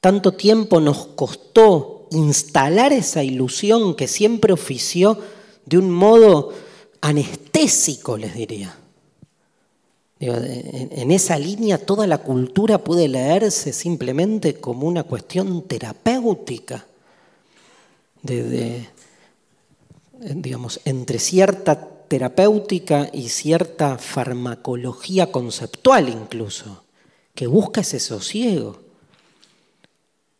tanto 0.00 0.32
tiempo 0.32 0.80
nos 0.80 1.06
costó 1.06 2.08
instalar 2.10 2.92
esa 2.92 3.22
ilusión 3.22 3.94
que 3.94 4.08
siempre 4.08 4.52
ofició 4.52 5.20
de 5.66 5.78
un 5.78 5.88
modo 5.88 6.63
anestésico, 7.04 8.16
les 8.16 8.34
diría. 8.34 8.74
en 10.20 11.10
esa 11.10 11.38
línea 11.38 11.76
toda 11.76 12.06
la 12.06 12.18
cultura 12.18 12.78
puede 12.78 13.08
leerse 13.08 13.74
simplemente 13.74 14.54
como 14.54 14.86
una 14.86 15.02
cuestión 15.02 15.62
terapéutica, 15.68 16.86
de, 18.22 18.88
digamos, 20.18 20.80
entre 20.86 21.18
cierta 21.18 21.90
terapéutica 22.08 23.10
y 23.12 23.28
cierta 23.28 23.98
farmacología 23.98 25.30
conceptual 25.30 26.08
incluso, 26.08 26.84
que 27.34 27.46
busca 27.46 27.82
ese 27.82 28.00
sosiego. 28.00 28.80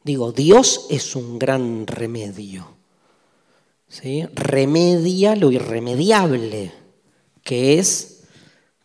Digo, 0.02 0.32
Dios 0.32 0.86
es 0.88 1.14
un 1.14 1.38
gran 1.38 1.86
remedio. 1.86 2.73
Remedia 4.02 5.36
lo 5.36 5.52
irremediable, 5.52 6.72
que 7.42 7.78
es 7.78 8.22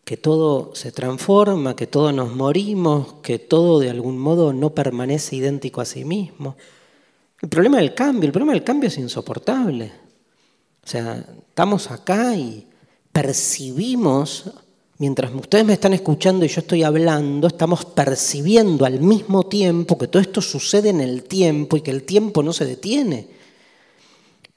que 0.05 0.17
todo 0.17 0.73
se 0.75 0.91
transforma, 0.91 1.75
que 1.75 1.87
todos 1.87 2.13
nos 2.13 2.33
morimos, 2.33 3.15
que 3.21 3.39
todo 3.39 3.79
de 3.79 3.89
algún 3.89 4.17
modo 4.17 4.53
no 4.53 4.73
permanece 4.73 5.35
idéntico 5.35 5.81
a 5.81 5.85
sí 5.85 6.05
mismo. 6.05 6.55
El 7.41 7.49
problema 7.49 7.77
del 7.77 7.93
cambio, 7.93 8.27
el 8.27 8.31
problema 8.31 8.53
del 8.53 8.63
cambio 8.63 8.87
es 8.87 8.97
insoportable. 8.97 9.91
O 10.83 10.87
sea, 10.87 11.25
estamos 11.49 11.91
acá 11.91 12.35
y 12.35 12.67
percibimos, 13.11 14.51
mientras 14.97 15.33
ustedes 15.33 15.65
me 15.65 15.73
están 15.73 15.93
escuchando 15.93 16.45
y 16.45 16.49
yo 16.49 16.61
estoy 16.61 16.83
hablando, 16.83 17.47
estamos 17.47 17.85
percibiendo 17.85 18.85
al 18.85 18.99
mismo 18.99 19.45
tiempo 19.47 19.97
que 19.97 20.07
todo 20.07 20.21
esto 20.21 20.41
sucede 20.41 20.89
en 20.89 21.01
el 21.01 21.23
tiempo 21.23 21.77
y 21.77 21.81
que 21.81 21.91
el 21.91 22.03
tiempo 22.03 22.41
no 22.41 22.53
se 22.53 22.65
detiene 22.65 23.38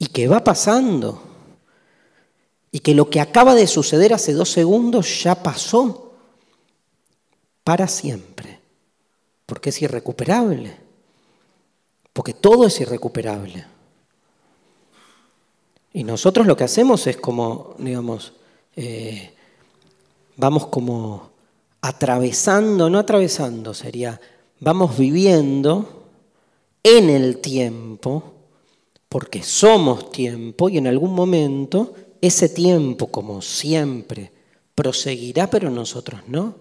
y 0.03 0.09
que 0.09 0.27
va 0.27 0.43
pasando. 0.43 1.23
Y 2.73 2.81
que 2.81 2.93
lo 2.93 3.09
que 3.09 3.21
acaba 3.21 3.55
de 3.55 3.69
suceder 3.69 4.13
hace 4.13 4.33
dos 4.33 4.51
segundos 4.51 5.23
ya 5.23 5.41
pasó 5.41 6.15
para 7.63 7.87
siempre. 7.87 8.59
Porque 9.47 9.71
es 9.71 9.81
irrecuperable. 9.81 10.77
Porque 12.13 12.35
todo 12.35 12.67
es 12.67 12.81
irrecuperable. 12.81 13.65
Y 15.93 16.03
nosotros 16.03 16.49
lo 16.49 16.57
que 16.57 16.65
hacemos 16.65 17.07
es 17.07 17.17
como, 17.19 17.77
digamos, 17.79 18.33
eh, 18.75 19.33
vamos 20.35 20.67
como 20.67 21.31
atravesando, 21.81 22.91
no 22.91 22.99
atravesando, 22.99 23.73
sería, 23.73 24.21
vamos 24.59 24.99
viviendo 24.99 26.09
en 26.83 27.09
el 27.09 27.39
tiempo 27.39 28.32
porque 29.13 29.43
somos 29.43 30.11
tiempo 30.11 30.71
y 30.71 30.79
en 30.79 30.87
algún 30.87 31.13
momento 31.13 31.95
ese 32.23 32.49
tiempo, 32.49 33.09
como 33.09 33.43
siempre, 33.43 34.33
proseguirá, 34.75 35.51
pero 35.51 35.69
nosotros 35.69 36.23
no. 36.29 36.55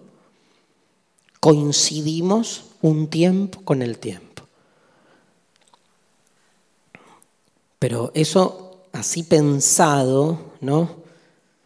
Coincidimos 1.40 2.64
un 2.82 3.08
tiempo 3.08 3.62
con 3.64 3.80
el 3.80 3.96
tiempo. 3.96 4.42
Pero 7.78 8.12
eso 8.12 8.82
así 8.92 9.22
pensado, 9.22 10.52
¿no? 10.60 10.96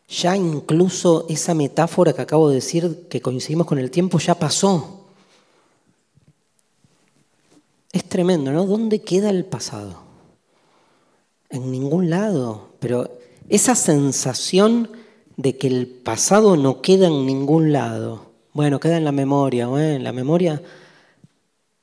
Ya 0.09 0.37
incluso 0.37 1.27
esa 1.29 1.53
metáfora 1.53 2.13
que 2.13 2.23
acabo 2.23 2.49
de 2.49 2.55
decir, 2.55 3.09
que 3.11 3.21
coincidimos 3.21 3.67
con 3.67 3.81
el 3.81 3.91
tiempo, 3.91 4.21
ya 4.21 4.37
pasó. 4.37 5.07
Es 7.91 8.05
tremendo, 8.09 8.53
¿no? 8.53 8.67
¿Dónde 8.67 9.03
queda 9.03 9.31
el 9.31 9.45
pasado? 9.45 10.06
En 11.51 11.71
ningún 11.71 12.11
lado, 12.11 12.71
pero 12.81 13.19
esa 13.49 13.75
sensación 13.75 14.91
de 15.37 15.57
que 15.57 15.67
el 15.67 15.87
pasado 15.87 16.57
no 16.57 16.81
queda 16.83 17.07
en 17.07 17.27
ningún 17.27 17.73
lado, 17.73 18.33
bueno, 18.53 18.81
queda 18.81 18.97
en 18.97 19.05
la 19.05 19.13
memoria, 19.13 19.65
en 19.65 20.03
la 20.03 20.13
memoria 20.13 20.63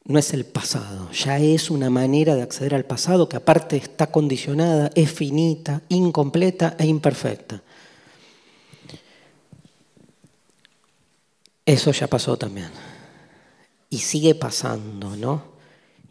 no 0.05 0.19
es 0.19 0.33
el 0.33 0.45
pasado, 0.45 1.09
ya 1.11 1.39
es 1.39 1.69
una 1.69 1.89
manera 1.89 2.35
de 2.35 2.41
acceder 2.41 2.75
al 2.75 2.85
pasado 2.85 3.29
que 3.29 3.37
aparte 3.37 3.77
está 3.77 4.07
condicionada, 4.07 4.91
es 4.95 5.11
finita, 5.11 5.81
incompleta 5.87 6.75
e 6.77 6.85
imperfecta. 6.85 7.61
Eso 11.65 11.91
ya 11.91 12.07
pasó 12.07 12.35
también. 12.37 12.69
Y 13.89 13.99
sigue 13.99 14.35
pasando, 14.35 15.15
¿no? 15.15 15.52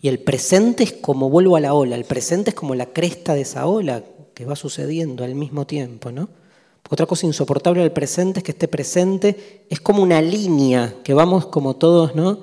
Y 0.02 0.08
el 0.08 0.18
presente 0.18 0.84
es 0.84 0.92
como 0.92 1.30
vuelvo 1.30 1.56
a 1.56 1.60
la 1.60 1.72
ola, 1.72 1.96
el 1.96 2.04
presente 2.04 2.50
es 2.50 2.56
como 2.56 2.74
la 2.74 2.86
cresta 2.86 3.34
de 3.34 3.42
esa 3.42 3.66
ola 3.66 4.02
que 4.34 4.44
va 4.44 4.56
sucediendo 4.56 5.24
al 5.24 5.34
mismo 5.34 5.66
tiempo, 5.66 6.12
¿no? 6.12 6.28
otra 6.92 7.06
cosa 7.06 7.24
insoportable 7.24 7.80
del 7.80 7.92
presente 7.92 8.40
es 8.40 8.44
que 8.44 8.52
este 8.52 8.68
presente 8.68 9.64
es 9.70 9.80
como 9.80 10.02
una 10.02 10.20
línea 10.20 10.96
que 11.02 11.14
vamos 11.14 11.46
como 11.46 11.76
todos, 11.76 12.14
¿no? 12.14 12.40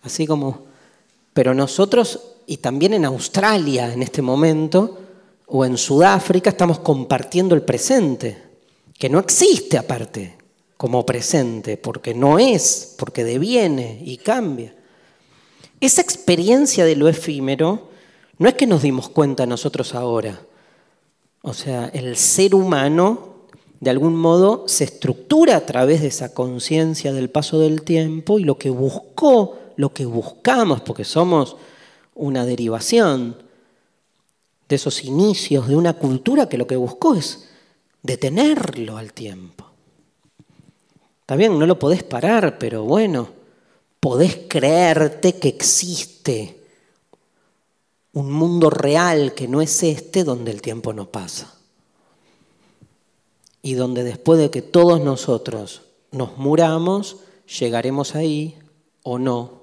Así 0.00 0.26
como, 0.26 0.64
pero 1.34 1.52
nosotros, 1.52 2.36
y 2.46 2.56
también 2.56 2.94
en 2.94 3.04
Australia 3.04 3.92
en 3.92 4.02
este 4.02 4.22
momento, 4.22 4.98
o 5.46 5.66
en 5.66 5.76
Sudáfrica, 5.76 6.48
estamos 6.48 6.78
compartiendo 6.78 7.54
el 7.54 7.60
presente, 7.60 8.38
que 8.98 9.10
no 9.10 9.18
existe 9.18 9.76
aparte 9.76 10.38
como 10.78 11.04
presente, 11.04 11.76
porque 11.76 12.14
no 12.14 12.38
es, 12.38 12.94
porque 12.96 13.22
deviene 13.22 14.00
y 14.02 14.16
cambia. 14.16 14.74
Esa 15.80 16.02
experiencia 16.02 16.84
de 16.84 16.96
lo 16.96 17.08
efímero 17.08 17.88
no 18.38 18.48
es 18.48 18.54
que 18.54 18.66
nos 18.66 18.82
dimos 18.82 19.08
cuenta 19.08 19.46
nosotros 19.46 19.94
ahora. 19.94 20.40
O 21.42 21.54
sea, 21.54 21.86
el 21.94 22.16
ser 22.16 22.54
humano 22.54 23.30
de 23.80 23.88
algún 23.90 24.14
modo 24.14 24.64
se 24.66 24.84
estructura 24.84 25.56
a 25.56 25.64
través 25.64 26.02
de 26.02 26.08
esa 26.08 26.34
conciencia 26.34 27.14
del 27.14 27.30
paso 27.30 27.58
del 27.58 27.82
tiempo 27.82 28.38
y 28.38 28.44
lo 28.44 28.58
que 28.58 28.68
buscó, 28.68 29.58
lo 29.76 29.94
que 29.94 30.04
buscamos, 30.04 30.82
porque 30.82 31.04
somos 31.04 31.56
una 32.14 32.44
derivación 32.44 33.36
de 34.68 34.76
esos 34.76 35.02
inicios 35.04 35.66
de 35.66 35.76
una 35.76 35.94
cultura 35.94 36.46
que 36.46 36.58
lo 36.58 36.66
que 36.66 36.76
buscó 36.76 37.14
es 37.14 37.48
detenerlo 38.02 38.98
al 38.98 39.14
tiempo. 39.14 39.64
Está 41.22 41.36
bien, 41.36 41.58
no 41.58 41.66
lo 41.66 41.78
podés 41.78 42.02
parar, 42.02 42.58
pero 42.58 42.84
bueno, 42.84 43.39
podés 44.00 44.38
creerte 44.48 45.34
que 45.34 45.48
existe 45.48 46.56
un 48.12 48.32
mundo 48.32 48.70
real 48.70 49.34
que 49.34 49.46
no 49.46 49.60
es 49.60 49.82
este 49.82 50.24
donde 50.24 50.50
el 50.50 50.62
tiempo 50.62 50.92
no 50.92 51.10
pasa. 51.10 51.54
Y 53.62 53.74
donde 53.74 54.02
después 54.02 54.40
de 54.40 54.50
que 54.50 54.62
todos 54.62 55.00
nosotros 55.00 55.82
nos 56.10 56.38
muramos, 56.38 57.18
llegaremos 57.58 58.14
ahí 58.14 58.58
o 59.02 59.18
no. 59.18 59.60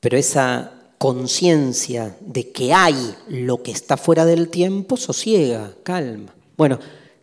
Pero 0.00 0.16
esa 0.16 0.72
conciencia 0.98 2.16
de 2.20 2.52
que 2.52 2.72
hay 2.72 3.16
lo 3.28 3.62
que 3.62 3.72
está 3.72 3.96
fuera 3.96 4.24
del 4.24 4.48
tiempo 4.48 4.96
sosiega, 4.96 5.74
calma. 5.82 6.32
Bueno, 6.56 6.78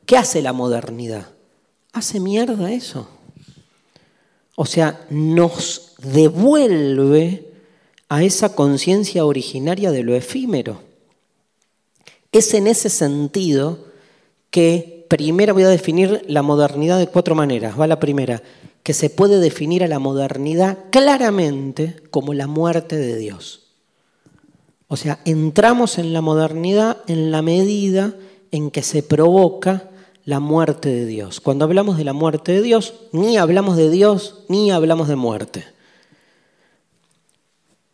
¿qué 0.06 0.18
hace 0.18 0.42
la 0.42 0.52
modernidad? 0.52 1.30
Hace 1.94 2.20
mierda 2.20 2.72
eso. 2.72 3.08
O 4.62 4.66
sea, 4.66 5.06
nos 5.10 5.94
devuelve 6.00 7.50
a 8.10 8.24
esa 8.24 8.56
conciencia 8.56 9.24
originaria 9.24 9.90
de 9.90 10.04
lo 10.04 10.14
efímero. 10.14 10.82
Es 12.34 12.54
en 12.54 12.68
ese 12.68 12.90
sentido 12.90 13.86
que 14.52 15.06
primera 15.08 15.54
voy 15.54 15.64
a 15.64 15.70
definir 15.70 16.26
la 16.28 16.42
modernidad 16.42 17.00
de 17.00 17.08
cuatro 17.08 17.36
maneras. 17.36 17.80
Va 17.80 17.88
la 17.88 18.02
primera, 18.02 18.44
que 18.84 18.94
se 18.94 19.10
puede 19.10 19.40
definir 19.40 19.82
a 19.82 19.88
la 19.88 20.00
modernidad 20.00 20.78
claramente 20.90 21.96
como 22.12 22.34
la 22.34 22.48
muerte 22.48 22.98
de 22.98 23.16
Dios. 23.16 23.62
O 24.90 24.98
sea, 24.98 25.22
entramos 25.24 25.98
en 26.00 26.12
la 26.12 26.20
modernidad 26.20 26.98
en 27.08 27.32
la 27.32 27.42
medida 27.42 28.14
en 28.52 28.72
que 28.72 28.84
se 28.84 29.04
provoca 29.04 29.90
la 30.30 30.40
muerte 30.40 30.90
de 30.90 31.08
Dios. 31.08 31.42
Cuando 31.42 31.66
hablamos 31.66 31.98
de 31.98 32.04
la 32.04 32.14
muerte 32.14 32.52
de 32.52 32.62
Dios, 32.62 32.94
ni 33.12 33.38
hablamos 33.38 33.76
de 33.78 33.90
Dios 33.90 34.44
ni 34.48 34.70
hablamos 34.70 35.08
de 35.08 35.16
muerte. 35.16 35.66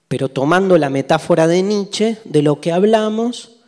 Pero 0.09 0.27
tomando 0.27 0.77
la 0.77 0.89
metáfora 0.89 1.47
de 1.47 1.61
Nietzsche, 1.61 2.17
de 2.25 2.41
lo 2.41 2.59
que 2.59 2.73
hablamos 2.73 3.61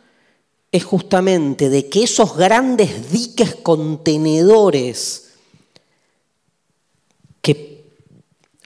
es 0.70 0.84
justamente 0.84 1.70
de 1.70 1.88
que 1.88 2.02
esos 2.02 2.36
grandes 2.36 3.10
diques 3.10 3.54
contenedores 3.54 5.32
que 7.40 7.86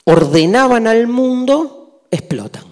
ordenaban 0.03 0.89
al 0.89 1.07
mundo 1.07 2.01
explotan. 2.11 2.72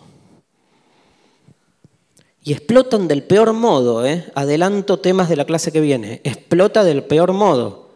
Y 2.42 2.52
explotan 2.52 3.06
del 3.06 3.22
peor 3.22 3.52
modo, 3.52 4.06
¿eh? 4.06 4.30
adelanto 4.34 4.98
temas 4.98 5.28
de 5.28 5.36
la 5.36 5.44
clase 5.44 5.72
que 5.72 5.80
viene, 5.80 6.20
explota 6.24 6.84
del 6.84 7.04
peor 7.04 7.32
modo, 7.32 7.90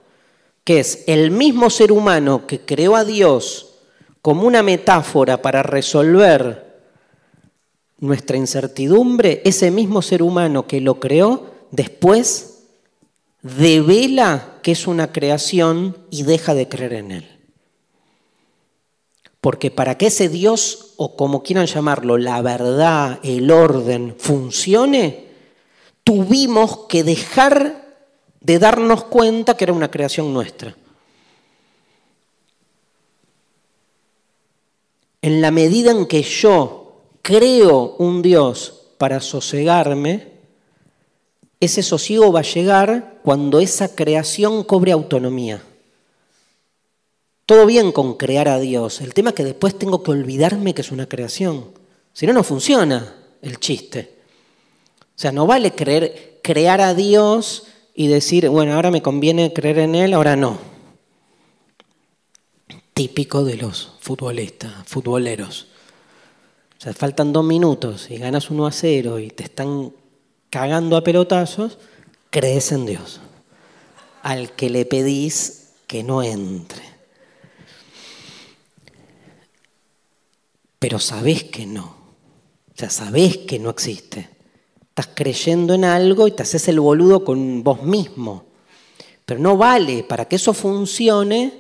que 0.65 0.81
es 0.81 1.05
el 1.07 1.31
mismo 1.31 1.71
ser 1.71 1.93
humano 1.93 2.47
que 2.47 2.61
creó 2.61 2.97
a 2.97 3.05
Dios 3.05 3.75
como 4.21 4.47
una 4.47 4.63
metáfora 4.63 5.41
para 5.43 5.63
resolver 5.63 6.65
nuestra 7.99 8.37
incertidumbre, 8.37 9.41
ese 9.45 9.71
mismo 9.71 10.03
ser 10.03 10.23
humano 10.23 10.67
que 10.67 10.81
lo 10.81 11.01
creó, 11.01 11.51
después 11.71 12.65
devela 13.43 14.59
que 14.63 14.73
es 14.73 14.87
una 14.87 15.13
creación 15.13 15.97
y 16.11 16.23
deja 16.23 16.55
de 16.55 16.69
creer 16.69 16.95
en 16.95 17.11
él. 17.13 17.34
Porque 19.45 19.71
para 19.71 19.99
que 19.99 20.07
ese 20.07 20.31
Dios, 20.31 20.95
o 20.97 21.17
como 21.17 21.43
quieran 21.43 21.67
llamarlo, 21.67 22.17
la 22.17 22.41
verdad, 22.41 23.21
el 23.23 23.51
orden, 23.51 24.15
funcione, 24.17 25.27
tuvimos 26.03 26.87
que 26.89 27.05
dejar 27.05 27.99
de 28.41 28.59
darnos 28.59 29.05
cuenta 29.05 29.55
que 29.55 29.65
era 29.65 29.75
una 29.75 29.91
creación 29.91 30.33
nuestra. 30.33 30.75
En 35.21 35.43
la 35.43 35.51
medida 35.51 35.91
en 35.91 36.07
que 36.07 36.23
yo 36.23 37.03
creo 37.21 37.97
un 37.99 38.23
Dios 38.23 38.93
para 38.97 39.21
sosegarme, 39.21 40.27
ese 41.61 41.83
sosiego 41.83 42.33
va 42.33 42.41
a 42.41 42.45
llegar 42.45 43.21
cuando 43.23 43.61
esa 43.61 43.95
creación 43.95 44.65
cobre 44.65 44.93
autonomía. 44.93 45.63
Todo 47.47 47.67
bien 47.67 47.93
con 47.93 48.15
crear 48.15 48.49
a 48.49 48.59
Dios, 48.59 49.01
el 49.01 49.15
tema 49.15 49.31
es 49.31 49.37
que 49.37 49.45
después 49.45 49.79
tengo 49.79 50.03
que 50.03 50.11
olvidarme 50.11 50.75
que 50.75 50.81
es 50.81 50.93
una 50.93 51.09
creación. 51.09 51.73
Si 52.13 52.27
no, 52.27 52.33
no 52.33 52.43
funciona 52.43 53.15
el 53.43 53.61
chiste. 53.61 54.15
O 55.01 55.19
sea, 55.19 55.33
no 55.33 55.47
vale 55.47 55.73
creer, 55.73 56.41
crear 56.43 56.81
a 56.81 56.95
Dios 56.95 57.65
y 57.95 58.09
decir, 58.09 58.49
bueno, 58.49 58.75
ahora 58.75 58.91
me 58.91 59.03
conviene 59.03 59.53
creer 59.53 59.79
en 59.81 59.95
Él, 59.95 60.15
ahora 60.15 60.37
no. 60.37 60.59
Típico 62.95 63.45
de 63.45 63.57
los 63.57 63.93
futbolistas, 64.01 64.73
futboleros 64.87 65.67
sea, 66.85 66.93
faltan 66.93 67.33
dos 67.33 67.45
minutos 67.45 68.11
y 68.11 68.19
ganas 68.19 68.51
uno 68.51 68.67
a 68.67 68.73
cero 68.73 69.19
y 69.19 69.29
te 69.29 69.45
están 69.45 69.93
cagando 70.51 70.97
a 70.97 71.05
pelotazos, 71.05 71.79
crees 72.31 72.73
en 72.73 72.85
Dios. 72.85 73.21
Al 74.23 74.53
que 74.53 74.69
le 74.69 74.85
pedís 74.85 75.71
que 75.87 76.03
no 76.03 76.23
entre. 76.23 76.94
Pero 80.85 80.99
sabés 80.99 81.45
que 81.45 81.65
no. 81.65 81.85
O 81.85 82.77
sea, 82.77 82.91
sabés 82.91 83.39
que 83.39 83.59
no 83.59 83.71
existe. 83.71 84.29
Estás 84.83 85.09
creyendo 85.15 85.73
en 85.73 85.83
algo 85.83 86.29
y 86.29 86.33
te 86.33 86.43
haces 86.43 86.69
el 86.69 86.79
boludo 86.79 87.25
con 87.25 87.65
vos 87.65 87.83
mismo. 87.85 88.45
Pero 89.25 89.41
no 89.41 89.57
vale, 89.57 90.05
para 90.05 90.27
que 90.27 90.37
eso 90.37 90.53
funcione, 90.53 91.55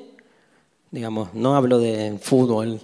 digamos, 0.90 1.32
no 1.32 1.56
hablo 1.56 1.78
de 1.78 2.18
fútbol, 2.20 2.82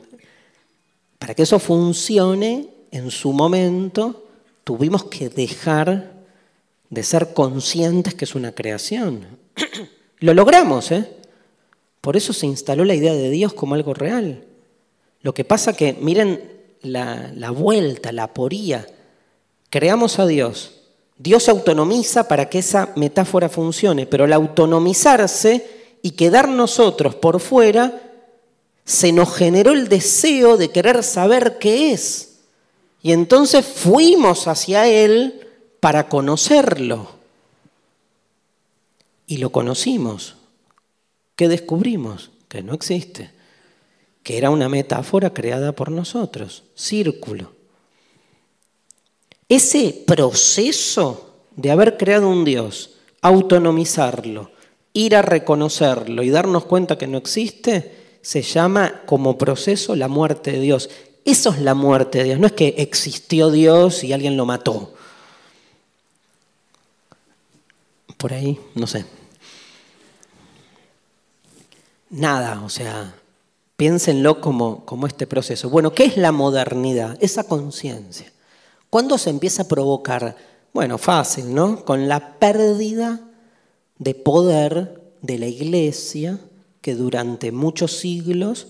para 1.18 1.34
que 1.34 1.42
eso 1.42 1.58
funcione 1.58 2.70
en 2.90 3.10
su 3.10 3.34
momento, 3.34 4.24
tuvimos 4.64 5.04
que 5.04 5.28
dejar 5.28 6.10
de 6.88 7.02
ser 7.02 7.34
conscientes 7.34 8.14
que 8.14 8.24
es 8.24 8.34
una 8.34 8.52
creación. 8.52 9.26
Lo 10.20 10.32
logramos, 10.32 10.90
¿eh? 10.90 11.06
Por 12.00 12.16
eso 12.16 12.32
se 12.32 12.46
instaló 12.46 12.86
la 12.86 12.94
idea 12.94 13.12
de 13.12 13.28
Dios 13.28 13.52
como 13.52 13.74
algo 13.74 13.92
real. 13.92 14.46
Lo 15.22 15.34
que 15.34 15.44
pasa 15.44 15.72
que, 15.72 15.92
miren 15.94 16.60
la, 16.82 17.50
vuelta, 17.50 18.12
la 18.12 18.32
poría. 18.32 18.86
Creamos 19.68 20.18
a 20.18 20.26
Dios. 20.26 20.72
Dios 21.18 21.48
autonomiza 21.48 22.28
para 22.28 22.48
que 22.48 22.60
esa 22.60 22.92
metáfora 22.96 23.48
funcione, 23.48 24.06
pero 24.06 24.24
al 24.24 24.32
autonomizarse 24.32 25.66
y 26.02 26.12
quedar 26.12 26.48
nosotros 26.48 27.14
por 27.14 27.40
fuera, 27.40 28.00
se 28.84 29.12
nos 29.12 29.34
generó 29.34 29.72
el 29.72 29.88
deseo 29.88 30.56
de 30.56 30.70
querer 30.70 31.04
saber 31.04 31.58
qué 31.58 31.92
es. 31.92 32.38
Y 33.02 33.12
entonces 33.12 33.66
fuimos 33.66 34.48
hacia 34.48 34.88
Él 34.88 35.46
para 35.80 36.08
conocerlo. 36.08 37.08
Y 39.26 39.36
lo 39.36 39.52
conocimos. 39.52 40.36
¿Qué 41.36 41.48
descubrimos? 41.48 42.30
Que 42.48 42.62
no 42.62 42.74
existe. 42.74 43.30
Que 44.22 44.38
era 44.38 44.50
una 44.50 44.68
metáfora 44.68 45.32
creada 45.32 45.72
por 45.72 45.90
nosotros. 45.90 46.64
Círculo. 46.74 47.52
Ese 49.48 50.04
proceso 50.06 51.30
de 51.56 51.70
haber 51.70 51.96
creado 51.96 52.28
un 52.28 52.44
Dios, 52.44 52.98
autonomizarlo, 53.20 54.52
ir 54.92 55.16
a 55.16 55.22
reconocerlo 55.22 56.22
y 56.22 56.30
darnos 56.30 56.64
cuenta 56.64 56.98
que 56.98 57.06
no 57.06 57.18
existe, 57.18 58.18
se 58.22 58.42
llama 58.42 59.02
como 59.06 59.38
proceso 59.38 59.96
la 59.96 60.08
muerte 60.08 60.52
de 60.52 60.60
Dios. 60.60 60.90
Eso 61.24 61.50
es 61.50 61.60
la 61.60 61.74
muerte 61.74 62.18
de 62.18 62.24
Dios, 62.24 62.38
no 62.38 62.46
es 62.46 62.52
que 62.52 62.74
existió 62.78 63.50
Dios 63.50 64.04
y 64.04 64.12
alguien 64.12 64.36
lo 64.36 64.46
mató. 64.46 64.94
Por 68.16 68.32
ahí, 68.34 68.60
no 68.74 68.86
sé. 68.86 69.04
Nada, 72.10 72.62
o 72.62 72.68
sea, 72.68 73.14
piénsenlo 73.80 74.42
como, 74.42 75.06
este 75.06 75.26
proceso. 75.26 75.70
Bueno, 75.70 75.94
¿qué 75.94 76.04
es 76.04 76.18
la 76.18 76.32
modernidad? 76.32 77.16
Esa 77.18 77.44
conciencia. 77.44 78.30
¿Cuándo 78.90 79.16
se 79.16 79.30
empieza 79.30 79.62
a 79.62 79.68
provocar? 79.68 80.36
Bueno, 80.74 80.98
fácil, 80.98 81.54
¿no? 81.54 81.82
Con 81.86 82.06
la 82.06 82.38
pérdida 82.38 83.20
de 83.96 84.14
poder 84.14 85.00
de 85.22 85.38
la 85.38 85.46
iglesia 85.46 86.38
que 86.82 86.94
durante 86.94 87.52
muchos 87.52 87.96
siglos 87.96 88.66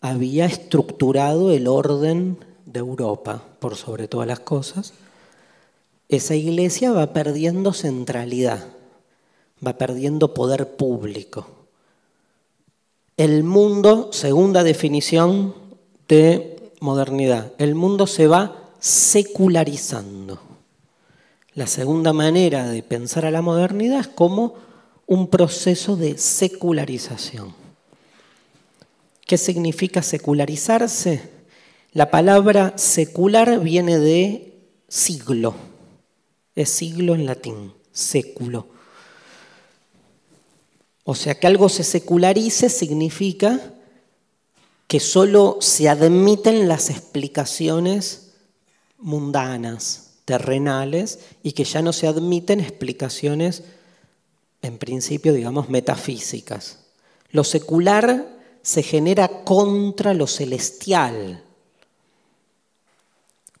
había 0.00 0.46
estructurado 0.46 1.50
el 1.50 1.68
orden 1.68 2.38
de 2.64 2.80
Europa, 2.80 3.42
por 3.60 3.76
sobre 3.76 4.08
todas 4.08 4.26
las 4.26 4.40
cosas, 4.40 4.94
esa 6.08 6.34
iglesia 6.34 6.92
va 6.92 7.12
perdiendo 7.12 7.74
centralidad, 7.74 8.68
va 9.64 9.76
perdiendo 9.76 10.32
poder 10.32 10.76
público. 10.76 11.55
El 13.16 13.44
mundo, 13.44 14.10
segunda 14.12 14.62
definición 14.62 15.54
de 16.06 16.70
modernidad, 16.80 17.52
el 17.56 17.74
mundo 17.74 18.06
se 18.06 18.26
va 18.26 18.70
secularizando. 18.78 20.38
La 21.54 21.66
segunda 21.66 22.12
manera 22.12 22.68
de 22.68 22.82
pensar 22.82 23.24
a 23.24 23.30
la 23.30 23.40
modernidad 23.40 24.00
es 24.00 24.08
como 24.08 24.54
un 25.06 25.28
proceso 25.28 25.96
de 25.96 26.18
secularización. 26.18 27.54
¿Qué 29.26 29.38
significa 29.38 30.02
secularizarse? 30.02 31.30
La 31.92 32.10
palabra 32.10 32.74
secular 32.76 33.60
viene 33.60 33.98
de 33.98 34.58
siglo. 34.88 35.54
Es 36.54 36.68
siglo 36.68 37.14
en 37.14 37.24
latín, 37.24 37.72
século. 37.92 38.75
O 41.08 41.14
sea, 41.14 41.38
que 41.38 41.46
algo 41.46 41.68
se 41.68 41.84
secularice 41.84 42.68
significa 42.68 43.72
que 44.88 44.98
solo 44.98 45.58
se 45.60 45.88
admiten 45.88 46.66
las 46.66 46.90
explicaciones 46.90 48.32
mundanas, 48.98 50.14
terrenales, 50.24 51.20
y 51.44 51.52
que 51.52 51.62
ya 51.62 51.80
no 51.80 51.92
se 51.92 52.08
admiten 52.08 52.58
explicaciones 52.58 53.62
en 54.62 54.78
principio, 54.78 55.32
digamos, 55.32 55.68
metafísicas. 55.68 56.80
Lo 57.30 57.44
secular 57.44 58.26
se 58.62 58.82
genera 58.82 59.44
contra 59.44 60.12
lo 60.12 60.26
celestial. 60.26 61.44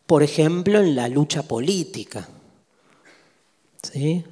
Por 0.04 0.24
ejemplo, 0.24 0.80
en 0.80 0.96
la 0.96 1.06
lucha 1.06 1.44
política. 1.44 2.28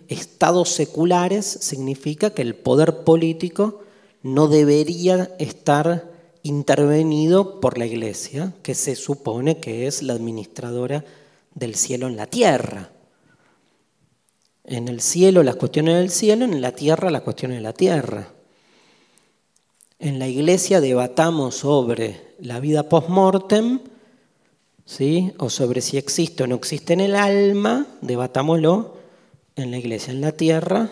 Estados 0.08 0.70
seculares 0.70 1.46
significa 1.46 2.30
que 2.30 2.42
el 2.42 2.54
poder 2.54 3.04
político 3.04 3.82
no 4.22 4.48
debería 4.48 5.34
estar 5.38 6.10
intervenido 6.42 7.60
por 7.60 7.78
la 7.78 7.86
iglesia, 7.86 8.52
que 8.62 8.74
se 8.74 8.96
supone 8.96 9.58
que 9.58 9.86
es 9.86 10.02
la 10.02 10.14
administradora 10.14 11.04
del 11.54 11.74
cielo 11.74 12.06
en 12.06 12.16
la 12.16 12.26
tierra. 12.26 12.90
En 14.64 14.88
el 14.88 15.00
cielo 15.00 15.42
las 15.42 15.56
cuestiones 15.56 15.96
del 15.96 16.10
cielo, 16.10 16.44
en 16.44 16.60
la 16.60 16.72
tierra 16.72 17.10
las 17.10 17.22
cuestiones 17.22 17.58
de 17.58 17.62
la 17.62 17.72
tierra. 17.72 18.28
En 19.98 20.18
la 20.18 20.28
iglesia 20.28 20.80
debatamos 20.80 21.54
sobre 21.56 22.34
la 22.40 22.60
vida 22.60 22.88
post-mortem, 22.88 23.80
¿sí? 24.84 25.32
o 25.38 25.48
sobre 25.48 25.80
si 25.80 25.96
existe 25.96 26.42
o 26.42 26.46
no 26.46 26.56
existe 26.56 26.92
en 26.92 27.00
el 27.00 27.14
alma, 27.14 27.86
debatámoslo 28.02 29.03
en 29.56 29.70
la 29.70 29.78
iglesia. 29.78 30.12
En 30.12 30.20
la 30.20 30.32
tierra 30.32 30.90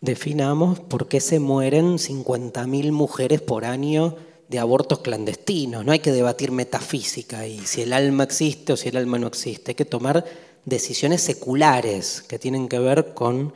definamos 0.00 0.80
por 0.80 1.08
qué 1.08 1.20
se 1.20 1.40
mueren 1.40 1.98
50.000 1.98 2.92
mujeres 2.92 3.40
por 3.40 3.64
año 3.64 4.16
de 4.48 4.58
abortos 4.58 5.00
clandestinos. 5.00 5.84
No 5.84 5.92
hay 5.92 5.98
que 5.98 6.12
debatir 6.12 6.52
metafísica 6.52 7.46
y 7.46 7.58
si 7.60 7.82
el 7.82 7.92
alma 7.92 8.24
existe 8.24 8.72
o 8.72 8.76
si 8.76 8.88
el 8.88 8.96
alma 8.96 9.18
no 9.18 9.26
existe. 9.26 9.72
Hay 9.72 9.74
que 9.74 9.84
tomar 9.84 10.24
decisiones 10.64 11.22
seculares 11.22 12.22
que 12.22 12.38
tienen 12.38 12.68
que 12.68 12.78
ver 12.78 13.14
con 13.14 13.52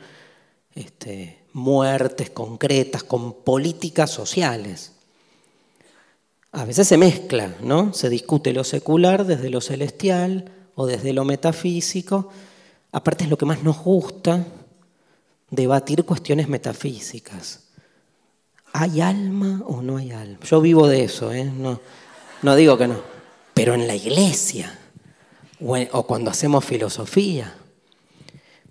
este, 0.75 1.39
muertes 1.53 2.29
concretas, 2.29 3.03
con 3.03 3.33
políticas 3.33 4.09
sociales. 4.09 4.91
A 6.51 6.65
veces 6.65 6.87
se 6.87 6.97
mezcla, 6.97 7.55
¿no? 7.61 7.93
Se 7.93 8.09
discute 8.09 8.53
lo 8.53 8.63
secular 8.63 9.25
desde 9.25 9.49
lo 9.49 9.61
celestial 9.61 10.51
o 10.75 10.85
desde 10.85 11.13
lo 11.13 11.25
metafísico. 11.25 12.29
Aparte 12.93 13.25
es 13.25 13.29
lo 13.29 13.37
que 13.37 13.45
más 13.45 13.63
nos 13.63 13.79
gusta, 13.79 14.45
debatir 15.49 16.05
cuestiones 16.05 16.47
metafísicas. 16.47 17.65
¿Hay 18.71 19.01
alma 19.01 19.61
o 19.65 19.81
no 19.81 19.97
hay 19.97 20.11
alma? 20.11 20.39
Yo 20.45 20.61
vivo 20.61 20.87
de 20.87 21.03
eso, 21.03 21.33
¿eh? 21.33 21.43
no, 21.43 21.81
no 22.43 22.55
digo 22.55 22.77
que 22.77 22.87
no. 22.87 23.01
Pero 23.53 23.73
en 23.73 23.87
la 23.87 23.95
iglesia, 23.95 24.79
o, 25.59 26.03
cuando 26.03 26.29
hacemos 26.29 26.63
filosofía. 26.63 27.55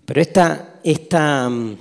Pero 0.05 0.21
esta, 0.21 0.79
esta 0.83 1.49
mm, 1.49 1.77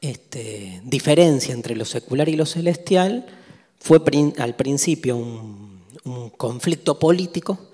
este, 0.00 0.80
diferencia 0.84 1.54
entre 1.54 1.74
lo 1.74 1.84
secular 1.84 2.28
y 2.28 2.36
lo 2.36 2.46
celestial 2.46 3.26
fue 3.78 4.00
al 4.38 4.54
principio 4.54 5.16
un, 5.16 5.70
conflicto 6.36 6.98
político, 6.98 7.70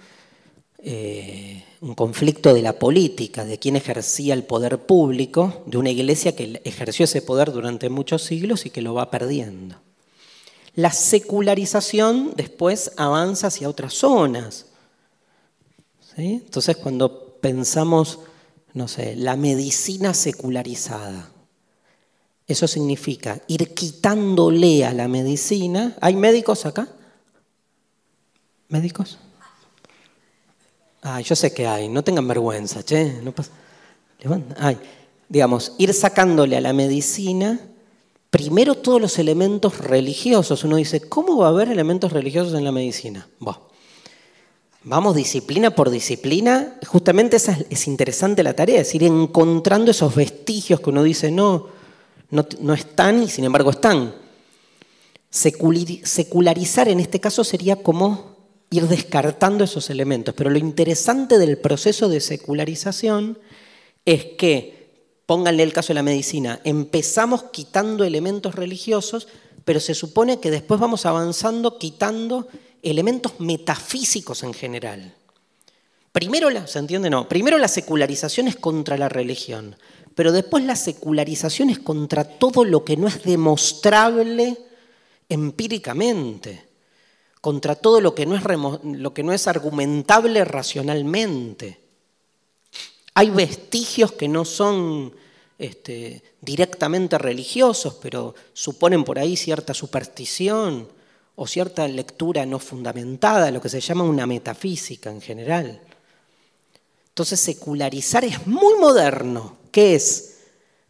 eh, 0.78 1.64
un 1.80 1.94
conflicto 1.94 2.54
de 2.54 2.62
la 2.62 2.78
política, 2.78 3.44
de 3.44 3.58
quién 3.58 3.76
ejercía 3.76 4.34
el 4.34 4.44
poder 4.44 4.78
público, 4.86 5.62
de 5.66 5.78
una 5.78 5.90
iglesia 5.90 6.34
que 6.34 6.60
ejerció 6.64 7.04
ese 7.04 7.22
poder 7.22 7.52
durante 7.52 7.90
muchos 7.90 8.22
siglos 8.22 8.66
y 8.66 8.70
que 8.70 8.82
lo 8.82 8.94
va 8.94 9.10
perdiendo. 9.10 9.76
La 10.74 10.92
secularización 10.92 12.32
después 12.36 12.92
avanza 12.96 13.48
hacia 13.48 13.68
otras 13.68 13.94
zonas. 13.94 14.66
Entonces 16.16 16.76
cuando 16.76 17.38
pensamos, 17.40 18.20
no 18.72 18.88
sé, 18.88 19.16
la 19.16 19.36
medicina 19.36 20.14
secularizada, 20.14 21.30
eso 22.46 22.68
significa 22.68 23.42
ir 23.48 23.74
quitándole 23.74 24.84
a 24.84 24.92
la 24.92 25.08
medicina. 25.08 25.96
¿Hay 26.00 26.14
médicos 26.14 26.64
acá? 26.64 26.88
¿Médicos? 28.68 29.18
Ah, 31.08 31.20
yo 31.20 31.36
sé 31.36 31.54
que 31.54 31.68
hay, 31.68 31.88
no 31.88 32.02
tengan 32.02 32.26
vergüenza, 32.26 32.82
che. 32.82 33.20
No 33.22 33.30
pasa. 33.30 33.52
Ay, 34.58 34.76
digamos, 35.28 35.74
ir 35.78 35.94
sacándole 35.94 36.56
a 36.56 36.60
la 36.60 36.72
medicina 36.72 37.60
primero 38.28 38.74
todos 38.74 39.00
los 39.00 39.16
elementos 39.20 39.78
religiosos. 39.78 40.64
Uno 40.64 40.74
dice, 40.74 41.00
¿cómo 41.08 41.36
va 41.36 41.46
a 41.46 41.50
haber 41.50 41.68
elementos 41.68 42.12
religiosos 42.12 42.54
en 42.54 42.64
la 42.64 42.72
medicina? 42.72 43.28
Vamos 44.82 45.14
disciplina 45.14 45.70
por 45.70 45.90
disciplina. 45.90 46.76
Justamente 46.88 47.36
esa 47.36 47.56
es, 47.70 47.86
interesante 47.86 48.42
la 48.42 48.54
tarea, 48.54 48.80
es 48.80 48.92
ir 48.92 49.04
encontrando 49.04 49.92
esos 49.92 50.12
vestigios 50.12 50.80
que 50.80 50.90
uno 50.90 51.04
dice, 51.04 51.30
no, 51.30 51.68
no, 52.30 52.74
están 52.74 53.22
y 53.22 53.28
sin 53.28 53.44
embargo 53.44 53.70
están. 53.70 54.12
Secularizar 55.30 56.88
en 56.88 56.98
este 56.98 57.20
caso 57.20 57.44
sería 57.44 57.76
como 57.76 58.35
ir 58.70 58.88
descartando 58.88 59.64
esos 59.64 59.90
elementos, 59.90 60.34
pero 60.34 60.51
lo 60.51 60.59
interesante 60.59 61.38
del 61.38 61.59
proceso 61.59 62.09
de 62.09 62.20
secularización 62.20 63.38
es 64.05 64.24
que, 64.24 64.76
pónganle 65.26 65.62
el 65.62 65.72
caso 65.72 65.88
de 65.88 65.94
la 65.94 66.02
medicina, 66.02 66.60
empezamos 66.64 67.44
quitando 67.44 68.05
elementos 68.05 68.55
religiosos, 68.55 69.28
pero 69.64 69.80
se 69.80 69.94
supone 69.94 70.38
que 70.38 70.51
después 70.51 70.78
vamos 70.78 71.06
avanzando 71.06 71.78
quitando 71.78 72.48
elementos 72.82 73.40
metafísicos 73.40 74.43
en 74.43 74.55
general. 74.55 75.14
Primero 76.12 76.48
la, 76.51 76.66
¿se 76.66 76.78
entiende? 76.78 77.10
No. 77.10 77.28
Primero 77.28 77.59
la 77.59 77.68
secularización 77.68 78.48
es 78.48 78.56
contra 78.56 78.97
la 78.97 79.09
religión, 79.09 79.76
pero 80.14 80.32
después 80.32 80.64
la 80.64 80.76
secularización 80.76 81.68
es 81.68 81.78
contra 81.78 82.24
todo 82.24 82.64
lo 82.64 82.84
que 82.84 82.97
no 82.97 83.06
es 83.06 83.22
demostrable 83.22 84.56
empíricamente, 85.28 86.65
contra 87.47 87.77
todo 87.77 88.01
lo 88.01 88.12
que 88.12 88.27
no 88.27 88.35
es, 88.35 88.43
lo 88.82 89.14
que 89.14 89.23
no 89.23 89.32
es 89.32 89.47
argumentable 89.47 90.44
racionalmente. 90.44 91.78
Hay 93.14 93.31
vestigios 93.31 94.10
que 94.10 94.27
no 94.27 94.44
son 94.44 95.14
este, 95.56 96.24
directamente 96.40 97.16
religiosos, 97.18 97.98
pero 98.02 98.35
suponen 98.52 99.05
por 99.05 99.20
ahí 99.20 99.36
cierta 99.36 99.74
superstición 99.74 100.89
o 101.36 101.47
cierta 101.47 101.86
lectura 101.86 102.44
no 102.47 102.59
fundamentada, 102.59 103.52
lo 103.52 103.60
que 103.60 103.68
se 103.68 103.81
llama 103.81 104.02
una 104.02 104.27
metafísica 104.27 105.12
en 105.12 105.20
general. 105.20 105.81
Entonces 107.10 107.39
secularizar 107.39 108.24
es 108.24 108.44
muy 108.44 108.74
moderno, 108.81 109.56
que 109.70 109.94
es, 109.94 110.39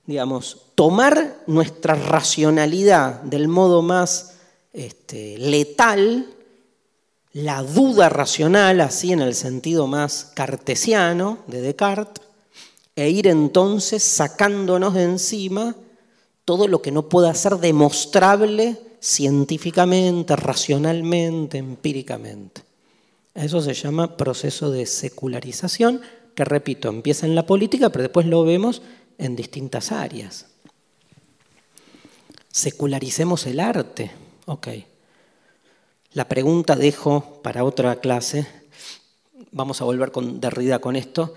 digamos, 0.06 0.62
tomar 0.74 1.42
nuestra 1.46 1.96
racionalidad 1.96 3.20
del 3.20 3.46
modo 3.46 3.82
más 3.82 4.36
este, 4.72 5.36
letal, 5.36 6.32
la 7.36 7.62
duda 7.62 8.08
racional, 8.08 8.80
así 8.80 9.12
en 9.12 9.20
el 9.20 9.34
sentido 9.34 9.86
más 9.86 10.32
cartesiano 10.32 11.40
de 11.46 11.60
Descartes, 11.60 12.24
e 12.94 13.10
ir 13.10 13.26
entonces 13.26 14.02
sacándonos 14.02 14.94
de 14.94 15.02
encima 15.02 15.76
todo 16.46 16.66
lo 16.66 16.80
que 16.80 16.92
no 16.92 17.10
pueda 17.10 17.34
ser 17.34 17.58
demostrable 17.58 18.78
científicamente, 19.00 20.34
racionalmente, 20.34 21.58
empíricamente. 21.58 22.62
Eso 23.34 23.60
se 23.60 23.74
llama 23.74 24.16
proceso 24.16 24.70
de 24.70 24.86
secularización 24.86 26.00
que 26.34 26.44
repito, 26.46 26.88
empieza 26.88 27.26
en 27.26 27.34
la 27.34 27.44
política, 27.44 27.90
pero 27.90 28.04
después 28.04 28.24
lo 28.24 28.44
vemos 28.44 28.80
en 29.18 29.36
distintas 29.36 29.92
áreas. 29.92 30.46
Secularicemos 32.50 33.44
el 33.44 33.60
arte. 33.60 34.10
Ok. 34.46 34.68
La 36.16 36.26
pregunta 36.26 36.76
dejo 36.76 37.42
para 37.42 37.62
otra 37.62 38.00
clase. 38.00 38.46
Vamos 39.52 39.82
a 39.82 39.84
volver 39.84 40.12
con 40.12 40.40
Derrida 40.40 40.78
con 40.78 40.96
esto. 40.96 41.34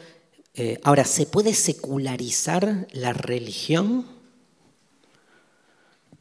Eh, 0.54 0.80
ahora, 0.84 1.04
¿se 1.04 1.26
puede 1.26 1.54
secularizar 1.54 2.88
la 2.94 3.12
religión? 3.12 4.06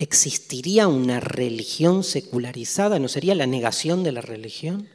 ¿Existiría 0.00 0.88
una 0.88 1.20
religión 1.20 2.02
secularizada? 2.02 2.98
¿No 2.98 3.06
sería 3.06 3.36
la 3.36 3.46
negación 3.46 4.02
de 4.02 4.10
la 4.10 4.22
religión? 4.22 4.88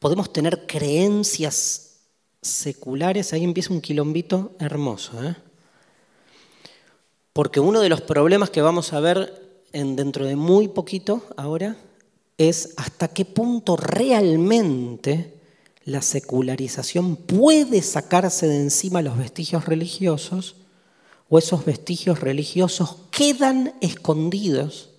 ¿Podemos 0.00 0.32
tener 0.32 0.66
creencias 0.66 2.00
seculares, 2.42 3.32
ahí 3.32 3.44
empieza 3.44 3.72
un 3.72 3.80
quilombito 3.80 4.56
hermoso. 4.58 5.22
¿eh? 5.22 5.36
Porque 7.32 7.60
uno 7.60 7.80
de 7.80 7.90
los 7.90 8.00
problemas 8.00 8.50
que 8.50 8.60
vamos 8.60 8.92
a 8.92 8.98
ver 8.98 9.62
en, 9.72 9.94
dentro 9.94 10.26
de 10.26 10.34
muy 10.34 10.66
poquito 10.66 11.22
ahora 11.36 11.76
es 12.38 12.74
hasta 12.76 13.08
qué 13.08 13.24
punto 13.24 13.76
realmente 13.76 15.34
la 15.84 16.02
secularización 16.02 17.16
puede 17.16 17.82
sacarse 17.82 18.46
de 18.48 18.56
encima 18.56 19.02
los 19.02 19.18
vestigios 19.18 19.66
religiosos 19.66 20.56
o 21.28 21.38
esos 21.38 21.64
vestigios 21.64 22.20
religiosos 22.20 22.96
quedan 23.10 23.74
escondidos, 23.80 24.90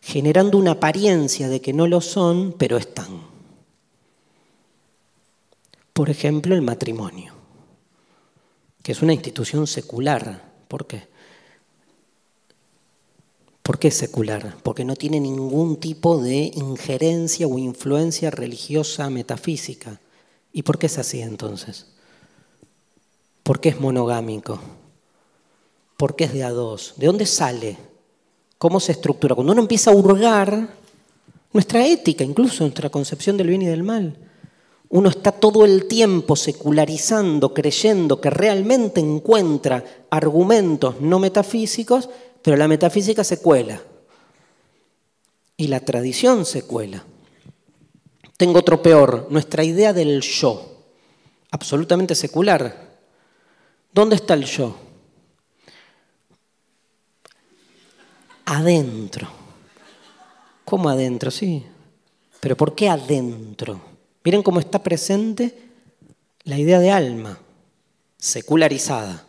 generando 0.00 0.58
una 0.58 0.72
apariencia 0.72 1.48
de 1.48 1.60
que 1.60 1.72
no 1.72 1.86
lo 1.86 2.00
son, 2.00 2.54
pero 2.58 2.76
están. 2.76 3.22
Por 5.92 6.10
ejemplo, 6.10 6.54
el 6.54 6.62
matrimonio, 6.62 7.34
que 8.82 8.92
es 8.92 9.00
una 9.00 9.12
institución 9.12 9.66
secular. 9.66 10.52
¿Por 10.66 10.86
qué? 10.86 11.13
¿Por 13.64 13.78
qué 13.78 13.90
secular? 13.90 14.58
Porque 14.62 14.84
no 14.84 14.94
tiene 14.94 15.18
ningún 15.20 15.76
tipo 15.76 16.18
de 16.18 16.52
injerencia 16.54 17.46
o 17.46 17.58
influencia 17.58 18.30
religiosa 18.30 19.08
metafísica. 19.08 20.00
¿Y 20.52 20.64
por 20.64 20.78
qué 20.78 20.84
es 20.84 20.98
así 20.98 21.22
entonces? 21.22 21.86
¿Por 23.42 23.60
qué 23.60 23.70
es 23.70 23.80
monogámico? 23.80 24.60
¿Por 25.96 26.14
qué 26.14 26.24
es 26.24 26.34
de 26.34 26.44
a 26.44 26.50
dos? 26.50 26.92
¿De 26.98 27.06
dónde 27.06 27.24
sale? 27.24 27.78
¿Cómo 28.58 28.80
se 28.80 28.92
estructura? 28.92 29.34
Cuando 29.34 29.54
uno 29.54 29.62
empieza 29.62 29.92
a 29.92 29.94
hurgar 29.94 30.68
nuestra 31.54 31.86
ética, 31.86 32.22
incluso 32.22 32.64
nuestra 32.64 32.90
concepción 32.90 33.38
del 33.38 33.48
bien 33.48 33.62
y 33.62 33.66
del 33.66 33.82
mal, 33.82 34.18
uno 34.90 35.08
está 35.08 35.32
todo 35.32 35.64
el 35.64 35.88
tiempo 35.88 36.36
secularizando, 36.36 37.54
creyendo 37.54 38.20
que 38.20 38.28
realmente 38.28 39.00
encuentra 39.00 39.82
argumentos 40.10 41.00
no 41.00 41.18
metafísicos, 41.18 42.10
pero 42.44 42.58
la 42.58 42.68
metafísica 42.68 43.24
se 43.24 43.40
cuela 43.40 43.80
y 45.56 45.66
la 45.68 45.80
tradición 45.80 46.44
se 46.44 46.66
cuela. 46.66 47.02
Tengo 48.36 48.58
otro 48.58 48.82
peor, 48.82 49.28
nuestra 49.30 49.64
idea 49.64 49.94
del 49.94 50.20
yo, 50.20 50.82
absolutamente 51.50 52.14
secular. 52.14 52.98
¿Dónde 53.90 54.16
está 54.16 54.34
el 54.34 54.44
yo? 54.44 54.76
Adentro. 58.44 59.26
¿Cómo 60.66 60.90
adentro? 60.90 61.30
Sí. 61.30 61.64
Pero 62.40 62.58
¿por 62.58 62.74
qué 62.74 62.90
adentro? 62.90 63.80
Miren 64.22 64.42
cómo 64.42 64.60
está 64.60 64.82
presente 64.82 65.70
la 66.42 66.58
idea 66.58 66.78
de 66.78 66.90
alma, 66.90 67.38
secularizada. 68.18 69.23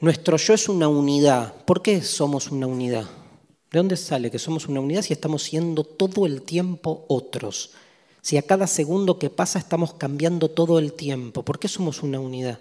Nuestro 0.00 0.38
yo 0.38 0.54
es 0.54 0.66
una 0.70 0.88
unidad. 0.88 1.54
¿Por 1.66 1.82
qué 1.82 2.00
somos 2.00 2.50
una 2.50 2.66
unidad? 2.66 3.04
¿De 3.70 3.78
dónde 3.78 3.98
sale 3.98 4.30
que 4.30 4.38
somos 4.38 4.66
una 4.66 4.80
unidad 4.80 5.02
si 5.02 5.12
estamos 5.12 5.42
siendo 5.42 5.84
todo 5.84 6.24
el 6.24 6.40
tiempo 6.40 7.04
otros? 7.08 7.72
Si 8.22 8.38
a 8.38 8.42
cada 8.42 8.66
segundo 8.66 9.18
que 9.18 9.28
pasa 9.28 9.58
estamos 9.58 9.92
cambiando 9.92 10.48
todo 10.48 10.78
el 10.78 10.94
tiempo. 10.94 11.42
¿Por 11.42 11.58
qué 11.58 11.68
somos 11.68 12.02
una 12.02 12.18
unidad? 12.18 12.60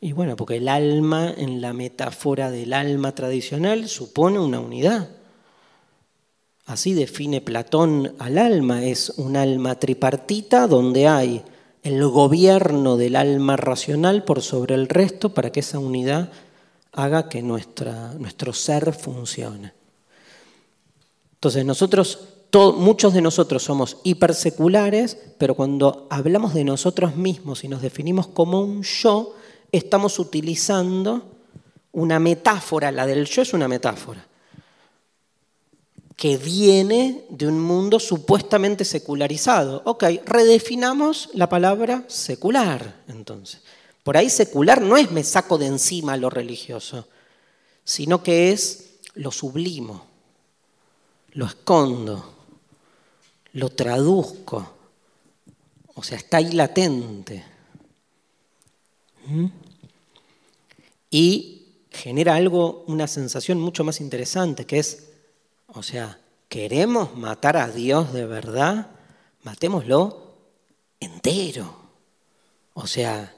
Y 0.00 0.12
bueno, 0.12 0.36
porque 0.36 0.58
el 0.58 0.68
alma, 0.68 1.34
en 1.36 1.60
la 1.60 1.72
metáfora 1.72 2.52
del 2.52 2.72
alma 2.72 3.12
tradicional, 3.12 3.88
supone 3.88 4.38
una 4.38 4.60
unidad. 4.60 5.10
Así 6.66 6.94
define 6.94 7.40
Platón 7.40 8.14
al 8.20 8.38
alma, 8.38 8.84
es 8.84 9.10
un 9.16 9.36
alma 9.36 9.76
tripartita 9.80 10.68
donde 10.68 11.08
hay 11.08 11.42
el 11.86 12.04
gobierno 12.08 12.96
del 12.96 13.14
alma 13.14 13.56
racional 13.56 14.24
por 14.24 14.42
sobre 14.42 14.74
el 14.74 14.88
resto 14.88 15.32
para 15.32 15.52
que 15.52 15.60
esa 15.60 15.78
unidad 15.78 16.32
haga 16.90 17.28
que 17.28 17.42
nuestra, 17.42 18.12
nuestro 18.14 18.52
ser 18.52 18.92
funcione. 18.92 19.72
Entonces 21.34 21.64
nosotros, 21.64 22.18
muchos 22.76 23.14
de 23.14 23.22
nosotros 23.22 23.62
somos 23.62 23.98
hiperseculares, 24.02 25.16
pero 25.38 25.54
cuando 25.54 26.08
hablamos 26.10 26.54
de 26.54 26.64
nosotros 26.64 27.14
mismos 27.14 27.62
y 27.62 27.68
nos 27.68 27.82
definimos 27.82 28.26
como 28.26 28.62
un 28.62 28.82
yo, 28.82 29.36
estamos 29.70 30.18
utilizando 30.18 31.22
una 31.92 32.18
metáfora, 32.18 32.90
la 32.90 33.06
del 33.06 33.26
yo 33.26 33.42
es 33.42 33.52
una 33.52 33.68
metáfora, 33.68 34.26
que 36.16 36.38
viene 36.38 37.24
de 37.28 37.46
un 37.46 37.60
mundo 37.60 38.00
supuestamente 38.00 38.84
secularizado. 38.84 39.82
Ok, 39.84 40.04
redefinamos 40.24 41.28
la 41.34 41.48
palabra 41.48 42.04
secular, 42.08 43.02
entonces. 43.06 43.60
Por 44.02 44.16
ahí 44.16 44.30
secular 44.30 44.80
no 44.80 44.96
es 44.96 45.10
me 45.10 45.22
saco 45.22 45.58
de 45.58 45.66
encima 45.66 46.16
lo 46.16 46.30
religioso, 46.30 47.06
sino 47.84 48.22
que 48.22 48.52
es 48.52 48.94
lo 49.14 49.30
sublimo, 49.30 50.06
lo 51.32 51.46
escondo, 51.46 52.34
lo 53.52 53.68
traduzco, 53.70 54.74
o 55.94 56.02
sea, 56.02 56.18
está 56.18 56.38
ahí 56.38 56.52
latente. 56.52 57.44
¿Mm? 59.26 59.46
Y 61.10 61.66
genera 61.90 62.36
algo, 62.36 62.84
una 62.86 63.06
sensación 63.06 63.58
mucho 63.58 63.82
más 63.82 64.00
interesante, 64.00 64.66
que 64.66 64.78
es, 64.78 65.05
o 65.68 65.82
sea, 65.82 66.18
¿queremos 66.48 67.16
matar 67.16 67.56
a 67.56 67.68
Dios 67.68 68.12
de 68.12 68.26
verdad? 68.26 68.90
Matémoslo 69.42 70.34
entero. 71.00 71.76
O 72.74 72.86
sea, 72.86 73.34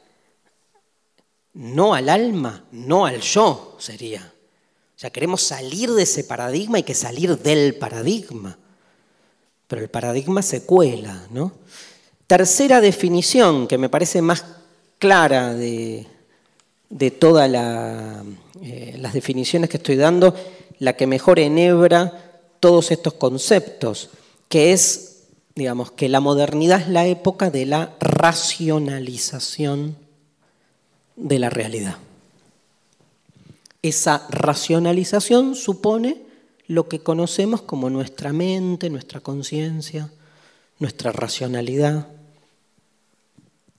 no 1.55 1.95
al 1.95 2.09
alma, 2.09 2.65
no 2.73 3.07
al 3.07 3.21
yo 3.21 3.77
sería. 3.79 4.33
O 4.97 5.01
sea, 5.01 5.11
queremos 5.11 5.43
salir 5.43 5.91
de 5.93 6.03
ese 6.03 6.25
paradigma 6.25 6.79
y 6.79 6.83
que 6.83 6.95
salir 6.95 7.39
del 7.39 7.77
paradigma. 7.77 8.59
Pero 9.67 9.83
el 9.83 9.89
paradigma 9.89 10.43
se 10.43 10.65
cuela, 10.65 11.27
¿no? 11.31 11.53
Tercera 12.27 12.81
definición 12.81 13.69
que 13.69 13.79
me 13.79 13.89
parece 13.89 14.23
más 14.23 14.45
clara 14.99 15.55
de, 15.55 16.07
todas 17.19 17.51
eh, 18.61 18.97
las 18.99 19.13
definiciones 19.13 19.71
que 19.71 19.77
estoy 19.77 19.97
dando, 19.97 20.35
la 20.79 20.95
que 20.95 21.07
mejor 21.07 21.39
enhebra 21.39 22.45
todos 22.61 22.91
estos 22.91 23.15
conceptos, 23.15 24.11
que 24.49 24.73
es, 24.73 25.25
digamos, 25.55 25.91
que 25.93 26.09
la 26.09 26.21
modernidad 26.21 26.81
es 26.81 26.89
la 26.89 27.07
época 27.07 27.51
de 27.51 27.67
la 27.67 27.95
racionalización 28.01 29.97
de 31.17 31.39
la 31.39 31.51
realidad. 31.51 31.97
Esa 33.83 34.27
racionalización 34.31 35.55
supone 35.55 36.23
lo 36.67 36.89
que 36.89 37.01
conocemos 37.01 37.63
como 37.63 37.91
nuestra 37.91 38.33
mente, 38.33 38.91
nuestra 38.91 39.21
conciencia, 39.21 40.11
nuestra 40.79 41.13
racionalidad, 41.13 42.09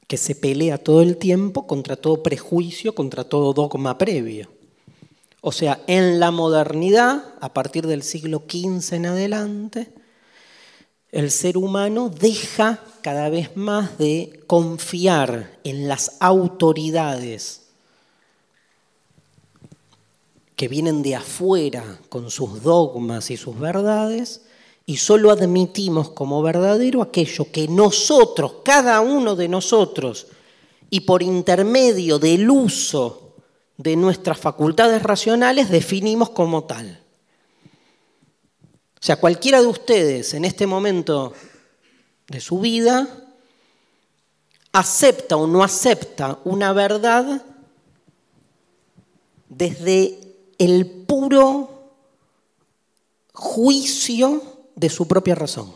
que 0.07 0.17
se 0.17 0.35
pelea 0.35 0.79
todo 0.79 1.03
el 1.03 1.17
tiempo 1.17 1.67
contra 1.67 1.95
todo 1.95 2.23
prejuicio, 2.23 2.95
contra 2.95 3.23
todo 3.23 3.53
dogma 3.53 3.97
previo. 3.97 4.49
O 5.41 5.51
sea, 5.51 5.81
en 5.87 6.19
la 6.19 6.31
modernidad, 6.31 7.23
a 7.39 7.53
partir 7.53 7.87
del 7.87 8.03
siglo 8.03 8.43
XV 8.49 8.95
en 8.95 9.05
adelante, 9.05 9.93
el 11.11 11.31
ser 11.31 11.57
humano 11.57 12.09
deja 12.09 12.83
cada 13.01 13.29
vez 13.29 13.55
más 13.55 13.97
de 13.97 14.43
confiar 14.47 15.59
en 15.63 15.87
las 15.87 16.17
autoridades 16.19 17.61
que 20.55 20.67
vienen 20.67 21.01
de 21.01 21.15
afuera 21.15 21.99
con 22.09 22.29
sus 22.29 22.61
dogmas 22.61 23.31
y 23.31 23.37
sus 23.37 23.57
verdades, 23.57 24.41
y 24.85 24.97
solo 24.97 25.31
admitimos 25.31 26.09
como 26.09 26.41
verdadero 26.41 27.01
aquello 27.01 27.49
que 27.49 27.69
nosotros, 27.69 28.55
cada 28.65 28.99
uno 28.99 29.37
de 29.37 29.47
nosotros, 29.47 30.27
y 30.89 31.01
por 31.01 31.23
intermedio 31.23 32.19
del 32.19 32.49
uso 32.49 33.28
de 33.79 33.95
nuestras 33.95 34.37
facultades 34.37 35.01
racionales, 35.01 35.69
definimos 35.69 36.31
como 36.31 36.65
tal. 36.65 37.01
O 38.95 39.01
sea, 39.01 39.15
cualquiera 39.15 39.61
de 39.61 39.67
ustedes 39.67 40.33
en 40.33 40.43
este 40.43 40.67
momento 40.67 41.33
de 42.27 42.41
su 42.41 42.59
vida 42.59 43.07
acepta 44.73 45.37
o 45.37 45.47
no 45.47 45.63
acepta 45.63 46.39
una 46.43 46.73
verdad 46.73 47.41
desde 49.47 50.19
el 50.57 50.85
puro 51.07 51.93
juicio 53.31 54.43
de 54.75 54.89
su 54.89 55.07
propia 55.07 55.35
razón. 55.35 55.71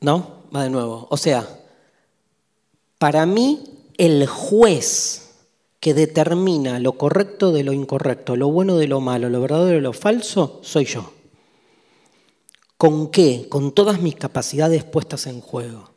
¿No? 0.00 0.44
Va 0.56 0.62
de 0.62 0.70
nuevo. 0.70 1.06
O 1.10 1.18
sea, 1.18 1.46
para 2.96 3.26
mí 3.26 3.69
el 4.00 4.26
juez 4.26 5.32
que 5.78 5.92
determina 5.92 6.78
lo 6.78 6.92
correcto 6.92 7.52
de 7.52 7.64
lo 7.64 7.74
incorrecto, 7.74 8.34
lo 8.34 8.50
bueno 8.50 8.78
de 8.78 8.88
lo 8.88 9.02
malo, 9.02 9.28
lo 9.28 9.42
verdadero 9.42 9.76
de 9.76 9.82
lo 9.82 9.92
falso, 9.92 10.58
soy 10.62 10.86
yo. 10.86 11.12
¿Con 12.78 13.10
qué? 13.10 13.46
Con 13.50 13.72
todas 13.72 14.00
mis 14.00 14.16
capacidades 14.16 14.84
puestas 14.84 15.26
en 15.26 15.42
juego. 15.42 15.90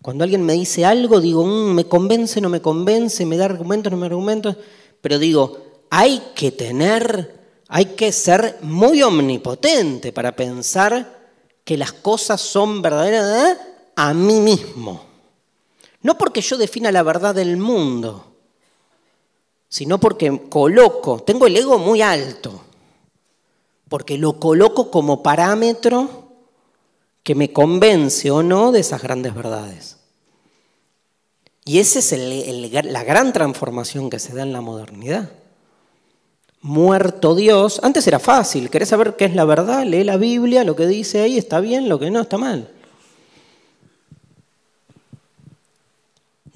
Cuando 0.00 0.22
alguien 0.22 0.44
me 0.44 0.52
dice 0.52 0.84
algo, 0.84 1.20
digo, 1.20 1.44
mm, 1.44 1.74
me 1.74 1.86
convence, 1.86 2.40
no 2.40 2.48
me 2.48 2.62
convence, 2.62 3.26
me 3.26 3.36
da 3.36 3.46
argumentos, 3.46 3.90
no 3.90 3.98
me 3.98 4.06
argumentos, 4.06 4.56
pero 5.00 5.18
digo, 5.18 5.58
hay 5.90 6.22
que 6.36 6.52
tener, 6.52 7.34
hay 7.66 7.86
que 7.96 8.12
ser 8.12 8.58
muy 8.62 9.02
omnipotente 9.02 10.12
para 10.12 10.36
pensar 10.36 11.18
que 11.64 11.76
las 11.76 11.92
cosas 11.92 12.40
son 12.40 12.80
verdaderas 12.80 13.58
a 13.96 14.14
mí 14.14 14.38
mismo. 14.38 15.07
No 16.02 16.16
porque 16.16 16.40
yo 16.40 16.56
defina 16.56 16.92
la 16.92 17.02
verdad 17.02 17.34
del 17.34 17.56
mundo, 17.56 18.24
sino 19.68 19.98
porque 19.98 20.48
coloco, 20.48 21.20
tengo 21.20 21.46
el 21.46 21.56
ego 21.56 21.78
muy 21.78 22.02
alto, 22.02 22.62
porque 23.88 24.16
lo 24.18 24.38
coloco 24.38 24.90
como 24.90 25.22
parámetro 25.22 26.28
que 27.22 27.34
me 27.34 27.52
convence 27.52 28.30
o 28.30 28.42
no 28.42 28.72
de 28.72 28.80
esas 28.80 29.02
grandes 29.02 29.34
verdades. 29.34 29.98
Y 31.64 31.80
esa 31.80 31.98
es 31.98 32.12
la 32.86 33.04
gran 33.04 33.32
transformación 33.34 34.08
que 34.08 34.18
se 34.18 34.34
da 34.34 34.42
en 34.42 34.54
la 34.54 34.62
modernidad. 34.62 35.30
muerto 36.62 37.34
Dios. 37.34 37.80
Antes 37.82 38.06
era 38.06 38.18
fácil, 38.18 38.70
querés 38.70 38.88
saber 38.88 39.16
qué 39.16 39.26
es 39.26 39.34
la 39.34 39.44
verdad, 39.44 39.84
lee 39.84 40.04
la 40.04 40.16
Biblia, 40.16 40.64
lo 40.64 40.74
que 40.74 40.86
dice 40.86 41.20
ahí 41.20 41.36
está 41.36 41.60
bien, 41.60 41.90
lo 41.90 41.98
que 41.98 42.10
no 42.10 42.22
está 42.22 42.38
mal. 42.38 42.72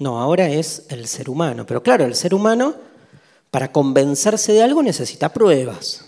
No, 0.03 0.19
ahora 0.19 0.49
es 0.49 0.85
el 0.89 1.07
ser 1.07 1.29
humano. 1.29 1.65
Pero 1.65 1.81
claro, 1.81 2.03
el 2.03 2.13
ser 2.13 2.33
humano, 2.33 2.75
para 3.49 3.71
convencerse 3.71 4.51
de 4.51 4.61
algo, 4.61 4.83
necesita 4.83 5.31
pruebas. 5.31 6.03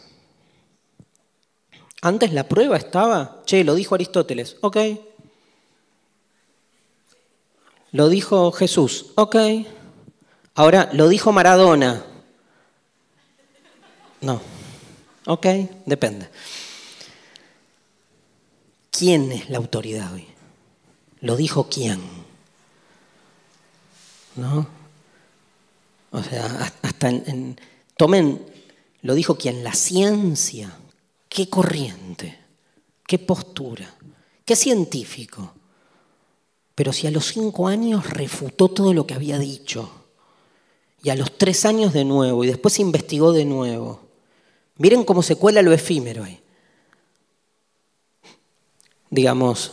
Antes 2.01 2.33
la 2.33 2.45
prueba 2.45 2.75
estaba, 2.75 3.41
che, 3.45 3.63
lo 3.63 3.73
dijo 3.73 3.95
Aristóteles, 3.95 4.57
ok. 4.59 4.77
Lo 7.93 8.09
dijo 8.09 8.51
Jesús, 8.51 9.13
ok. 9.15 9.37
Ahora, 10.55 10.89
lo 10.91 11.07
dijo 11.07 11.31
Maradona. 11.31 12.05
No. 14.19 14.41
Ok, 15.25 15.45
depende. 15.85 16.27
¿Quién 18.91 19.31
es 19.31 19.49
la 19.49 19.57
autoridad 19.57 20.13
hoy? 20.13 20.27
¿Lo 21.21 21.37
dijo 21.37 21.69
quién? 21.69 22.24
¿No? 24.35 24.67
O 26.11 26.23
sea, 26.23 26.71
hasta 26.81 27.09
en, 27.09 27.59
tomen, 27.97 28.45
lo 29.01 29.13
dijo 29.13 29.37
quién, 29.37 29.63
la 29.63 29.73
ciencia. 29.73 30.77
¿Qué 31.27 31.49
corriente? 31.49 32.39
¿Qué 33.05 33.19
postura? 33.19 33.93
¿Qué 34.45 34.55
científico? 34.55 35.53
Pero 36.73 36.93
si 36.93 37.07
a 37.07 37.11
los 37.11 37.25
cinco 37.25 37.67
años 37.67 38.09
refutó 38.09 38.69
todo 38.69 38.93
lo 38.93 39.05
que 39.07 39.13
había 39.13 39.39
dicho, 39.39 39.89
y 41.03 41.09
a 41.09 41.15
los 41.15 41.37
tres 41.37 41.65
años 41.65 41.93
de 41.93 42.03
nuevo, 42.03 42.43
y 42.43 42.47
después 42.47 42.79
investigó 42.79 43.31
de 43.31 43.45
nuevo, 43.45 44.01
miren 44.77 45.03
cómo 45.03 45.21
se 45.21 45.35
cuela 45.35 45.61
lo 45.61 45.71
efímero 45.71 46.23
ahí. 46.23 46.41
Digamos, 49.09 49.71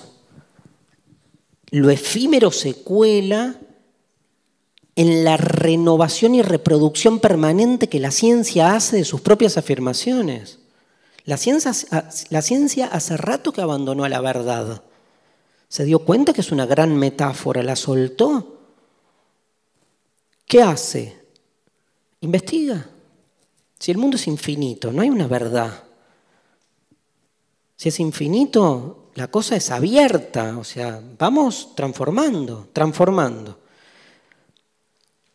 lo 1.71 1.91
efímero 1.91 2.51
se 2.51 2.75
cuela 2.75 3.59
en 4.95 5.25
la 5.25 5.37
renovación 5.37 6.35
y 6.35 6.43
reproducción 6.43 7.19
permanente 7.19 7.89
que 7.89 8.01
la 8.01 8.11
ciencia 8.11 8.75
hace 8.75 8.97
de 8.97 9.05
sus 9.05 9.21
propias 9.21 9.57
afirmaciones. 9.57 10.59
La 11.25 11.37
ciencia, 11.37 11.73
la 12.31 12.43
ciencia 12.43 12.87
hace 12.87 13.17
rato 13.17 13.53
que 13.53 13.63
abandonó 13.63 14.05
a 14.05 14.09
la 14.09 14.21
verdad. 14.21 14.83
Se 15.69 15.85
dio 15.85 16.01
cuenta 16.01 16.33
que 16.33 16.43
es 16.43 16.53
una 16.53 16.67
gran 16.67 16.97
metáfora, 16.97 17.63
la 17.63 17.77
soltó. 17.77 18.61
¿Qué 20.47 20.61
hace? 20.61 21.17
Investiga. 22.21 22.87
Si 23.79 23.91
el 23.91 23.99
mundo 23.99 24.17
es 24.17 24.27
infinito, 24.27 24.93
no 24.93 25.01
hay 25.01 25.09
una 25.11 25.27
verdad. 25.27 25.85
Si 27.77 27.89
es 27.89 27.99
infinito, 27.99 29.11
la 29.15 29.29
cosa 29.29 29.57
es 29.57 29.71
abierta, 29.71 30.57
o 30.59 30.65
sea, 30.65 31.03
vamos 31.19 31.75
transformando, 31.75 32.69
transformando. 32.73 33.62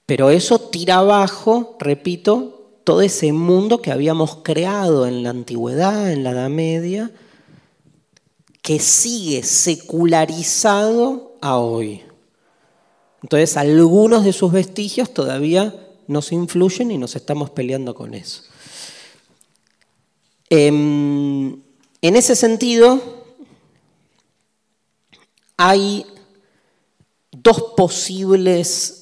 Pero 0.07 0.29
eso 0.29 0.57
tira 0.57 0.99
abajo, 0.99 1.75
repito, 1.79 2.79
todo 2.85 3.01
ese 3.01 3.33
mundo 3.33 3.81
que 3.81 3.91
habíamos 3.91 4.37
creado 4.37 5.05
en 5.05 5.21
la 5.21 5.31
antigüedad, 5.31 6.09
en 6.09 6.23
la 6.23 6.31
Edad 6.31 6.49
Media, 6.49 7.11
que 8.61 8.79
sigue 8.79 9.43
secularizado 9.43 11.35
a 11.41 11.57
hoy. 11.57 12.03
Entonces, 13.21 13.57
algunos 13.57 14.23
de 14.23 14.31
sus 14.31 14.53
vestigios 14.53 15.13
todavía 15.13 15.75
nos 16.07 16.31
influyen 16.31 16.91
y 16.91 16.97
nos 16.97 17.17
estamos 17.17 17.49
peleando 17.49 17.93
con 17.93 18.13
eso. 18.13 18.43
Em, 20.49 21.61
en 22.01 22.15
ese 22.15 22.37
sentido, 22.37 23.01
hay 25.57 26.05
dos 27.31 27.73
posibles 27.75 28.96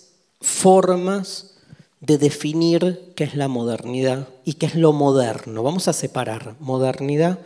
formas 0.45 1.55
de 1.99 2.17
definir 2.17 3.13
qué 3.15 3.23
es 3.23 3.35
la 3.35 3.47
modernidad 3.47 4.29
y 4.45 4.53
qué 4.53 4.67
es 4.67 4.75
lo 4.75 4.93
moderno. 4.93 5.63
Vamos 5.63 5.87
a 5.87 5.93
separar 5.93 6.55
modernidad. 6.59 7.39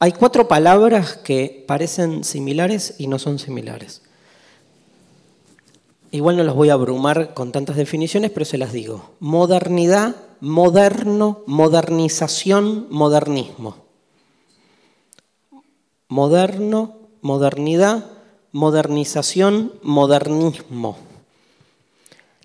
Hay 0.00 0.12
cuatro 0.12 0.48
palabras 0.48 1.16
que 1.16 1.64
parecen 1.66 2.24
similares 2.24 2.96
y 2.98 3.06
no 3.06 3.18
son 3.18 3.38
similares. 3.38 4.02
Igual 6.10 6.36
no 6.36 6.44
los 6.44 6.56
voy 6.56 6.70
a 6.70 6.74
abrumar 6.74 7.32
con 7.32 7.52
tantas 7.52 7.76
definiciones, 7.76 8.30
pero 8.30 8.44
se 8.44 8.58
las 8.58 8.72
digo. 8.72 9.10
Modernidad, 9.20 10.16
moderno, 10.40 11.42
modernización, 11.46 12.86
modernismo. 12.90 13.76
Moderno, 16.08 16.96
modernidad, 17.22 18.04
modernización, 18.52 19.72
modernismo. 19.82 21.05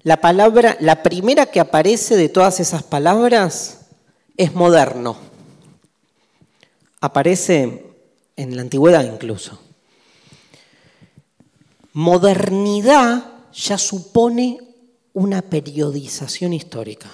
La 0.04 0.18
palabra, 0.18 0.78
la 0.80 1.04
primera 1.04 1.46
que 1.46 1.60
aparece 1.60 2.16
de 2.16 2.30
todas 2.30 2.60
esas 2.60 2.84
palabras 2.84 3.82
es 4.36 4.54
moderno. 4.54 5.18
Aparece 7.00 7.86
en 8.36 8.56
la 8.56 8.64
antigüedad 8.64 9.04
incluso. 9.04 9.60
Modernidad 11.94 13.26
ya 13.54 13.78
supone 13.78 14.58
una 15.14 15.42
periodización 15.42 16.54
histórica. 16.54 17.10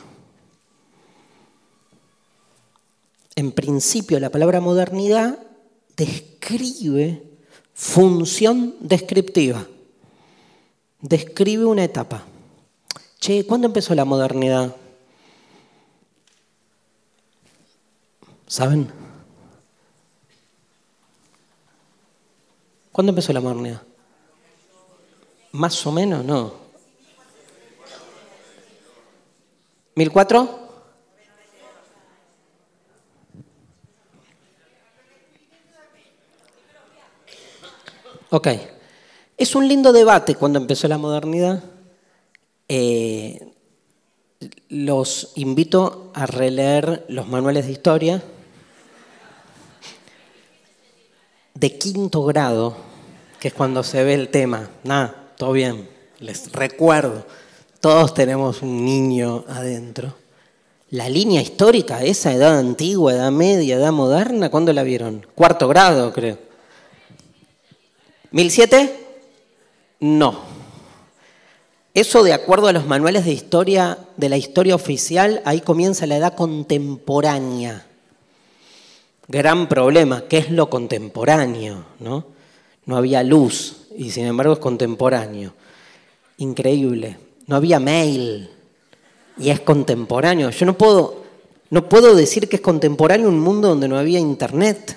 En 3.35 3.51
principio, 3.51 4.19
la 4.19 4.30
palabra 4.30 4.61
modernidad 4.61 5.39
describe 5.95 7.23
función 7.73 8.76
descriptiva, 8.80 9.68
describe 11.01 11.65
una 11.65 11.84
etapa. 11.84 12.23
Che, 13.19 13.45
¿cuándo 13.45 13.68
empezó 13.68 13.95
la 13.95 14.06
modernidad? 14.06 14.76
¿Saben? 18.48 18.91
¿Cuándo 22.91 23.11
empezó 23.11 23.34
la 23.34 23.41
modernidad? 23.41 23.81
Más 25.52 25.85
o 25.85 25.91
menos, 25.91 26.23
no. 26.23 26.53
¿1004? 29.95 30.49
Ok. 38.30 38.48
Es 39.38 39.56
un 39.56 39.68
lindo 39.68 39.94
debate 39.94 40.35
cuando 40.35 40.60
empezó 40.60 40.88
la 40.88 40.98
modernidad. 40.98 41.64
Eh, 42.69 43.53
los 44.69 45.31
invito 45.35 46.11
a 46.14 46.26
releer 46.26 47.06
los 47.07 47.27
manuales 47.27 47.65
de 47.65 47.72
historia 47.72 48.23
de 51.60 51.77
quinto 51.77 52.23
grado, 52.23 52.76
que 53.39 53.48
es 53.48 53.53
cuando 53.53 53.84
se 53.84 54.03
ve 54.03 54.14
el 54.14 54.30
tema. 54.30 54.69
Nada, 54.84 55.31
todo 55.38 55.53
bien, 55.53 55.89
les 56.19 56.52
recuerdo, 56.52 57.26
todos 57.80 58.14
tenemos 58.14 58.61
un 58.61 58.85
niño 58.85 59.45
adentro. 59.48 60.15
La 60.89 61.10
línea 61.10 61.41
histórica, 61.41 62.03
esa 62.03 62.31
edad 62.31 62.60
antigua, 62.60 63.14
edad 63.14 63.31
media, 63.31 63.76
edad 63.76 63.91
moderna, 63.91 64.49
¿cuándo 64.49 64.72
la 64.72 64.84
vieron? 64.84 65.26
Cuarto 65.35 65.68
grado, 65.68 66.14
creo. 66.14 66.38
¿1007? 68.31 68.91
No. 69.99 70.56
Eso 71.98 72.22
de 72.22 72.32
acuerdo 72.32 72.68
a 72.68 72.74
los 72.74 72.86
manuales 72.86 73.26
de 73.26 73.32
historia, 73.32 73.98
de 74.18 74.30
la 74.30 74.38
historia 74.38 74.76
oficial, 74.76 75.41
ahí 75.45 75.61
comienza 75.61 76.06
la 76.06 76.18
edad 76.18 76.36
contemporánea. 76.36 77.88
Gran 79.28 79.68
problema, 79.68 80.26
¿qué 80.30 80.38
es 80.38 80.52
lo 80.52 80.69
contemporáneo? 80.69 81.86
¿no? 81.99 82.24
no 82.86 82.98
había 82.98 83.24
luz 83.24 83.88
y 83.98 84.11
sin 84.11 84.26
embargo 84.28 84.53
es 84.53 84.60
contemporáneo. 84.60 85.56
Increíble. 86.38 87.18
No 87.48 87.56
había 87.56 87.80
mail 87.80 88.48
y 89.40 89.49
es 89.49 89.61
contemporáneo. 89.61 90.52
Yo 90.52 90.68
no 90.68 90.78
puedo, 90.78 91.24
no 91.72 91.90
puedo 91.90 92.14
decir 92.14 92.48
que 92.48 92.57
es 92.57 92.61
contemporáneo 92.61 93.28
un 93.28 93.40
mundo 93.40 93.69
donde 93.69 93.88
no 93.88 93.98
había 93.98 94.19
internet. 94.19 94.95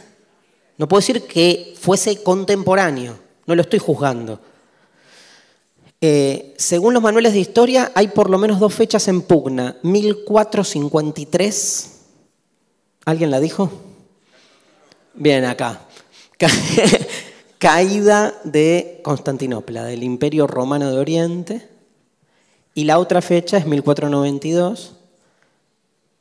No 0.76 0.86
puedo 0.86 1.00
decir 1.00 1.22
que 1.26 1.72
fuese 1.80 2.22
contemporáneo. 2.22 3.16
No 3.46 3.54
lo 3.54 3.62
estoy 3.62 3.78
juzgando. 3.78 4.38
Eh, 6.00 6.54
según 6.56 6.94
los 6.94 7.02
manuales 7.02 7.34
de 7.34 7.40
historia, 7.40 7.92
hay 7.94 8.08
por 8.08 8.30
lo 8.30 8.38
menos 8.38 8.58
dos 8.58 8.74
fechas 8.74 9.06
en 9.08 9.20
pugna. 9.22 9.76
1453. 9.82 11.98
¿Alguien 13.04 13.30
la 13.30 13.40
dijo? 13.40 13.70
Bien, 15.14 15.44
acá. 15.44 15.82
Caída 17.58 18.34
de 18.44 19.00
Constantinopla, 19.04 19.84
del 19.84 20.02
Imperio 20.02 20.46
Romano 20.46 20.90
de 20.90 20.98
Oriente. 20.98 21.68
Y 22.74 22.84
la 22.84 22.98
otra 22.98 23.20
fecha 23.20 23.58
es 23.58 23.66
1492, 23.66 24.94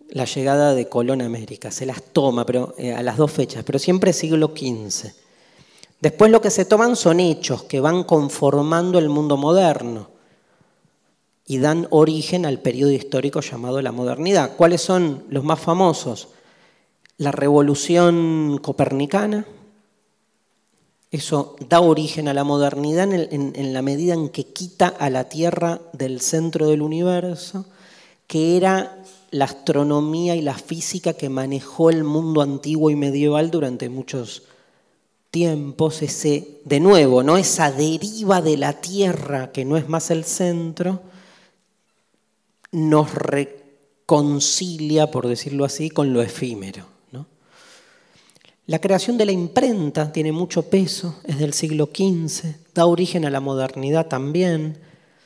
la 0.10 0.26
llegada 0.26 0.74
de 0.74 0.90
Colón 0.90 1.22
a 1.22 1.26
América, 1.26 1.72
se 1.72 1.86
las 1.86 2.02
toma 2.02 2.46
pero, 2.46 2.74
eh, 2.78 2.94
a 2.94 3.04
las 3.04 3.18
dos 3.18 3.32
fechas, 3.32 3.64
pero 3.64 3.78
siempre 3.78 4.14
siglo 4.14 4.48
XV. 4.48 5.12
Después 6.02 6.32
lo 6.32 6.42
que 6.42 6.50
se 6.50 6.66
toman 6.66 6.96
son 6.96 7.20
hechos 7.20 7.64
que 7.64 7.82
van 7.82 8.04
conformando 8.04 9.00
el 9.00 9.10
mundo 9.10 9.36
moderno 9.36 10.10
y 11.46 11.58
dan 11.58 11.88
origen 11.90 12.46
al 12.46 12.60
periodo 12.60 12.92
histórico 12.92 13.42
llamado 13.42 13.82
la 13.82 13.92
modernidad. 13.92 14.56
¿Cuáles 14.56 14.82
son 14.82 15.24
los 15.30 15.44
más 15.44 15.60
famosos? 15.60 16.30
La 17.18 17.32
revolución 17.32 18.60
copernicana, 18.62 19.46
eso 21.12 21.56
da 21.68 21.82
origen 21.82 22.28
a 22.28 22.34
la 22.34 22.44
modernidad 22.44 23.12
en, 23.12 23.74
la 23.74 23.82
medida 23.82 24.14
en 24.14 24.30
que 24.30 24.46
quita 24.46 24.88
a 24.88 25.10
la 25.10 25.28
Tierra 25.28 25.82
del 25.92 26.22
centro 26.22 26.68
del 26.68 26.82
universo, 26.82 27.66
que 28.28 28.56
era 28.56 29.04
la 29.32 29.46
astronomía 29.46 30.36
y 30.36 30.42
la 30.42 30.54
física 30.54 31.14
que 31.14 31.30
manejó 31.30 31.90
el 31.90 32.04
mundo 32.04 32.42
antiguo 32.42 32.90
y 32.90 32.96
medieval 32.96 33.50
durante 33.52 33.90
muchos 33.90 34.44
tiempos, 35.32 36.02
ese, 36.02 36.62
de 36.66 36.80
nuevo, 36.80 37.24
¿no? 37.24 37.38
esa 37.38 37.72
deriva 37.72 38.42
de 38.42 38.58
la 38.58 38.74
Tierra 38.82 39.52
que 39.52 39.66
no 39.66 39.78
es 39.78 39.88
más 39.88 40.12
el 40.12 40.24
centro, 40.24 41.02
nos 42.72 43.14
reconcilia, 43.14 45.12
por 45.12 45.28
decirlo 45.28 45.66
así, 45.66 45.90
con 45.90 46.14
lo 46.14 46.22
efímero. 46.22 46.86
La 48.70 48.80
creación 48.80 49.18
de 49.18 49.26
la 49.26 49.32
imprenta 49.32 50.12
tiene 50.12 50.32
mucho 50.32 50.70
peso, 50.70 51.16
es 51.24 51.40
del 51.40 51.54
siglo 51.54 51.90
XV, 51.92 52.54
da 52.76 52.86
origen 52.86 53.26
a 53.26 53.32
la 53.32 53.40
modernidad 53.40 54.06
también, 54.06 54.78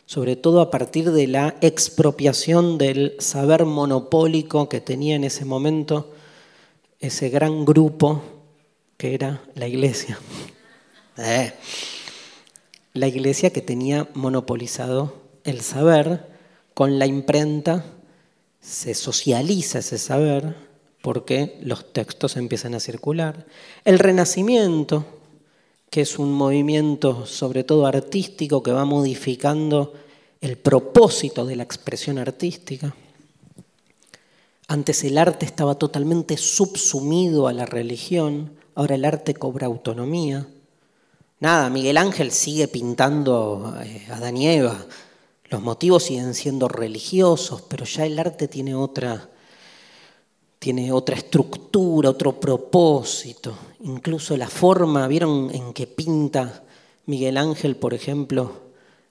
sobre 0.06 0.38
todo 0.38 0.62
a 0.62 0.72
partir 0.72 1.12
de 1.12 1.28
la 1.28 1.58
expropiación 1.60 2.78
del 2.78 3.18
saber 3.20 3.66
monopólico 3.66 4.70
que 4.70 4.80
tenía 4.80 5.16
en 5.16 5.26
ese 5.26 5.44
momento 5.44 6.14
ese 7.02 7.30
gran 7.30 7.66
grupo 7.66 8.22
que 9.04 9.14
era 9.14 9.44
la 9.56 9.68
iglesia. 9.68 10.18
Eh. 11.18 11.54
La 12.94 13.08
iglesia 13.08 13.52
que 13.52 13.62
tenía 13.62 14.08
monopolizado 14.16 15.14
el 15.44 15.62
saber, 15.62 16.26
con 16.74 16.98
la 16.98 17.06
imprenta 17.06 17.86
se 18.62 18.96
socializa 18.96 19.80
ese 19.80 20.00
saber 20.00 20.56
porque 21.02 21.60
los 21.62 21.94
textos 21.94 22.36
empiezan 22.36 22.74
a 22.74 22.80
circular. 22.80 23.46
El 23.86 24.00
Renacimiento, 24.00 25.06
que 25.92 26.02
es 26.02 26.18
un 26.18 26.34
movimiento 26.34 27.28
sobre 27.28 27.64
todo 27.64 27.86
artístico 27.86 28.64
que 28.64 28.72
va 28.72 28.86
modificando 28.86 29.94
el 30.42 30.58
propósito 30.58 31.46
de 31.46 31.58
la 31.58 31.64
expresión 31.64 32.18
artística. 32.18 32.96
Antes 34.68 35.04
el 35.04 35.18
arte 35.18 35.46
estaba 35.46 35.76
totalmente 35.76 36.38
subsumido 36.38 37.48
a 37.48 37.54
la 37.54 37.68
religión, 37.68 38.62
ahora 38.76 38.95
el 38.95 39.06
arte 39.06 39.34
cobra 39.34 39.68
autonomía. 39.68 40.48
Nada, 41.40 41.70
Miguel 41.70 41.98
Ángel 41.98 42.32
sigue 42.32 42.68
pintando 42.68 43.76
eh, 43.84 44.08
a 44.10 44.16
Adán 44.16 44.38
los 45.50 45.62
motivos 45.62 46.04
siguen 46.06 46.34
siendo 46.34 46.68
religiosos, 46.68 47.62
pero 47.64 47.86
ya 47.86 48.06
el 48.06 48.18
arte 48.18 48.48
tiene 48.48 48.74
otra, 48.74 49.30
tiene 50.58 50.91
otra 50.91 51.16
estructura, 51.16 52.10
otro 52.10 52.40
propósito, 52.40 53.56
incluso 53.82 54.36
la 54.36 54.48
forma, 54.48 55.08
¿vieron 55.08 55.52
en 55.54 55.74
que 55.74 55.86
pinta 55.86 56.64
Miguel 57.06 57.38
Ángel, 57.38 57.76
por 57.76 57.94
ejemplo? 57.94 58.64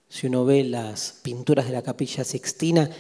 Si 0.09 0.27
uno 0.27 0.45
ve 0.45 0.65
las 0.65 1.21
pinturas 1.23 1.67
de 1.67 1.75
la 1.75 1.83
capilla 1.83 2.25
sixtina, 2.25 2.91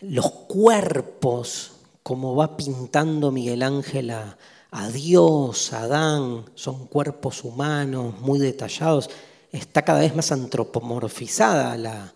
los 0.00 0.30
cuerpos, 0.48 1.72
como 2.02 2.34
va 2.36 2.56
pintando 2.56 3.32
Miguel 3.32 3.62
Ángel 3.62 4.10
a, 4.10 4.38
Dios, 4.92 5.72
a 5.72 5.82
Adán, 5.82 6.44
son 6.54 6.86
cuerpos 6.86 7.44
humanos 7.44 8.18
muy 8.20 8.38
detallados, 8.38 9.08
está 9.52 9.82
cada 9.82 10.00
vez 10.00 10.16
más 10.16 10.32
antropomorfizada 10.32 11.76
la, 11.76 12.12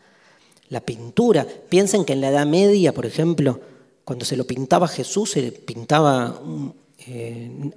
la 0.69 0.81
pintura. 0.81 1.47
Piensen 1.69 2.05
que 2.05 2.15
en 2.15 2.21
la 2.21 2.31
Edad 2.31 2.47
Media, 2.47 2.93
por 2.93 3.07
ejemplo, 3.07 3.61
cuando 4.05 4.25
se 4.25 4.37
lo 4.37 4.45
pintaba 4.45 4.87
a 4.87 4.89
Jesús, 4.89 5.31
se 5.33 5.53
pintaba 5.53 6.41
eh, 7.07 7.71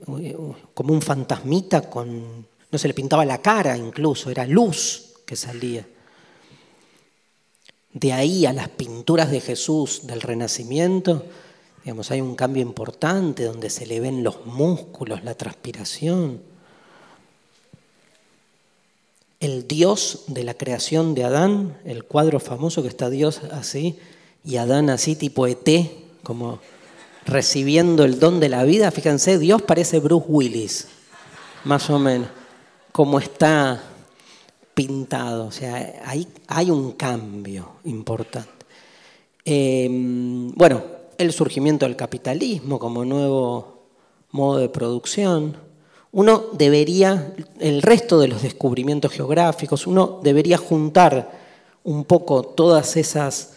como 0.74 0.94
un 0.94 1.02
fantasmita, 1.02 1.90
con, 1.90 2.48
no 2.72 2.78
se 2.78 2.88
le 2.88 2.94
pintaba 2.94 3.26
la 3.26 3.42
cara 3.42 3.78
incluso, 3.78 4.30
era 4.30 4.46
luz 4.46 5.14
que 5.26 5.36
salía. 5.36 5.86
De 7.94 8.14
ahí 8.14 8.46
a 8.46 8.54
las 8.54 8.70
pinturas 8.70 9.30
de 9.30 9.42
Jesús 9.42 10.08
del 10.08 10.22
Renacimiento, 10.22 11.26
digamos, 11.84 12.12
hay 12.12 12.22
un 12.22 12.36
cambio 12.36 12.62
importante 12.62 13.44
donde 13.44 13.70
se 13.70 13.86
le 13.86 14.00
ven 14.00 14.24
los 14.24 14.46
músculos, 14.46 15.24
la 15.24 15.36
transpiración. 15.36 16.42
El 19.40 19.68
Dios 19.68 20.26
de 20.28 20.44
la 20.44 20.54
creación 20.54 21.16
de 21.16 21.24
Adán, 21.24 21.78
el 21.84 22.04
cuadro 22.04 22.40
famoso 22.40 22.84
que 22.84 22.88
está 22.88 23.10
Dios 23.10 23.42
así, 23.52 23.98
y 24.46 24.58
Adán 24.58 24.90
así 24.90 25.16
tipo 25.16 25.48
ET, 25.48 25.68
como 26.24 26.60
recibiendo 27.26 28.04
el 28.04 28.20
don 28.20 28.40
de 28.40 28.50
la 28.50 28.64
vida. 28.64 28.92
Fíjense, 28.92 29.40
Dios 29.40 29.64
parece 29.64 30.00
Bruce 30.00 30.26
Willis, 30.28 30.88
más 31.64 31.90
o 31.90 31.98
menos, 31.98 32.30
como 32.92 33.18
está 33.18 33.82
pintado. 34.76 35.48
O 35.48 35.52
sea, 35.52 36.04
hay, 36.06 36.28
hay 36.48 36.70
un 36.70 36.92
cambio 36.92 37.78
importante. 37.86 38.50
Em, 39.44 40.52
bueno, 40.52 41.01
el 41.22 41.34
surgimiento 41.34 41.86
del 41.86 41.96
capitalismo 41.96 42.80
como 42.80 43.06
nuevo 43.06 43.84
modo 44.32 44.60
de 44.60 44.70
producción. 44.70 45.58
Uno 46.12 46.46
debería, 46.54 47.34
el 47.60 47.82
resto 47.82 48.20
de 48.20 48.28
los 48.28 48.42
descubrimientos 48.42 49.12
geográficos, 49.12 49.88
uno 49.88 50.20
debería 50.24 50.58
juntar 50.58 51.32
un 51.84 52.04
poco 52.06 52.44
todas 52.44 52.98
esas 52.98 53.54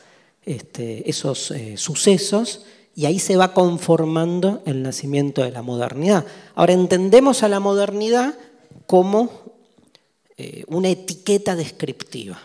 este, 0.47 1.09
esos 1.09 1.51
eh, 1.53 1.77
sucesos 1.79 2.67
y 2.95 3.07
ahí 3.07 3.19
se 3.19 3.37
va 3.37 3.55
conformando 3.55 4.63
el 4.67 4.83
nacimiento 4.83 5.43
de 5.43 5.51
la 5.51 5.63
modernidad. 5.63 6.27
Ahora 6.55 6.75
entendemos 6.75 7.43
a 7.43 7.49
la 7.49 7.61
modernidad 7.61 8.35
como 8.87 9.31
eh, 10.37 10.65
una 10.69 10.91
etiqueta 10.91 11.57
descriptiva. 11.57 12.41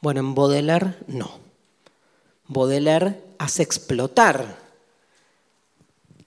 Bueno, 0.00 0.20
en 0.20 0.34
Baudelaire 0.34 0.94
no. 1.06 1.30
Baudelaire 2.48 3.20
hace 3.40 3.62
explotar 3.62 4.58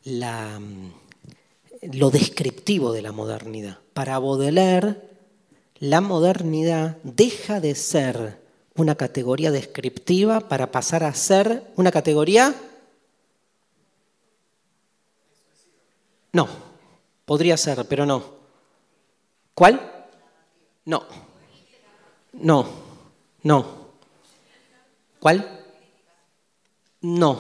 lo 0.03 2.10
descriptivo 2.10 2.91
de 2.91 3.03
la 3.03 3.11
modernidad. 3.11 3.77
Para 3.94 4.18
Baudelaire, 4.18 4.99
la 5.77 6.02
modernidad 6.02 6.98
deja 7.03 7.60
de 7.60 7.76
ser 7.76 8.41
una 8.76 8.95
categoría 8.95 9.52
descriptiva 9.52 10.49
para 10.49 10.72
pasar 10.72 11.03
a 11.03 11.14
ser 11.14 11.72
una 11.76 11.91
categoría... 11.91 12.56
No, 16.31 16.48
podría 17.26 17.57
ser, 17.57 17.85
pero 17.88 18.07
no. 18.07 18.23
¿Cuál? 19.53 20.07
No. 20.85 21.06
No, 22.31 22.68
no. 23.44 23.65
¿Cuál? 25.19 25.62
No. 27.03 27.38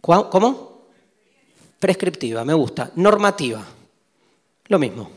¿Cómo? 0.00 0.82
Prescriptiva, 1.78 2.44
me 2.44 2.54
gusta. 2.54 2.90
Normativa. 2.96 3.64
Lo 4.66 4.78
mismo. 4.78 5.10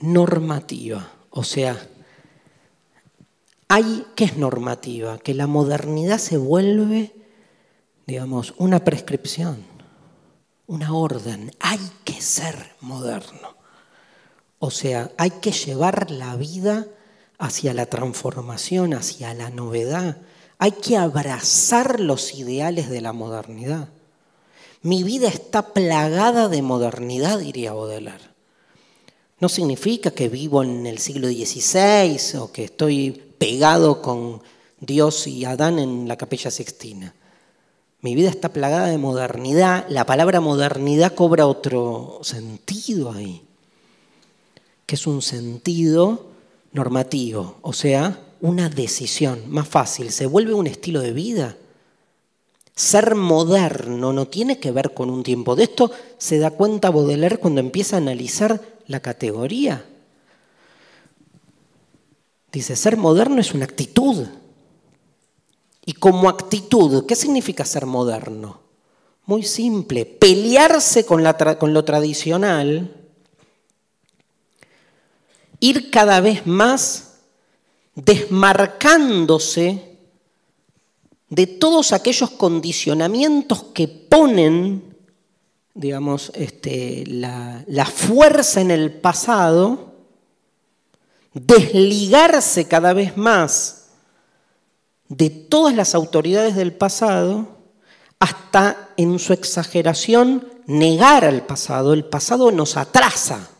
Normativa. 0.00 1.10
O 1.30 1.44
sea, 1.44 1.80
hay, 3.68 4.06
¿qué 4.16 4.24
es 4.24 4.36
normativa? 4.36 5.18
Que 5.18 5.32
la 5.34 5.46
modernidad 5.46 6.18
se 6.18 6.38
vuelve, 6.38 7.12
digamos, 8.06 8.54
una 8.58 8.80
prescripción, 8.80 9.64
una 10.66 10.92
orden. 10.92 11.52
Hay 11.60 11.80
que 12.04 12.20
ser 12.20 12.74
moderno. 12.80 13.56
O 14.58 14.72
sea, 14.72 15.12
hay 15.18 15.30
que 15.30 15.52
llevar 15.52 16.10
la 16.10 16.34
vida 16.34 16.88
hacia 17.38 17.74
la 17.74 17.86
transformación, 17.86 18.92
hacia 18.94 19.34
la 19.34 19.50
novedad. 19.50 20.20
Hay 20.58 20.72
que 20.72 20.96
abrazar 20.96 22.00
los 22.00 22.34
ideales 22.34 22.90
de 22.90 23.00
la 23.00 23.12
modernidad. 23.12 23.88
Mi 24.82 25.02
vida 25.02 25.28
está 25.28 25.72
plagada 25.72 26.48
de 26.48 26.62
modernidad, 26.62 27.38
diría 27.38 27.72
Baudelaire. 27.72 28.24
No 29.40 29.48
significa 29.48 30.10
que 30.10 30.28
vivo 30.28 30.64
en 30.64 30.86
el 30.86 30.98
siglo 30.98 31.28
XVI 31.28 32.38
o 32.38 32.50
que 32.50 32.64
estoy 32.64 33.12
pegado 33.38 34.02
con 34.02 34.42
Dios 34.80 35.28
y 35.28 35.44
Adán 35.44 35.78
en 35.78 36.08
la 36.08 36.16
capilla 36.16 36.50
sextina. 36.50 37.14
Mi 38.00 38.14
vida 38.14 38.30
está 38.30 38.52
plagada 38.52 38.86
de 38.86 38.98
modernidad. 38.98 39.86
La 39.88 40.06
palabra 40.06 40.40
modernidad 40.40 41.14
cobra 41.14 41.46
otro 41.46 42.18
sentido 42.22 43.12
ahí, 43.12 43.42
que 44.86 44.96
es 44.96 45.06
un 45.06 45.22
sentido 45.22 46.26
normativo, 46.72 47.56
o 47.62 47.72
sea, 47.72 48.27
una 48.40 48.68
decisión, 48.68 49.42
más 49.48 49.68
fácil, 49.68 50.10
se 50.10 50.26
vuelve 50.26 50.54
un 50.54 50.66
estilo 50.66 51.00
de 51.00 51.12
vida. 51.12 51.56
Ser 52.74 53.14
moderno 53.16 54.12
no 54.12 54.28
tiene 54.28 54.60
que 54.60 54.70
ver 54.70 54.94
con 54.94 55.10
un 55.10 55.22
tiempo. 55.22 55.56
De 55.56 55.64
esto 55.64 55.90
se 56.16 56.38
da 56.38 56.50
cuenta 56.52 56.90
Baudelaire 56.90 57.38
cuando 57.38 57.60
empieza 57.60 57.96
a 57.96 57.98
analizar 57.98 58.62
la 58.86 59.00
categoría. 59.00 59.84
Dice, 62.52 62.76
ser 62.76 62.96
moderno 62.96 63.40
es 63.40 63.52
una 63.52 63.64
actitud. 63.64 64.26
Y 65.84 65.94
como 65.94 66.28
actitud, 66.28 67.04
¿qué 67.06 67.16
significa 67.16 67.64
ser 67.64 67.86
moderno? 67.86 68.60
Muy 69.26 69.42
simple, 69.42 70.04
pelearse 70.06 71.04
con, 71.04 71.24
con 71.58 71.72
lo 71.72 71.84
tradicional, 71.84 72.94
ir 75.60 75.90
cada 75.90 76.20
vez 76.20 76.46
más 76.46 77.07
desmarcándose 78.04 79.98
de 81.28 81.46
todos 81.46 81.92
aquellos 81.92 82.30
condicionamientos 82.30 83.64
que 83.74 83.88
ponen, 83.88 84.96
digamos, 85.74 86.30
este, 86.34 87.04
la, 87.06 87.64
la 87.66 87.86
fuerza 87.86 88.60
en 88.60 88.70
el 88.70 88.92
pasado, 88.92 89.92
desligarse 91.34 92.66
cada 92.66 92.92
vez 92.92 93.16
más 93.16 93.88
de 95.08 95.30
todas 95.30 95.74
las 95.74 95.94
autoridades 95.94 96.54
del 96.54 96.72
pasado, 96.72 97.58
hasta 98.20 98.90
en 98.96 99.18
su 99.18 99.32
exageración 99.32 100.48
negar 100.66 101.24
al 101.24 101.46
pasado. 101.46 101.92
El 101.92 102.04
pasado 102.04 102.52
nos 102.52 102.76
atrasa 102.76 103.50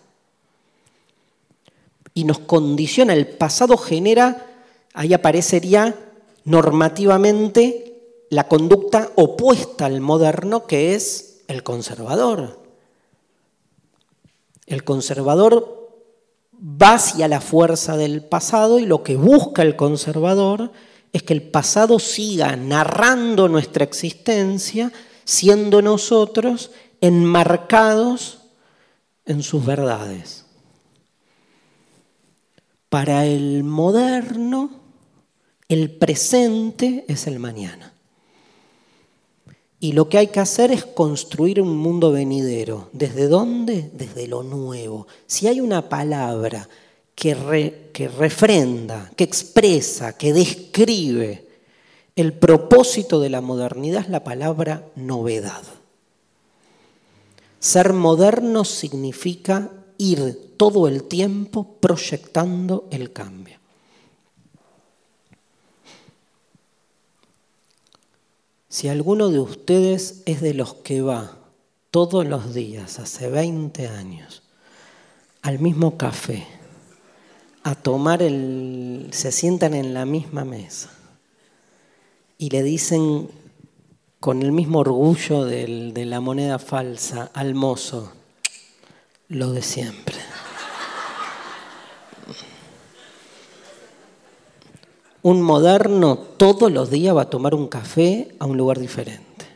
y 2.19 2.25
nos 2.25 2.41
condiciona. 2.41 3.13
El 3.13 3.29
pasado 3.29 3.77
genera, 3.77 4.45
ahí 4.93 5.15
aparecería 5.15 5.95
normativamente 6.43 8.27
la 8.29 8.49
conducta 8.49 9.11
opuesta 9.15 9.87
al 9.87 10.01
moderno, 10.01 10.67
que 10.67 10.97
es 10.97 11.43
el 11.47 11.63
conservador. 11.63 12.59
El 14.67 14.83
conservador 14.83 15.93
va 16.61 16.95
hacia 16.95 17.29
la 17.29 17.41
fuerza 17.41 17.97
del 17.97 18.25
pasado 18.25 18.81
y 18.81 18.87
lo 18.87 19.05
que 19.05 19.15
busca 19.15 19.63
el 19.63 19.77
conservador 19.77 20.73
es 21.13 21.23
que 21.23 21.35
el 21.35 21.43
pasado 21.43 22.01
siga 22.01 22.57
narrando 22.57 23.49
nuestra 23.49 23.85
existencia, 23.85 24.93
siendo 25.25 25.83
nosotros 25.83 26.73
enmarcados 27.01 28.41
en 29.25 29.45
sus 29.45 29.65
verdades. 29.65 30.48
Para 32.89 33.27
el 33.27 33.65
moderno, 33.65 34.71
el 35.69 35.91
presente 35.91 37.05
es 37.09 37.27
el 37.27 37.39
mañana. 37.39 37.93
Y 39.81 39.93
lo 39.93 40.09
que 40.09 40.19
hay 40.19 40.29
que 40.29 40.41
hacer 40.41 40.73
es 40.73 40.85
construir 40.85 41.61
un 41.61 41.77
mundo 41.77 42.11
venidero. 42.11 42.89
¿Desde 42.93 43.29
dónde? 43.29 43.91
Desde 43.93 44.27
lo 44.27 44.43
nuevo. 44.43 45.07
Si 45.27 45.47
hay 45.47 45.61
una 45.61 45.89
palabra 45.89 46.69
que, 47.15 47.91
que 47.93 48.09
refrenda, 48.09 49.11
que 49.15 49.25
expresa, 49.25 50.17
que 50.17 50.33
describe 50.33 51.47
el 52.17 52.33
propósito 52.33 53.21
de 53.21 53.31
la 53.31 53.41
modernidad, 53.41 54.03
es 54.03 54.09
la 54.09 54.25
palabra 54.25 54.89
novedad. 54.97 55.63
Ser 57.61 57.93
moderno 57.93 58.65
significa 58.65 59.71
ir 59.99 60.55
todo 60.57 60.89
el 60.89 61.03
tiempo 61.03 61.77
proyectando 61.81 62.89
el 62.91 63.13
cambio. 63.13 63.59
Si 68.69 68.89
alguno 68.89 69.29
de 69.29 69.41
ustedes 69.41 70.23
es 70.25 70.41
de 70.41 70.55
los 70.55 70.75
que 70.75 71.03
va 71.03 71.37
todos 71.91 72.27
los 72.27 72.55
días, 72.55 72.99
hace 72.99 73.29
20 73.29 73.89
años, 73.89 74.43
al 75.43 75.59
mismo 75.59 75.97
café, 75.97 76.47
a 77.65 77.75
tomar 77.75 78.23
el... 78.23 79.09
se 79.11 79.33
sientan 79.33 79.75
en 79.75 79.95
la 79.95 80.05
misma 80.05 80.45
mesa 80.45 80.91
y 82.37 82.51
le 82.51 82.63
dicen 82.63 83.31
con 84.21 84.43
el 84.43 84.53
mismo 84.53 84.81
orgullo 84.81 85.45
de 85.45 86.05
la 86.07 86.21
moneda 86.21 86.59
falsa 86.59 87.31
al 87.35 87.55
mozo, 87.55 88.13
lo 89.29 89.53
de 89.53 89.63
siempre. 89.63 90.17
Un 95.23 95.43
moderno 95.43 96.17
todos 96.17 96.73
los 96.73 96.91
días 96.91 97.15
va 97.15 97.23
a 97.23 97.31
tomar 97.31 97.55
un 97.55 97.69
café 97.69 98.35
a 98.39 98.47
un 98.47 98.57
lugar 98.57 98.79
diferente. 98.79 99.47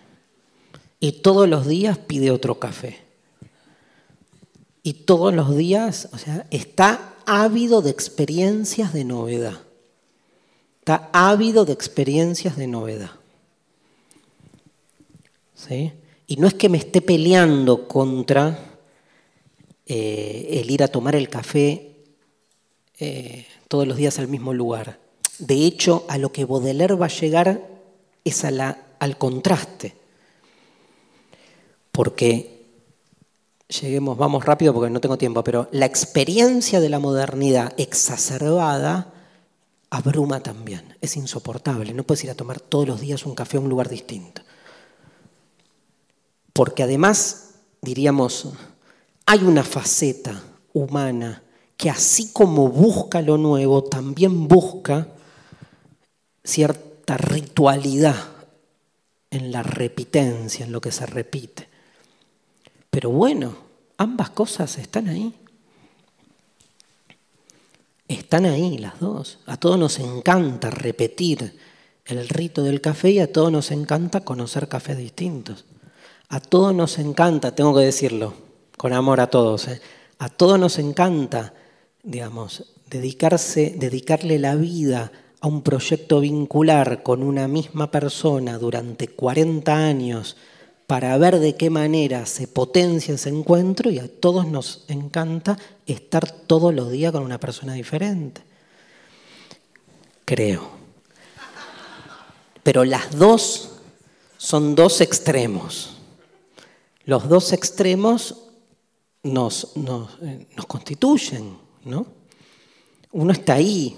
Y 1.00 1.12
todos 1.22 1.48
los 1.48 1.66
días 1.66 1.98
pide 1.98 2.30
otro 2.30 2.58
café. 2.58 3.00
Y 4.82 4.94
todos 5.04 5.32
los 5.32 5.56
días, 5.56 6.08
o 6.12 6.18
sea, 6.18 6.46
está 6.50 7.14
ávido 7.24 7.80
de 7.80 7.90
experiencias 7.90 8.92
de 8.92 9.04
novedad. 9.04 9.60
Está 10.80 11.08
ávido 11.12 11.64
de 11.64 11.72
experiencias 11.72 12.56
de 12.56 12.66
novedad. 12.66 13.12
¿Sí? 15.54 15.92
Y 16.26 16.36
no 16.36 16.48
es 16.48 16.54
que 16.54 16.68
me 16.68 16.78
esté 16.78 17.00
peleando 17.00 17.86
contra 17.86 18.71
eh, 19.86 20.60
el 20.60 20.70
ir 20.70 20.82
a 20.82 20.88
tomar 20.88 21.14
el 21.14 21.28
café 21.28 21.96
eh, 22.98 23.46
todos 23.68 23.86
los 23.86 23.96
días 23.96 24.18
al 24.18 24.28
mismo 24.28 24.52
lugar. 24.52 24.98
De 25.38 25.64
hecho, 25.66 26.04
a 26.08 26.18
lo 26.18 26.32
que 26.32 26.44
Baudelaire 26.44 26.94
va 26.94 27.06
a 27.06 27.08
llegar 27.08 27.68
es 28.24 28.44
al 28.44 29.18
contraste. 29.18 29.94
Porque, 31.90 32.64
lleguemos, 33.68 34.16
vamos 34.16 34.44
rápido 34.44 34.72
porque 34.72 34.90
no 34.90 35.00
tengo 35.00 35.18
tiempo, 35.18 35.42
pero 35.42 35.68
la 35.72 35.86
experiencia 35.86 36.80
de 36.80 36.88
la 36.88 36.98
modernidad 36.98 37.74
exacerbada 37.76 39.12
abruma 39.92 40.40
también, 40.42 40.96
es 41.02 41.16
insoportable. 41.16 41.92
No 41.92 42.04
puedes 42.04 42.24
ir 42.24 42.30
a 42.30 42.34
tomar 42.34 42.60
todos 42.60 42.88
los 42.88 43.00
días 43.00 43.26
un 43.26 43.34
café 43.34 43.58
a 43.58 43.60
un 43.60 43.68
lugar 43.68 43.90
distinto. 43.90 44.40
Porque 46.54 46.82
además, 46.82 47.56
diríamos, 47.82 48.48
hay 49.26 49.40
una 49.44 49.64
faceta 49.64 50.42
humana 50.72 51.42
que 51.76 51.90
así 51.90 52.32
como 52.32 52.68
busca 52.68 53.20
lo 53.22 53.38
nuevo, 53.38 53.84
también 53.84 54.46
busca 54.46 55.08
cierta 56.44 57.16
ritualidad 57.16 58.16
en 59.30 59.50
la 59.50 59.62
repitencia, 59.62 60.64
en 60.64 60.72
lo 60.72 60.80
que 60.80 60.92
se 60.92 61.06
repite. 61.06 61.68
Pero 62.90 63.10
bueno, 63.10 63.56
ambas 63.96 64.30
cosas 64.30 64.78
están 64.78 65.08
ahí. 65.08 65.34
Están 68.06 68.44
ahí 68.44 68.78
las 68.78 69.00
dos. 69.00 69.38
A 69.46 69.56
todos 69.56 69.78
nos 69.78 69.98
encanta 69.98 70.70
repetir 70.70 71.58
el 72.04 72.28
rito 72.28 72.62
del 72.62 72.80
café 72.80 73.10
y 73.10 73.18
a 73.20 73.32
todos 73.32 73.50
nos 73.50 73.70
encanta 73.70 74.20
conocer 74.20 74.68
cafés 74.68 74.98
distintos. 74.98 75.64
A 76.28 76.40
todos 76.40 76.74
nos 76.74 76.98
encanta, 76.98 77.54
tengo 77.54 77.74
que 77.74 77.80
decirlo, 77.80 78.34
con 78.76 78.92
amor 78.92 79.20
a 79.20 79.28
todos, 79.28 79.68
¿eh? 79.68 79.80
a 80.18 80.28
todos 80.28 80.58
nos 80.58 80.78
encanta, 80.78 81.54
digamos, 82.02 82.72
dedicarse, 82.88 83.74
dedicarle 83.76 84.38
la 84.38 84.54
vida 84.54 85.12
a 85.40 85.48
un 85.48 85.62
proyecto 85.62 86.20
vincular 86.20 87.02
con 87.02 87.22
una 87.22 87.48
misma 87.48 87.90
persona 87.90 88.58
durante 88.58 89.08
40 89.08 89.74
años 89.74 90.36
para 90.86 91.16
ver 91.16 91.38
de 91.40 91.56
qué 91.56 91.70
manera 91.70 92.26
se 92.26 92.46
potencia 92.46 93.14
ese 93.14 93.30
encuentro 93.30 93.90
y 93.90 93.98
a 93.98 94.08
todos 94.08 94.46
nos 94.46 94.84
encanta 94.88 95.58
estar 95.86 96.30
todos 96.30 96.74
los 96.74 96.90
días 96.90 97.12
con 97.12 97.22
una 97.24 97.40
persona 97.40 97.72
diferente. 97.72 98.42
Creo. 100.24 100.68
Pero 102.62 102.84
las 102.84 103.18
dos 103.18 103.72
son 104.38 104.74
dos 104.74 105.00
extremos. 105.00 105.96
Los 107.04 107.28
dos 107.28 107.52
extremos 107.52 108.36
nos, 109.22 109.72
eh, 110.22 110.46
nos 110.56 110.66
constituyen, 110.66 111.56
¿no? 111.84 112.06
Uno 113.12 113.32
está 113.32 113.54
ahí, 113.54 113.96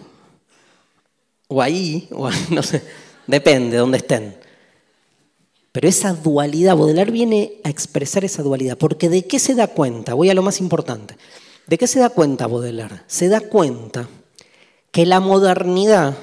o 1.48 1.62
ahí, 1.62 2.08
o 2.12 2.28
no 2.50 2.62
sé, 2.62 2.82
depende 3.26 3.72
de 3.72 3.78
dónde 3.78 3.98
estén. 3.98 4.36
Pero 5.72 5.88
esa 5.88 6.12
dualidad, 6.12 6.76
Baudelaire 6.76 7.10
viene 7.10 7.54
a 7.64 7.70
expresar 7.70 8.24
esa 8.24 8.42
dualidad, 8.42 8.78
porque 8.78 9.08
¿de 9.08 9.26
qué 9.26 9.38
se 9.38 9.54
da 9.54 9.66
cuenta? 9.66 10.14
Voy 10.14 10.30
a 10.30 10.34
lo 10.34 10.42
más 10.42 10.60
importante. 10.60 11.16
¿De 11.66 11.78
qué 11.78 11.86
se 11.86 11.98
da 11.98 12.10
cuenta 12.10 12.46
Baudelaire? 12.46 13.00
Se 13.06 13.28
da 13.28 13.40
cuenta 13.40 14.08
que 14.92 15.06
la 15.06 15.18
modernidad, 15.18 16.16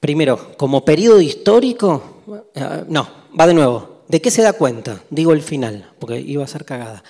primero, 0.00 0.56
como 0.56 0.84
periodo 0.84 1.20
histórico, 1.20 2.48
eh, 2.54 2.84
no, 2.88 3.08
va 3.38 3.46
de 3.46 3.54
nuevo. 3.54 3.99
¿De 4.10 4.20
qué 4.20 4.32
se 4.32 4.42
da 4.42 4.54
cuenta? 4.54 5.04
Digo 5.08 5.32
el 5.32 5.40
final, 5.40 5.92
porque 6.00 6.18
iba 6.20 6.42
a 6.42 6.48
ser 6.48 6.64
cagada. 6.64 7.04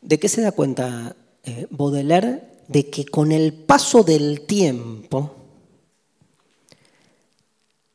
¿De 0.00 0.18
qué 0.18 0.28
se 0.28 0.40
da 0.40 0.50
cuenta 0.50 1.14
eh, 1.44 1.68
Baudelaire 1.70 2.42
de 2.66 2.90
que 2.90 3.06
con 3.06 3.30
el 3.30 3.52
paso 3.52 4.02
del 4.02 4.40
tiempo, 4.40 5.36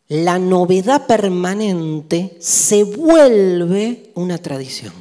la 0.08 0.40
novedad 0.40 1.08
permanente 1.08 2.38
se 2.40 2.86
vuelve 2.86 4.12
una 4.16 4.38
tradición. 4.38 4.94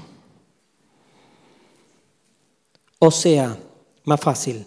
O 2.99 3.13
sea, 3.13 3.57
más 4.03 4.21
fácil, 4.21 4.67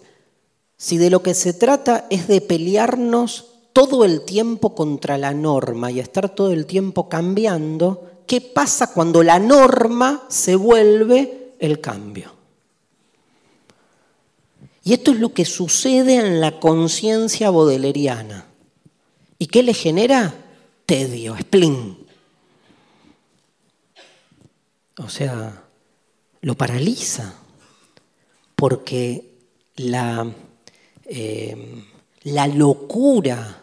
si 0.78 0.96
de 0.96 1.10
lo 1.10 1.22
que 1.22 1.34
se 1.34 1.52
trata 1.52 2.06
es 2.08 2.28
de 2.28 2.40
pelearnos 2.40 3.50
todo 3.74 4.06
el 4.06 4.22
tiempo 4.22 4.74
contra 4.74 5.18
la 5.18 5.34
norma 5.34 5.90
y 5.90 6.00
estar 6.00 6.34
todo 6.34 6.50
el 6.50 6.64
tiempo 6.64 7.10
cambiando, 7.10 8.13
¿qué 8.26 8.40
pasa 8.40 8.92
cuando 8.92 9.22
la 9.22 9.38
norma 9.38 10.24
se 10.28 10.56
vuelve 10.56 11.54
el 11.58 11.80
cambio? 11.80 12.32
Y 14.84 14.92
esto 14.92 15.12
es 15.12 15.18
lo 15.18 15.32
que 15.32 15.44
sucede 15.46 16.16
en 16.16 16.40
la 16.40 16.60
conciencia 16.60 17.48
bodeleriana. 17.48 18.46
¿Y 19.38 19.46
qué 19.46 19.62
le 19.62 19.72
genera? 19.72 20.34
Tedio, 20.84 21.36
spleen. 21.38 21.96
O 24.98 25.08
sea, 25.08 25.64
lo 26.42 26.54
paraliza, 26.54 27.34
porque 28.54 29.32
la, 29.76 30.30
eh, 31.06 31.82
la 32.24 32.46
locura 32.46 33.62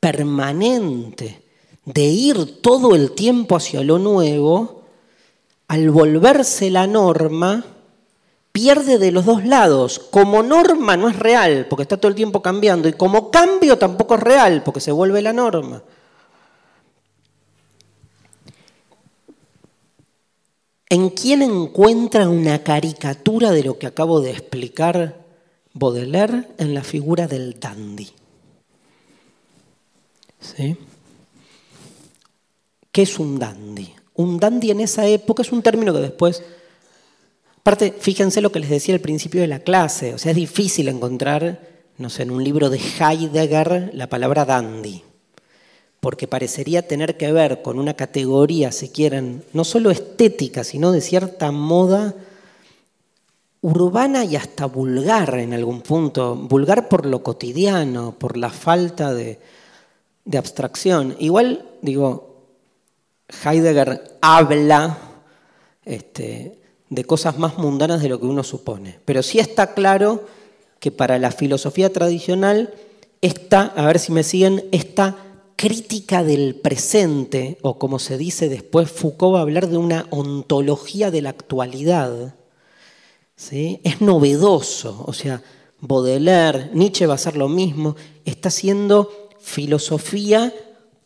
permanente 0.00 1.45
de 1.86 2.04
ir 2.04 2.60
todo 2.60 2.94
el 2.94 3.12
tiempo 3.12 3.56
hacia 3.56 3.82
lo 3.82 3.98
nuevo, 3.98 4.82
al 5.68 5.90
volverse 5.90 6.70
la 6.70 6.86
norma, 6.86 7.64
pierde 8.52 8.98
de 8.98 9.12
los 9.12 9.24
dos 9.24 9.44
lados. 9.44 9.98
Como 9.98 10.42
norma 10.42 10.96
no 10.96 11.08
es 11.08 11.18
real, 11.18 11.66
porque 11.70 11.82
está 11.82 11.96
todo 11.96 12.08
el 12.08 12.16
tiempo 12.16 12.42
cambiando, 12.42 12.88
y 12.88 12.92
como 12.92 13.30
cambio 13.30 13.78
tampoco 13.78 14.16
es 14.16 14.20
real, 14.20 14.62
porque 14.64 14.80
se 14.80 14.92
vuelve 14.92 15.22
la 15.22 15.32
norma. 15.32 15.82
¿En 20.88 21.10
quién 21.10 21.42
encuentra 21.42 22.28
una 22.28 22.62
caricatura 22.62 23.50
de 23.50 23.64
lo 23.64 23.78
que 23.78 23.86
acabo 23.86 24.20
de 24.20 24.30
explicar 24.30 25.24
Baudelaire? 25.72 26.48
En 26.58 26.74
la 26.74 26.82
figura 26.82 27.26
del 27.26 27.58
dandy. 27.58 28.08
¿Sí? 30.40 30.76
¿Qué 32.96 33.02
es 33.02 33.18
un 33.18 33.38
dandy? 33.38 33.92
Un 34.14 34.40
dandy 34.40 34.70
en 34.70 34.80
esa 34.80 35.06
época 35.06 35.42
es 35.42 35.52
un 35.52 35.60
término 35.60 35.92
que 35.92 35.98
después... 35.98 36.42
Aparte, 37.58 37.94
fíjense 38.00 38.40
lo 38.40 38.50
que 38.50 38.58
les 38.58 38.70
decía 38.70 38.94
al 38.94 39.02
principio 39.02 39.42
de 39.42 39.46
la 39.46 39.58
clase, 39.58 40.14
o 40.14 40.18
sea, 40.18 40.30
es 40.30 40.36
difícil 40.36 40.88
encontrar, 40.88 41.60
no 41.98 42.08
sé, 42.08 42.22
en 42.22 42.30
un 42.30 42.42
libro 42.42 42.70
de 42.70 42.78
Heidegger 42.78 43.90
la 43.92 44.08
palabra 44.08 44.46
dandy, 44.46 45.02
porque 46.00 46.26
parecería 46.26 46.88
tener 46.88 47.18
que 47.18 47.32
ver 47.32 47.60
con 47.60 47.78
una 47.78 47.92
categoría, 47.92 48.72
si 48.72 48.88
quieren, 48.88 49.44
no 49.52 49.64
solo 49.64 49.90
estética, 49.90 50.64
sino 50.64 50.90
de 50.90 51.02
cierta 51.02 51.52
moda 51.52 52.14
urbana 53.60 54.24
y 54.24 54.36
hasta 54.36 54.64
vulgar 54.64 55.34
en 55.34 55.52
algún 55.52 55.82
punto, 55.82 56.34
vulgar 56.34 56.88
por 56.88 57.04
lo 57.04 57.22
cotidiano, 57.22 58.14
por 58.18 58.38
la 58.38 58.48
falta 58.48 59.12
de, 59.12 59.38
de 60.24 60.38
abstracción. 60.38 61.14
Igual, 61.18 61.66
digo, 61.82 62.25
Heidegger 63.28 64.18
habla 64.20 64.98
este, 65.84 66.58
de 66.88 67.04
cosas 67.04 67.38
más 67.38 67.58
mundanas 67.58 68.02
de 68.02 68.08
lo 68.08 68.20
que 68.20 68.26
uno 68.26 68.42
supone, 68.42 68.98
pero 69.04 69.22
sí 69.22 69.38
está 69.38 69.74
claro 69.74 70.24
que 70.78 70.90
para 70.90 71.18
la 71.18 71.32
filosofía 71.32 71.92
tradicional, 71.92 72.74
esta, 73.20 73.62
a 73.76 73.86
ver 73.86 73.98
si 73.98 74.12
me 74.12 74.22
siguen, 74.22 74.64
esta 74.72 75.16
crítica 75.56 76.22
del 76.22 76.54
presente, 76.54 77.58
o 77.62 77.78
como 77.78 77.98
se 77.98 78.18
dice 78.18 78.48
después, 78.48 78.90
Foucault 78.90 79.34
va 79.34 79.38
a 79.38 79.42
hablar 79.42 79.68
de 79.68 79.78
una 79.78 80.06
ontología 80.10 81.10
de 81.10 81.22
la 81.22 81.30
actualidad, 81.30 82.34
¿sí? 83.34 83.80
es 83.82 84.00
novedoso, 84.00 85.02
o 85.06 85.12
sea, 85.12 85.42
Baudelaire, 85.80 86.70
Nietzsche 86.72 87.06
va 87.06 87.14
a 87.14 87.16
hacer 87.16 87.36
lo 87.36 87.48
mismo, 87.48 87.96
está 88.24 88.48
haciendo 88.48 89.28
filosofía 89.40 90.52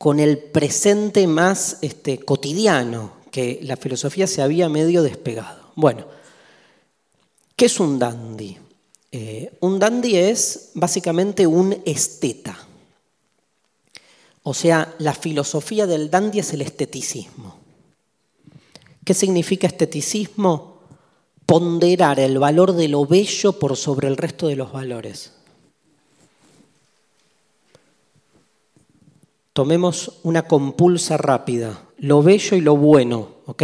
con 0.00 0.18
el 0.18 0.38
presente 0.38 1.26
más 1.26 1.76
este, 1.82 2.20
cotidiano, 2.20 3.12
que 3.30 3.60
la 3.62 3.76
filosofía 3.76 4.26
se 4.26 4.40
había 4.40 4.70
medio 4.70 5.02
despegado. 5.02 5.72
Bueno, 5.76 6.06
¿qué 7.54 7.66
es 7.66 7.78
un 7.78 7.98
dandy? 7.98 8.56
Eh, 9.12 9.52
un 9.60 9.78
dandy 9.78 10.16
es 10.16 10.70
básicamente 10.72 11.46
un 11.46 11.82
esteta. 11.84 12.66
O 14.42 14.54
sea, 14.54 14.94
la 15.00 15.12
filosofía 15.12 15.86
del 15.86 16.10
dandy 16.10 16.38
es 16.38 16.54
el 16.54 16.62
esteticismo. 16.62 17.58
¿Qué 19.04 19.12
significa 19.12 19.66
esteticismo? 19.66 20.78
Ponderar 21.44 22.18
el 22.20 22.38
valor 22.38 22.72
de 22.72 22.88
lo 22.88 23.04
bello 23.04 23.58
por 23.58 23.76
sobre 23.76 24.08
el 24.08 24.16
resto 24.16 24.46
de 24.46 24.56
los 24.56 24.72
valores. 24.72 25.34
Tomemos 29.52 30.20
una 30.22 30.42
compulsa 30.42 31.16
rápida, 31.16 31.82
lo 31.98 32.22
bello 32.22 32.56
y 32.56 32.60
lo 32.60 32.76
bueno, 32.76 33.30
¿ok? 33.46 33.62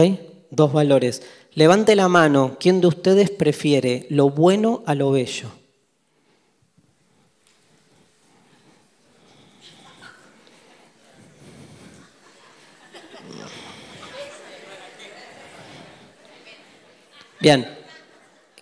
Dos 0.51 0.73
valores. 0.73 1.23
Levante 1.55 1.95
la 1.95 2.09
mano, 2.09 2.57
¿quién 2.59 2.81
de 2.81 2.89
ustedes 2.89 3.31
prefiere 3.31 4.07
lo 4.11 4.29
bueno 4.29 4.83
a 4.87 4.95
lo 4.97 5.13
bello? 5.13 5.49
Bien, 17.39 17.65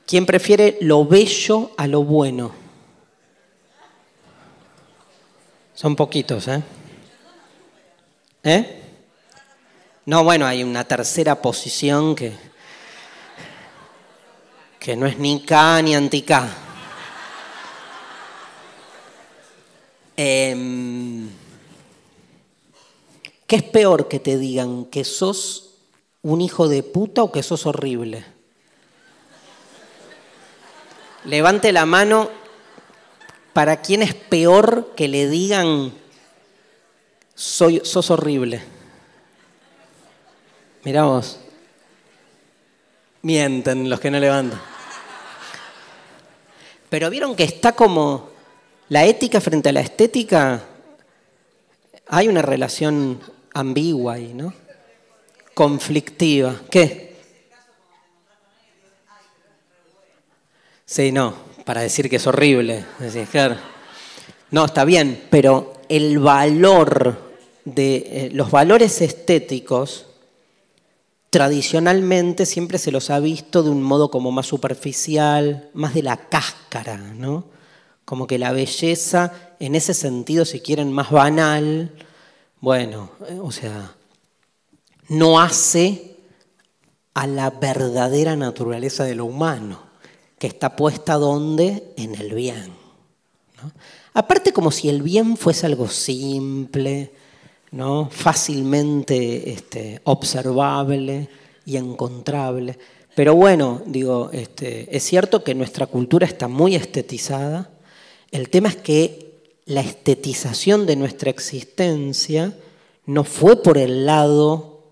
¿quién 0.06 0.26
prefiere 0.26 0.76
lo 0.82 1.06
bello 1.06 1.70
a 1.78 1.86
lo 1.86 2.04
bueno? 2.04 2.52
Son 5.72 5.96
poquitos, 5.96 6.48
¿eh? 6.48 6.62
¿Eh? 8.44 8.82
No, 10.04 10.22
bueno, 10.22 10.46
hay 10.46 10.62
una 10.62 10.84
tercera 10.84 11.40
posición 11.40 12.14
que, 12.14 12.34
que 14.78 14.96
no 14.96 15.06
es 15.06 15.18
ni 15.18 15.40
K 15.40 15.80
ni 15.80 15.94
anti-K. 15.94 16.48
Em, 20.18 21.30
¿Qué 23.46 23.56
es 23.56 23.62
peor 23.62 24.08
que 24.08 24.20
te 24.20 24.36
digan 24.36 24.84
que 24.84 25.04
sos 25.04 25.76
un 26.20 26.42
hijo 26.42 26.68
de 26.68 26.82
puta 26.82 27.22
o 27.22 27.32
que 27.32 27.42
sos 27.42 27.64
horrible? 27.64 28.26
Levante 31.24 31.72
la 31.72 31.86
mano 31.86 32.28
para 33.54 33.80
quién 33.80 34.02
es 34.02 34.12
peor 34.12 34.92
que 34.94 35.08
le 35.08 35.28
digan 35.30 36.03
soy, 37.34 37.80
sos 37.84 38.10
horrible. 38.10 38.62
Miramos. 40.84 41.40
Mienten 43.22 43.88
los 43.88 44.00
que 44.00 44.10
no 44.10 44.20
levantan. 44.20 44.60
Pero 46.90 47.10
vieron 47.10 47.34
que 47.34 47.44
está 47.44 47.72
como 47.72 48.30
la 48.88 49.04
ética 49.04 49.40
frente 49.40 49.70
a 49.70 49.72
la 49.72 49.80
estética. 49.80 50.62
Hay 52.08 52.28
una 52.28 52.42
relación 52.42 53.20
ambigua 53.54 54.14
ahí, 54.14 54.34
¿no? 54.34 54.52
Conflictiva. 55.54 56.60
¿Qué? 56.70 57.16
Sí, 60.84 61.10
no, 61.10 61.34
para 61.64 61.80
decir 61.80 62.10
que 62.10 62.16
es 62.16 62.26
horrible. 62.26 62.84
No, 64.54 64.66
está 64.66 64.84
bien, 64.84 65.20
pero 65.30 65.72
el 65.88 66.20
valor 66.20 67.34
de 67.64 67.96
eh, 67.96 68.30
los 68.32 68.52
valores 68.52 69.00
estéticos, 69.00 70.06
tradicionalmente 71.28 72.46
siempre 72.46 72.78
se 72.78 72.92
los 72.92 73.10
ha 73.10 73.18
visto 73.18 73.64
de 73.64 73.70
un 73.70 73.82
modo 73.82 74.12
como 74.12 74.30
más 74.30 74.46
superficial, 74.46 75.70
más 75.74 75.92
de 75.94 76.04
la 76.04 76.28
cáscara, 76.28 76.98
¿no? 76.98 77.46
Como 78.04 78.28
que 78.28 78.38
la 78.38 78.52
belleza, 78.52 79.32
en 79.58 79.74
ese 79.74 79.92
sentido, 79.92 80.44
si 80.44 80.60
quieren, 80.60 80.92
más 80.92 81.10
banal, 81.10 81.90
bueno, 82.60 83.10
eh, 83.28 83.40
o 83.42 83.50
sea, 83.50 83.96
no 85.08 85.40
hace 85.40 86.16
a 87.12 87.26
la 87.26 87.50
verdadera 87.50 88.36
naturaleza 88.36 89.02
de 89.02 89.16
lo 89.16 89.24
humano, 89.24 89.80
que 90.38 90.46
está 90.46 90.76
puesta 90.76 91.14
donde? 91.14 91.92
En 91.96 92.14
el 92.14 92.32
bien. 92.34 92.72
Aparte 94.14 94.52
como 94.52 94.70
si 94.70 94.88
el 94.88 95.02
bien 95.02 95.36
fuese 95.36 95.66
algo 95.66 95.88
simple, 95.88 97.10
¿no? 97.72 98.08
fácilmente 98.10 99.50
este, 99.50 100.00
observable 100.04 101.28
y 101.66 101.76
encontrable. 101.76 102.78
Pero 103.16 103.34
bueno, 103.34 103.82
digo, 103.86 104.30
este, 104.32 104.96
es 104.96 105.02
cierto 105.02 105.42
que 105.42 105.56
nuestra 105.56 105.86
cultura 105.86 106.26
está 106.28 106.46
muy 106.46 106.76
estetizada. 106.76 107.70
El 108.30 108.50
tema 108.50 108.68
es 108.68 108.76
que 108.76 109.42
la 109.66 109.80
estetización 109.80 110.86
de 110.86 110.94
nuestra 110.94 111.30
existencia 111.30 112.56
no 113.06 113.24
fue 113.24 113.62
por 113.62 113.78
el 113.78 114.06
lado 114.06 114.84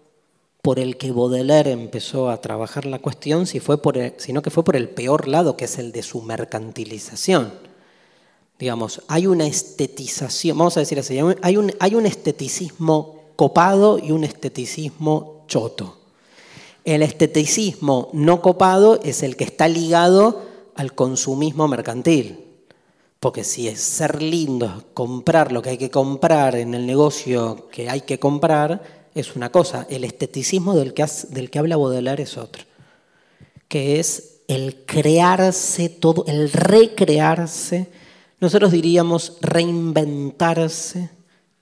por 0.62 0.80
el 0.80 0.96
que 0.96 1.12
Baudelaire 1.12 1.70
empezó 1.70 2.28
a 2.28 2.40
trabajar 2.40 2.86
la 2.86 2.98
cuestión, 2.98 3.46
sino 3.46 4.42
que 4.42 4.50
fue 4.50 4.64
por 4.64 4.76
el 4.76 4.88
peor 4.88 5.28
lado, 5.28 5.56
que 5.56 5.66
es 5.66 5.78
el 5.78 5.92
de 5.92 6.02
su 6.02 6.22
mercantilización. 6.22 7.71
Digamos, 8.62 9.02
hay 9.08 9.26
una 9.26 9.44
estetización, 9.44 10.56
vamos 10.56 10.76
a 10.76 10.80
decir 10.80 10.96
así, 10.96 11.18
hay 11.18 11.56
un, 11.56 11.72
hay 11.80 11.94
un 11.96 12.06
esteticismo 12.06 13.32
copado 13.34 13.98
y 13.98 14.12
un 14.12 14.22
esteticismo 14.22 15.46
choto. 15.48 15.98
El 16.84 17.02
esteticismo 17.02 18.08
no 18.12 18.40
copado 18.40 19.00
es 19.02 19.24
el 19.24 19.34
que 19.34 19.42
está 19.42 19.66
ligado 19.66 20.42
al 20.76 20.94
consumismo 20.94 21.66
mercantil. 21.66 22.38
Porque 23.18 23.42
si 23.42 23.66
es 23.66 23.80
ser 23.80 24.22
lindo, 24.22 24.84
comprar 24.94 25.50
lo 25.50 25.60
que 25.60 25.70
hay 25.70 25.78
que 25.78 25.90
comprar 25.90 26.54
en 26.54 26.74
el 26.74 26.86
negocio 26.86 27.68
que 27.68 27.90
hay 27.90 28.02
que 28.02 28.20
comprar, 28.20 29.08
es 29.12 29.34
una 29.34 29.50
cosa. 29.50 29.88
El 29.90 30.04
esteticismo 30.04 30.76
del 30.76 30.94
que, 30.94 31.04
del 31.30 31.50
que 31.50 31.58
habla 31.58 31.76
Baudelaire 31.76 32.22
es 32.22 32.38
otro. 32.38 32.62
Que 33.66 33.98
es 33.98 34.42
el 34.46 34.84
crearse 34.86 35.88
todo, 35.88 36.24
el 36.28 36.52
recrearse, 36.52 38.01
nosotros 38.42 38.72
diríamos 38.72 39.38
reinventarse 39.40 41.08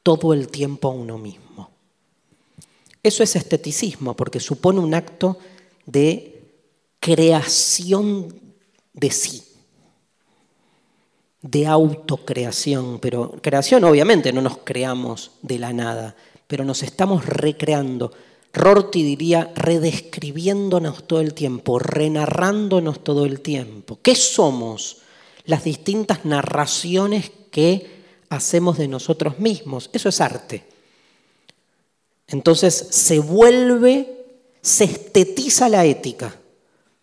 todo 0.03 0.35
el 0.35 0.49
tiempo 0.49 0.89
a 0.89 0.93
uno 0.93 1.19
mismo. 1.19 1.71
Eso 3.03 3.23
es 3.23 3.37
esteticismo, 3.37 4.17
porque 4.17 4.41
supone 4.41 4.81
un 4.81 4.95
acto 4.95 5.39
de 5.87 6.43
creación 6.99 8.35
de 8.93 9.11
sí 9.11 9.45
de 11.43 11.67
autocreación, 11.67 12.99
pero 12.99 13.33
creación 13.41 13.85
obviamente 13.85 14.33
no 14.33 14.43
nos 14.43 14.59
creamos 14.59 15.33
de 15.43 15.59
la 15.59 15.73
nada, 15.73 16.15
pero 16.47 16.65
nos 16.65 16.83
estamos 16.83 17.25
recreando. 17.25 18.13
Rorty 18.53 19.03
diría 19.03 19.53
redescribiéndonos 19.55 21.05
todo 21.05 21.21
el 21.21 21.35
tiempo, 21.35 21.79
renarrándonos 21.79 23.03
todo 23.03 23.25
el 23.25 23.41
tiempo. 23.41 23.99
¿Qué 24.03 24.15
somos? 24.15 25.00
Las 25.51 25.65
distintas 25.65 26.25
narraciones 26.25 27.33
que 27.51 27.91
hacemos 28.29 28.79
de 28.79 28.87
nosotros 28.87 29.41
mismos. 29.41 29.91
Eso 29.93 30.09
es 30.09 30.21
arte. 30.21 30.65
Entonces 32.29 32.73
se 32.91 33.19
vuelve, 33.19 34.27
se 34.63 34.85
estetiza 34.85 35.69
la 35.69 35.85
ética, 35.85 36.37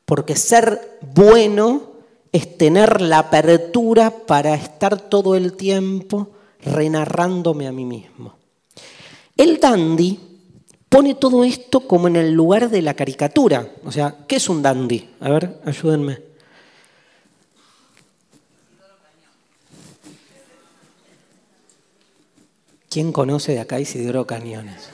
porque 0.06 0.38
ser 0.38 0.98
bueno 1.14 1.92
es 2.32 2.58
tener 2.58 3.01
la 3.01 3.19
apertura 3.19 4.11
para 4.26 4.56
estar 4.56 5.09
todo 5.09 5.35
el 5.35 5.53
tiempo 5.58 6.30
renarrándome 6.61 7.67
a 7.67 7.74
mí 7.74 7.84
mismo. 7.84 8.35
El 9.35 9.59
dandy 9.59 10.17
pone 10.88 11.16
todo 11.16 11.43
esto 11.43 11.82
como 11.82 12.08
en 12.08 12.16
el 12.16 12.32
lugar 12.32 12.69
de 12.69 12.82
la 12.82 12.93
caricatura. 12.93 13.74
O 13.84 13.92
sea, 13.92 14.16
¿qué 14.26 14.38
es 14.38 14.48
un 14.48 14.61
dandy? 14.61 15.09
A 15.19 15.30
ver, 15.30 15.59
ayúdenme. 15.66 16.27
¿Quién 22.98 23.11
conoce 23.11 23.51
de 23.51 23.59
acá 23.59 23.80
Isidoro 23.80 24.26
Cañones? 24.26 24.90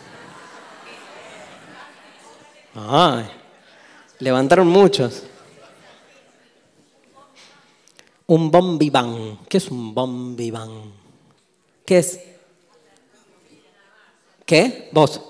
Ay, 2.75 3.23
levantaron 4.19 4.67
muchos. 4.67 5.23
Un 8.27 8.51
bombiván. 8.51 9.39
¿Qué 9.47 9.55
es 9.55 9.71
un 9.71 9.93
bombiván? 9.93 10.91
¿Qué 11.85 11.99
es? 11.99 12.19
¿Qué? 14.45 14.89
Vos. 14.91 15.21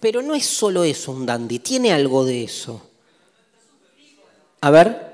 Pero 0.00 0.22
no 0.22 0.34
es 0.34 0.46
solo 0.46 0.84
eso 0.84 1.12
un 1.12 1.26
dandy, 1.26 1.58
tiene 1.58 1.92
algo 1.92 2.24
de 2.24 2.44
eso. 2.44 2.82
A 4.60 4.70
ver. 4.70 5.08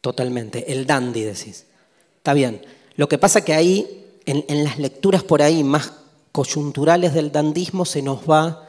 Totalmente, 0.00 0.72
el 0.72 0.86
dandy 0.86 1.22
decís. 1.22 1.66
Está 2.16 2.34
bien. 2.34 2.64
Lo 2.96 3.08
que 3.08 3.18
pasa 3.18 3.44
que 3.44 3.54
ahí, 3.54 4.18
en, 4.26 4.64
las 4.64 4.78
lecturas 4.78 5.22
por 5.22 5.42
ahí 5.42 5.62
más 5.62 5.92
coyunturales 6.32 7.14
del 7.14 7.30
dandismo 7.30 7.84
se 7.84 8.02
nos 8.02 8.28
va 8.28 8.68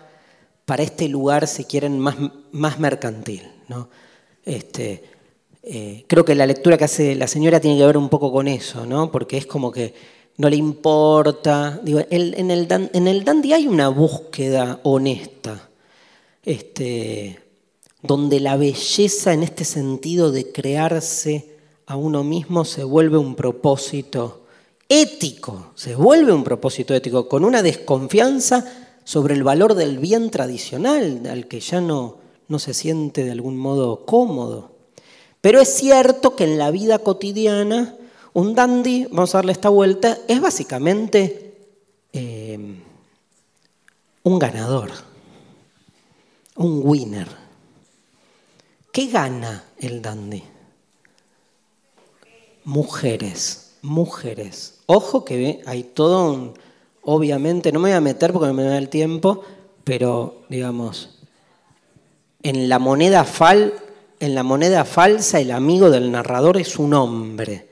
para 0.66 0.84
este 0.84 1.08
lugar, 1.08 1.48
si 1.48 1.66
quieren, 1.66 2.00
más, 2.00 2.16
más 2.52 2.80
mercantil. 2.80 3.52
¿no? 3.68 3.90
Este, 4.46 5.04
eh, 5.64 6.04
creo 6.08 6.26
que 6.26 6.36
la 6.36 6.46
lectura 6.46 6.78
que 6.78 6.84
hace 6.84 7.16
la 7.16 7.28
señora 7.28 7.60
tiene 7.60 7.78
que 7.78 7.86
ver 7.86 7.98
un 7.98 8.10
poco 8.10 8.32
con 8.32 8.48
eso, 8.48 8.86
¿no? 8.86 9.12
porque 9.12 9.38
es 9.38 9.46
como 9.46 9.72
que 9.72 9.94
no 10.38 10.50
le 10.50 10.58
importa. 10.58 11.80
Digo, 11.84 12.02
en, 12.10 12.52
el, 12.52 12.68
en 12.70 13.08
el 13.08 13.24
dandy 13.24 13.54
hay 13.54 13.68
una 13.68 13.88
búsqueda 13.90 14.80
honesta, 14.84 15.70
este, 16.44 17.40
donde 18.02 18.40
la 18.40 18.58
belleza 18.58 19.34
en 19.34 19.44
este 19.44 19.64
sentido 19.64 20.32
de 20.32 20.52
crearse 20.52 21.54
a 21.86 21.96
uno 21.96 22.24
mismo 22.24 22.66
se 22.66 22.84
vuelve 22.84 23.18
un 23.18 23.36
propósito 23.36 24.46
ético, 24.90 25.72
se 25.76 25.96
vuelve 25.96 26.34
un 26.34 26.44
propósito 26.44 26.94
ético, 26.94 27.28
con 27.30 27.46
una 27.46 27.62
desconfianza 27.62 28.66
sobre 29.06 29.34
el 29.34 29.44
valor 29.44 29.76
del 29.76 30.00
bien 30.00 30.30
tradicional, 30.30 31.22
al 31.30 31.48
que 31.48 31.60
ya 31.60 31.82
no, 31.82 32.18
no 32.48 32.60
se 32.60 32.74
siente 32.74 33.24
de 33.24 33.32
algún 33.32 33.58
modo 33.58 34.06
cómodo. 34.06 34.73
Pero 35.44 35.60
es 35.60 35.76
cierto 35.76 36.38
que 36.38 36.46
en 36.46 36.58
la 36.58 36.72
vida 36.72 37.00
cotidiana, 37.00 37.98
un 38.32 38.56
dandy, 38.56 39.08
vamos 39.12 39.36
a 39.36 39.40
darle 39.40 39.52
esta 39.52 39.68
vuelta, 39.68 40.18
es 40.30 40.40
básicamente 40.40 41.58
eh, 42.14 42.58
un 44.24 44.40
ganador, 44.40 44.90
un 46.56 46.80
winner. 46.86 47.28
¿Qué 48.94 49.08
gana 49.08 49.66
el 49.80 50.02
dandy? 50.02 50.42
Mujeres, 52.64 53.74
mujeres. 53.82 54.80
Ojo 54.86 55.26
que 55.26 55.62
hay 55.66 55.84
todo 55.84 56.32
un, 56.32 56.54
obviamente, 57.02 57.74
no 57.74 57.82
me 57.82 57.90
voy 57.90 57.98
a 57.98 58.00
meter 58.00 58.32
porque 58.32 58.48
no 58.48 58.54
me 58.54 58.64
da 58.64 58.78
el 58.78 58.88
tiempo, 58.88 59.44
pero 59.84 60.46
digamos, 60.48 61.20
en 62.44 62.70
la 62.70 62.80
moneda 62.80 63.26
fal, 63.26 63.74
en 64.24 64.36
la 64.36 64.44
moneda 64.44 64.86
falsa 64.86 65.42
el 65.42 65.52
amigo 65.52 65.90
del 65.90 66.10
narrador 66.10 66.56
es 66.56 66.80
un 66.80 66.94
hombre. 66.94 67.68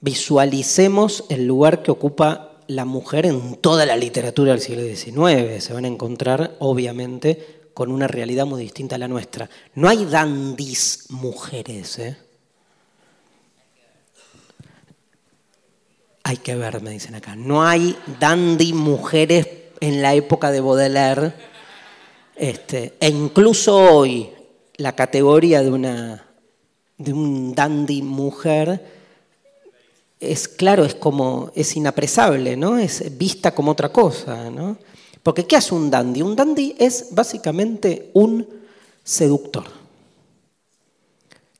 Visualicemos 0.00 1.24
el 1.28 1.46
lugar 1.46 1.84
que 1.84 1.92
ocupa 1.92 2.58
la 2.66 2.84
mujer 2.84 3.26
en 3.26 3.54
toda 3.60 3.86
la 3.86 3.96
literatura 3.96 4.50
del 4.50 4.60
siglo 4.60 4.82
XIX. 4.82 5.62
Se 5.62 5.72
van 5.72 5.84
a 5.84 5.88
encontrar, 5.88 6.56
obviamente, 6.58 7.68
con 7.74 7.92
una 7.92 8.08
realidad 8.08 8.44
muy 8.44 8.60
distinta 8.60 8.96
a 8.96 8.98
la 8.98 9.06
nuestra. 9.06 9.48
No 9.76 9.88
hay 9.88 10.04
dandis 10.04 11.06
mujeres, 11.10 11.98
¿eh? 12.00 12.16
Hay 16.24 16.38
que 16.38 16.56
ver, 16.56 16.82
me 16.82 16.90
dicen 16.90 17.14
acá. 17.14 17.36
No 17.36 17.64
hay 17.64 17.96
dandy 18.18 18.72
mujeres 18.72 19.46
en 19.78 20.02
la 20.02 20.14
época 20.14 20.50
de 20.50 20.60
Baudelaire. 20.60 21.34
Este, 22.34 22.94
e 22.98 23.08
incluso 23.10 23.76
hoy 23.76 24.34
la 24.76 24.94
categoría 24.94 25.62
de, 25.62 25.70
una, 25.70 26.26
de 26.98 27.12
un 27.12 27.54
dandy 27.54 28.02
mujer 28.02 28.80
es 30.20 30.48
claro, 30.48 30.84
es 30.84 30.94
como, 30.94 31.50
es 31.54 31.76
inapresable, 31.76 32.56
¿no? 32.56 32.78
Es 32.78 33.16
vista 33.16 33.54
como 33.54 33.72
otra 33.72 33.90
cosa, 33.90 34.50
¿no? 34.50 34.76
Porque 35.22 35.46
¿qué 35.46 35.56
hace 35.56 35.74
un 35.74 35.90
dandy? 35.90 36.22
Un 36.22 36.36
dandy 36.36 36.76
es 36.78 37.08
básicamente 37.10 38.10
un 38.14 38.46
seductor. 39.02 39.64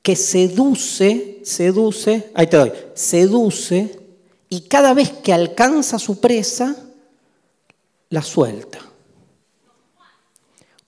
Que 0.01 0.15
seduce, 0.15 1.41
seduce, 1.43 2.31
ahí 2.33 2.47
te 2.47 2.57
doy, 2.57 2.71
seduce 2.93 3.99
y 4.49 4.61
cada 4.61 4.93
vez 4.93 5.09
que 5.11 5.33
alcanza 5.33 5.97
su 5.97 6.19
presa, 6.19 6.75
la 8.09 8.21
suelta. 8.21 8.79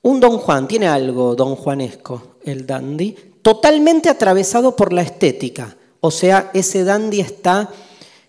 Un 0.08 0.22
don 0.22 0.38
Juan, 0.38 0.70
tiene 0.70 0.88
algo 0.88 1.36
don 1.36 1.58
Juanesco, 1.58 2.38
el 2.46 2.66
dandy, 2.66 3.14
totalmente 3.42 4.08
atravesado 4.08 4.74
por 4.74 4.94
la 4.94 5.02
estética. 5.02 5.76
O 6.00 6.12
sea, 6.12 6.50
ese 6.54 6.86
dandy 6.86 7.20
está, 7.20 7.70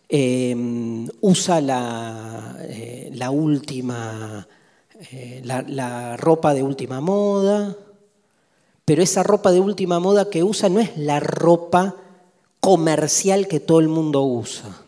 em, 0.08 1.06
usa 1.20 1.60
la, 1.60 2.56
eh, 2.62 3.10
la 3.14 3.30
última, 3.30 4.48
eh, 5.12 5.40
la 5.44 6.16
ropa 6.16 6.52
de 6.52 6.64
última 6.64 7.00
moda, 7.00 7.76
pero 8.84 9.00
esa 9.00 9.22
ropa 9.22 9.52
de 9.52 9.60
última 9.60 10.00
moda 10.00 10.30
que 10.30 10.42
usa 10.42 10.68
no 10.68 10.80
es 10.80 10.98
la 10.98 11.20
ropa 11.20 11.94
comercial 12.58 13.46
que 13.46 13.60
todo 13.60 13.78
el 13.78 13.86
mundo 13.86 14.22
usa. 14.24 14.82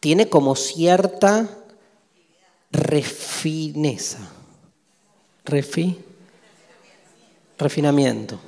Tiene 0.00 0.30
como 0.30 0.56
cierta 0.56 1.50
refineza. 2.72 4.37
Refi, 5.48 5.98
refinamiento. 7.58 8.38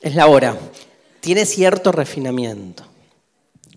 Es 0.00 0.14
la 0.14 0.26
hora. 0.26 0.58
Tiene 1.20 1.46
cierto 1.46 1.92
refinamiento. 1.92 2.84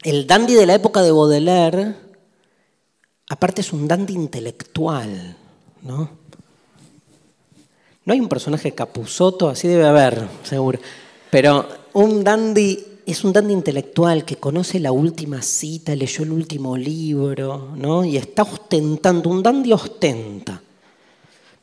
El 0.04 0.26
dandy 0.26 0.56
de 0.56 0.66
la 0.66 0.74
época 0.74 1.04
de 1.04 1.12
Baudelaire, 1.12 1.96
aparte 3.30 3.62
es 3.62 3.72
un 3.72 3.88
dandy 3.88 4.16
intelectual, 4.16 5.38
¿no? 5.84 6.10
No 8.04 8.14
hay 8.14 8.20
un 8.20 8.30
personaje 8.30 8.72
capuzoto, 8.72 9.48
así 9.48 9.68
debe 9.68 9.86
haber, 9.86 10.28
seguro. 10.44 10.80
Pero 11.30 11.68
un 11.94 12.24
dandy 12.24 12.84
es 13.06 13.24
un 13.24 13.34
dandy 13.34 13.54
intelectual 13.54 14.26
que 14.26 14.38
conoce 14.38 14.80
la 14.80 14.92
última 14.92 15.44
cita, 15.44 15.96
leyó 15.96 16.24
el 16.24 16.32
último 16.32 16.76
libro, 16.76 17.70
¿no? 17.76 18.04
Y 18.04 18.18
está 18.18 18.42
ostentando, 18.42 19.30
un 19.30 19.44
dandy 19.44 19.72
ostenta, 19.72 20.62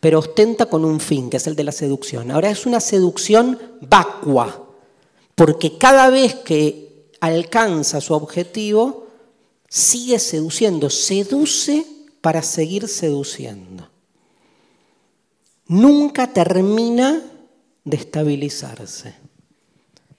pero 0.01 0.21
ostenta 0.21 0.67
con 0.67 0.85
un 0.85 1.01
fin, 1.01 1.31
que 1.31 1.39
es 1.39 1.47
el 1.47 1.57
de 1.57 1.65
la 1.65 1.73
seducción. 1.73 2.31
Ahora 2.31 2.51
es 2.51 2.67
una 2.67 2.81
seducción 2.81 3.59
vacua, 3.81 4.67
porque 5.35 5.79
cada 5.79 6.11
vez 6.11 6.35
que 6.35 7.11
alcanza 7.21 8.01
su 8.01 8.15
objetivo, 8.15 9.07
sigue 9.69 10.19
seduciendo, 10.19 10.91
seduce 10.91 11.85
para 12.21 12.43
seguir 12.43 12.89
seduciendo 12.89 13.89
nunca 15.69 16.33
termina 16.33 17.23
de 17.85 17.97
estabilizarse. 17.97 19.15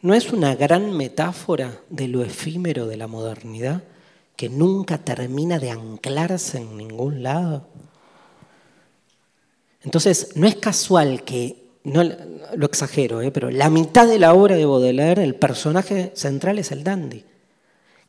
¿No 0.01 0.13
es 0.13 0.31
una 0.31 0.55
gran 0.55 0.95
metáfora 0.95 1.81
de 1.89 2.07
lo 2.07 2.23
efímero 2.23 2.87
de 2.87 2.95
la 2.95 3.07
modernidad 3.07 3.83
que 4.37 4.47
nunca 4.47 4.99
termina 4.99 5.59
de 5.59 5.71
anclarse 5.71 6.59
en 6.59 6.77
ningún 6.77 7.21
lado? 7.21 7.67
Entonces, 9.83 10.31
no 10.35 10.47
es 10.47 10.55
casual 10.55 11.23
que, 11.23 11.69
no 11.83 12.03
lo 12.03 12.65
exagero, 12.65 13.21
¿eh? 13.21 13.31
pero 13.31 13.49
la 13.49 13.69
mitad 13.69 14.07
de 14.07 14.19
la 14.19 14.33
obra 14.33 14.55
de 14.55 14.65
Baudelaire, 14.65 15.23
el 15.23 15.35
personaje 15.35 16.11
central 16.15 16.59
es 16.59 16.71
el 16.71 16.83
dandy, 16.83 17.23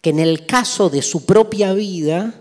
que 0.00 0.10
en 0.10 0.18
el 0.18 0.46
caso 0.46 0.90
de 0.90 1.02
su 1.02 1.24
propia 1.24 1.72
vida 1.72 2.40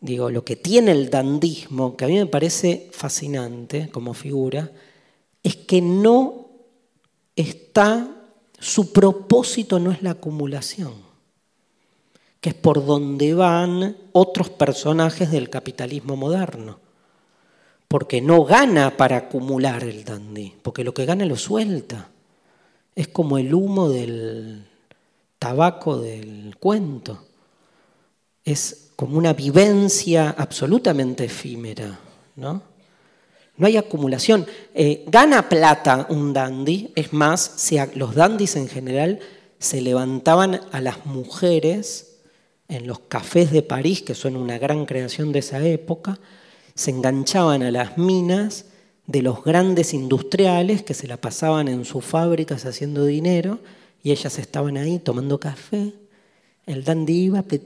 digo, 0.00 0.30
lo 0.30 0.44
que 0.44 0.56
tiene 0.56 0.92
el 0.92 1.10
dandismo, 1.10 1.96
que 1.96 2.04
a 2.06 2.08
mí 2.08 2.14
me 2.14 2.26
parece 2.26 2.88
fascinante 2.92 3.90
como 3.90 4.14
figura, 4.14 4.70
es 5.42 5.56
que 5.56 5.80
no 5.80 6.48
está, 7.36 8.08
su 8.58 8.92
propósito 8.92 9.78
no 9.78 9.92
es 9.92 10.02
la 10.02 10.12
acumulación, 10.12 10.94
que 12.40 12.50
es 12.50 12.54
por 12.54 12.84
donde 12.84 13.34
van 13.34 13.96
otros 14.12 14.48
personajes 14.50 15.30
del 15.30 15.50
capitalismo 15.50 16.16
moderno. 16.16 16.80
Porque 17.90 18.20
no 18.20 18.44
gana 18.44 18.96
para 18.96 19.16
acumular 19.16 19.82
el 19.82 20.04
dandy, 20.04 20.54
porque 20.62 20.84
lo 20.84 20.94
que 20.94 21.06
gana 21.06 21.24
lo 21.24 21.34
suelta. 21.34 22.08
Es 22.94 23.08
como 23.08 23.36
el 23.36 23.52
humo 23.52 23.88
del 23.88 24.64
tabaco 25.40 25.98
del 25.98 26.54
cuento. 26.60 27.24
Es 28.44 28.92
como 28.94 29.18
una 29.18 29.32
vivencia 29.32 30.30
absolutamente 30.38 31.24
efímera, 31.24 31.98
¿no? 32.36 32.62
No 33.56 33.66
hay 33.66 33.76
acumulación. 33.76 34.46
Eh, 34.72 35.02
gana 35.08 35.48
plata 35.48 36.06
un 36.10 36.32
dandy, 36.32 36.92
es 36.94 37.12
más, 37.12 37.72
los 37.96 38.14
dandis 38.14 38.54
en 38.54 38.68
general 38.68 39.18
se 39.58 39.80
levantaban 39.80 40.60
a 40.70 40.80
las 40.80 41.06
mujeres 41.06 42.20
en 42.68 42.86
los 42.86 43.00
cafés 43.00 43.50
de 43.50 43.62
París, 43.62 44.02
que 44.02 44.14
son 44.14 44.36
una 44.36 44.58
gran 44.58 44.86
creación 44.86 45.32
de 45.32 45.40
esa 45.40 45.66
época, 45.66 46.20
se 46.80 46.92
enganchaban 46.92 47.62
a 47.62 47.70
las 47.70 47.98
minas 47.98 48.64
de 49.06 49.20
los 49.20 49.44
grandes 49.44 49.92
industriales 49.92 50.82
que 50.82 50.94
se 50.94 51.06
la 51.06 51.18
pasaban 51.18 51.68
en 51.68 51.84
sus 51.84 52.02
fábricas 52.02 52.64
haciendo 52.64 53.04
dinero 53.04 53.58
y 54.02 54.12
ellas 54.12 54.38
estaban 54.38 54.78
ahí 54.78 54.98
tomando 54.98 55.38
café. 55.38 55.92
El 56.64 56.82
dandy 56.82 57.24
iba, 57.24 57.42
pi, 57.42 57.60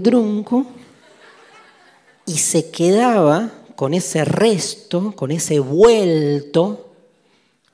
drungo 0.00 0.66
y 2.24 2.38
se 2.38 2.70
quedaba 2.70 3.52
con 3.76 3.92
ese 3.92 4.24
resto, 4.24 5.12
con 5.14 5.30
ese 5.30 5.58
vuelto, 5.58 6.94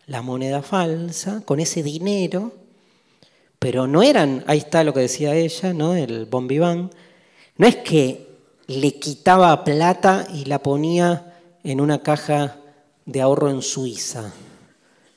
la 0.08 0.22
moneda 0.22 0.60
falsa, 0.60 1.44
con 1.44 1.60
ese 1.60 1.84
dinero, 1.84 2.52
pero 3.60 3.86
no 3.86 4.02
eran, 4.02 4.42
ahí 4.48 4.58
está 4.58 4.82
lo 4.82 4.92
que 4.92 5.00
decía 5.00 5.36
ella, 5.36 5.72
¿no? 5.72 5.94
el 5.94 6.24
bombiván, 6.24 6.90
no 7.56 7.66
es 7.68 7.76
que 7.76 8.29
le 8.70 9.00
quitaba 9.00 9.64
plata 9.64 10.28
y 10.32 10.44
la 10.44 10.60
ponía 10.60 11.34
en 11.64 11.80
una 11.80 12.02
caja 12.02 12.56
de 13.04 13.20
ahorro 13.20 13.50
en 13.50 13.62
Suiza 13.62 14.32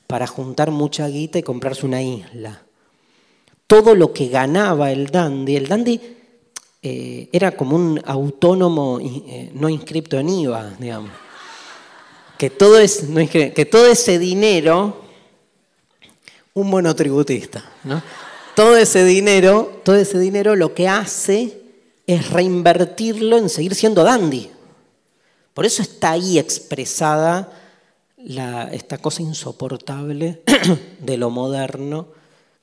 para 0.08 0.26
juntar 0.26 0.72
mucha 0.72 1.06
guita 1.06 1.38
y 1.38 1.44
comprarse 1.44 1.86
una 1.86 2.02
isla. 2.02 2.62
Todo 3.68 3.94
lo 3.94 4.12
que 4.12 4.28
ganaba 4.28 4.90
el 4.90 5.06
dandy, 5.06 5.56
el 5.56 5.68
dandy 5.68 6.00
eh, 6.82 7.28
era 7.32 7.52
como 7.52 7.76
un 7.76 8.00
autónomo 8.04 8.98
eh, 9.00 9.50
no 9.54 9.68
inscripto 9.68 10.18
en 10.18 10.28
IVA, 10.28 10.74
digamos. 10.78 11.12
Que 12.36 12.50
todo, 12.50 12.80
es, 12.80 13.04
que 13.30 13.68
todo 13.70 13.86
ese 13.86 14.18
dinero, 14.18 15.00
un 16.54 16.68
monotributista, 16.68 17.64
¿no? 17.84 18.02
Todo 18.56 18.76
ese 18.76 19.04
dinero, 19.04 19.80
todo 19.84 19.94
ese 19.96 20.18
dinero 20.18 20.56
lo 20.56 20.74
que 20.74 20.88
hace 20.88 21.63
es 22.06 22.30
reinvertirlo 22.30 23.38
en 23.38 23.48
seguir 23.48 23.74
siendo 23.74 24.04
dandy. 24.04 24.50
Por 25.54 25.66
eso 25.66 25.82
está 25.82 26.12
ahí 26.12 26.38
expresada 26.38 27.52
esta 28.72 28.98
cosa 28.98 29.22
insoportable 29.22 30.42
de 30.98 31.16
lo 31.16 31.30
moderno 31.30 32.08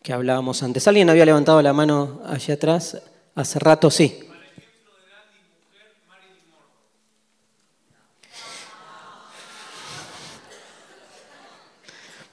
que 0.01 0.13
hablábamos 0.13 0.63
antes. 0.63 0.87
¿Alguien 0.87 1.09
había 1.09 1.25
levantado 1.25 1.61
la 1.61 1.73
mano 1.73 2.21
allá 2.25 2.55
atrás? 2.55 2.97
Hace 3.35 3.59
rato 3.59 3.89
sí. 3.91 4.27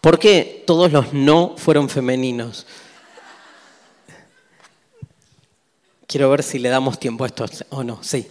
¿Por 0.00 0.18
qué 0.18 0.64
todos 0.66 0.90
los 0.90 1.12
no 1.12 1.54
fueron 1.56 1.88
femeninos? 1.88 2.66
Quiero 6.08 6.30
ver 6.30 6.42
si 6.42 6.58
le 6.58 6.70
damos 6.70 6.98
tiempo 6.98 7.24
a 7.24 7.26
esto 7.26 7.44
o 7.68 7.84
no. 7.84 8.02
Sí. 8.02 8.26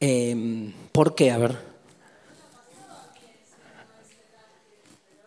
Em, 0.00 0.72
¿Por 0.90 1.14
qué? 1.14 1.30
A 1.30 1.36
ver. 1.36 1.58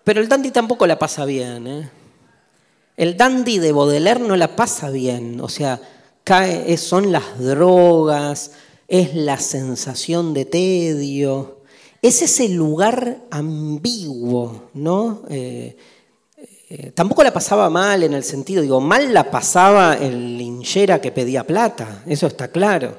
Pero 0.04 0.20
el 0.20 0.28
dandy 0.28 0.50
tampoco 0.50 0.88
la 0.88 0.98
pasa 0.98 1.26
bien. 1.26 1.68
¿eh? 1.68 1.90
El 2.98 3.16
dandy 3.16 3.60
de 3.60 3.72
Baudelaire 3.72 4.20
no 4.20 4.36
la 4.36 4.56
pasa 4.56 4.90
bien. 4.90 5.40
O 5.42 5.48
sea, 5.48 5.80
son 6.78 7.12
las 7.12 7.38
drogas, 7.38 8.54
es 8.88 9.14
la 9.14 9.38
sensación 9.38 10.34
de 10.34 10.46
tedio, 10.46 11.60
es 12.02 12.24
ese 12.24 12.50
lugar 12.50 13.20
ambiguo, 13.30 14.70
¿no? 14.74 15.22
Eh, 15.30 15.78
eh, 16.68 16.92
tampoco 16.92 17.24
la 17.24 17.32
pasaba 17.32 17.70
mal 17.70 18.04
en 18.04 18.14
el 18.14 18.24
sentido, 18.24 18.62
digo, 18.62 18.82
mal 18.82 19.14
la 19.14 19.30
pasaba 19.30 19.94
el 19.94 20.38
linchera 20.38 21.00
que 21.00 21.12
pedía 21.12 21.46
plata, 21.46 22.04
eso 22.08 22.26
está 22.28 22.48
claro. 22.48 22.98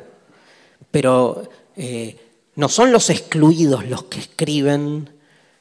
Pero 0.90 1.48
eh, 1.76 2.16
no 2.54 2.68
son 2.68 2.92
los 2.92 3.10
excluidos 3.10 3.86
los 3.86 4.04
que 4.04 4.20
escriben 4.20 5.10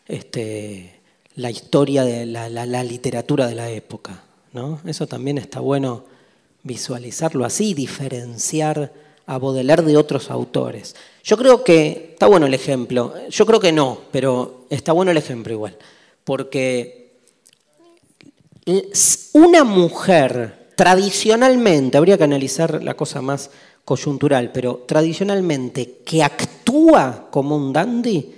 este, 0.07 0.99
la 1.35 1.49
historia 1.49 2.03
de 2.03 2.25
la, 2.27 2.49
la 2.49 2.83
literatura 2.83 3.47
de 3.47 3.55
la 3.55 3.69
época, 3.69 4.23
¿no? 4.53 4.79
Eso 4.85 5.07
también 5.07 5.37
está 5.37 5.59
bueno 5.59 6.05
visualizarlo 6.61 7.43
así, 7.43 7.73
diferenciar 7.73 8.93
a 9.25 9.37
Baudelaire 9.39 9.83
de 9.83 9.97
otros 9.97 10.29
autores. 10.29 10.95
Yo 11.23 11.37
creo 11.37 11.63
que, 11.63 12.11
está 12.13 12.27
bueno 12.27 12.45
el 12.45 12.53
ejemplo, 12.53 13.13
yo 13.29 13.45
creo 13.45 13.59
que 13.59 13.71
no, 13.71 13.99
pero 14.11 14.65
está 14.69 14.91
bueno 14.91 15.11
el 15.11 15.17
ejemplo 15.17 15.53
igual, 15.53 15.77
porque 16.23 17.04
una 19.33 19.63
mujer 19.63 20.69
tradicionalmente, 20.75 21.97
habría 21.97 22.17
que 22.17 22.23
analizar 22.23 22.83
la 22.83 22.95
cosa 22.95 23.21
más 23.21 23.49
coyuntural, 23.83 24.51
pero 24.51 24.83
tradicionalmente 24.87 25.99
que 26.03 26.23
actúa 26.23 27.27
como 27.29 27.55
un 27.55 27.71
dandy, 27.71 28.33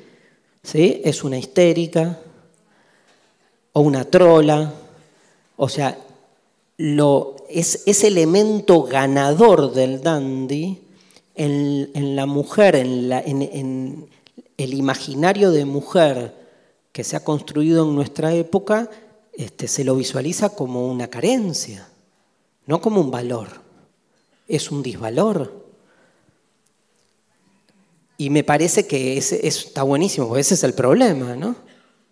¿sí? 0.62 1.02
es 1.04 1.24
una 1.24 1.38
histérica 1.38 2.20
o 3.72 3.82
una 3.82 4.06
trola, 4.06 4.74
o 5.56 5.70
sea, 5.70 5.98
lo, 6.78 7.38
es 7.50 7.84
ese 7.86 8.08
elemento 8.08 8.84
ganador 8.84 9.74
del 9.74 10.02
dandy 10.02 10.82
en, 11.36 12.16
la 12.16 12.26
mujer, 12.26 12.76
en, 12.76 14.08
el 14.58 14.74
imaginario 14.74 15.52
de 15.52 15.66
mujer 15.66 16.34
que 16.92 17.04
se 17.04 17.16
ha 17.16 17.24
construido 17.24 17.88
en 17.88 17.96
nuestra 17.96 18.34
época 18.34 18.90
este, 19.38 19.68
se 19.68 19.84
lo 19.84 19.96
visualiza 19.96 20.50
como 20.50 20.88
una 20.88 21.10
carencia, 21.10 21.88
no 22.66 22.82
como 22.82 23.00
un 23.00 23.12
valor. 23.12 23.48
Es 24.48 24.72
un 24.72 24.82
disvalor. 24.82 25.68
Y 28.18 28.32
me 28.32 28.44
parece 28.44 28.88
que 28.88 29.18
está 29.18 29.84
buenísimo, 29.84 30.28
porque 30.28 30.42
ese 30.42 30.56
es 30.56 30.64
el 30.64 30.74
problema, 30.74 31.36
¿no? 31.36 31.56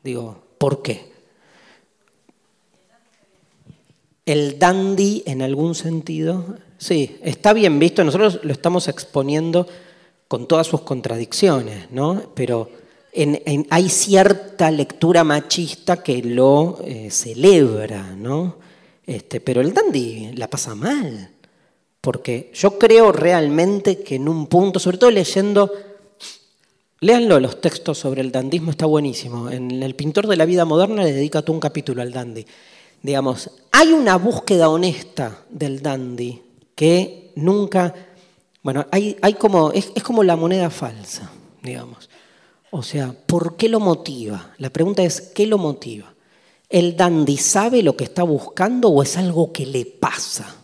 Digo, 0.04 0.40
¿por 0.60 0.84
qué? 0.84 1.12
El 4.24 4.60
dandy, 4.60 5.24
en 5.26 5.42
algún 5.42 5.74
sentido, 5.74 6.58
sí, 6.78 7.18
está 7.24 7.54
bien 7.54 7.80
visto, 7.80 8.04
nosotros 8.04 8.40
lo 8.44 8.52
estamos 8.52 8.88
exponiendo 8.88 9.68
con 10.28 10.48
todas 10.48 10.68
sus 10.68 10.82
contradicciones, 10.82 11.90
¿no? 11.90 12.22
Pero 12.36 12.70
hay 13.70 13.90
cierta 13.90 14.70
lectura 14.72 15.24
machista 15.24 16.04
que 16.04 16.22
lo 16.22 16.80
eh, 16.84 17.10
celebra, 17.10 18.14
¿no? 18.16 18.58
Este, 19.06 19.40
pero 19.40 19.62
el 19.62 19.74
dandy 19.74 20.32
la 20.34 20.50
pasa 20.50 20.76
mal, 20.76 21.30
porque 22.02 22.52
yo 22.54 22.78
creo 22.78 23.12
realmente 23.12 24.00
que 24.00 24.16
en 24.16 24.28
un 24.28 24.48
punto, 24.48 24.80
sobre 24.80 24.98
todo 24.98 25.12
leyendo, 25.12 25.72
léanlo, 27.00 27.40
los 27.40 27.62
textos 27.62 28.00
sobre 28.00 28.22
el 28.22 28.32
dandismo 28.32 28.72
está 28.72 28.86
buenísimo. 28.86 29.50
En 29.50 29.84
El 29.84 29.96
pintor 29.96 30.28
de 30.28 30.36
la 30.36 30.46
vida 30.46 30.66
moderna 30.66 31.04
le 31.04 31.14
dedica 31.14 31.42
todo 31.42 31.54
un 31.54 31.60
capítulo 31.62 32.02
al 32.02 32.12
dandy. 32.12 32.46
Digamos, 33.02 33.50
hay 33.72 33.94
una 33.94 34.18
búsqueda 34.18 34.70
honesta 34.70 35.44
del 35.50 35.82
dandy 35.82 36.42
que 36.74 37.32
nunca, 37.36 37.94
bueno, 38.64 38.88
hay, 38.92 39.16
como, 39.40 39.72
es 39.72 39.92
como 40.04 40.24
la 40.24 40.36
moneda 40.36 40.70
falsa, 40.70 41.32
digamos. 41.62 42.10
O 42.78 42.84
sea, 42.84 43.14
¿por 43.14 43.56
qué 43.56 43.70
lo 43.70 43.80
motiva? 43.80 44.54
La 44.58 44.70
pregunta 44.70 45.02
es, 45.02 45.22
¿qué 45.22 45.48
lo 45.48 45.58
motiva? 45.58 46.14
¿El 46.68 46.98
dandy 46.98 47.38
sabe 47.38 47.82
lo 47.82 47.96
que 47.96 48.04
está 48.04 48.24
buscando 48.24 48.90
o 48.90 49.02
es 49.02 49.16
algo 49.16 49.54
que 49.54 49.66
le 49.66 49.86
pasa? 49.86 50.58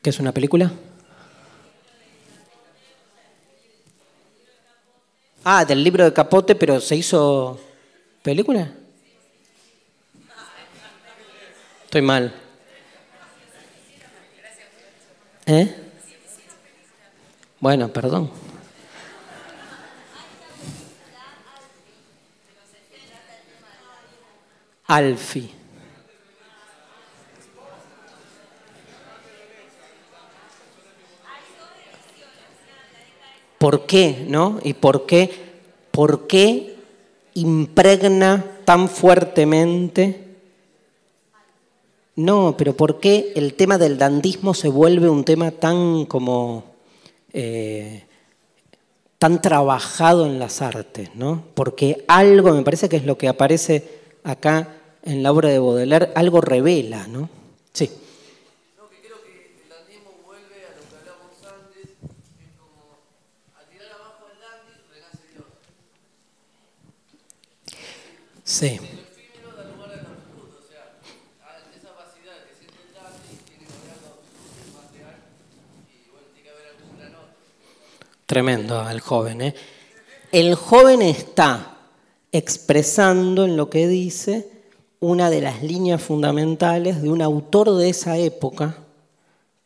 ¿Qué 0.00 0.08
es 0.08 0.18
una 0.18 0.32
película? 0.32 0.72
Ah, 5.44 5.66
del 5.66 5.84
libro 5.84 6.04
de 6.04 6.14
Capote, 6.14 6.54
pero 6.54 6.80
se 6.80 6.96
hizo 6.96 7.60
película. 8.22 8.72
Estoy 11.84 12.00
mal. 12.00 12.43
¿Eh? 15.46 15.74
Bueno, 17.60 17.88
perdón. 17.88 18.30
Alfi. 24.86 25.50
¿Por 33.58 33.86
qué, 33.86 34.24
no? 34.28 34.60
¿Y 34.62 34.74
por 34.74 35.06
qué, 35.06 35.30
por 35.90 36.26
qué 36.26 36.76
impregna 37.34 38.44
tan 38.64 38.88
fuertemente 38.88 40.23
no, 42.16 42.56
pero 42.56 42.76
¿por 42.76 43.00
qué 43.00 43.32
el 43.34 43.54
tema 43.54 43.78
del 43.78 43.98
dandismo 43.98 44.54
se 44.54 44.68
vuelve 44.68 45.08
un 45.08 45.24
tema 45.24 45.50
tan 45.50 46.06
como 46.06 46.64
eh, 47.32 48.04
tan 49.18 49.40
trabajado 49.42 50.26
en 50.26 50.38
las 50.38 50.62
artes, 50.62 51.10
¿no? 51.14 51.44
Porque 51.54 52.04
algo, 52.06 52.52
me 52.52 52.62
parece 52.62 52.88
que 52.88 52.96
es 52.96 53.04
lo 53.04 53.18
que 53.18 53.26
aparece 53.26 54.02
acá 54.22 54.76
en 55.02 55.22
la 55.22 55.32
obra 55.32 55.48
de 55.48 55.58
Baudelaire, 55.58 56.10
algo 56.14 56.40
revela, 56.40 57.06
¿no? 57.08 57.28
Sí. 57.72 57.90
No, 58.76 58.88
que 58.88 59.00
creo 59.00 59.22
que 59.22 59.56
el 59.62 59.68
dandismo 59.68 60.12
vuelve 60.24 60.66
a 60.66 60.76
lo 60.76 60.82
que 60.88 60.96
hablamos 60.96 61.32
antes, 61.42 61.90
es 61.90 62.48
como 62.58 62.98
a 63.56 63.64
tirar 63.68 63.88
abajo 63.92 64.26
el 64.30 64.38
dandy 64.40 64.74
renace 64.92 65.24
Dios. 65.32 65.46
Sí. 68.44 68.78
Tremendo 78.26 78.88
el 78.88 79.00
joven. 79.00 79.42
¿eh? 79.42 79.54
El 80.32 80.54
joven 80.54 81.02
está 81.02 81.76
expresando 82.32 83.44
en 83.44 83.56
lo 83.56 83.68
que 83.68 83.86
dice 83.86 84.48
una 85.00 85.28
de 85.28 85.42
las 85.42 85.62
líneas 85.62 86.02
fundamentales 86.02 87.02
de 87.02 87.10
un 87.10 87.20
autor 87.20 87.76
de 87.76 87.90
esa 87.90 88.16
época, 88.16 88.78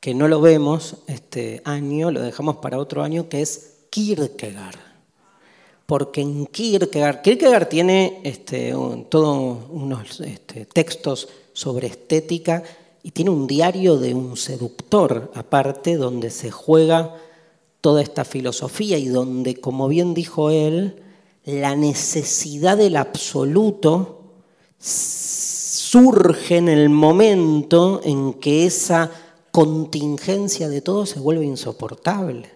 que 0.00 0.12
no 0.12 0.26
lo 0.26 0.40
vemos 0.40 0.96
este 1.06 1.62
año, 1.64 2.10
lo 2.10 2.20
dejamos 2.20 2.56
para 2.56 2.78
otro 2.78 3.02
año, 3.04 3.28
que 3.28 3.42
es 3.42 3.76
Kierkegaard. 3.90 4.78
Porque 5.86 6.20
en 6.20 6.46
Kierkegaard, 6.46 7.22
Kierkegaard 7.22 7.68
tiene 7.68 8.20
este, 8.24 8.74
todos 9.08 9.58
unos 9.70 10.20
este, 10.20 10.66
textos 10.66 11.28
sobre 11.52 11.86
estética 11.86 12.64
y 13.02 13.12
tiene 13.12 13.30
un 13.30 13.46
diario 13.46 13.96
de 13.96 14.14
un 14.14 14.36
seductor 14.36 15.30
aparte 15.34 15.96
donde 15.96 16.30
se 16.30 16.50
juega 16.50 17.14
toda 17.80 18.02
esta 18.02 18.24
filosofía 18.24 18.98
y 18.98 19.08
donde, 19.08 19.56
como 19.56 19.88
bien 19.88 20.14
dijo 20.14 20.50
él, 20.50 21.02
la 21.44 21.76
necesidad 21.76 22.76
del 22.76 22.96
absoluto 22.96 24.22
surge 24.78 26.56
en 26.56 26.68
el 26.68 26.88
momento 26.90 28.00
en 28.04 28.34
que 28.34 28.66
esa 28.66 29.10
contingencia 29.50 30.68
de 30.68 30.82
todo 30.82 31.06
se 31.06 31.20
vuelve 31.20 31.46
insoportable. 31.46 32.50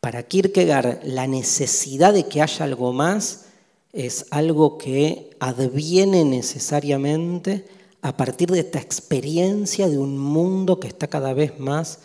Para 0.00 0.22
Kierkegaard, 0.22 1.04
la 1.04 1.26
necesidad 1.26 2.12
de 2.12 2.26
que 2.26 2.42
haya 2.42 2.64
algo 2.64 2.92
más 2.92 3.46
es 3.92 4.26
algo 4.30 4.78
que 4.78 5.30
adviene 5.40 6.24
necesariamente 6.24 7.66
a 8.02 8.16
partir 8.16 8.50
de 8.50 8.60
esta 8.60 8.80
experiencia 8.80 9.88
de 9.88 9.98
un 9.98 10.18
mundo 10.18 10.80
que 10.80 10.88
está 10.88 11.06
cada 11.06 11.34
vez 11.34 11.58
más 11.60 11.98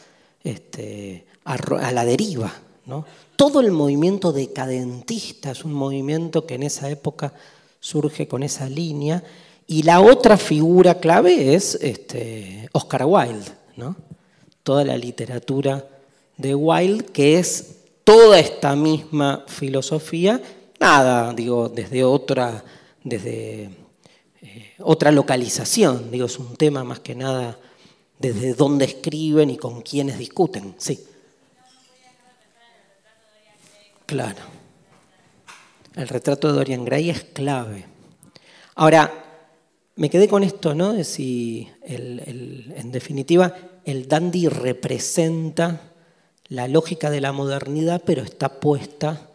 este, 0.45 1.25
a, 1.43 1.91
la 1.91 2.05
deriva. 2.05 2.53
¿no? 2.85 3.05
Todo 3.35 3.59
el 3.59 3.71
movimiento 3.71 4.31
decadentista 4.31 5.51
es 5.51 5.65
un 5.65 5.73
movimiento 5.73 6.45
que 6.45 6.55
en 6.55 6.63
esa 6.63 6.89
época 6.89 7.33
surge 7.81 8.27
con 8.27 8.43
esa 8.43 8.69
línea. 8.69 9.23
Y 9.67 9.83
la 9.83 9.99
otra 9.99 10.37
figura 10.37 10.99
clave 10.99 11.55
es 11.55 11.75
este, 11.81 12.69
Oscar 12.71 13.05
Wilde, 13.05 13.51
¿no? 13.75 13.95
toda 14.63 14.83
la 14.83 14.97
literatura 14.97 15.87
de 16.37 16.55
Wilde, 16.55 17.05
que 17.05 17.39
es 17.39 17.77
toda 18.03 18.39
esta 18.39 18.75
misma 18.75 19.43
filosofía, 19.47 20.41
nada, 20.79 21.33
digo, 21.33 21.69
desde 21.69 22.03
otra, 22.03 22.63
desde, 23.03 23.69
eh, 24.41 24.73
otra 24.79 25.11
localización, 25.11 26.11
digo, 26.11 26.25
es 26.27 26.37
un 26.37 26.55
tema 26.55 26.83
más 26.83 26.99
que 26.99 27.15
nada 27.15 27.57
desde 28.19 28.53
dónde 28.53 28.85
escriben 28.85 29.49
y 29.49 29.57
con 29.57 29.81
quiénes 29.81 30.17
discuten. 30.17 30.75
Sí. 30.77 30.99
Claro. 34.05 34.41
El 35.95 36.07
retrato 36.07 36.47
de 36.47 36.53
Dorian 36.53 36.85
Gray 36.85 37.09
es 37.09 37.23
clave. 37.23 37.85
Ahora, 38.75 39.11
me 39.95 40.09
quedé 40.09 40.27
con 40.27 40.43
esto, 40.43 40.75
¿no? 40.75 40.93
De 40.93 41.03
si, 41.03 41.69
en 41.81 42.91
definitiva, 42.91 43.55
el 43.85 44.07
dandy 44.07 44.49
representa 44.49 45.93
la 46.47 46.67
lógica 46.67 47.09
de 47.09 47.21
la 47.21 47.31
modernidad, 47.31 48.03
pero 48.05 48.23
está 48.23 48.59
puesta 48.59 49.29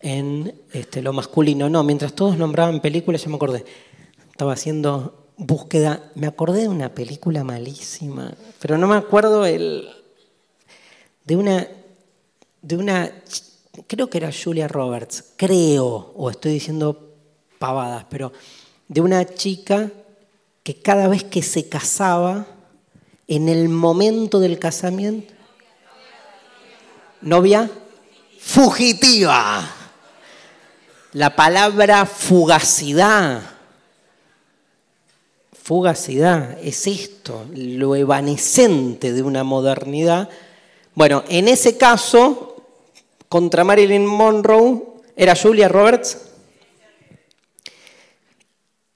en 0.00 0.54
este, 0.72 1.02
lo 1.02 1.12
masculino. 1.12 1.68
No, 1.70 1.84
mientras 1.84 2.14
todos 2.14 2.36
nombraban 2.36 2.80
películas, 2.80 3.22
yo 3.22 3.30
me 3.30 3.36
acordé. 3.36 3.64
Estaba 4.30 4.52
haciendo 4.52 5.19
búsqueda, 5.40 6.10
me 6.14 6.26
acordé 6.26 6.62
de 6.62 6.68
una 6.68 6.94
película 6.94 7.42
malísima, 7.42 8.32
pero 8.60 8.76
no 8.76 8.86
me 8.86 8.96
acuerdo 8.96 9.46
el, 9.46 9.88
de 11.24 11.36
una, 11.36 11.66
de 12.60 12.76
una, 12.76 13.10
creo 13.86 14.10
que 14.10 14.18
era 14.18 14.30
Julia 14.30 14.68
Roberts, 14.68 15.32
creo, 15.36 16.12
o 16.14 16.30
estoy 16.30 16.52
diciendo 16.52 17.14
pavadas, 17.58 18.04
pero 18.10 18.32
de 18.86 19.00
una 19.00 19.24
chica 19.24 19.90
que 20.62 20.74
cada 20.74 21.08
vez 21.08 21.24
que 21.24 21.42
se 21.42 21.68
casaba, 21.68 22.46
en 23.26 23.48
el 23.48 23.68
momento 23.68 24.40
del 24.40 24.58
casamiento, 24.58 25.32
novia 27.20 27.70
fugitiva. 28.40 29.68
La 31.12 31.36
palabra 31.36 32.06
fugacidad 32.06 33.59
fugacidad, 35.62 36.58
es 36.62 36.86
esto, 36.86 37.46
lo 37.54 37.94
evanescente 37.94 39.12
de 39.12 39.22
una 39.22 39.44
modernidad. 39.44 40.28
Bueno, 40.94 41.22
en 41.28 41.48
ese 41.48 41.76
caso, 41.76 42.56
contra 43.28 43.62
Marilyn 43.62 44.06
Monroe, 44.06 44.82
¿era 45.16 45.36
Julia 45.36 45.68
Roberts? 45.68 46.18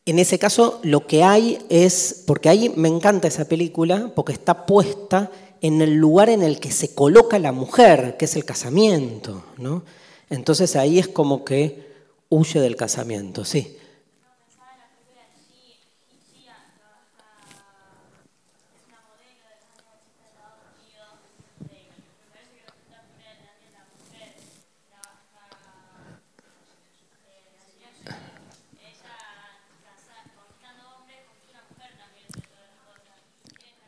En 0.06 0.18
ese 0.18 0.38
caso, 0.38 0.80
lo 0.82 1.06
que 1.06 1.22
hay 1.22 1.58
es, 1.68 2.24
porque 2.26 2.48
ahí 2.48 2.72
me 2.76 2.88
encanta 2.88 3.28
esa 3.28 3.46
película, 3.46 4.10
porque 4.14 4.32
está 4.32 4.66
puesta 4.66 5.30
en 5.60 5.80
el 5.80 5.94
lugar 5.94 6.28
en 6.28 6.42
el 6.42 6.60
que 6.60 6.70
se 6.70 6.94
coloca 6.94 7.38
la 7.38 7.52
mujer, 7.52 8.16
que 8.18 8.26
es 8.26 8.36
el 8.36 8.44
casamiento, 8.44 9.44
¿no? 9.56 9.82
Entonces 10.28 10.76
ahí 10.76 10.98
es 10.98 11.08
como 11.08 11.44
que 11.44 11.94
huye 12.28 12.60
del 12.60 12.76
casamiento, 12.76 13.44
sí. 13.44 13.78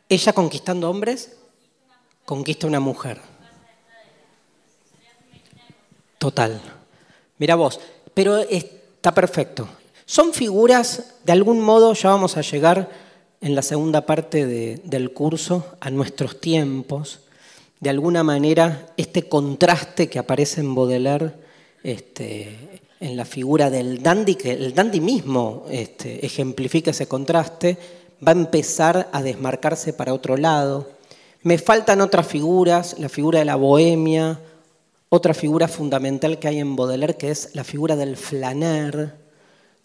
Ella 0.09 0.33
conquistando 0.33 0.89
hombres, 0.89 1.33
conquista 2.25 2.67
una 2.67 2.81
mujer. 2.81 3.21
Total. 6.19 6.61
Mira 7.39 7.55
vos, 7.57 7.81
pero 8.15 8.39
está 8.39 9.13
perfecto. 9.13 9.69
Son 10.05 10.33
figuras, 10.33 11.15
de 11.25 11.33
algún 11.33 11.61
modo 11.61 11.93
ya 11.95 12.11
vamos 12.11 12.37
a 12.37 12.43
llegar 12.43 12.89
en 13.41 13.55
la 13.55 13.63
segunda 13.63 14.07
parte 14.07 14.47
del 14.47 15.13
curso 15.13 15.67
a 15.81 15.91
nuestros 15.91 16.41
tiempos. 16.41 17.21
De 17.81 17.91
alguna 17.91 18.23
manera, 18.23 18.87
este 18.97 19.29
contraste 19.29 20.09
que 20.09 20.19
aparece 20.19 20.61
en 20.61 20.75
Baudelaire, 20.75 21.33
este, 21.83 22.81
en 23.01 23.17
la 23.17 23.25
figura 23.25 23.69
del 23.69 24.03
dandy, 24.03 24.37
que 24.37 24.53
el 24.53 24.75
dandy 24.75 25.01
mismo 25.01 25.67
este, 25.71 26.25
ejemplifica 26.25 26.93
ese 26.93 27.07
contraste, 27.07 27.77
va 28.25 28.33
a 28.33 28.37
empezar 28.37 29.09
a 29.13 29.23
desmarcarse 29.23 29.93
para 29.93 30.15
otro 30.15 30.37
lado. 30.37 30.89
Me 31.43 31.59
faltan 31.59 32.01
otras 32.01 32.27
figuras, 32.27 32.99
la 32.99 33.09
figura 33.09 33.39
de 33.39 33.45
la 33.45 33.57
bohemia, 33.57 34.41
otra 35.09 35.35
figura 35.35 35.69
fundamental 35.69 36.39
que 36.39 36.49
hay 36.49 36.59
en 36.59 36.77
Baudelaire, 36.77 37.17
que 37.17 37.31
es 37.31 37.51
la 37.55 37.65
figura 37.65 37.97
del 37.97 38.17
flaner, 38.17 39.15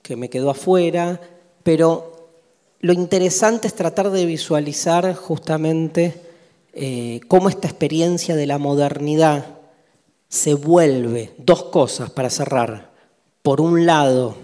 que 0.01 0.16
me 0.16 0.30
quedó 0.30 0.50
afuera, 0.50 1.19
pero 1.64 2.30
lo 2.80 2.93
interesante 2.93 3.68
es 3.68 3.76
tratar 3.76 4.10
de 4.10 4.26
visualizar 4.26 5.14
justamente 5.14 6.19
eh, 6.74 7.19
cómo 7.27 7.50
esta 7.50 7.68
experiencia 7.68 8.35
de 8.35 8.48
la 8.48 8.58
modernidad 8.58 9.45
se 10.27 10.53
vuelve 10.56 11.34
dos 11.38 11.64
cosas 11.66 12.10
para 12.10 12.30
cerrar. 12.30 12.90
Por 13.43 13.61
un 13.61 13.85
lado, 13.85 14.35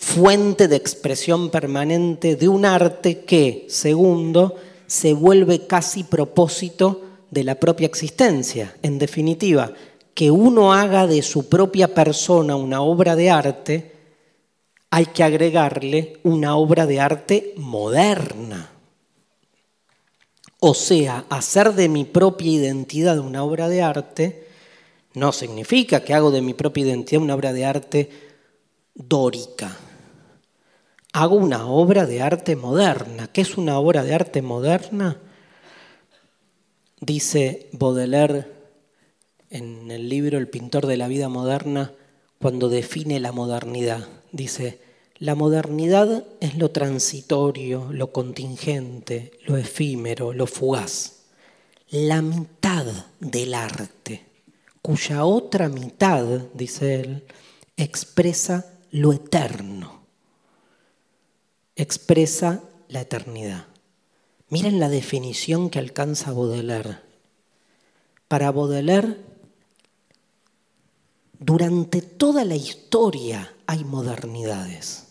fuente 0.00 0.66
de 0.66 0.76
expresión 0.76 1.50
permanente 1.50 2.34
de 2.34 2.48
un 2.48 2.64
arte 2.64 3.20
que, 3.20 3.66
segundo, 3.68 4.56
se 4.86 5.12
vuelve 5.12 5.66
casi 5.66 6.02
propósito 6.02 7.02
de 7.30 7.44
la 7.44 7.54
propia 7.54 7.86
existencia. 7.86 8.74
En 8.82 8.98
definitiva, 8.98 9.72
que 10.14 10.30
uno 10.30 10.72
haga 10.72 11.06
de 11.06 11.22
su 11.22 11.48
propia 11.48 11.94
persona 11.94 12.56
una 12.56 12.80
obra 12.80 13.14
de 13.14 13.30
arte, 13.30 13.92
hay 14.90 15.06
que 15.06 15.22
agregarle 15.22 16.18
una 16.24 16.56
obra 16.56 16.86
de 16.86 16.98
arte 16.98 17.54
moderna. 17.56 18.72
O 20.58 20.74
sea, 20.74 21.26
hacer 21.28 21.74
de 21.74 21.88
mi 21.88 22.04
propia 22.04 22.50
identidad 22.50 23.18
una 23.18 23.44
obra 23.44 23.68
de 23.68 23.82
arte 23.82 24.48
no 25.14 25.30
significa 25.32 26.02
que 26.02 26.14
hago 26.14 26.30
de 26.30 26.42
mi 26.42 26.54
propia 26.54 26.84
identidad 26.84 27.22
una 27.22 27.34
obra 27.34 27.52
de 27.52 27.64
arte 27.64 28.10
dórica, 28.94 29.76
hago 31.12 31.36
una 31.36 31.66
obra 31.66 32.06
de 32.06 32.22
arte 32.22 32.56
moderna. 32.56 33.28
¿Qué 33.32 33.40
es 33.40 33.56
una 33.56 33.78
obra 33.78 34.04
de 34.04 34.14
arte 34.14 34.42
moderna? 34.42 35.20
Dice 37.00 37.68
Baudelaire 37.72 38.46
en 39.48 39.90
el 39.90 40.08
libro 40.08 40.38
El 40.38 40.48
pintor 40.48 40.86
de 40.86 40.96
la 40.96 41.08
vida 41.08 41.28
moderna 41.28 41.92
cuando 42.38 42.68
define 42.68 43.20
la 43.20 43.32
modernidad. 43.32 44.06
Dice, 44.32 44.80
la 45.18 45.34
modernidad 45.34 46.24
es 46.40 46.56
lo 46.56 46.70
transitorio, 46.70 47.88
lo 47.92 48.12
contingente, 48.12 49.32
lo 49.46 49.56
efímero, 49.56 50.32
lo 50.32 50.46
fugaz. 50.46 51.24
La 51.90 52.22
mitad 52.22 52.86
del 53.18 53.54
arte, 53.54 54.24
cuya 54.80 55.24
otra 55.24 55.68
mitad, 55.68 56.24
dice 56.54 57.00
él, 57.00 57.24
expresa 57.76 58.72
lo 58.92 59.12
eterno 59.12 59.99
expresa 61.82 62.62
la 62.88 63.02
eternidad. 63.02 63.66
Miren 64.48 64.80
la 64.80 64.88
definición 64.88 65.70
que 65.70 65.78
alcanza 65.78 66.32
Baudelaire. 66.32 66.98
Para 68.28 68.50
Baudelaire, 68.50 69.16
durante 71.38 72.02
toda 72.02 72.44
la 72.44 72.56
historia 72.56 73.54
hay 73.66 73.84
modernidades. 73.84 75.04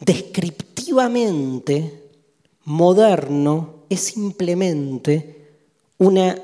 Descriptivamente, 0.00 2.04
moderno 2.64 3.84
es 3.88 4.00
simplemente 4.00 5.48
una 5.98 6.36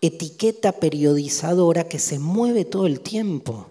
etiqueta 0.00 0.72
periodizadora 0.72 1.88
que 1.88 1.98
se 1.98 2.18
mueve 2.18 2.64
todo 2.64 2.86
el 2.86 3.00
tiempo 3.00 3.70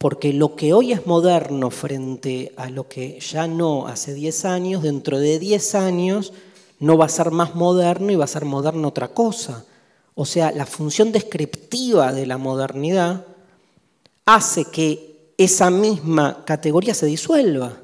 porque 0.00 0.32
lo 0.32 0.56
que 0.56 0.72
hoy 0.72 0.92
es 0.92 1.06
moderno 1.06 1.68
frente 1.70 2.54
a 2.56 2.70
lo 2.70 2.88
que 2.88 3.20
ya 3.20 3.46
no 3.46 3.86
hace 3.86 4.14
10 4.14 4.46
años, 4.46 4.82
dentro 4.82 5.18
de 5.18 5.38
10 5.38 5.74
años 5.74 6.32
no 6.78 6.96
va 6.96 7.04
a 7.04 7.10
ser 7.10 7.30
más 7.30 7.54
moderno 7.54 8.10
y 8.10 8.16
va 8.16 8.24
a 8.24 8.26
ser 8.26 8.46
moderno 8.46 8.88
otra 8.88 9.08
cosa. 9.08 9.66
O 10.14 10.24
sea, 10.24 10.52
la 10.52 10.64
función 10.64 11.12
descriptiva 11.12 12.14
de 12.14 12.24
la 12.24 12.38
modernidad 12.38 13.26
hace 14.24 14.64
que 14.64 15.34
esa 15.36 15.68
misma 15.68 16.46
categoría 16.46 16.94
se 16.94 17.04
disuelva, 17.04 17.76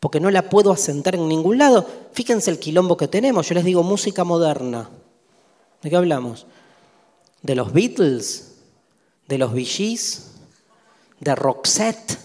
porque 0.00 0.20
no 0.20 0.30
la 0.30 0.50
puedo 0.50 0.70
asentar 0.70 1.14
en 1.14 1.26
ningún 1.30 1.56
lado. 1.56 1.88
Fíjense 2.12 2.50
el 2.50 2.58
quilombo 2.58 2.98
que 2.98 3.08
tenemos, 3.08 3.48
yo 3.48 3.54
les 3.54 3.64
digo 3.64 3.82
música 3.82 4.22
moderna. 4.22 4.90
¿De 5.82 5.88
qué 5.88 5.96
hablamos? 5.96 6.44
¿De 7.40 7.54
los 7.54 7.72
Beatles? 7.72 8.52
¿De 9.28 9.38
los 9.38 9.54
Bee 9.54 9.64
de 11.24 11.34
Roxette 11.34 12.18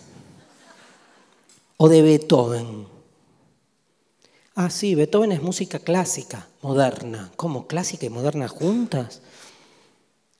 o 1.77 1.87
de 1.87 2.01
Beethoven. 2.01 2.85
Ah, 4.55 4.69
sí, 4.69 4.93
Beethoven 4.93 5.31
es 5.31 5.41
música 5.41 5.79
clásica, 5.79 6.49
moderna. 6.61 7.31
¿Cómo? 7.37 7.65
¿Clásica 7.65 8.05
y 8.05 8.09
moderna 8.09 8.49
juntas? 8.49 9.21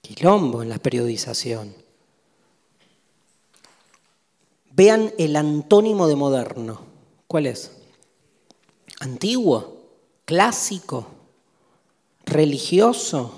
Quilombo 0.01 0.61
en 0.61 0.67
la 0.67 0.77
periodización. 0.77 1.73
Vean 4.71 5.13
el 5.17 5.38
antónimo 5.38 6.07
de 6.07 6.17
moderno. 6.17 6.81
¿Cuál 7.27 7.45
es? 7.45 7.71
Antiguo, 8.99 9.77
clásico, 10.25 11.07
religioso, 12.25 13.31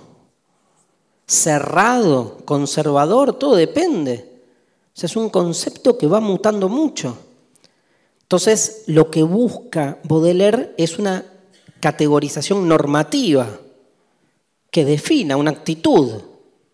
cerrado, 1.27 2.37
conservador, 2.43 3.37
todo 3.37 3.55
depende 3.55 4.30
es 4.95 5.15
un 5.15 5.29
concepto 5.29 5.97
que 5.97 6.07
va 6.07 6.19
mutando 6.19 6.69
mucho. 6.69 7.17
Entonces, 8.21 8.83
lo 8.87 9.11
que 9.11 9.23
busca 9.23 9.99
Baudelaire 10.03 10.73
es 10.77 10.99
una 10.99 11.25
categorización 11.79 12.67
normativa 12.67 13.59
que 14.69 14.85
defina 14.85 15.35
una 15.37 15.51
actitud. 15.51 16.21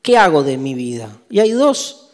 ¿Qué 0.02 0.18
hago 0.18 0.44
de 0.44 0.58
mi 0.58 0.76
vida? 0.76 1.20
Y 1.30 1.40
hay 1.40 1.52
dos, 1.52 2.12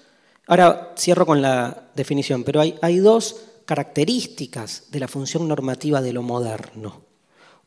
ahora 0.48 0.94
cierro 0.98 1.26
con 1.26 1.42
la 1.42 1.90
definición, 1.96 2.44
pero 2.44 2.62
hay, 2.62 2.76
hay 2.82 2.98
dos 2.98 3.36
características 3.66 4.86
de 4.92 5.00
la 5.00 5.08
función 5.08 5.48
normativa 5.48 6.02
de 6.02 6.14
lo 6.14 6.22
moderno. 6.22 7.02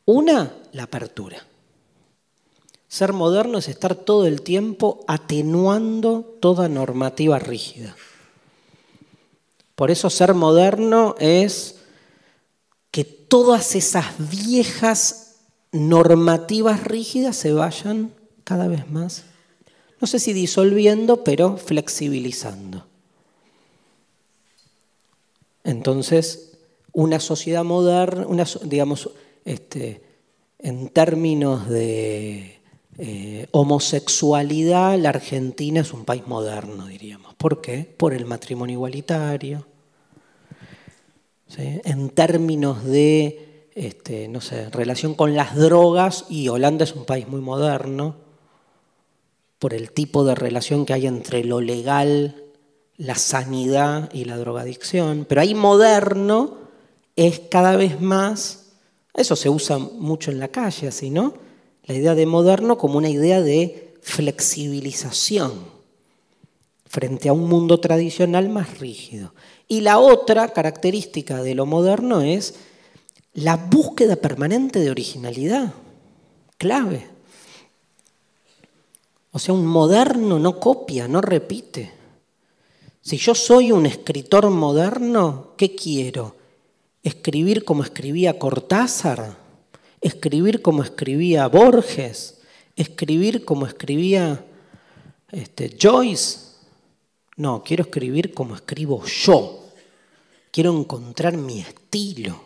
Una, 0.05 0.55
la 0.73 0.85
apertura. 0.85 1.45
Ser 2.89 3.13
moderno 3.13 3.59
es 3.59 3.69
estar 3.69 3.95
todo 3.95 4.27
el 4.27 4.43
tiempo 4.43 5.05
atenuando 5.09 6.39
toda 6.41 6.69
normativa 6.69 7.39
rígida. 7.39 7.97
Por 9.77 9.91
eso 9.91 10.11
ser 10.11 10.35
moderno 10.35 11.15
es 11.19 11.77
que 12.91 13.05
todas 13.05 13.77
esas 13.77 14.07
viejas 14.19 15.37
normativas 15.71 16.83
rígidas 16.83 17.37
se 17.37 17.53
vayan 17.53 18.13
cada 18.43 18.69
vez 18.69 18.91
más, 18.91 19.25
no 20.01 20.07
sé 20.07 20.19
si 20.19 20.33
disolviendo, 20.33 21.25
pero 21.25 21.57
flexibilizando. 21.59 22.87
Entonces, 25.65 26.59
una 26.93 27.21
sociedad 27.21 27.65
moderna, 27.65 28.45
digamos, 28.65 29.11
este, 29.45 30.03
en 30.59 30.89
términos 30.89 31.69
de 31.69 32.56
eh, 32.99 33.47
homosexualidad, 33.50 34.99
la 34.99 35.10
Argentina 35.10 35.81
es 35.81 35.92
un 35.92 36.05
país 36.05 36.26
moderno, 36.26 36.86
diríamos. 36.86 37.34
¿Por 37.34 37.60
qué? 37.60 37.94
Por 37.97 38.15
el 38.15 38.25
matrimonio 38.25 38.75
igualitario. 38.75 39.66
En 41.58 42.10
términos 42.10 42.84
de, 42.84 43.70
este, 43.75 44.28
no 44.28 44.41
sé, 44.41 44.68
relación 44.70 45.15
con 45.15 45.34
las 45.34 45.55
drogas, 45.55 46.26
y 46.28 46.49
Holanda 46.49 46.84
es 46.84 46.94
un 46.94 47.05
país 47.05 47.28
muy 47.28 47.41
moderno, 47.41 48.16
por 49.58 49.73
el 49.73 49.92
tipo 49.92 50.25
de 50.25 50.34
relación 50.34 50.84
que 50.84 50.92
hay 50.92 51.07
entre 51.07 51.44
lo 51.44 51.60
legal, 51.60 52.42
la 52.97 53.15
sanidad 53.15 54.10
y 54.12 54.25
la 54.25 54.36
drogadicción. 54.36 55.25
Pero 55.28 55.41
ahí 55.41 55.55
moderno 55.55 56.58
es 57.15 57.41
cada 57.50 57.76
vez 57.76 58.00
más, 58.00 58.73
eso 59.15 59.36
se 59.36 59.49
usa 59.49 59.78
mucho 59.78 60.31
en 60.31 60.41
la 60.41 60.49
calle, 60.49 60.89
así, 60.89 61.10
¿no? 61.10 61.45
La 61.87 61.95
idea 61.95 62.15
de 62.15 62.27
moderno 62.27 62.79
como 62.79 62.99
una 62.99 63.09
idea 63.09 63.41
de 63.41 63.95
flexibilización 64.03 65.77
frente 66.85 67.29
a 67.29 67.33
un 67.33 67.49
mundo 67.49 67.79
tradicional 67.79 68.49
más 68.49 68.79
rígido. 68.79 69.35
Y 69.69 69.81
la 69.81 69.99
otra 69.99 70.49
característica 70.49 71.43
de 71.43 71.55
lo 71.55 71.67
moderno 71.67 72.23
es 72.23 72.55
la 73.35 73.57
búsqueda 73.57 74.17
permanente 74.17 74.81
de 74.81 74.91
originalidad, 74.91 75.75
clave. 76.57 77.07
O 79.33 79.39
sea, 79.39 79.55
un 79.55 79.67
moderno 79.67 80.39
no 80.39 80.59
copia, 80.59 81.07
no 81.07 81.21
repite. 81.21 81.93
Si 83.03 83.19
yo 83.19 83.35
soy 83.35 83.73
un 83.73 83.87
escritor 83.87 84.49
moderno, 84.51 85.53
¿qué 85.57 85.77
quiero? 85.77 86.35
¿Escribir 87.03 87.65
como 87.65 87.83
escribía 87.83 88.39
Cortázar? 88.39 89.45
¿Escribir 90.07 90.62
como 90.62 90.85
escribía 90.85 91.49
Borges? 91.49 92.39
¿Escribir 92.76 93.44
como 93.44 93.67
escribía 93.67 94.47
este, 95.33 95.76
Joyce? 95.83 96.39
No, 97.36 97.65
quiero 97.65 97.83
escribir 97.83 98.33
como 98.33 98.55
escribo 98.55 99.05
yo. 99.05 99.65
Quiero 100.52 100.78
encontrar 100.78 101.36
mi 101.36 101.59
estilo. 101.59 102.41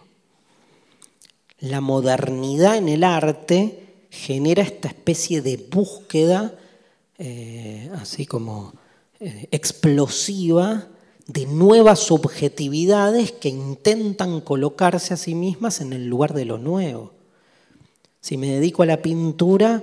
La 1.58 1.82
modernidad 1.82 2.78
en 2.78 2.88
el 2.88 3.04
arte 3.04 4.06
genera 4.08 4.62
esta 4.62 4.88
especie 4.88 5.42
de 5.42 5.58
búsqueda, 5.58 6.58
eh, 7.18 7.90
así 7.92 8.24
como 8.24 8.72
eh, 9.18 9.48
explosiva, 9.50 10.88
de 11.26 11.44
nuevas 11.44 11.98
subjetividades 11.98 13.32
que 13.32 13.50
intentan 13.50 14.40
colocarse 14.40 15.12
a 15.12 15.18
sí 15.18 15.34
mismas 15.34 15.82
en 15.82 15.92
el 15.92 16.06
lugar 16.06 16.32
de 16.32 16.46
lo 16.46 16.56
nuevo. 16.56 17.19
Si 18.20 18.36
me 18.36 18.48
dedico 18.48 18.82
a 18.82 18.86
la 18.86 19.00
pintura, 19.02 19.82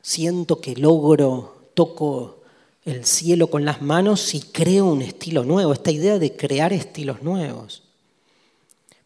siento 0.00 0.60
que 0.60 0.76
logro, 0.76 1.70
toco 1.74 2.40
el 2.84 3.04
cielo 3.04 3.48
con 3.48 3.64
las 3.64 3.82
manos 3.82 4.34
y 4.34 4.40
creo 4.40 4.86
un 4.86 5.02
estilo 5.02 5.44
nuevo, 5.44 5.72
esta 5.72 5.90
idea 5.90 6.18
de 6.18 6.36
crear 6.36 6.72
estilos 6.72 7.22
nuevos. 7.22 7.82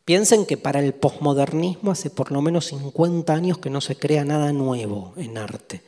Piensen 0.04 0.44
que 0.44 0.56
para 0.56 0.80
el 0.80 0.92
posmodernismo 0.92 1.90
hace 1.90 2.10
por 2.10 2.30
lo 2.30 2.42
menos 2.42 2.66
50 2.66 3.32
años 3.32 3.58
que 3.58 3.70
no 3.70 3.80
se 3.80 3.96
crea 3.96 4.24
nada 4.24 4.52
nuevo 4.52 5.14
en 5.16 5.38
arte, 5.38 5.82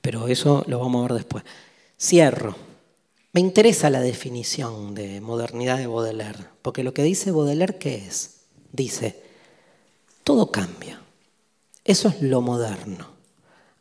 pero 0.00 0.28
eso 0.28 0.64
lo 0.68 0.78
vamos 0.78 1.00
a 1.00 1.08
ver 1.08 1.14
después. 1.18 1.44
Cierro. 2.00 2.54
Me 3.32 3.40
interesa 3.40 3.90
la 3.90 4.00
definición 4.00 4.94
de 4.94 5.20
modernidad 5.20 5.76
de 5.76 5.86
Baudelaire, 5.86 6.44
porque 6.62 6.82
lo 6.82 6.94
que 6.94 7.02
dice 7.02 7.32
Baudelaire, 7.32 7.76
¿qué 7.76 7.96
es? 7.96 8.36
Dice, 8.72 9.20
todo 10.24 10.50
cambia. 10.50 11.02
Eso 11.86 12.08
es 12.08 12.20
lo 12.20 12.40
moderno. 12.40 13.06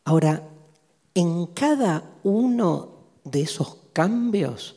Ahora, 0.03 0.43
en 1.15 1.47
cada 1.47 2.03
uno 2.23 2.89
de 3.23 3.41
esos 3.41 3.77
cambios 3.93 4.75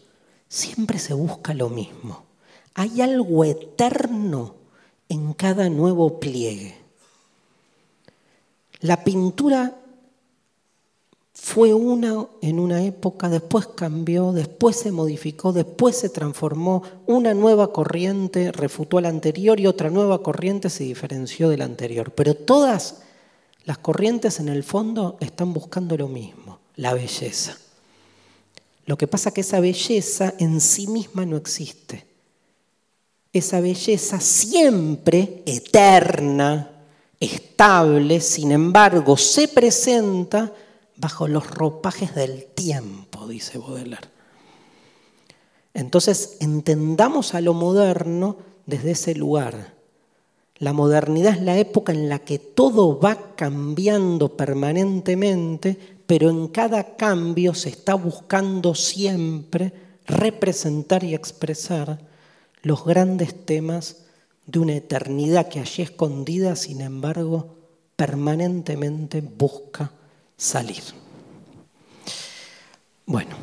siempre 0.48 0.98
se 0.98 1.12
busca 1.12 1.52
lo 1.52 1.68
mismo. 1.68 2.24
Hay 2.72 3.02
algo 3.02 3.44
eterno 3.44 4.54
en 5.10 5.34
cada 5.34 5.68
nuevo 5.68 6.18
pliegue. 6.18 6.74
La 8.80 9.04
pintura 9.04 9.76
fue 11.34 11.74
una 11.74 12.26
en 12.40 12.58
una 12.58 12.82
época, 12.82 13.28
después 13.28 13.66
cambió, 13.66 14.32
después 14.32 14.76
se 14.76 14.90
modificó, 14.90 15.52
después 15.52 15.98
se 15.98 16.08
transformó, 16.08 16.82
una 17.06 17.34
nueva 17.34 17.74
corriente 17.74 18.52
refutó 18.52 18.96
a 18.96 19.02
la 19.02 19.10
anterior 19.10 19.60
y 19.60 19.66
otra 19.66 19.90
nueva 19.90 20.22
corriente 20.22 20.70
se 20.70 20.84
diferenció 20.84 21.50
de 21.50 21.58
la 21.58 21.66
anterior. 21.66 22.12
Pero 22.12 22.34
todas 22.34 23.02
las 23.68 23.76
corrientes 23.76 24.40
en 24.40 24.48
el 24.48 24.64
fondo 24.64 25.18
están 25.20 25.52
buscando 25.52 25.94
lo 25.94 26.08
mismo, 26.08 26.58
la 26.76 26.94
belleza. 26.94 27.54
Lo 28.86 28.96
que 28.96 29.06
pasa 29.06 29.28
es 29.28 29.34
que 29.34 29.42
esa 29.42 29.60
belleza 29.60 30.32
en 30.38 30.62
sí 30.62 30.86
misma 30.86 31.26
no 31.26 31.36
existe. 31.36 32.06
Esa 33.30 33.60
belleza 33.60 34.20
siempre 34.20 35.42
eterna, 35.44 36.70
estable, 37.20 38.22
sin 38.22 38.52
embargo, 38.52 39.18
se 39.18 39.48
presenta 39.48 40.50
bajo 40.96 41.28
los 41.28 41.50
ropajes 41.50 42.14
del 42.14 42.46
tiempo, 42.46 43.28
dice 43.28 43.58
Baudelaire. 43.58 44.08
Entonces, 45.74 46.38
entendamos 46.40 47.34
a 47.34 47.42
lo 47.42 47.52
moderno 47.52 48.38
desde 48.64 48.92
ese 48.92 49.14
lugar. 49.14 49.77
La 50.60 50.72
modernidad 50.72 51.34
es 51.34 51.42
la 51.42 51.56
época 51.56 51.92
en 51.92 52.08
la 52.08 52.18
que 52.20 52.38
todo 52.38 52.98
va 52.98 53.36
cambiando 53.36 54.36
permanentemente, 54.36 55.78
pero 56.06 56.30
en 56.30 56.48
cada 56.48 56.96
cambio 56.96 57.54
se 57.54 57.68
está 57.68 57.94
buscando 57.94 58.74
siempre 58.74 59.72
representar 60.06 61.04
y 61.04 61.14
expresar 61.14 62.00
los 62.62 62.84
grandes 62.84 63.46
temas 63.46 64.04
de 64.46 64.58
una 64.58 64.74
eternidad 64.74 65.48
que 65.48 65.60
allí 65.60 65.82
escondida, 65.82 66.56
sin 66.56 66.80
embargo, 66.80 67.54
permanentemente 67.94 69.20
busca 69.20 69.92
salir. 70.36 70.82
Bueno, 73.06 73.36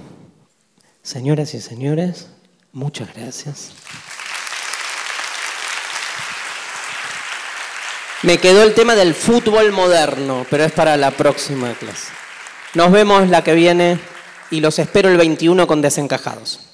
señoras 1.01 1.53
y 1.53 1.61
señores, 1.61 2.27
muchas 2.71 3.13
gracias. 3.13 3.71
Me 8.25 8.39
quedó 8.39 8.63
el 8.63 8.73
tema 8.73 8.95
del 8.95 9.13
fútbol 9.13 9.71
moderno, 9.71 10.47
pero 10.49 10.63
es 10.63 10.71
para 10.71 10.97
la 10.97 11.11
próxima 11.11 11.71
clase. 11.75 12.07
Nos 12.73 12.91
vemos 12.91 13.29
la 13.29 13.43
que 13.43 13.53
viene 13.53 13.99
y 14.49 14.61
los 14.61 14.79
espero 14.79 15.09
el 15.09 15.17
21 15.17 15.67
con 15.67 15.79
desencajados. 15.79 16.64